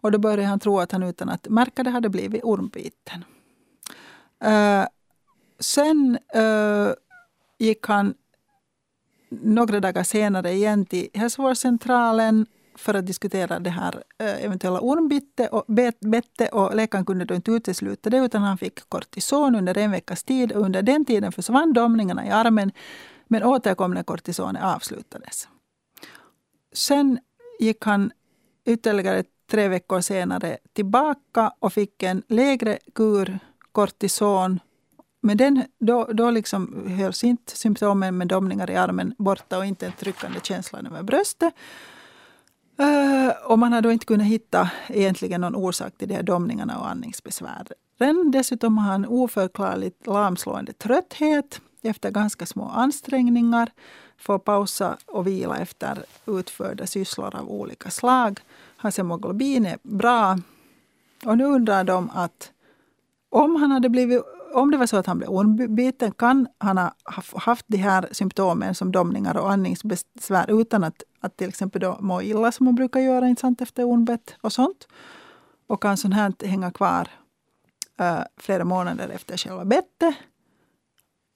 Och 0.00 0.12
då 0.12 0.18
började 0.18 0.44
han 0.44 0.60
tro 0.60 0.80
att 0.80 0.92
han 0.92 1.02
utan 1.02 1.28
att 1.28 1.48
märka 1.48 1.82
det 1.82 1.90
hade 1.90 2.08
blivit 2.08 2.44
ormbiten. 2.44 3.24
Uh, 4.44 4.86
sen 5.60 6.18
uh, 6.36 6.92
gick 7.58 7.86
han 7.86 8.14
några 9.28 9.80
dagar 9.80 10.02
senare 10.02 10.52
igen 10.52 10.86
till 10.86 11.08
hälsovårdscentralen 11.14 12.46
för 12.78 12.94
att 12.94 13.06
diskutera 13.06 13.58
det 13.58 13.70
här 13.70 14.02
eh, 14.18 14.44
eventuella 14.44 14.80
ormbete 14.80 15.48
och, 15.48 15.64
bette, 16.00 16.48
och 16.48 16.74
läkaren 16.74 17.04
kunde 17.04 17.24
då 17.24 17.34
inte 17.34 17.50
utesluta 17.50 18.10
det 18.10 18.18
utan 18.18 18.42
han 18.42 18.58
fick 18.58 18.88
kortison 18.88 19.54
under 19.54 19.78
en 19.78 19.90
veckas 19.90 20.22
tid 20.22 20.52
och 20.52 20.62
under 20.62 20.82
den 20.82 21.04
tiden 21.04 21.32
försvann 21.32 21.72
domningarna 21.72 22.26
i 22.26 22.30
armen 22.30 22.72
men 23.28 23.42
återkom 23.42 23.94
när 23.94 24.02
kortisonet 24.02 24.62
avslutades. 24.62 25.48
Sen 26.72 27.18
gick 27.58 27.84
han 27.84 28.12
ytterligare 28.64 29.24
tre 29.50 29.68
veckor 29.68 30.00
senare 30.00 30.58
tillbaka 30.72 31.52
och 31.58 31.72
fick 31.72 32.02
en 32.02 32.22
lägre 32.28 32.78
kur 32.94 33.38
kortison. 33.72 34.60
Men 35.20 35.36
den, 35.36 35.64
då, 35.78 36.04
då 36.04 36.30
liksom 36.30 36.86
hölls 36.88 37.24
inte 37.24 37.56
symptomen 37.56 38.18
med 38.18 38.28
domningar 38.28 38.70
i 38.70 38.76
armen 38.76 39.14
borta 39.18 39.58
och 39.58 39.66
inte 39.66 39.86
en 39.86 39.92
tryckande 39.92 40.40
känsla 40.42 40.78
över 40.78 41.02
bröstet. 41.02 41.54
Eh, 42.78 43.34
och 43.44 43.58
man 43.58 43.72
har 43.72 43.82
då 43.82 43.92
inte 43.92 44.06
kunnat 44.06 44.26
hitta 44.26 44.70
egentligen 44.88 45.40
någon 45.40 45.54
orsak 45.54 45.98
till 45.98 46.08
de 46.08 46.14
här 46.14 46.22
domningarna 46.22 46.78
och 46.78 46.88
andningsbesvären. 46.88 48.30
Dessutom 48.32 48.78
har 48.78 48.92
han 48.92 49.06
oförklarligt 49.06 50.06
lamslående 50.06 50.72
trötthet 50.72 51.60
efter 51.82 52.10
ganska 52.10 52.46
små 52.46 52.68
ansträngningar. 52.68 53.70
Får 54.18 54.38
pausa 54.38 54.96
och 55.06 55.26
vila 55.26 55.56
efter 55.56 55.98
utförda 56.26 56.86
sysslor 56.86 57.36
av 57.36 57.50
olika 57.50 57.90
slag. 57.90 58.40
Hans 58.76 58.98
hemoglobin 58.98 59.66
är 59.66 59.78
bra. 59.82 60.38
Och 61.24 61.38
nu 61.38 61.44
undrar 61.44 61.84
de 61.84 62.10
att 62.14 62.50
om 63.30 63.56
han 63.56 63.70
hade 63.70 63.88
blivit 63.88 64.22
om 64.56 64.70
det 64.70 64.76
var 64.76 64.86
så 64.86 64.96
att 64.96 65.06
han 65.06 65.18
blev 65.18 65.30
ormbiten 65.30 66.12
kan 66.12 66.46
han 66.58 66.78
ha 66.78 66.94
haft 67.34 67.64
de 67.68 67.76
här 67.76 68.08
symptomen 68.12 68.74
som 68.74 68.92
domningar 68.92 69.36
och 69.36 69.52
andningsbesvär 69.52 70.60
utan 70.60 70.84
att, 70.84 71.02
att 71.26 71.36
till 71.36 71.48
exempel 71.48 71.80
då 71.80 71.98
må 72.00 72.22
illa 72.22 72.52
som 72.52 72.64
man 72.64 72.74
brukar 72.74 73.00
göra 73.00 73.28
inte 73.28 73.40
sant, 73.40 73.60
efter 73.60 73.84
ormbett 73.84 74.34
och 74.40 74.52
sånt. 74.52 74.88
Och 75.66 75.82
kan 75.82 75.96
sånt 75.96 76.14
här 76.14 76.46
hänga 76.46 76.70
kvar 76.70 77.08
äh, 78.00 78.18
flera 78.36 78.64
månader 78.64 79.08
efter 79.08 79.36
själva 79.36 79.64
bettet. 79.64 80.14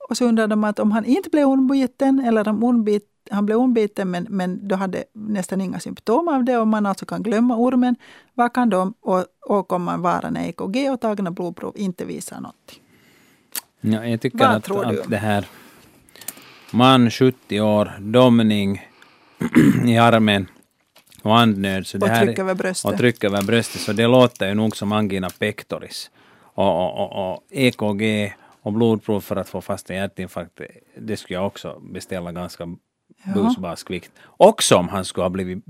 Och 0.08 0.16
så 0.16 0.24
undrar 0.24 0.46
de 0.46 0.64
att 0.64 0.78
om 0.78 0.92
han 0.92 1.04
inte 1.04 1.30
blev 1.30 1.46
ormbiten 1.46 2.20
eller 2.20 2.48
om 2.48 2.64
ormbit, 2.64 3.06
han 3.30 3.46
blev 3.46 3.58
ormbiten 3.58 4.10
men, 4.10 4.26
men 4.30 4.68
då 4.68 4.76
hade 4.76 5.04
nästan 5.12 5.60
inga 5.60 5.80
symptom 5.80 6.28
av 6.28 6.44
det 6.44 6.58
och 6.58 6.68
man 6.68 6.86
alltså 6.86 7.06
kan 7.06 7.22
glömma 7.22 7.56
ormen. 7.56 7.96
Vad 8.34 8.52
kan 8.52 8.70
de 8.70 8.94
och, 9.00 9.24
och 9.46 9.72
om 9.72 9.82
man 9.82 10.02
vara 10.02 10.30
när 10.30 10.48
EKG 10.48 10.90
och 10.90 11.00
tagna 11.00 11.30
blodprov 11.30 11.72
inte 11.76 12.04
visar 12.04 12.36
någonting? 12.36 12.82
Ja, 13.80 14.06
jag 14.06 14.20
tycker 14.20 14.38
Vad 14.38 14.56
att, 14.56 14.70
att 14.70 15.10
det 15.10 15.16
här 15.16 15.46
man 16.72 17.10
70 17.10 17.60
år, 17.60 17.92
domning 18.00 18.89
i 19.86 19.96
armen 19.96 20.46
och 21.22 21.38
andnöd. 21.38 21.86
Så 21.86 21.96
och 21.98 22.00
det 22.00 22.14
här, 22.14 22.26
tryck 22.26 22.38
över 22.38 22.54
bröstet. 22.54 22.92
Och 22.92 22.98
tryck 22.98 23.24
över 23.24 23.42
bröstet. 23.42 23.80
Så 23.80 23.92
det 23.92 24.06
låter 24.06 24.48
ju 24.48 24.54
nog 24.54 24.76
som 24.76 24.92
angina 24.92 25.30
pectoris. 25.30 26.10
Och, 26.42 26.86
och, 26.86 26.98
och, 26.98 27.32
och 27.32 27.44
EKG 27.50 28.34
och 28.62 28.72
blodprov 28.72 29.20
för 29.20 29.36
att 29.36 29.48
få 29.48 29.60
fast 29.60 29.90
en 29.90 29.96
hjärtinfarkt, 29.96 30.60
det 30.98 31.16
skulle 31.16 31.38
jag 31.38 31.46
också 31.46 31.80
beställa 31.80 32.32
ganska 32.32 32.68
busbaskvikt. 33.34 34.12
Också 34.26 34.76
om 34.76 34.88
han 34.88 35.04
skulle 35.04 35.24
ha 35.24 35.30
blivit 35.30 35.64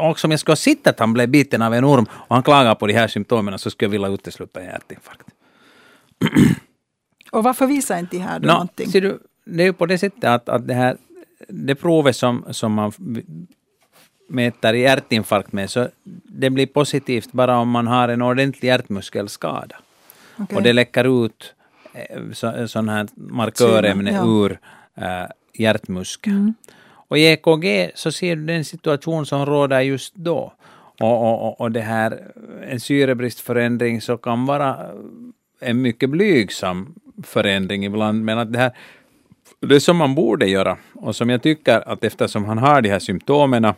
också 0.00 0.26
om 0.26 0.30
jag 0.30 0.40
skulle 0.40 0.52
ha 0.52 0.56
sett 0.56 0.86
att 0.86 0.98
han 0.98 1.12
blev 1.12 1.28
biten 1.28 1.62
av 1.62 1.74
en 1.74 1.84
orm 1.84 2.06
och 2.12 2.34
han 2.34 2.42
klagar 2.42 2.74
på 2.74 2.86
de 2.86 2.92
här 2.92 3.08
symptomen 3.08 3.58
så 3.58 3.70
skulle 3.70 3.86
jag 3.86 3.90
vilja 3.90 4.08
utesluta 4.08 4.60
en 4.60 4.66
hjärtinfarkt. 4.66 5.28
Och 7.32 7.44
varför 7.44 7.66
visar 7.66 7.98
inte 7.98 8.16
de 8.16 8.22
här 8.22 8.38
då 8.38 8.46
no, 8.46 8.52
någonting? 8.52 8.90
Ser 8.90 9.00
du, 9.00 9.18
det 9.44 9.62
är 9.62 9.66
ju 9.66 9.72
på 9.72 9.86
det 9.86 9.98
sättet 9.98 10.24
att, 10.24 10.48
att 10.48 10.68
det 10.68 10.74
här 10.74 10.96
det 11.48 11.74
provet 11.74 12.16
som, 12.16 12.44
som 12.50 12.72
man 12.72 12.92
mäter 14.28 14.72
hjärtinfarkt 14.72 15.52
med, 15.52 15.70
så 15.70 15.88
det 16.24 16.50
blir 16.50 16.66
positivt 16.66 17.32
bara 17.32 17.58
om 17.58 17.70
man 17.70 17.86
har 17.86 18.08
en 18.08 18.22
ordentlig 18.22 18.68
hjärtmuskelskada. 18.68 19.76
Okay. 20.38 20.56
Och 20.56 20.62
det 20.62 20.72
läcker 20.72 21.24
ut 21.24 21.54
eh, 21.92 22.30
så, 22.32 22.68
sån 22.68 22.88
här 22.88 23.08
markörämne 23.14 24.12
ja. 24.12 24.24
ur 24.26 24.58
äh, 24.94 25.26
hjärtmuskeln. 25.52 26.36
Mm. 26.36 26.54
Och 27.08 27.18
i 27.18 27.24
EKG 27.24 27.90
så 27.94 28.12
ser 28.12 28.36
du 28.36 28.44
den 28.44 28.64
situation 28.64 29.26
som 29.26 29.46
råder 29.46 29.80
just 29.80 30.14
då. 30.14 30.52
Och, 31.00 31.44
och, 31.44 31.60
och 31.60 31.72
det 31.72 31.80
här, 31.80 32.32
en 32.66 32.80
syrebristförändring 32.80 34.00
så 34.00 34.16
kan 34.16 34.46
vara 34.46 34.76
en 35.60 35.82
mycket 35.82 36.10
blygsam 36.10 36.94
förändring 37.22 37.84
ibland, 37.84 38.24
men 38.24 38.38
att 38.38 38.52
det 38.52 38.58
här 38.58 38.72
det 39.64 39.80
som 39.80 39.96
man 39.96 40.14
borde 40.14 40.46
göra 40.46 40.76
och 40.94 41.16
som 41.16 41.30
jag 41.30 41.42
tycker 41.42 41.88
att 41.88 42.04
eftersom 42.04 42.44
han 42.44 42.58
har 42.58 42.82
de 42.82 42.88
här 42.88 42.98
symptomen 42.98 43.72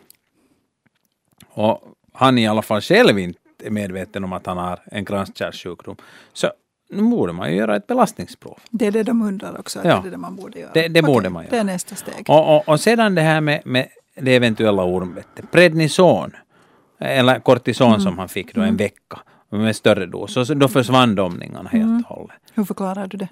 och 1.48 1.82
han 2.12 2.38
i 2.38 2.46
alla 2.46 2.62
fall 2.62 2.80
själv 2.80 3.18
inte 3.18 3.38
är 3.64 3.70
medveten 3.70 4.24
om 4.24 4.32
att 4.32 4.46
han 4.46 4.56
har 4.56 4.80
en 4.84 5.04
kranskärlssjukdom, 5.04 5.96
så 6.32 6.50
nu 6.90 7.02
borde 7.02 7.32
man 7.32 7.50
ju 7.50 7.56
göra 7.56 7.76
ett 7.76 7.86
belastningsprov. 7.86 8.58
Det 8.70 8.86
är 8.86 8.90
det 8.90 9.02
de 9.02 9.22
undrar 9.22 9.60
också, 9.60 9.80
ja. 9.84 10.00
det 10.02 10.08
är 10.08 10.10
det 10.10 10.16
man 10.16 10.36
borde 10.36 10.58
göra. 10.58 10.70
Det, 10.74 10.88
det 10.88 11.00
Okej, 11.00 11.14
borde 11.14 11.28
man 11.28 11.42
göra. 11.42 11.50
Det 11.50 11.58
är 11.58 11.64
nästa 11.64 11.94
steg. 11.94 12.24
Och, 12.28 12.56
och, 12.56 12.68
och 12.68 12.80
sedan 12.80 13.14
det 13.14 13.22
här 13.22 13.40
med, 13.40 13.62
med 13.64 13.88
det 14.14 14.36
eventuella 14.36 14.84
ormbettet. 14.84 15.50
Prednison, 15.50 16.32
eller 16.98 17.40
kortison 17.40 17.88
mm. 17.88 18.00
som 18.00 18.18
han 18.18 18.28
fick 18.28 18.54
då 18.54 18.60
en 18.60 18.66
mm. 18.66 18.76
vecka 18.76 19.18
med 19.48 19.76
större 19.76 20.06
dos. 20.06 20.36
Och 20.36 20.46
så 20.46 20.54
då 20.54 20.68
försvann 20.68 21.14
domningarna 21.14 21.68
helt 21.68 21.84
mm. 21.84 22.04
och 22.08 22.16
hållet. 22.16 22.36
Hur 22.54 22.64
förklarar 22.64 23.06
du 23.06 23.16
det? 23.16 23.28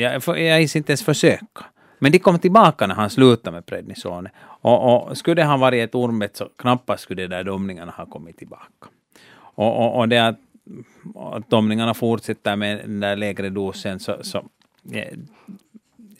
Jag, 0.00 0.22
jag, 0.26 0.40
jag 0.40 0.62
inte 0.62 0.92
ens 0.92 1.02
försöka. 1.02 1.64
Men 1.98 2.12
de 2.12 2.18
kom 2.18 2.38
tillbaka 2.38 2.86
när 2.86 2.94
han 2.94 3.10
slutade 3.10 3.54
med 3.54 3.66
prednisone. 3.66 4.30
Och, 4.40 5.08
och 5.08 5.18
skulle 5.18 5.42
han 5.42 5.60
varit 5.60 5.88
ett 5.88 5.94
ormbett 5.94 6.36
så 6.36 6.48
knappast 6.56 7.02
skulle 7.02 7.22
de 7.22 7.28
där 7.28 7.44
domningarna 7.44 7.92
ha 7.92 8.06
kommit 8.06 8.38
tillbaka. 8.38 8.88
Och, 9.38 9.76
och, 9.76 9.98
och 9.98 10.08
det 10.08 10.18
att, 10.18 10.38
att 11.14 11.50
domningarna 11.50 11.94
fortsätter 11.94 12.56
med 12.56 12.78
den 12.78 13.00
där 13.00 13.16
lägre 13.16 13.50
dosen 13.50 14.00
så, 14.00 14.16
så 14.22 14.44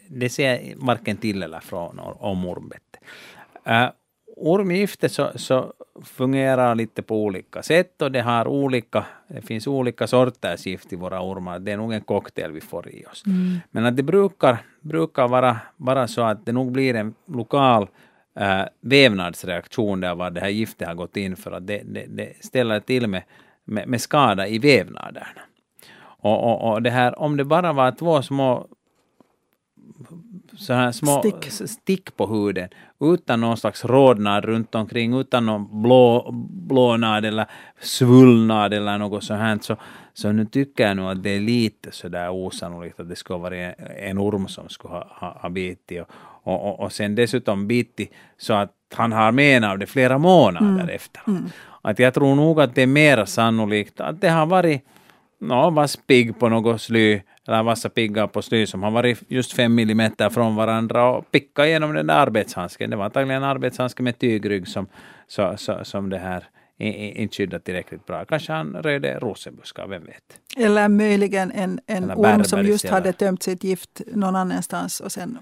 det 0.08 0.28
ser 0.28 0.54
jag 0.54 0.76
varken 0.76 1.16
till 1.16 1.42
eller 1.42 1.60
från 1.60 1.98
om 1.98 2.46
ormbettet. 2.46 3.00
Uh, 3.66 3.74
äh, 3.74 3.90
ormgifte 4.40 5.08
så, 5.08 5.30
så 5.34 5.72
fungerar 6.04 6.74
lite 6.74 7.02
på 7.02 7.24
olika 7.24 7.62
sätt 7.62 8.02
och 8.02 8.12
det 8.12 8.20
har 8.20 8.48
olika, 8.48 9.06
det 9.28 9.42
finns 9.42 9.66
olika 9.66 10.06
sorters 10.06 10.66
gift 10.66 10.92
i 10.92 10.96
våra 10.96 11.22
ormar. 11.22 11.58
Det 11.58 11.72
är 11.72 11.76
nog 11.76 11.92
en 11.92 12.00
cocktail 12.00 12.52
vi 12.52 12.60
får 12.60 12.88
i 12.88 13.04
oss. 13.04 13.22
Mm. 13.26 13.58
Men 13.70 13.86
att 13.86 13.96
det 13.96 14.02
brukar, 14.02 14.58
brukar 14.80 15.28
vara, 15.28 15.56
vara 15.76 16.08
så 16.08 16.22
att 16.22 16.46
det 16.46 16.52
nog 16.52 16.72
blir 16.72 16.94
en 16.94 17.14
lokal 17.26 17.88
äh, 18.36 18.62
vävnadsreaktion 18.80 20.00
där 20.00 20.14
vad 20.14 20.34
det 20.34 20.40
här 20.40 20.48
giftet 20.48 20.88
har 20.88 20.94
gått 20.94 21.16
in 21.16 21.36
för 21.36 21.52
att 21.52 21.66
det, 21.66 21.82
det, 21.84 22.06
det 22.08 22.44
ställer 22.44 22.80
till 22.80 23.06
med, 23.06 23.22
med, 23.64 23.88
med 23.88 24.00
skada 24.00 24.48
i 24.48 24.58
vävnaderna. 24.58 25.26
Och, 26.20 26.44
och, 26.44 26.72
och 26.72 26.82
det 26.82 26.90
här, 26.90 27.18
om 27.18 27.36
det 27.36 27.44
bara 27.44 27.72
var 27.72 27.92
två 27.92 28.22
små 28.22 28.66
så 30.58 30.72
här 30.72 30.92
små 30.92 31.22
stick. 31.22 31.68
stick 31.70 32.16
på 32.16 32.26
huden 32.26 32.68
utan 33.00 33.40
någon 33.40 33.56
slags 33.56 33.84
rodnad 33.84 34.44
runt 34.44 34.74
omkring, 34.74 35.20
utan 35.20 35.46
någon 35.46 35.82
blå, 35.82 36.30
blånad 36.50 37.24
eller 37.24 37.46
svullnad 37.80 38.74
eller 38.74 38.98
något 38.98 39.24
sånt 39.24 39.40
här. 39.40 39.58
Så, 39.62 39.76
så 40.14 40.32
nu 40.32 40.44
tycker 40.44 40.86
jag 40.86 40.96
nog 40.96 41.10
att 41.10 41.22
det 41.22 41.30
är 41.30 41.40
lite 41.40 41.92
sådär 41.92 42.30
osannolikt 42.30 43.00
att 43.00 43.08
det 43.08 43.16
skulle 43.16 43.38
vara 43.38 43.56
en, 43.56 43.74
en 43.98 44.18
orm 44.18 44.48
som 44.48 44.68
skulle 44.68 44.94
ha, 44.94 45.06
ha, 45.10 45.38
ha 45.42 45.48
bitit. 45.48 46.02
Och, 46.02 46.08
och, 46.42 46.68
och, 46.68 46.80
och 46.80 46.92
sen 46.92 47.14
dessutom 47.14 47.66
bitit 47.66 48.12
så 48.38 48.52
att 48.54 48.72
han 48.94 49.12
har 49.12 49.32
men 49.32 49.64
av 49.64 49.78
det 49.78 49.86
flera 49.86 50.18
månader 50.18 50.82
mm. 50.82 50.88
efter. 50.88 51.22
Mm. 51.26 51.44
Att 51.82 51.98
jag 51.98 52.14
tror 52.14 52.34
nog 52.34 52.60
att 52.60 52.74
det 52.74 52.82
är 52.82 52.86
mer 52.86 53.24
sannolikt 53.24 54.00
att 54.00 54.20
det 54.20 54.28
har 54.28 54.46
varit 54.46 54.84
no, 55.40 55.70
vass 55.70 55.96
pigg 55.96 56.38
på 56.38 56.48
något 56.48 56.80
sly 56.80 57.20
eller 57.48 57.62
vassa 57.62 57.88
piggar 57.88 58.26
på 58.26 58.42
sly 58.42 58.66
som 58.66 58.82
har 58.82 58.90
varit 58.90 59.18
just 59.28 59.52
fem 59.52 59.74
millimeter 59.74 60.30
från 60.30 60.56
varandra 60.56 61.10
och 61.10 61.30
picka 61.30 61.66
igenom 61.66 61.94
den 61.94 62.06
där 62.06 62.14
arbetshandsken. 62.14 62.90
Det 62.90 62.96
var 62.96 63.04
antagligen 63.04 63.42
en 63.42 63.48
arbetshandske 63.48 64.02
med 64.02 64.18
tygrygg 64.18 64.68
som, 64.68 64.86
så, 65.28 65.54
så, 65.56 65.78
som 65.82 66.10
det 66.10 66.18
här 66.18 66.44
inte 66.78 67.36
skyddade 67.36 67.64
tillräckligt 67.64 68.06
bra. 68.06 68.24
Kanske 68.24 68.52
han 68.52 68.76
röjde 68.76 69.18
rosenbuskar, 69.18 69.86
vem 69.86 70.04
vet? 70.04 70.40
Eller 70.56 70.88
möjligen 70.88 71.52
en, 71.52 71.80
en 71.86 72.10
orm 72.10 72.44
som 72.44 72.66
just 72.66 72.88
hade 72.88 73.12
tömt 73.12 73.42
sitt 73.42 73.64
gift 73.64 74.00
någon 74.12 74.36
annanstans 74.36 75.00
och 75.00 75.12
sen 75.12 75.38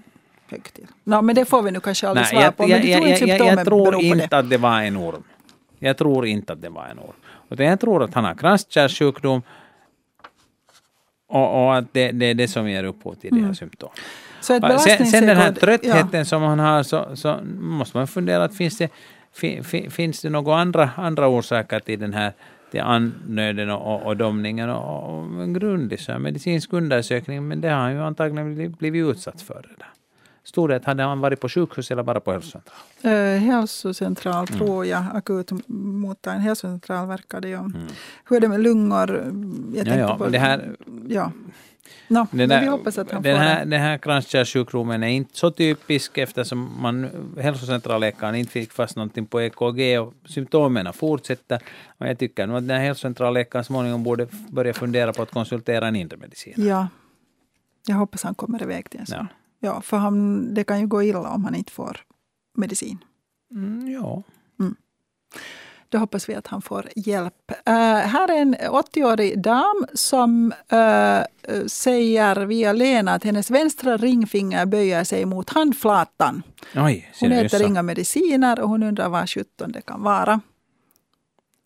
högg 0.47 0.63
till. 0.73 0.87
No, 1.03 1.21
men 1.21 1.35
det 1.35 1.45
får 1.45 1.61
vi 1.61 1.71
nu 1.71 1.79
kanske 1.79 2.07
aldrig 2.07 2.27
svara 2.27 2.51
på. 2.51 2.69
Jag, 2.69 2.85
jag, 2.85 3.01
jag, 3.09 3.21
jag, 3.21 3.39
jag 3.39 3.65
tror 3.65 4.01
inte 4.01 4.37
att 4.37 4.49
det 4.49 4.57
var 4.57 4.81
en 4.81 4.97
orm. 4.97 5.23
Jag 5.79 5.97
tror 5.97 6.25
inte 6.25 6.53
att 6.53 6.61
det 6.61 6.69
var 6.69 6.85
en 6.85 6.99
orm. 6.99 7.15
Utan 7.49 7.65
jag 7.65 7.79
tror 7.79 8.03
att 8.03 8.13
han 8.13 8.23
har 8.23 8.35
kranskärlssjukdom 8.35 9.41
och, 11.27 11.63
och 11.63 11.75
att 11.75 11.93
det, 11.93 12.11
det, 12.11 12.25
är 12.25 12.33
det 12.33 12.47
som 12.47 12.69
ger 12.69 12.83
upphov 12.83 13.13
till 13.13 13.29
mm. 13.31 13.41
de 13.41 13.47
här 13.47 13.53
symptomen. 13.53 13.95
sen, 14.79 15.05
sen 15.05 15.25
den 15.25 15.37
här 15.37 15.51
tröttheten 15.51 16.19
ja. 16.19 16.25
som 16.25 16.41
han 16.41 16.59
har 16.59 16.83
så, 16.83 17.15
så 17.15 17.39
måste 17.59 17.97
man 17.97 18.07
fundera 18.07 18.43
att 18.43 18.55
finns 18.55 18.77
det, 18.77 18.89
fin, 19.33 19.91
finns 19.91 20.21
det 20.21 20.29
några 20.29 20.55
andra, 20.55 20.89
andra 20.95 21.27
orsaker 21.27 21.79
till 21.79 21.99
den 21.99 22.13
här 22.13 22.33
till 22.71 22.81
andnöden 22.81 23.69
och, 23.69 24.05
och 24.05 24.17
domningen 24.17 24.69
och, 24.69 25.17
och 25.17 25.43
en 25.43 25.53
grundlig 25.53 25.99
medicinsk 26.19 26.73
undersökning 26.73 27.47
men 27.47 27.61
det 27.61 27.69
har 27.69 27.77
han 27.77 27.93
ju 27.93 28.01
antagligen 28.01 28.71
blivit 28.71 29.05
utsatt 29.05 29.41
för. 29.41 29.61
Det 29.61 29.75
där. 29.77 29.87
Stod 30.47 30.69
det 30.69 30.85
hade 30.85 31.03
han 31.03 31.19
varit 31.19 31.39
på 31.39 31.49
sjukhus 31.49 31.91
eller 31.91 32.03
bara 32.03 32.19
på 32.19 32.31
hälsocentral? 32.31 32.77
Eh, 33.01 33.39
hälsocentral 33.39 34.47
mm. 34.49 34.59
tror 34.59 34.85
jag. 34.85 35.05
Akutmottagning. 35.13 36.41
Hälsocentral 36.41 37.07
verkar 37.07 37.41
det 37.41 37.47
ju. 37.47 37.55
Mm. 37.55 37.87
Hur 38.25 38.37
är 38.37 38.41
det 38.41 38.47
med 38.47 38.59
lungor? 38.59 39.33
Jag 39.73 39.87
ja, 39.87 39.95
ja, 39.95 40.17
på, 40.17 40.27
det 40.27 40.39
här, 40.39 40.75
ja. 41.07 41.31
No, 42.07 42.27
den, 42.31 42.49
där, 42.49 42.61
vi 42.61 42.67
hoppas 42.67 42.97
att 42.97 43.11
han 43.11 43.21
den 43.21 43.35
får 43.35 43.43
här, 43.43 43.65
det. 43.65 43.71
Den 43.71 43.81
här 43.81 43.97
kranskärlssjukdomen 43.97 45.03
är 45.03 45.07
inte 45.07 45.37
så 45.37 45.51
typisk 45.51 46.17
eftersom 46.17 46.81
man, 46.81 47.09
hälsocentralläkaren 47.39 48.35
inte 48.35 48.51
fick 48.51 48.71
fast 48.71 48.95
någonting 48.95 49.25
på 49.25 49.41
EKG 49.41 49.99
och 49.99 50.13
symptomen 50.25 50.93
fortsätter. 50.93 51.59
Och 51.97 52.07
jag 52.07 52.19
tycker 52.19 52.47
nog 52.47 52.57
att 52.57 52.67
den 52.67 52.77
här 52.77 52.85
hälsocentralläkaren 52.85 53.65
småningom 53.65 54.03
borde 54.03 54.27
börja 54.49 54.73
fundera 54.73 55.13
på 55.13 55.21
att 55.21 55.31
konsultera 55.31 55.87
en 55.87 55.95
inre 55.95 56.17
medicin. 56.17 56.53
Ja, 56.57 56.87
jag 57.87 57.95
hoppas 57.95 58.23
han 58.23 58.35
kommer 58.35 58.63
iväg 58.63 58.89
till 58.89 58.99
en 58.99 59.05
sån. 59.05 59.17
Ja. 59.17 59.27
Ja, 59.59 59.81
för 59.81 59.97
han, 59.97 60.53
det 60.53 60.63
kan 60.63 60.79
ju 60.79 60.87
gå 60.87 61.03
illa 61.03 61.29
om 61.29 61.45
han 61.45 61.55
inte 61.55 61.71
får 61.71 61.97
medicin. 62.57 62.97
Mm, 63.51 63.91
ja. 63.91 64.23
Mm. 64.59 64.75
Då 65.89 65.97
hoppas 65.97 66.29
vi 66.29 66.35
att 66.35 66.47
han 66.47 66.61
får 66.61 66.89
hjälp. 66.95 67.51
Uh, 67.69 67.73
här 67.95 68.31
är 68.31 68.41
en 68.41 68.55
80-årig 68.55 69.41
dam 69.41 69.85
som 69.93 70.53
uh, 70.73 71.67
säger 71.67 72.45
via 72.45 72.73
Lena 72.73 73.13
att 73.13 73.23
hennes 73.23 73.51
vänstra 73.51 73.97
ringfinger 73.97 74.65
böjer 74.65 75.03
sig 75.03 75.25
mot 75.25 75.49
handflatan. 75.49 76.43
Oj, 76.75 77.11
hon 77.19 77.31
äter 77.31 77.65
inga 77.65 77.81
mediciner 77.81 78.59
och 78.59 78.69
hon 78.69 78.83
undrar 78.83 79.09
vad 79.09 79.29
sjutton 79.29 79.71
det 79.71 79.81
kan 79.81 80.03
vara. 80.03 80.41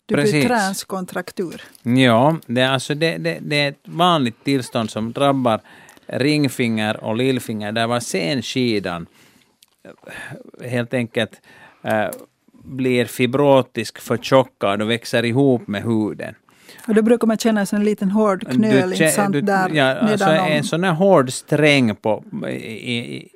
Dupuytréns 0.08 0.84
kontraktur. 0.84 1.62
Ja, 1.82 2.36
det 2.46 2.60
är, 2.60 2.70
alltså 2.70 2.94
det, 2.94 3.18
det, 3.18 3.38
det 3.42 3.56
är 3.56 3.68
ett 3.68 3.82
vanligt 3.84 4.44
tillstånd 4.44 4.90
som 4.90 5.12
drabbar 5.12 5.60
ringfinger 6.12 7.04
och 7.04 7.16
lillfinger 7.16 7.72
där 7.72 7.86
var 7.86 8.00
senskidan 8.00 9.06
helt 10.64 10.94
enkelt 10.94 11.40
äh, 11.82 12.06
blir 12.52 13.04
fibrotisk, 13.04 13.98
förtjockad 13.98 14.82
och 14.82 14.90
växer 14.90 15.24
ihop 15.24 15.68
med 15.68 15.82
huden. 15.82 16.34
Och 16.88 16.94
då 16.94 17.02
brukar 17.02 17.26
man 17.26 17.38
känna 17.38 17.66
en 17.72 17.84
liten 17.84 18.10
hård 18.10 18.50
knöl, 18.50 18.90
du, 18.90 19.08
sant? 19.08 19.32
Du, 19.32 19.40
där 19.40 19.70
ja, 19.74 19.94
alltså 19.94 20.30
en 20.30 20.64
sån 20.64 20.84
här 20.84 20.92
hård 20.92 21.32
sträng 21.32 21.94
på, 21.94 22.24
i, 22.48 22.94
i, 22.96 23.28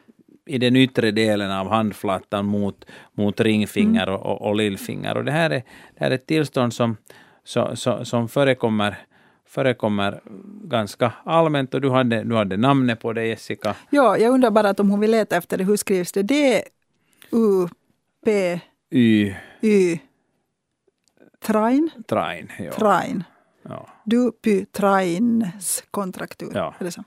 i 0.47 0.59
den 0.59 0.77
yttre 0.77 1.11
delen 1.11 1.51
av 1.51 1.69
handflatan 1.69 2.45
mot, 2.45 2.85
mot 3.15 3.41
ringfinger 3.41 4.09
och, 4.09 4.27
och, 4.27 4.43
och 4.43 4.57
lillfinger. 4.57 5.17
Och 5.17 5.25
det 5.25 5.33
här 5.33 5.51
är, 5.51 5.63
det 5.99 6.05
här 6.05 6.11
är 6.11 6.15
ett 6.15 6.27
tillstånd 6.27 6.75
som, 6.75 6.97
så, 7.45 7.77
så, 7.77 8.05
som 8.05 8.29
förekommer 8.29 8.99
förekommer 9.47 10.21
ganska 10.63 11.13
allmänt 11.25 11.75
och 11.75 11.81
du 11.81 11.91
hade, 11.91 12.25
du 12.25 12.37
hade 12.37 12.57
namnet 12.57 13.01
på 13.01 13.13
det 13.13 13.27
Jessica. 13.27 13.75
Ja, 13.91 14.19
jag 14.19 14.33
undrar 14.33 14.51
bara 14.51 14.69
att 14.69 14.81
om 14.81 14.91
hon 14.91 15.01
vill 15.01 15.11
leta 15.11 15.37
efter 15.37 15.59
det, 15.59 15.65
hur 15.65 15.77
skrivs 15.77 16.13
det? 16.13 16.23
D, 16.23 16.63
U, 17.31 17.69
P, 18.25 18.61
Y. 18.91 19.35
Y. 19.61 19.99
Train? 21.45 21.91
Train. 22.09 22.53
Ja. 22.59 22.73
Train. 22.73 23.25
Ja. 23.63 23.89
Dupuytréns 24.05 25.85
kontraktur. 25.91 26.51
Ja. 26.55 26.75
Är 26.79 26.85
det 26.85 26.91
så? 26.91 27.05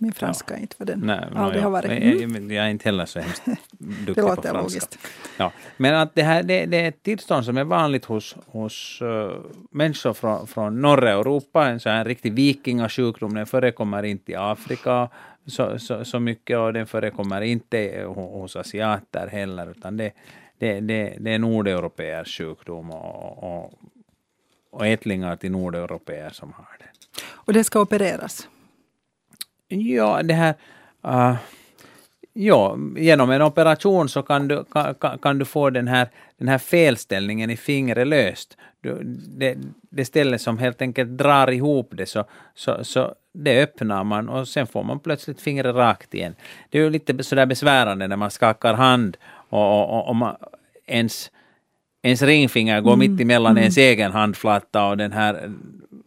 Ja. 0.00 0.04
Min 0.04 0.12
franska 0.12 0.56
är 0.56 0.60
inte 0.60 0.74
vad 0.78 0.86
den 0.88 1.00
Nej, 1.00 1.24
aldrig 1.34 1.60
ja. 1.60 1.64
har 1.64 1.70
varit. 1.70 1.90
Jag, 1.90 2.22
Mm. 2.22 2.50
jag 2.50 2.64
är 2.66 2.70
inte 2.70 2.84
heller 2.84 3.06
så 3.06 3.20
hemskt 3.20 3.42
duktig 3.78 4.06
Det 4.06 4.14
på 4.14 4.20
låter 4.28 4.42
franska. 4.42 4.58
logiskt. 4.60 4.98
Ja. 5.36 5.52
Men 5.76 5.94
att 5.94 6.14
det, 6.14 6.22
här, 6.22 6.42
det, 6.42 6.66
det 6.66 6.76
är 6.80 6.88
ett 6.88 7.02
tillstånd 7.02 7.44
som 7.44 7.56
är 7.56 7.64
vanligt 7.64 8.04
hos, 8.04 8.36
hos 8.46 8.98
uh, 9.02 9.32
människor 9.70 10.12
från, 10.12 10.46
från 10.46 10.80
norra 10.80 11.10
Europa, 11.10 11.66
en 11.68 11.80
sån 11.80 11.92
här 11.92 12.04
riktig 12.04 12.32
vikingasjukdom. 12.32 13.34
Den 13.34 13.46
förekommer 13.46 14.02
inte 14.02 14.32
i 14.32 14.34
Afrika 14.34 15.08
så, 15.46 15.78
så, 15.78 16.04
så 16.04 16.20
mycket 16.20 16.58
och 16.58 16.72
den 16.72 16.86
förekommer 16.86 17.40
inte 17.42 18.04
hos 18.14 18.56
asiater 18.56 19.26
heller, 19.26 19.70
utan 19.70 19.96
det, 19.96 20.12
det, 20.58 20.80
det, 20.80 21.16
det 21.20 21.34
är 21.34 21.38
nordeuropeers 21.38 22.38
sjukdom 22.38 22.90
och, 22.90 23.42
och, 23.44 23.72
och 24.70 24.86
ättlingar 24.86 25.36
till 25.36 25.50
nordeuropeer 25.50 26.30
som 26.30 26.52
har 26.52 26.76
det. 26.78 26.84
Och 27.32 27.52
det 27.52 27.64
ska 27.64 27.80
opereras? 27.80 28.48
Ja, 29.70 30.22
det 30.22 30.34
här... 30.34 30.54
Uh, 31.06 31.36
ja, 32.32 32.76
genom 32.96 33.30
en 33.30 33.42
operation 33.42 34.08
så 34.08 34.22
kan 34.22 34.48
du, 34.48 34.64
kan, 34.64 35.18
kan 35.22 35.38
du 35.38 35.44
få 35.44 35.70
den 35.70 35.88
här, 35.88 36.08
den 36.38 36.48
här 36.48 36.58
felställningen 36.58 37.50
i 37.50 37.56
fingret 37.56 38.06
löst. 38.06 38.56
Du, 38.80 39.02
det, 39.38 39.58
det 39.90 40.04
stället 40.04 40.40
som 40.40 40.58
helt 40.58 40.82
enkelt 40.82 41.10
drar 41.10 41.50
ihop 41.50 41.90
det, 41.92 42.06
så, 42.06 42.24
så, 42.54 42.84
så 42.84 43.14
det 43.34 43.62
öppnar 43.62 44.04
man 44.04 44.28
och 44.28 44.48
sen 44.48 44.66
får 44.66 44.82
man 44.82 44.98
plötsligt 44.98 45.40
fingret 45.40 45.74
rakt 45.74 46.14
igen. 46.14 46.34
Det 46.70 46.78
är 46.78 46.82
ju 46.82 46.90
lite 46.90 47.24
sådär 47.24 47.46
besvärande 47.46 48.08
när 48.08 48.16
man 48.16 48.30
skakar 48.30 48.74
hand 48.74 49.16
och, 49.48 49.90
och, 49.90 50.08
och 50.08 50.16
man, 50.16 50.36
ens, 50.86 51.30
ens 52.02 52.22
ringfinger 52.22 52.80
går 52.80 52.92
mm. 52.92 53.10
mitt 53.10 53.20
emellan 53.20 53.50
mm. 53.50 53.62
ens 53.62 53.76
egen 53.76 54.12
handflata 54.12 54.86
och 54.86 54.96
den 54.96 55.12
här 55.12 55.52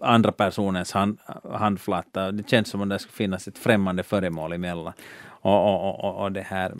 andra 0.03 0.31
personens 0.31 0.91
hand, 0.91 1.17
handflata. 1.53 2.31
Det 2.31 2.49
känns 2.49 2.69
som 2.69 2.81
om 2.81 2.89
det 2.89 2.99
skulle 2.99 3.13
finnas 3.13 3.47
ett 3.47 3.57
främmande 3.57 4.03
föremål 4.03 4.53
emellan. 4.53 4.93
Och, 5.25 5.73
och, 5.73 6.05
och, 6.05 6.23
och 6.23 6.31
det 6.31 6.41
här... 6.41 6.73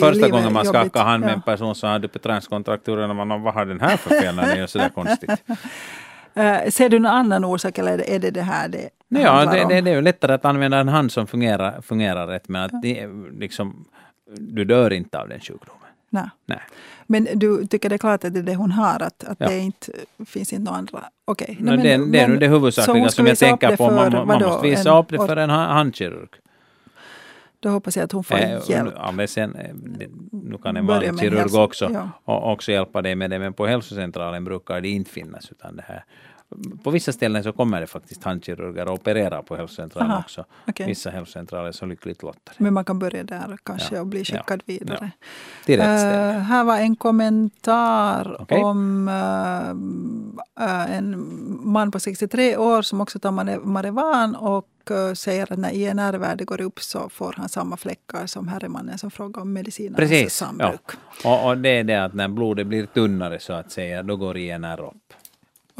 Första 0.00 0.28
gången 0.28 0.52
man 0.52 0.66
skakar 0.66 1.04
hand 1.04 1.20
med 1.20 1.30
ja. 1.30 1.34
en 1.34 1.42
person 1.42 1.74
som 1.74 1.90
har 1.90 1.98
dupuytrénskontrakturen, 1.98 3.16
man 3.16 3.42
vad 3.42 3.54
har 3.54 3.66
den 3.66 3.80
här 3.80 3.96
för 3.96 4.20
fel 4.20 4.36
när 4.36 4.54
det 4.54 4.60
är 4.60 4.66
sådär 4.66 4.88
konstigt? 4.88 5.30
Uh, 5.30 6.70
ser 6.70 6.88
du 6.88 6.98
någon 6.98 7.12
annan 7.12 7.44
orsak 7.44 7.78
eller 7.78 8.10
är 8.10 8.18
det 8.18 8.30
det, 8.30 8.42
här 8.42 8.68
det 8.68 8.90
Ja, 9.08 9.44
det, 9.44 9.68
det, 9.68 9.80
det 9.80 9.90
är 9.90 9.94
ju 9.94 10.02
lättare 10.02 10.32
att 10.32 10.44
använda 10.44 10.78
en 10.78 10.88
hand 10.88 11.12
som 11.12 11.26
fungerar, 11.26 11.80
fungerar 11.80 12.26
rätt, 12.26 12.48
men 12.48 12.62
att 12.62 12.82
det, 12.82 13.06
liksom, 13.32 13.84
du 14.38 14.64
dör 14.64 14.92
inte 14.92 15.18
av 15.20 15.28
den 15.28 15.40
sjukdomen. 15.40 15.79
Nej. 16.10 16.30
Nej. 16.46 16.60
Men 17.06 17.28
du 17.34 17.66
tycker 17.66 17.88
det 17.88 17.96
är 17.96 17.98
klart 17.98 18.24
att 18.24 18.34
det 18.34 18.38
är 18.38 18.42
det 18.42 18.54
hon 18.54 18.72
har, 18.72 19.02
att, 19.02 19.24
att 19.24 19.36
ja. 19.40 19.48
det 19.48 19.58
inte 19.58 19.92
finns 20.26 20.52
inte 20.52 20.64
några 20.64 20.78
andra? 20.78 21.04
Okej. 21.24 21.58
Okay. 21.60 21.76
No, 21.76 21.82
det, 21.82 22.12
det 22.12 22.20
är 22.20 22.28
nog 22.28 22.40
det 22.40 22.48
huvudsakliga 22.48 23.08
som 23.08 23.26
jag 23.26 23.38
tänker 23.38 23.76
på. 23.76 23.90
Man, 23.90 24.26
man 24.26 24.42
måste 24.42 24.68
visa 24.68 24.98
upp 24.98 25.08
det 25.08 25.16
för 25.16 25.36
en 25.36 25.50
handkirurg. 25.50 26.30
Då 27.60 27.68
hoppas 27.68 27.96
jag 27.96 28.04
att 28.04 28.12
hon 28.12 28.24
får 28.24 28.34
äh, 28.34 28.70
hjälp. 28.70 28.94
Ja, 28.96 29.12
men 29.12 29.28
sen, 29.28 29.56
nu 30.32 30.58
kan 30.62 30.76
en 30.76 30.86
vanlig 30.86 31.20
kirurg 31.20 31.54
också, 31.54 31.90
ja. 31.92 32.08
och 32.24 32.52
också 32.52 32.72
hjälpa 32.72 33.02
dig 33.02 33.14
med 33.14 33.30
det, 33.30 33.38
men 33.38 33.52
på 33.52 33.66
hälsocentralen 33.66 34.44
brukar 34.44 34.80
det 34.80 34.88
inte 34.88 35.10
finnas. 35.10 35.50
Utan 35.50 35.76
det 35.76 35.84
här. 35.86 36.04
På 36.82 36.90
vissa 36.90 37.12
ställen 37.12 37.42
så 37.42 37.52
kommer 37.52 37.80
det 37.80 37.86
faktiskt 37.86 38.24
handkirurger 38.24 38.88
och 38.88 38.94
opererar 38.94 39.42
på 39.42 39.56
hälsocentralen 39.56 40.10
Aha, 40.10 40.20
också. 40.20 40.44
Okay. 40.66 40.86
Vissa 40.86 41.10
hälsocentraler 41.10 41.68
är 41.68 41.72
så 41.72 41.86
lyckligt 41.86 42.22
lottade. 42.22 42.56
Men 42.58 42.74
man 42.74 42.84
kan 42.84 42.98
börja 42.98 43.24
där 43.24 43.58
kanske 43.62 43.94
ja. 43.94 44.00
och 44.00 44.06
bli 44.06 44.24
skickad 44.24 44.62
ja. 44.66 44.72
vidare. 44.72 44.98
Ja. 45.00 45.26
Till 45.64 45.80
rätt 45.80 46.00
ställe. 46.00 46.36
Uh, 46.36 46.38
här 46.38 46.64
var 46.64 46.78
en 46.78 46.96
kommentar 46.96 48.42
okay. 48.42 48.62
om 48.62 49.08
uh, 49.08 50.64
uh, 50.64 50.96
en 50.96 51.26
man 51.62 51.90
på 51.90 52.00
63 52.00 52.56
år 52.56 52.82
som 52.82 53.00
också 53.00 53.18
tar 53.18 53.64
Marevan 53.66 54.36
och 54.36 54.66
säger 55.14 55.52
att 55.52 55.58
när 55.58 55.70
INR-värdet 55.70 56.46
går 56.46 56.60
upp 56.60 56.80
så 56.80 57.08
får 57.08 57.34
han 57.36 57.48
samma 57.48 57.76
fläckar 57.76 58.26
som 58.26 58.48
herremannen 58.48 58.98
som 58.98 59.10
frågar 59.10 59.42
om 59.42 59.52
medicinernas 59.52 59.96
Precis. 59.96 60.34
sambruk. 60.34 60.80
Ja. 61.24 61.42
Och, 61.42 61.48
och 61.48 61.58
det 61.58 61.68
är 61.68 61.84
det 61.84 62.04
att 62.04 62.14
när 62.14 62.28
blodet 62.28 62.66
blir 62.66 62.86
tunnare 62.86 63.40
så 63.40 63.52
att 63.52 63.72
säga, 63.72 64.02
då 64.02 64.16
går 64.16 64.36
INR 64.36 64.80
upp. 64.80 65.14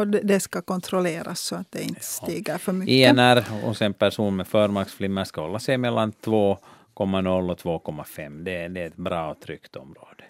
Och 0.01 0.07
det 0.07 0.41
ska 0.41 0.63
kontrolleras 0.63 1.41
så 1.41 1.57
att 1.57 1.73
det 1.73 1.83
inte 1.83 2.01
stiger 2.01 2.59
för 2.59 2.73
mycket. 2.73 2.93
INR 2.93 3.67
hos 3.67 3.83
en 3.83 3.95
person 3.95 4.37
med 4.37 4.47
förmaksflimmer 4.47 5.25
ska 5.25 5.41
hålla 5.41 5.59
sig 5.59 5.79
mellan 5.79 6.13
2,0 6.13 7.51
och 7.51 7.59
2,5. 7.59 8.45
Det, 8.45 8.69
det 8.69 8.83
är 8.83 8.87
ett 8.87 8.97
bra 8.97 9.31
och 9.31 9.41
tryggt 9.41 9.77
område. 9.77 10.25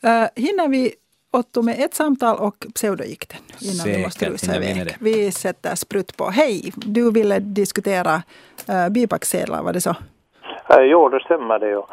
Ja. 0.00 0.22
Uh, 0.22 0.28
hinner 0.36 0.68
vi 0.68 0.94
Otto 1.32 1.62
med 1.62 1.74
ett 1.78 1.94
samtal 1.94 2.36
och 2.36 2.66
pseudogikten 2.74 3.40
innan 3.60 3.74
Säkert, 3.74 3.98
vi 3.98 4.02
måste 4.04 4.30
rusa 4.30 4.56
iväg. 4.56 4.96
Vi, 5.00 5.12
vi 5.14 5.30
sätter 5.30 5.74
sprutt 5.74 6.16
på. 6.16 6.24
Hej! 6.24 6.72
Du 6.76 7.12
ville 7.12 7.38
diskutera 7.38 8.14
uh, 8.68 8.88
bipacksedlar, 8.90 9.62
var 9.62 9.72
det 9.72 9.80
så? 9.80 9.90
Uh, 9.90 10.82
jo, 10.82 11.08
det 11.08 11.20
stämmer 11.20 11.58
det. 11.58 11.70
Jo. 11.70 11.86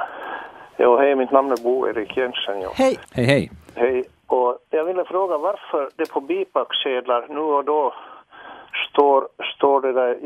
Jo, 0.77 0.97
hej, 0.97 1.15
mitt 1.15 1.31
namn 1.31 1.51
är 1.51 1.57
Bo 1.57 1.87
Erik 1.87 2.17
Jensen. 2.17 2.61
Jo. 2.63 2.69
Hej! 2.75 2.99
Hej, 3.11 3.25
hej! 3.25 3.51
Hej! 3.75 4.03
Och 4.31 4.57
jag 4.69 4.85
ville 4.85 5.05
fråga 5.05 5.37
varför 5.37 5.89
det 5.95 6.11
på 6.11 6.21
bipacksedlar 6.21 7.25
nu 7.29 7.39
och 7.39 7.65
då 7.65 7.93
står, 8.89 9.27
står 9.55 9.81
det 9.81 9.93
där, 9.93 10.17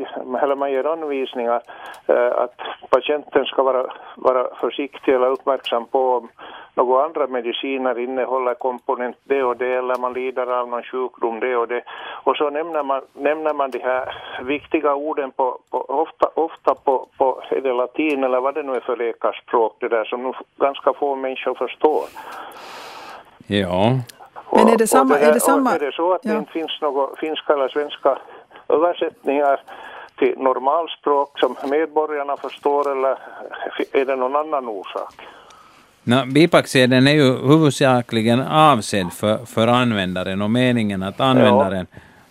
eller 0.42 0.56
man 0.56 0.72
ger 0.72 0.84
anvisningar 0.84 1.62
eh, 2.06 2.32
att 2.42 2.60
patienten 2.90 3.44
ska 3.44 3.62
vara, 3.62 3.86
vara 4.16 4.54
försiktig 4.54 5.14
eller 5.14 5.26
uppmärksam 5.26 5.86
på 5.86 6.16
om 6.16 6.28
några 6.74 7.04
andra 7.04 7.26
mediciner 7.26 7.98
innehåller 7.98 8.54
komponent 8.54 9.16
det 9.24 9.42
och 9.42 9.56
det 9.56 9.74
eller 9.74 9.96
man 9.96 10.12
lider 10.12 10.46
av 10.46 10.68
någon 10.68 10.82
sjukdom 10.82 11.40
det 11.40 11.56
och 11.56 11.68
det. 11.68 11.82
Och 12.24 12.36
så 12.36 12.50
nämner 12.50 12.82
man, 12.82 13.02
nämner 13.12 13.54
man 13.54 13.70
de 13.70 13.78
här 13.78 14.14
viktiga 14.42 14.94
orden 14.94 15.30
på, 15.30 15.58
på 15.70 15.78
ofta, 15.78 16.30
ofta 16.34 16.74
på, 16.74 17.06
på 17.18 17.42
är 17.50 17.60
det 17.60 17.72
latin 17.72 18.24
eller 18.24 18.40
vad 18.40 18.54
det 18.54 18.62
nu 18.62 18.72
är 18.72 18.80
för 18.80 18.96
läkarspråk 18.96 19.76
det 19.80 19.88
där 19.88 20.04
som 20.04 20.22
nu 20.22 20.32
ganska 20.56 20.92
få 20.92 21.14
människor 21.14 21.54
förstår. 21.54 22.04
Ja. 23.46 23.98
Men 24.52 24.68
är 24.68 24.76
det 24.76 24.86
samma? 24.86 25.14
Och 25.14 25.20
det, 25.20 25.24
där, 25.24 25.30
är, 25.30 25.34
det 25.34 25.40
samma? 25.40 25.74
är 25.74 25.78
det 25.78 25.92
så 25.92 26.14
att 26.14 26.20
ja. 26.24 26.32
det 26.32 26.38
inte 26.38 26.52
finns 26.52 26.78
några 26.80 27.16
finska 27.16 27.52
eller 27.52 27.68
svenska 27.68 28.18
översättningar 28.68 29.60
till 30.18 30.34
normalspråk 30.38 31.38
som 31.38 31.56
medborgarna 31.70 32.36
förstår 32.36 32.92
eller 32.92 33.18
är 33.92 34.04
det 34.04 34.16
någon 34.16 34.36
annan 34.36 34.68
orsak? 34.68 35.14
No, 36.02 36.26
bipacksedeln 36.26 37.06
är 37.06 37.12
ju 37.12 37.36
huvudsakligen 37.48 38.40
avsedd 38.40 39.12
för, 39.12 39.46
för 39.46 39.66
användaren 39.66 40.42
och 40.42 40.50
meningen 40.50 41.02
att 41.02 41.20
användaren 41.20 41.86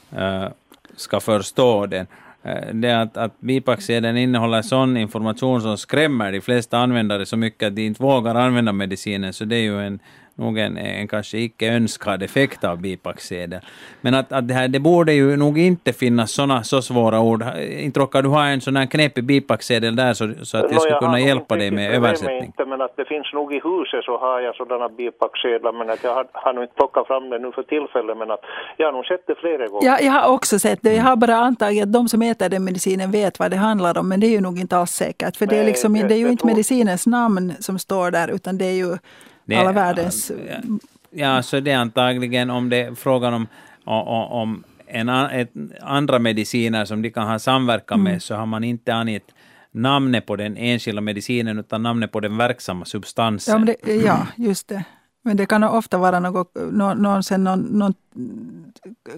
ja. 0.10 0.44
uh, 0.44 0.48
ska 0.96 1.20
förstå 1.20 1.86
den. 1.86 2.08
Uh, 2.46 2.74
det 2.74 2.88
är 2.88 3.02
att, 3.02 3.18
att 3.18 3.40
bipacksedeln 3.40 4.18
innehåller 4.18 4.62
sån 4.62 4.98
information 4.98 5.62
som 5.62 5.78
skrämmer 5.78 6.32
de 6.32 6.42
flesta 6.42 6.78
användare 6.78 7.26
så 7.26 7.38
mycket 7.38 7.68
att 7.68 7.76
de 7.76 7.82
inte 7.82 8.04
vågar 8.04 8.36
använda 8.36 8.72
medicinen, 8.72 9.34
så 9.34 9.46
det 9.46 9.56
är 9.56 9.62
ju 9.62 9.82
en 9.82 10.00
nog 10.36 10.58
en, 10.58 10.78
en 10.78 11.08
kanske 11.08 11.38
icke 11.38 11.74
önskad 11.74 12.24
effekt 12.24 12.64
av 12.64 12.82
bipacksedel. 12.82 13.60
Men 14.02 14.14
att, 14.14 14.32
att 14.32 14.48
det, 14.48 14.54
här, 14.54 14.68
det 14.68 14.80
borde 14.80 15.14
ju 15.14 15.36
nog 15.38 15.58
inte 15.58 15.94
finnas 15.94 16.32
såna 16.32 16.64
så 16.64 16.82
svåra 16.82 17.20
ord. 17.20 17.44
Inte 17.80 18.00
råkar 18.00 18.22
du 18.22 18.30
ha 18.30 18.46
en 18.46 18.62
sån 18.62 18.76
här 18.76 18.86
knepig 18.86 19.24
bipacksedel 19.24 19.96
där 19.96 20.14
så, 20.14 20.34
så 20.46 20.58
att 20.58 20.72
jag 20.72 20.82
skulle 20.82 21.00
kunna 21.00 21.20
hjälpa 21.20 21.56
dig 21.56 21.72
med 21.72 21.96
översättning? 21.96 22.46
Inte, 22.46 22.66
men 22.66 22.82
att 22.82 22.98
det 22.98 23.06
finns 23.06 23.34
nog 23.34 23.54
i 23.54 23.62
huset 23.64 24.04
så 24.04 24.18
har 24.18 24.40
jag 24.40 24.56
sådana 24.56 24.90
bipacksedlar 24.90 25.72
men 25.72 25.90
att 25.90 26.04
jag 26.04 26.14
har, 26.14 26.28
har 26.32 26.54
nog 26.54 26.64
inte 26.64 26.76
plockat 26.76 27.08
fram 27.08 27.30
det 27.30 27.40
nu 27.40 27.52
för 27.52 27.64
tillfället 27.64 28.18
men 28.18 28.32
att 28.32 28.42
jag 28.78 28.88
har 28.88 28.94
nog 28.94 29.06
sett 29.06 29.28
det 29.28 29.36
flera 29.36 29.68
gånger. 29.68 29.88
Ja, 29.88 30.00
jag 30.02 30.12
har 30.12 30.34
också 30.34 30.60
sett 30.60 30.80
det. 30.82 30.94
Jag 30.94 31.04
har 31.04 31.16
bara 31.16 31.36
antagit 31.36 31.84
att 31.84 31.94
de 31.94 32.08
som 32.08 32.22
äter 32.22 32.50
den 32.50 32.64
medicinen 32.64 33.12
vet 33.12 33.40
vad 33.40 33.52
det 33.52 33.58
handlar 33.58 33.98
om 33.98 34.10
men 34.10 34.20
det 34.20 34.28
är 34.28 34.32
ju 34.32 34.42
nog 34.42 34.60
inte 34.60 34.78
alls 34.78 34.92
säkert. 34.92 35.36
För 35.38 35.46
det 35.46 35.58
är, 35.58 35.66
liksom, 35.66 35.94
det, 35.94 36.08
det 36.08 36.16
är 36.16 36.20
ju 36.20 36.30
inte 36.30 36.46
medicinens 36.46 37.08
namn 37.08 37.54
som 37.60 37.80
står 37.80 38.12
där 38.12 38.28
utan 38.28 38.58
det 38.58 38.66
är 38.66 38.78
ju 38.86 38.98
det, 39.46 39.56
alla 39.56 39.72
världens... 39.72 40.32
Ja, 41.12 41.44
så 41.44 41.60
det 41.60 41.72
är 41.72 41.78
antagligen 41.78 42.50
om 42.50 42.70
det 42.70 42.78
är 42.78 42.96
frågan 42.96 43.34
om, 43.34 43.48
om 43.86 44.64
en, 44.88 45.10
ett, 45.10 45.52
andra 45.82 46.20
mediciner 46.20 46.86
som 46.86 47.02
de 47.02 47.10
kan 47.10 47.28
ha 47.28 47.40
samverkan 47.40 48.04
med, 48.04 48.12
mm. 48.12 48.20
så 48.20 48.36
har 48.36 48.46
man 48.46 48.64
inte 48.64 48.94
angett 48.94 49.32
namnet 49.72 50.26
på 50.26 50.36
den 50.36 50.58
enskilda 50.58 51.02
medicinen, 51.02 51.60
utan 51.60 51.84
namnet 51.84 52.12
på 52.12 52.20
den 52.20 52.38
verksamma 52.38 52.86
substansen. 52.86 53.68
Ja, 53.68 53.76
det, 53.84 53.94
ja 53.94 54.28
just 54.36 54.68
det. 54.68 54.84
Men 55.26 55.38
det 55.38 55.46
kan 55.46 55.64
ofta 55.64 55.98
vara 55.98 56.20
något, 56.20 56.52
någon, 56.56 56.98
någon, 56.98 57.22
någon, 57.44 57.60
någon 57.80 57.94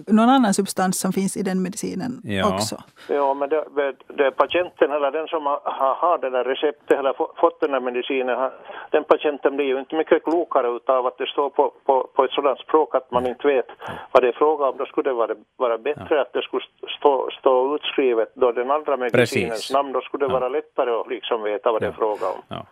någon 0.06 0.28
annan 0.28 0.54
substans 0.54 1.00
som 1.00 1.12
finns 1.12 1.36
i 1.36 1.42
den 1.42 1.62
medicinen 1.62 2.12
ja. 2.24 2.54
också. 2.54 2.76
Ja, 3.08 3.34
men 3.34 3.48
det, 3.48 3.64
det 4.06 4.30
patienten 4.30 4.92
eller 4.92 5.10
den 5.10 5.26
som 5.26 5.46
har, 5.46 5.60
har 6.02 6.18
det 6.18 6.30
där 6.30 6.44
receptet 6.44 6.98
eller 6.98 7.12
fått 7.40 7.60
den 7.60 7.70
där 7.70 7.80
medicinen, 7.80 8.50
den 8.90 9.04
patienten 9.04 9.56
blir 9.56 9.66
ju 9.66 9.78
inte 9.78 9.96
mycket 9.96 10.24
klokare 10.24 10.68
utav 10.76 11.06
att 11.06 11.18
det 11.18 11.26
står 11.26 11.50
på, 11.50 11.72
på, 11.84 12.08
på 12.14 12.24
ett 12.24 12.30
sådant 12.30 12.60
språk 12.60 12.94
att 12.94 13.10
man 13.10 13.26
inte 13.26 13.46
vet 13.46 13.68
vad 14.12 14.22
det 14.22 14.28
är 14.28 14.32
fråga 14.32 14.68
om. 14.68 14.76
Då 14.76 14.86
skulle 14.86 15.10
det 15.10 15.14
vara, 15.14 15.34
vara 15.56 15.78
bättre 15.78 16.14
ja. 16.14 16.22
att 16.22 16.32
det 16.32 16.42
skulle 16.42 16.62
stå, 16.98 17.28
stå 17.40 17.74
utskrivet 17.74 18.32
då 18.34 18.52
den 18.52 18.70
andra 18.70 18.96
medicinens 18.96 19.50
Precis. 19.50 19.72
namn, 19.72 19.92
då 19.92 20.00
skulle 20.00 20.26
det 20.26 20.32
ja. 20.32 20.40
vara 20.40 20.48
lättare 20.48 20.90
att 20.90 21.08
liksom 21.08 21.42
veta 21.42 21.72
vad 21.72 21.82
det 21.82 21.86
är 21.86 21.92
fråga 21.92 22.26
om. 22.26 22.66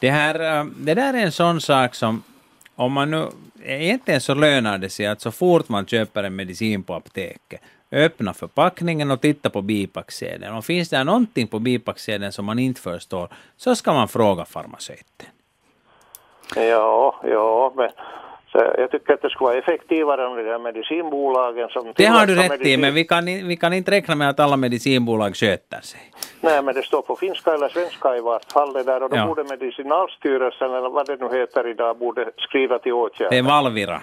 Det, 0.00 0.10
här, 0.10 0.58
eh, 0.60 0.64
det 0.64 0.94
där 0.94 1.14
är 1.14 1.18
en 1.18 1.32
sån 1.32 1.60
sak 1.60 1.94
som 1.94 2.22
om 2.76 2.92
man 2.92 3.10
nu, 3.10 3.28
egentligen 3.64 4.20
så 4.20 4.34
lönar 4.34 4.78
det 4.78 4.90
sig 4.90 5.06
att 5.06 5.20
så 5.20 5.30
fort 5.30 5.68
man 5.68 5.86
köper 5.86 6.24
en 6.24 6.36
medicin 6.36 6.82
på 6.82 6.94
apoteket, 6.94 7.60
öppna 7.92 8.34
förpackningen 8.34 9.10
och 9.10 9.20
titta 9.20 9.50
på 9.50 9.62
bipacksedeln. 9.62 10.54
Och 10.56 10.64
finns 10.64 10.88
det 10.88 11.04
någonting 11.04 11.46
på 11.46 11.58
bipacksedeln 11.58 12.32
som 12.32 12.44
man 12.44 12.58
inte 12.58 12.80
förstår, 12.80 13.28
så 13.56 13.76
ska 13.76 13.92
man 13.92 14.08
fråga 14.08 14.44
farmaceuten. 14.44 15.26
Ja, 16.56 17.20
ja, 17.24 17.72
men 17.76 17.90
så 18.54 18.64
jag 18.78 18.90
tycker 18.90 19.14
att 19.14 19.22
det 19.22 19.30
skulle 19.30 19.48
vara 19.48 19.58
effektivare 19.58 20.26
om 20.26 20.36
de 20.36 20.42
här 20.42 20.58
medicinbolagen 20.58 21.68
som... 21.68 21.92
Det 21.96 22.04
har 22.04 22.26
du 22.26 22.34
rätt 22.34 22.50
medicin... 22.50 22.72
i, 22.72 22.76
men 22.76 22.94
vi 22.94 23.04
kan, 23.04 23.24
vi 23.24 23.56
kan 23.56 23.72
inte 23.72 23.90
räkna 23.90 24.14
med 24.14 24.28
att 24.28 24.40
alla 24.40 24.56
medicinbolag 24.56 25.36
sköter 25.36 25.80
sig. 25.80 26.00
Nej, 26.40 26.62
men 26.62 26.74
det 26.74 26.82
står 26.82 27.02
på 27.02 27.16
finska 27.16 27.54
eller 27.54 27.68
svenska 27.68 28.16
i 28.16 28.20
vart 28.20 28.52
fall 28.52 28.72
det 28.72 28.82
där 28.82 29.02
och 29.02 29.10
då 29.10 29.16
ja. 29.16 29.26
borde 29.26 29.44
Medicinalstyrelsen 29.44 30.74
eller 30.74 30.88
vad 30.88 31.06
det 31.06 31.16
nu 31.16 31.38
heter 31.38 31.68
idag 31.68 31.98
borde 31.98 32.30
skriva 32.36 32.78
till 32.78 32.92
åtgärder. 32.92 33.30
Det 33.30 33.38
är 33.38 33.42
Valvira. 33.42 34.00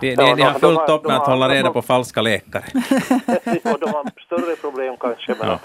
De, 0.00 0.14
de, 0.14 0.34
de, 0.36 0.42
har 0.42 0.58
fullt 0.58 0.90
upp 0.90 1.04
med 1.06 1.16
att 1.16 1.26
hålla 1.26 1.48
reda 1.48 1.72
på 1.72 1.82
falska 1.82 2.22
läkare. 2.22 2.64
och 3.72 3.80
de 3.80 3.90
har 3.90 4.24
större 4.26 4.56
problem 4.56 4.96
kanske. 5.00 5.34
Men, 5.38 5.48
ja. 5.48 5.58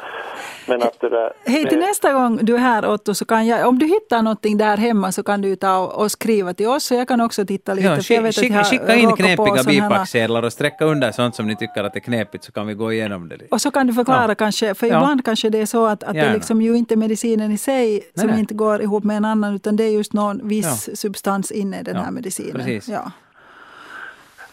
Men 0.67 0.81
att 0.81 0.99
det 0.99 1.09
där, 1.09 1.33
Hej, 1.45 1.65
till 1.69 1.79
nästa 1.79 2.13
gång 2.13 2.39
du 2.41 2.55
är 2.55 2.59
här 2.59 2.89
Otto, 2.89 3.13
så 3.13 3.25
kan 3.25 3.47
jag, 3.47 3.67
om 3.67 3.79
du 3.79 3.85
hittar 3.85 4.21
någonting 4.21 4.57
där 4.57 4.77
hemma 4.77 5.11
så 5.11 5.23
kan 5.23 5.41
du 5.41 5.55
ta 5.55 5.77
och 5.77 6.11
skriva 6.11 6.53
till 6.53 6.67
oss. 6.67 6.83
Så 6.83 6.93
jag 6.93 7.07
kan 7.07 7.21
också 7.21 7.45
titta 7.45 7.73
lite. 7.73 7.87
Ja, 7.87 7.97
skick, 7.97 8.17
jag 8.17 8.21
vet 8.21 8.35
skick, 8.35 8.51
att 8.51 8.67
skicka 8.69 8.95
in 8.95 9.15
knepiga 9.15 9.63
bipacksedlar 9.63 10.43
och 10.43 10.53
sträcka 10.53 10.85
under 10.85 11.11
sånt 11.11 11.35
som 11.35 11.47
ni 11.47 11.55
tycker 11.55 11.83
att 11.83 11.95
är 11.95 11.99
knepigt 11.99 12.43
så 12.43 12.51
kan 12.51 12.67
vi 12.67 12.73
gå 12.73 12.93
igenom 12.93 13.29
det. 13.29 13.37
Och 13.51 13.61
så 13.61 13.71
kan 13.71 13.87
du 13.87 13.93
förklara 13.93 14.31
ja. 14.31 14.35
kanske, 14.35 14.75
för 14.75 14.87
ibland 14.87 15.25
kanske 15.25 15.49
det 15.49 15.57
är 15.57 15.65
så 15.65 15.85
att, 15.85 16.03
att 16.03 16.13
det 16.13 16.33
liksom 16.33 16.61
ju 16.61 16.77
inte 16.77 16.93
är 16.93 16.97
medicinen 16.97 17.51
i 17.51 17.57
sig 17.57 17.91
nej, 17.91 18.03
som 18.15 18.27
nej. 18.27 18.39
inte 18.39 18.53
går 18.53 18.81
ihop 18.81 19.03
med 19.03 19.17
en 19.17 19.25
annan 19.25 19.55
utan 19.55 19.75
det 19.75 19.83
är 19.83 19.91
just 19.91 20.13
någon 20.13 20.47
viss 20.47 20.89
substans 20.93 21.51
inne 21.51 21.79
i 21.79 21.83
den 21.83 21.95
här 21.95 22.11
medicinen. 22.11 22.55
Precis. 22.55 22.87
Ja. 22.87 23.11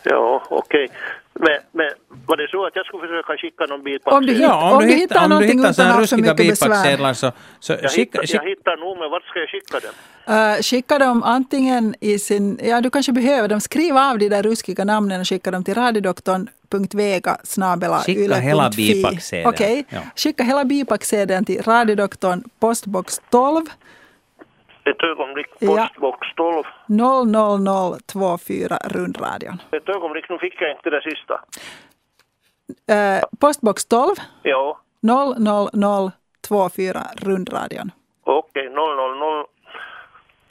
Ja, 0.02 0.42
okej. 0.48 0.84
Okay. 0.84 0.96
Men, 1.40 1.58
men 1.72 1.90
var 2.26 2.36
det 2.36 2.48
så 2.50 2.66
att 2.66 2.76
jag 2.76 2.86
skulle 2.86 3.08
försöka 3.08 3.36
skicka 3.36 3.66
någon 3.66 3.82
bitpacksedel? 3.82 4.16
Om 4.18 4.26
du, 4.26 4.32
hitt, 4.32 4.42
ja, 4.42 4.72
om, 4.72 4.82
du 4.82 4.88
hittar, 4.88 5.00
hittar 5.00 5.24
om 5.24 5.42
du 5.42 5.46
hittar 5.46 5.72
sådana 5.72 6.00
ruskiga 6.00 6.34
bitpacksedlar 6.34 7.12
så, 7.14 7.32
så 7.60 7.72
jag, 7.72 7.90
skicka, 7.90 8.20
hittar, 8.20 8.36
jag 8.36 8.48
hittar 8.50 8.76
nog, 8.76 8.98
men 8.98 9.10
vart 9.10 9.24
ska 9.24 9.38
jag 9.38 9.48
skicka 9.48 9.80
dem? 9.80 9.94
Uh, 10.34 10.62
skicka 10.62 10.98
dem 10.98 11.22
antingen 11.22 11.94
i 12.00 12.18
sin... 12.18 12.58
Ja, 12.62 12.80
du 12.80 12.90
kanske 12.90 13.12
behöver 13.12 13.48
dem. 13.48 13.60
Skriv 13.60 13.96
av 13.96 14.18
de 14.18 14.28
där 14.28 14.42
ruskiga 14.42 14.84
namnen 14.84 15.20
och 15.20 15.28
skicka 15.28 15.50
dem 15.50 15.64
till 15.64 15.74
radiodoktorn.vega 15.74 17.36
Skicka 18.06 18.34
hela 18.34 18.70
bipacksedeln. 18.70 19.48
Okej. 19.48 19.80
Okay. 19.80 19.98
Ja. 19.98 20.00
Skicka 20.16 20.44
hela 20.44 20.64
bipacksedeln 20.64 21.44
till 21.44 21.62
radiodoktorn 21.62 22.42
postbox 22.60 23.20
12 23.30 23.66
ett 24.90 25.02
ögonblick, 25.02 25.47
postbox 25.60 26.28
12. 26.36 26.65
00024 26.86 28.78
rundradion. 28.85 29.62
Ett 29.73 29.89
ögonblick, 29.89 30.28
nu 30.28 30.39
fick 30.39 30.62
jag 30.62 30.70
inte 30.70 30.90
det 30.90 31.02
sista. 31.02 31.40
Eh, 32.94 33.23
postbox 33.40 33.85
12. 33.85 34.15
Ja. 34.43 34.81
00024 35.01 37.02
rundradion. 37.16 37.90
Okej, 38.24 38.69
okay, 38.69 39.44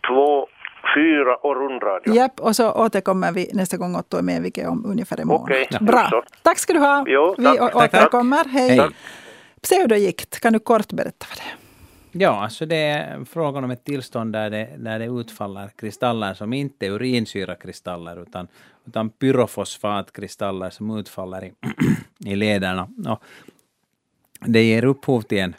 00024 0.08 1.36
och 1.36 1.56
rundradion. 1.56 2.16
Japp, 2.16 2.40
och 2.40 2.56
så 2.56 2.72
återkommer 2.72 3.32
vi 3.32 3.50
nästa 3.54 3.78
gång 3.78 3.96
Otto 3.96 4.18
är 4.18 4.22
med, 4.22 4.42
vilket 4.42 4.64
är 4.64 4.70
om 4.70 4.86
ungefär 4.86 5.22
en 5.22 5.28
månad. 5.28 5.44
Okay, 5.44 5.66
Bra. 5.82 6.08
Så. 6.10 6.24
Tack 6.42 6.60
ska 6.60 6.74
du 6.74 6.80
ha. 6.80 7.06
Jo, 7.08 7.36
vi 7.38 7.60
återkommer. 7.60 8.46
Hej. 8.50 8.78
Hej. 8.78 8.90
Pseudogikt, 9.62 10.40
kan 10.40 10.54
du 10.54 10.60
kort 10.60 10.92
berätta 10.92 11.26
vad 11.30 11.38
det 11.38 11.44
är? 11.44 11.67
Ja, 12.12 12.44
alltså 12.44 12.66
det 12.66 12.76
är 12.76 13.26
frågan 13.26 13.64
om 13.64 13.72
ett 13.72 13.84
tillstånd 13.84 14.34
där 14.34 14.50
det, 14.50 14.70
där 14.78 15.00
det 15.00 15.06
utfaller 15.06 15.70
kristaller 15.76 16.34
som 16.34 16.54
inte 16.54 16.86
är 16.86 16.92
urinsyrakristaller 16.92 18.22
utan, 18.22 18.48
utan 18.86 19.10
pyrofosfatkristaller 19.10 20.70
som 20.70 20.98
utfaller 20.98 21.46
i, 21.46 21.54
i 22.32 22.36
lederna. 22.36 22.90
Och 23.08 23.24
det 24.46 24.64
ger 24.64 24.86
upphov 24.86 25.22
till 25.22 25.38
en, 25.38 25.56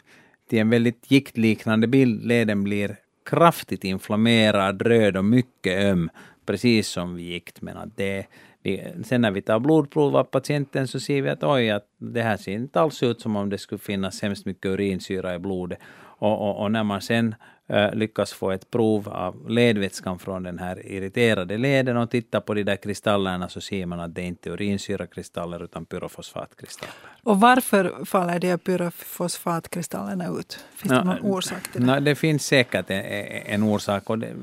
till 0.49 0.59
en 0.59 0.69
väldigt 0.69 1.11
giktliknande 1.11 1.87
bild. 1.87 2.25
Leden 2.25 2.63
blir 2.63 2.95
kraftigt 3.25 3.83
inflammerad, 3.83 4.81
röd 4.81 5.17
och 5.17 5.25
mycket 5.25 5.83
öm, 5.83 6.09
precis 6.45 6.87
som 6.87 7.15
vid 7.15 7.25
gikt. 7.25 7.61
Men 7.61 7.77
att 7.77 7.97
det, 7.97 8.25
vi, 8.63 8.93
sen 9.03 9.21
när 9.21 9.31
vi 9.31 9.41
tar 9.41 9.59
blodprov 9.59 10.17
av 10.17 10.23
patienten 10.23 10.87
så 10.87 10.99
ser 10.99 11.21
vi 11.21 11.29
att 11.29 11.43
oj, 11.43 11.69
att 11.69 11.85
det 11.97 12.21
här 12.21 12.37
ser 12.37 12.51
inte 12.51 12.81
alls 12.81 13.03
ut 13.03 13.21
som 13.21 13.35
om 13.35 13.49
det 13.49 13.57
skulle 13.57 13.79
finnas 13.79 14.21
hemskt 14.21 14.45
mycket 14.45 14.65
urinsyra 14.65 15.35
i 15.35 15.39
blodet. 15.39 15.79
Och, 16.19 16.49
och, 16.49 16.61
och 16.61 16.71
när 16.71 16.83
man 16.83 17.01
sen 17.01 17.35
äh, 17.67 17.93
lyckas 17.93 18.33
få 18.33 18.51
ett 18.51 18.71
prov 18.71 19.09
av 19.09 19.49
ledvätskan 19.49 20.19
från 20.19 20.43
den 20.43 20.59
här 20.59 20.85
irriterade 20.85 21.57
leden 21.57 21.97
och 21.97 22.11
tittar 22.11 22.39
på 22.39 22.53
de 22.53 22.63
där 22.63 22.75
kristallerna 22.75 23.49
så 23.49 23.61
ser 23.61 23.85
man 23.85 23.99
att 23.99 24.15
det 24.15 24.21
inte 24.21 24.49
är 24.49 24.53
urinsyrakristaller 24.53 25.63
utan 25.63 25.85
pyrofosfatkristaller. 25.85 26.95
Och 27.23 27.39
varför 27.39 28.05
faller 28.05 28.39
de 28.39 28.57
pyrofosfatkristallerna 28.57 30.27
ut? 30.27 30.65
Finns 30.75 30.93
det 30.93 31.03
någon 31.03 31.21
orsak 31.21 31.71
till 31.71 31.85
det? 31.85 31.95
No, 31.95 31.99
det 31.99 32.15
finns 32.15 32.45
säkert 32.45 32.89
en, 32.89 33.03
en 33.45 33.63
orsak. 33.63 34.09
Och 34.09 34.19
det, 34.19 34.33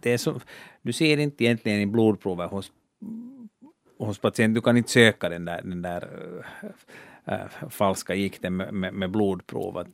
det 0.00 0.12
är 0.12 0.18
så, 0.18 0.40
du 0.82 0.92
ser 0.92 1.18
inte 1.18 1.44
egentligen 1.44 1.80
i 1.80 1.86
blodprovet 1.86 2.50
hos, 2.50 2.72
hos 3.98 4.18
patienten, 4.18 4.54
du 4.54 4.60
kan 4.60 4.76
inte 4.76 4.90
söka 4.90 5.28
den 5.28 5.44
där, 5.44 5.60
den 5.62 5.82
där 5.82 6.08
äh, 7.24 7.68
falska 7.70 8.14
gikten 8.14 8.56
med, 8.56 8.74
med, 8.74 8.94
med 8.94 9.10
blodprov. 9.10 9.86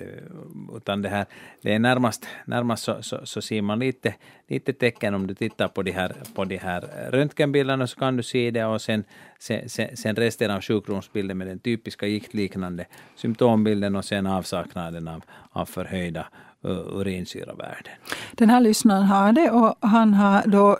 utan 0.76 1.02
det, 1.02 1.08
här, 1.08 1.26
det 1.62 1.74
är 1.74 1.78
närmast, 1.78 2.26
närmast 2.44 2.84
så, 2.84 3.02
så, 3.02 3.26
så 3.26 3.42
ser 3.42 3.62
man 3.62 3.78
lite, 3.78 4.14
lite 4.48 4.72
tecken 4.72 5.14
om 5.14 5.26
du 5.26 5.34
tittar 5.34 5.68
på 5.68 5.82
de 5.82 5.90
här, 5.90 6.16
på 6.34 6.44
de 6.44 6.56
här 6.56 6.80
röntgenbilderna 7.10 7.86
så 7.86 7.98
kan 7.98 8.16
du 8.16 8.22
se 8.22 8.50
det 8.50 8.64
och 8.64 8.80
sen, 8.80 9.04
sen, 9.38 9.68
sen 9.96 10.16
resten 10.16 10.50
av 10.50 10.60
sjukdomsbilden 10.60 11.38
med 11.38 11.46
den 11.46 11.58
typiska 11.58 12.06
giktliknande 12.06 12.86
symptombilden 13.16 13.96
och 13.96 14.04
sen 14.04 14.26
avsaknaden 14.26 15.08
av, 15.08 15.22
av 15.50 15.64
förhöjda 15.64 16.26
urinsyravärden. 16.62 17.92
Den 18.32 18.50
här 18.50 18.60
lyssnaren 18.60 19.02
har 19.02 19.32
det 19.32 19.50
och 19.50 19.76
han 19.80 20.14
har 20.14 20.42
då 20.46 20.78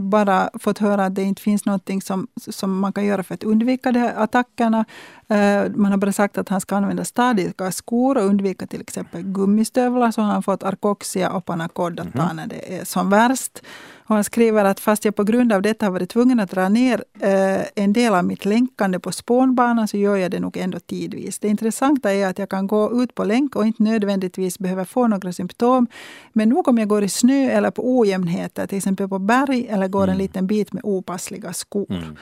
bara 0.00 0.50
fått 0.58 0.78
höra 0.78 1.04
att 1.04 1.14
det 1.14 1.22
inte 1.22 1.42
finns 1.42 1.64
något 1.64 1.90
som, 2.02 2.26
som 2.36 2.78
man 2.78 2.92
kan 2.92 3.04
göra 3.04 3.22
för 3.22 3.34
att 3.34 3.44
undvika 3.44 3.92
de 3.92 3.98
här 3.98 4.14
attackerna. 4.16 4.84
Uh, 5.32 5.76
man 5.76 5.90
har 5.90 5.96
bara 5.96 6.12
sagt 6.12 6.38
att 6.38 6.48
han 6.48 6.60
ska 6.60 6.76
använda 6.76 7.04
stadiga 7.04 7.72
skor 7.72 8.16
och 8.18 8.24
undvika 8.24 8.66
till 8.66 8.80
exempel 8.80 9.22
gummistövlar. 9.22 10.10
Så 10.10 10.22
har 10.22 10.32
han 10.32 10.42
fått 10.42 10.62
Arcoxia 10.62 11.30
och 11.30 11.44
Panacod 11.44 12.00
att 12.00 12.12
ta 12.12 12.22
mm. 12.22 12.36
när 12.36 12.46
det 12.46 12.78
är 12.78 12.84
som 12.84 13.10
värst. 13.10 13.62
Och 14.08 14.14
han 14.14 14.24
skriver 14.24 14.64
att 14.64 14.80
fast 14.80 15.04
jag 15.04 15.16
på 15.16 15.24
grund 15.24 15.52
av 15.52 15.62
detta 15.62 15.86
har 15.86 15.90
varit 15.90 16.10
tvungen 16.10 16.40
att 16.40 16.50
dra 16.50 16.68
ner 16.68 17.04
eh, 17.20 17.60
en 17.74 17.92
del 17.92 18.14
av 18.14 18.24
mitt 18.24 18.44
länkande 18.44 18.98
på 18.98 19.12
spånbanan 19.12 19.88
så 19.88 19.96
gör 19.96 20.16
jag 20.16 20.30
det 20.30 20.40
nog 20.40 20.56
ändå 20.56 20.78
tidvis. 20.78 21.38
Det 21.38 21.48
intressanta 21.48 22.12
är 22.12 22.26
att 22.26 22.38
jag 22.38 22.48
kan 22.48 22.66
gå 22.66 23.02
ut 23.02 23.14
på 23.14 23.24
länk 23.24 23.56
och 23.56 23.66
inte 23.66 23.82
nödvändigtvis 23.82 24.58
behöver 24.58 24.84
få 24.84 25.06
några 25.06 25.32
symptom. 25.32 25.86
Men 26.32 26.48
nog 26.48 26.68
om 26.68 26.78
jag 26.78 26.88
går 26.88 27.04
i 27.04 27.08
snö 27.08 27.50
eller 27.50 27.70
på 27.70 27.98
ojämnheter, 27.98 28.66
till 28.66 28.78
exempel 28.78 29.08
på 29.08 29.18
berg 29.18 29.57
eller 29.66 29.88
går 29.88 30.02
mm. 30.02 30.12
en 30.12 30.18
liten 30.18 30.46
bit 30.46 30.72
med 30.72 30.84
opassliga 30.84 31.52
skor. 31.52 31.86
Mm. 31.90 32.16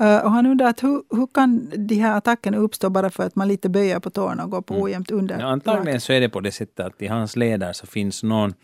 Uh, 0.00 0.24
och 0.24 0.30
han 0.30 0.46
undrar 0.46 0.66
att 0.66 0.82
hur, 0.82 1.02
hur 1.10 1.26
kan 1.26 1.70
de 1.76 1.94
här 1.94 2.16
attackerna 2.16 2.56
uppstå 2.56 2.90
bara 2.90 3.10
för 3.10 3.22
att 3.22 3.36
man 3.36 3.48
lite 3.48 3.68
böjer 3.68 4.00
på 4.00 4.10
tårna 4.10 4.44
och 4.44 4.50
går 4.50 4.62
på 4.62 4.74
mm. 4.74 4.84
ojämnt 4.84 5.10
under? 5.10 5.40
Ja, 5.40 5.46
antagligen 5.46 6.00
så 6.00 6.12
är 6.12 6.20
det 6.20 6.28
på 6.28 6.40
det 6.40 6.52
sättet 6.52 6.86
att 6.86 7.02
i 7.02 7.06
hans 7.06 7.36
leder 7.36 7.72
så 7.72 7.86
finns 7.86 8.22
någon 8.22 8.54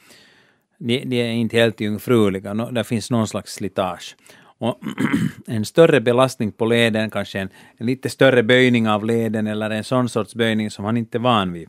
de, 0.79 1.05
de 1.05 1.21
är 1.21 1.33
inte 1.33 1.57
helt 1.57 1.81
jungfruliga, 1.81 2.55
no, 2.55 2.71
det 2.71 2.85
finns 2.85 3.11
någon 3.11 3.29
slags 3.29 3.55
slitage. 3.55 4.17
Och 4.59 4.81
en 5.47 5.65
större 5.65 6.01
belastning 6.01 6.53
på 6.53 6.65
leden, 6.65 7.11
kanske 7.11 7.39
en, 7.39 7.49
en, 7.77 7.87
lite 7.87 8.11
större 8.11 8.43
böjning 8.43 8.89
av 8.89 9.05
leden 9.05 9.47
eller 9.47 9.71
en 9.71 9.85
sån 9.85 10.09
sorts 10.09 10.35
böjning 10.35 10.71
som 10.71 10.85
han 10.85 10.97
inte 10.97 11.19
är 11.19 11.21
van 11.21 11.53
vid, 11.53 11.69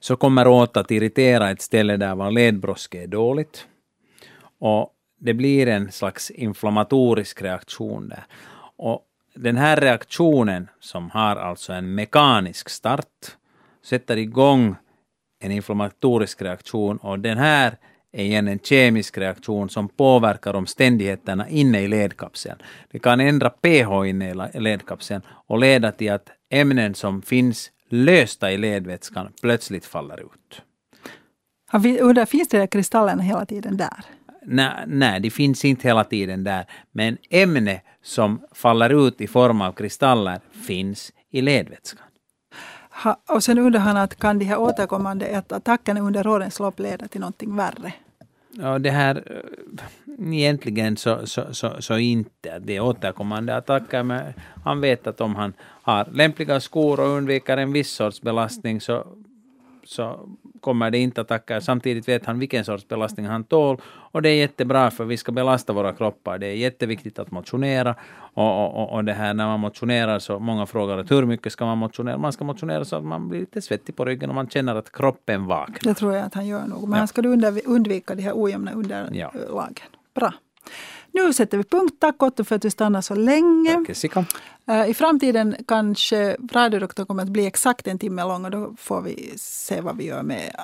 så 0.00 0.16
kommer 0.16 0.46
åt 0.46 0.76
att 0.76 0.90
irritera 0.90 1.50
ett 1.50 1.62
ställe 1.62 1.96
där 1.96 2.14
var 2.14 2.30
ledbroske 2.30 3.02
är 3.02 3.06
dåligt. 3.06 3.66
Och 4.60 4.90
det 5.20 5.34
blir 5.34 5.66
en 5.66 5.92
slags 5.92 6.30
inflammatorisk 6.30 7.42
reaktion 7.42 8.08
där. 8.08 8.24
Och 8.76 9.02
den 9.34 9.56
här 9.56 9.76
reaktionen, 9.76 10.68
som 10.80 11.10
har 11.10 11.36
alltså 11.36 11.72
en 11.72 11.94
mekanisk 11.94 12.68
start, 12.68 13.36
sätter 13.84 14.16
igång 14.16 14.76
en 15.40 15.52
inflammatorisk 15.52 16.42
reaktion 16.42 16.96
och 16.96 17.18
den 17.18 17.38
här 17.38 17.78
är 18.12 18.24
igen 18.24 18.48
en 18.48 18.58
kemisk 18.58 19.18
reaktion 19.18 19.68
som 19.68 19.88
påverkar 19.88 20.54
omständigheterna 20.54 21.48
inne 21.48 21.80
i 21.80 21.88
ledkapseln. 21.88 22.58
Det 22.90 22.98
kan 22.98 23.20
ändra 23.20 23.50
pH 23.50 24.08
inne 24.08 24.50
i 24.54 24.60
ledkapseln 24.60 25.22
och 25.28 25.58
leda 25.58 25.92
till 25.92 26.12
att 26.12 26.28
ämnen 26.50 26.94
som 26.94 27.22
finns 27.22 27.70
lösta 27.88 28.52
i 28.52 28.58
ledvätskan 28.58 29.32
plötsligt 29.42 29.86
faller 29.86 30.20
ut. 30.20 30.62
Undrar, 32.00 32.24
finns 32.24 32.48
de 32.48 32.58
där 32.58 32.66
kristallerna 32.66 33.22
hela 33.22 33.46
tiden 33.46 33.76
där? 33.76 34.04
Nej, 34.42 34.84
nej, 34.86 35.20
de 35.20 35.30
finns 35.30 35.64
inte 35.64 35.88
hela 35.88 36.04
tiden 36.04 36.44
där. 36.44 36.64
Men 36.92 37.18
ämne 37.30 37.80
som 38.02 38.40
faller 38.52 39.06
ut 39.06 39.20
i 39.20 39.26
form 39.26 39.60
av 39.60 39.72
kristaller 39.72 40.40
finns 40.66 41.12
i 41.30 41.40
ledvätskan. 41.40 42.06
Ha, 43.04 43.20
och 43.28 43.44
sen 43.44 43.58
undrar 43.58 43.80
han 43.80 43.96
att 43.96 44.18
kan 44.18 44.38
de 44.38 44.44
här 44.44 44.58
återkommande 44.58 45.42
attackerna 45.48 46.00
under 46.00 46.26
årens 46.26 46.60
lopp 46.60 46.80
leda 46.80 47.08
till 47.08 47.20
någonting 47.20 47.56
värre? 47.56 47.92
Ja, 48.52 48.78
det 48.78 48.90
här 48.90 49.22
eh, 49.26 50.34
egentligen 50.34 50.96
så, 50.96 51.26
så, 51.26 51.54
så, 51.54 51.82
så 51.82 51.98
inte. 51.98 52.58
Det 52.58 52.76
är 52.76 52.80
återkommande 52.80 53.56
attacker, 53.56 54.02
men 54.02 54.32
han 54.64 54.80
vet 54.80 55.06
att 55.06 55.20
om 55.20 55.34
han 55.34 55.52
har 55.60 56.08
lämpliga 56.12 56.60
skor 56.60 57.00
och 57.00 57.08
undviker 57.08 57.56
en 57.56 57.72
viss 57.72 57.90
sorts 57.90 58.22
belastning 58.22 58.80
så, 58.80 59.06
så 59.90 60.28
kommer 60.60 60.90
det 60.90 60.98
inte 60.98 61.20
attacker. 61.20 61.60
Samtidigt 61.60 62.08
vet 62.08 62.26
han 62.26 62.38
vilken 62.38 62.64
sorts 62.64 62.88
belastning 62.88 63.26
han 63.26 63.44
tål 63.44 63.80
och 63.84 64.22
det 64.22 64.28
är 64.28 64.34
jättebra 64.34 64.90
för 64.90 65.04
vi 65.04 65.16
ska 65.16 65.32
belasta 65.32 65.72
våra 65.72 65.92
kroppar. 65.92 66.38
Det 66.38 66.46
är 66.46 66.54
jätteviktigt 66.54 67.18
att 67.18 67.30
motionera 67.30 67.94
och, 68.34 68.80
och, 68.80 68.92
och 68.92 69.04
det 69.04 69.12
här 69.12 69.34
när 69.34 69.46
man 69.46 69.60
motionerar 69.60 70.18
så 70.18 70.38
många 70.38 70.66
frågar 70.66 70.98
att 70.98 71.10
hur 71.10 71.26
mycket 71.26 71.52
ska 71.52 71.64
man 71.64 71.78
motionera? 71.78 72.18
Man 72.18 72.32
ska 72.32 72.44
motionera 72.44 72.84
så 72.84 72.96
att 72.96 73.04
man 73.04 73.28
blir 73.28 73.40
lite 73.40 73.62
svettig 73.62 73.96
på 73.96 74.04
ryggen 74.04 74.28
och 74.28 74.34
man 74.34 74.48
känner 74.48 74.74
att 74.74 74.92
kroppen 74.92 75.46
vaknar. 75.46 75.92
Det 75.92 75.94
tror 75.94 76.14
jag 76.14 76.26
att 76.26 76.34
han 76.34 76.46
gör 76.46 76.66
nog. 76.66 76.82
Men 76.82 76.92
ja. 76.92 76.98
han 76.98 77.08
ska 77.08 77.22
undvika 77.66 78.14
de 78.14 78.22
här 78.22 78.32
ojämna 78.34 78.72
underlagen. 78.72 79.14
Ja. 79.14 79.32
Bra. 80.14 80.32
Nu 81.12 81.32
sätter 81.32 81.58
vi 81.58 81.64
punkt. 81.64 81.96
Tack 81.98 82.22
Otto 82.22 82.44
för 82.44 82.56
att 82.56 82.62
du 82.62 82.70
stannade 82.70 83.02
så 83.02 83.14
länge. 83.14 83.74
Tack. 83.74 83.86
Eh, 84.66 84.90
I 84.90 84.94
framtiden 84.94 85.56
kanske 85.68 86.36
radiodoktorn 86.52 87.06
kommer 87.06 87.22
att 87.22 87.28
bli 87.28 87.46
exakt 87.46 87.86
en 87.86 87.98
timme 87.98 88.24
lång 88.24 88.44
och 88.44 88.50
då 88.50 88.74
får 88.78 89.02
vi 89.02 89.34
se 89.36 89.80
vad 89.80 89.96
vi 89.96 90.04
gör 90.06 90.22
med 90.22 90.54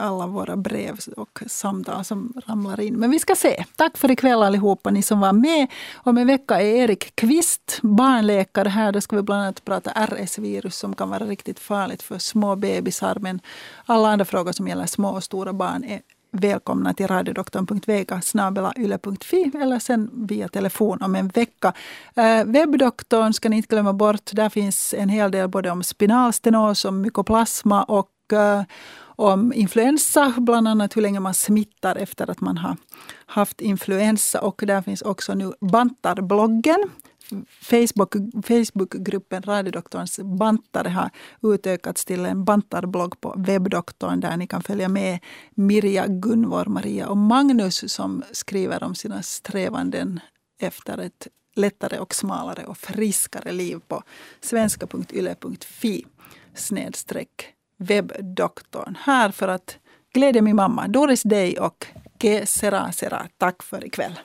alla 0.00 0.26
våra 0.26 0.56
brev 0.56 0.98
och 1.16 1.42
samtal 1.46 2.04
som 2.04 2.32
ramlar 2.46 2.80
in. 2.80 2.94
Men 2.94 3.10
vi 3.10 3.18
ska 3.18 3.34
se. 3.34 3.64
Tack 3.76 3.96
för 3.96 4.10
ikväll 4.10 4.42
allihopa, 4.42 4.90
ni 4.90 5.02
som 5.02 5.20
var 5.20 5.32
med. 5.32 5.66
Om 5.94 6.18
en 6.18 6.26
vecka 6.26 6.60
är 6.60 6.74
Erik 6.74 7.16
Kvist, 7.16 7.78
barnläkare 7.82 8.68
här. 8.68 8.92
Då 8.92 9.00
ska 9.00 9.16
vi 9.16 9.22
bland 9.22 9.42
annat 9.42 9.64
prata 9.64 9.90
RS-virus 9.90 10.76
som 10.76 10.94
kan 10.94 11.10
vara 11.10 11.24
riktigt 11.24 11.58
farligt 11.58 12.02
för 12.02 12.18
små 12.18 12.56
bebisar. 12.56 13.16
Men 13.20 13.40
alla 13.86 14.08
andra 14.08 14.24
frågor 14.24 14.52
som 14.52 14.68
gäller 14.68 14.86
små 14.86 15.08
och 15.08 15.24
stora 15.24 15.52
barn 15.52 15.84
är 15.84 16.00
välkomna 16.30 16.94
till 16.94 17.06
radiodoktorn.vega.yle.fi 17.06 19.50
eller 19.62 19.78
sen 19.78 20.10
via 20.12 20.48
telefon 20.48 21.02
om 21.02 21.16
en 21.16 21.28
vecka. 21.28 21.72
Eh, 22.14 22.44
webbdoktorn 22.44 23.32
ska 23.32 23.48
ni 23.48 23.56
inte 23.56 23.68
glömma 23.68 23.92
bort. 23.92 24.30
Där 24.32 24.48
finns 24.48 24.94
en 24.98 25.08
hel 25.08 25.30
del 25.30 25.48
både 25.48 25.70
om 25.70 25.82
spinalstenos, 25.82 26.84
om 26.84 27.00
mykoplasma 27.00 27.84
och 27.84 28.32
eh, 28.32 28.62
om 29.02 29.52
influensa, 29.52 30.34
bland 30.38 30.68
annat 30.68 30.96
hur 30.96 31.02
länge 31.02 31.20
man 31.20 31.34
smittar 31.34 31.96
efter 31.96 32.30
att 32.30 32.40
man 32.40 32.58
har 32.58 32.76
haft 33.26 33.60
influensa. 33.60 34.40
Och 34.40 34.62
där 34.66 34.82
finns 34.82 35.02
också 35.02 35.34
nu 35.34 35.52
Bantarbloggen 35.60 36.90
Facebook, 37.60 38.14
Facebookgruppen 38.44 39.42
Radiodoktorns 39.42 40.18
bantare 40.18 40.88
har 40.88 41.10
utökats 41.42 42.04
till 42.04 42.26
en 42.26 42.44
bantarblogg 42.44 43.20
på 43.20 43.34
webbdoktorn 43.36 44.20
där 44.20 44.36
ni 44.36 44.46
kan 44.46 44.62
följa 44.62 44.88
med 44.88 45.18
Mirja, 45.54 46.06
Gunvor, 46.06 46.64
Maria 46.64 47.08
och 47.08 47.16
Magnus 47.16 47.92
som 47.92 48.22
skriver 48.32 48.82
om 48.82 48.94
sina 48.94 49.22
strävanden 49.22 50.20
efter 50.60 50.98
ett 50.98 51.28
lättare 51.54 51.98
och 51.98 52.14
smalare 52.14 52.64
och 52.64 52.78
friskare 52.78 53.52
liv 53.52 53.80
på 53.88 54.02
svenska.yle.fi 54.40 56.06
snedstreck 56.54 57.54
webbdoktorn. 57.76 58.96
Här 59.00 59.30
för 59.30 59.48
att 59.48 59.78
glädja 60.12 60.42
min 60.42 60.56
mamma 60.56 60.88
Doris 60.88 61.22
Day 61.22 61.58
och 61.58 61.86
Ge 62.20 62.46
Sera 62.46 62.92
Sera. 62.92 63.26
Tack 63.38 63.62
för 63.62 63.84
ikväll. 63.84 64.18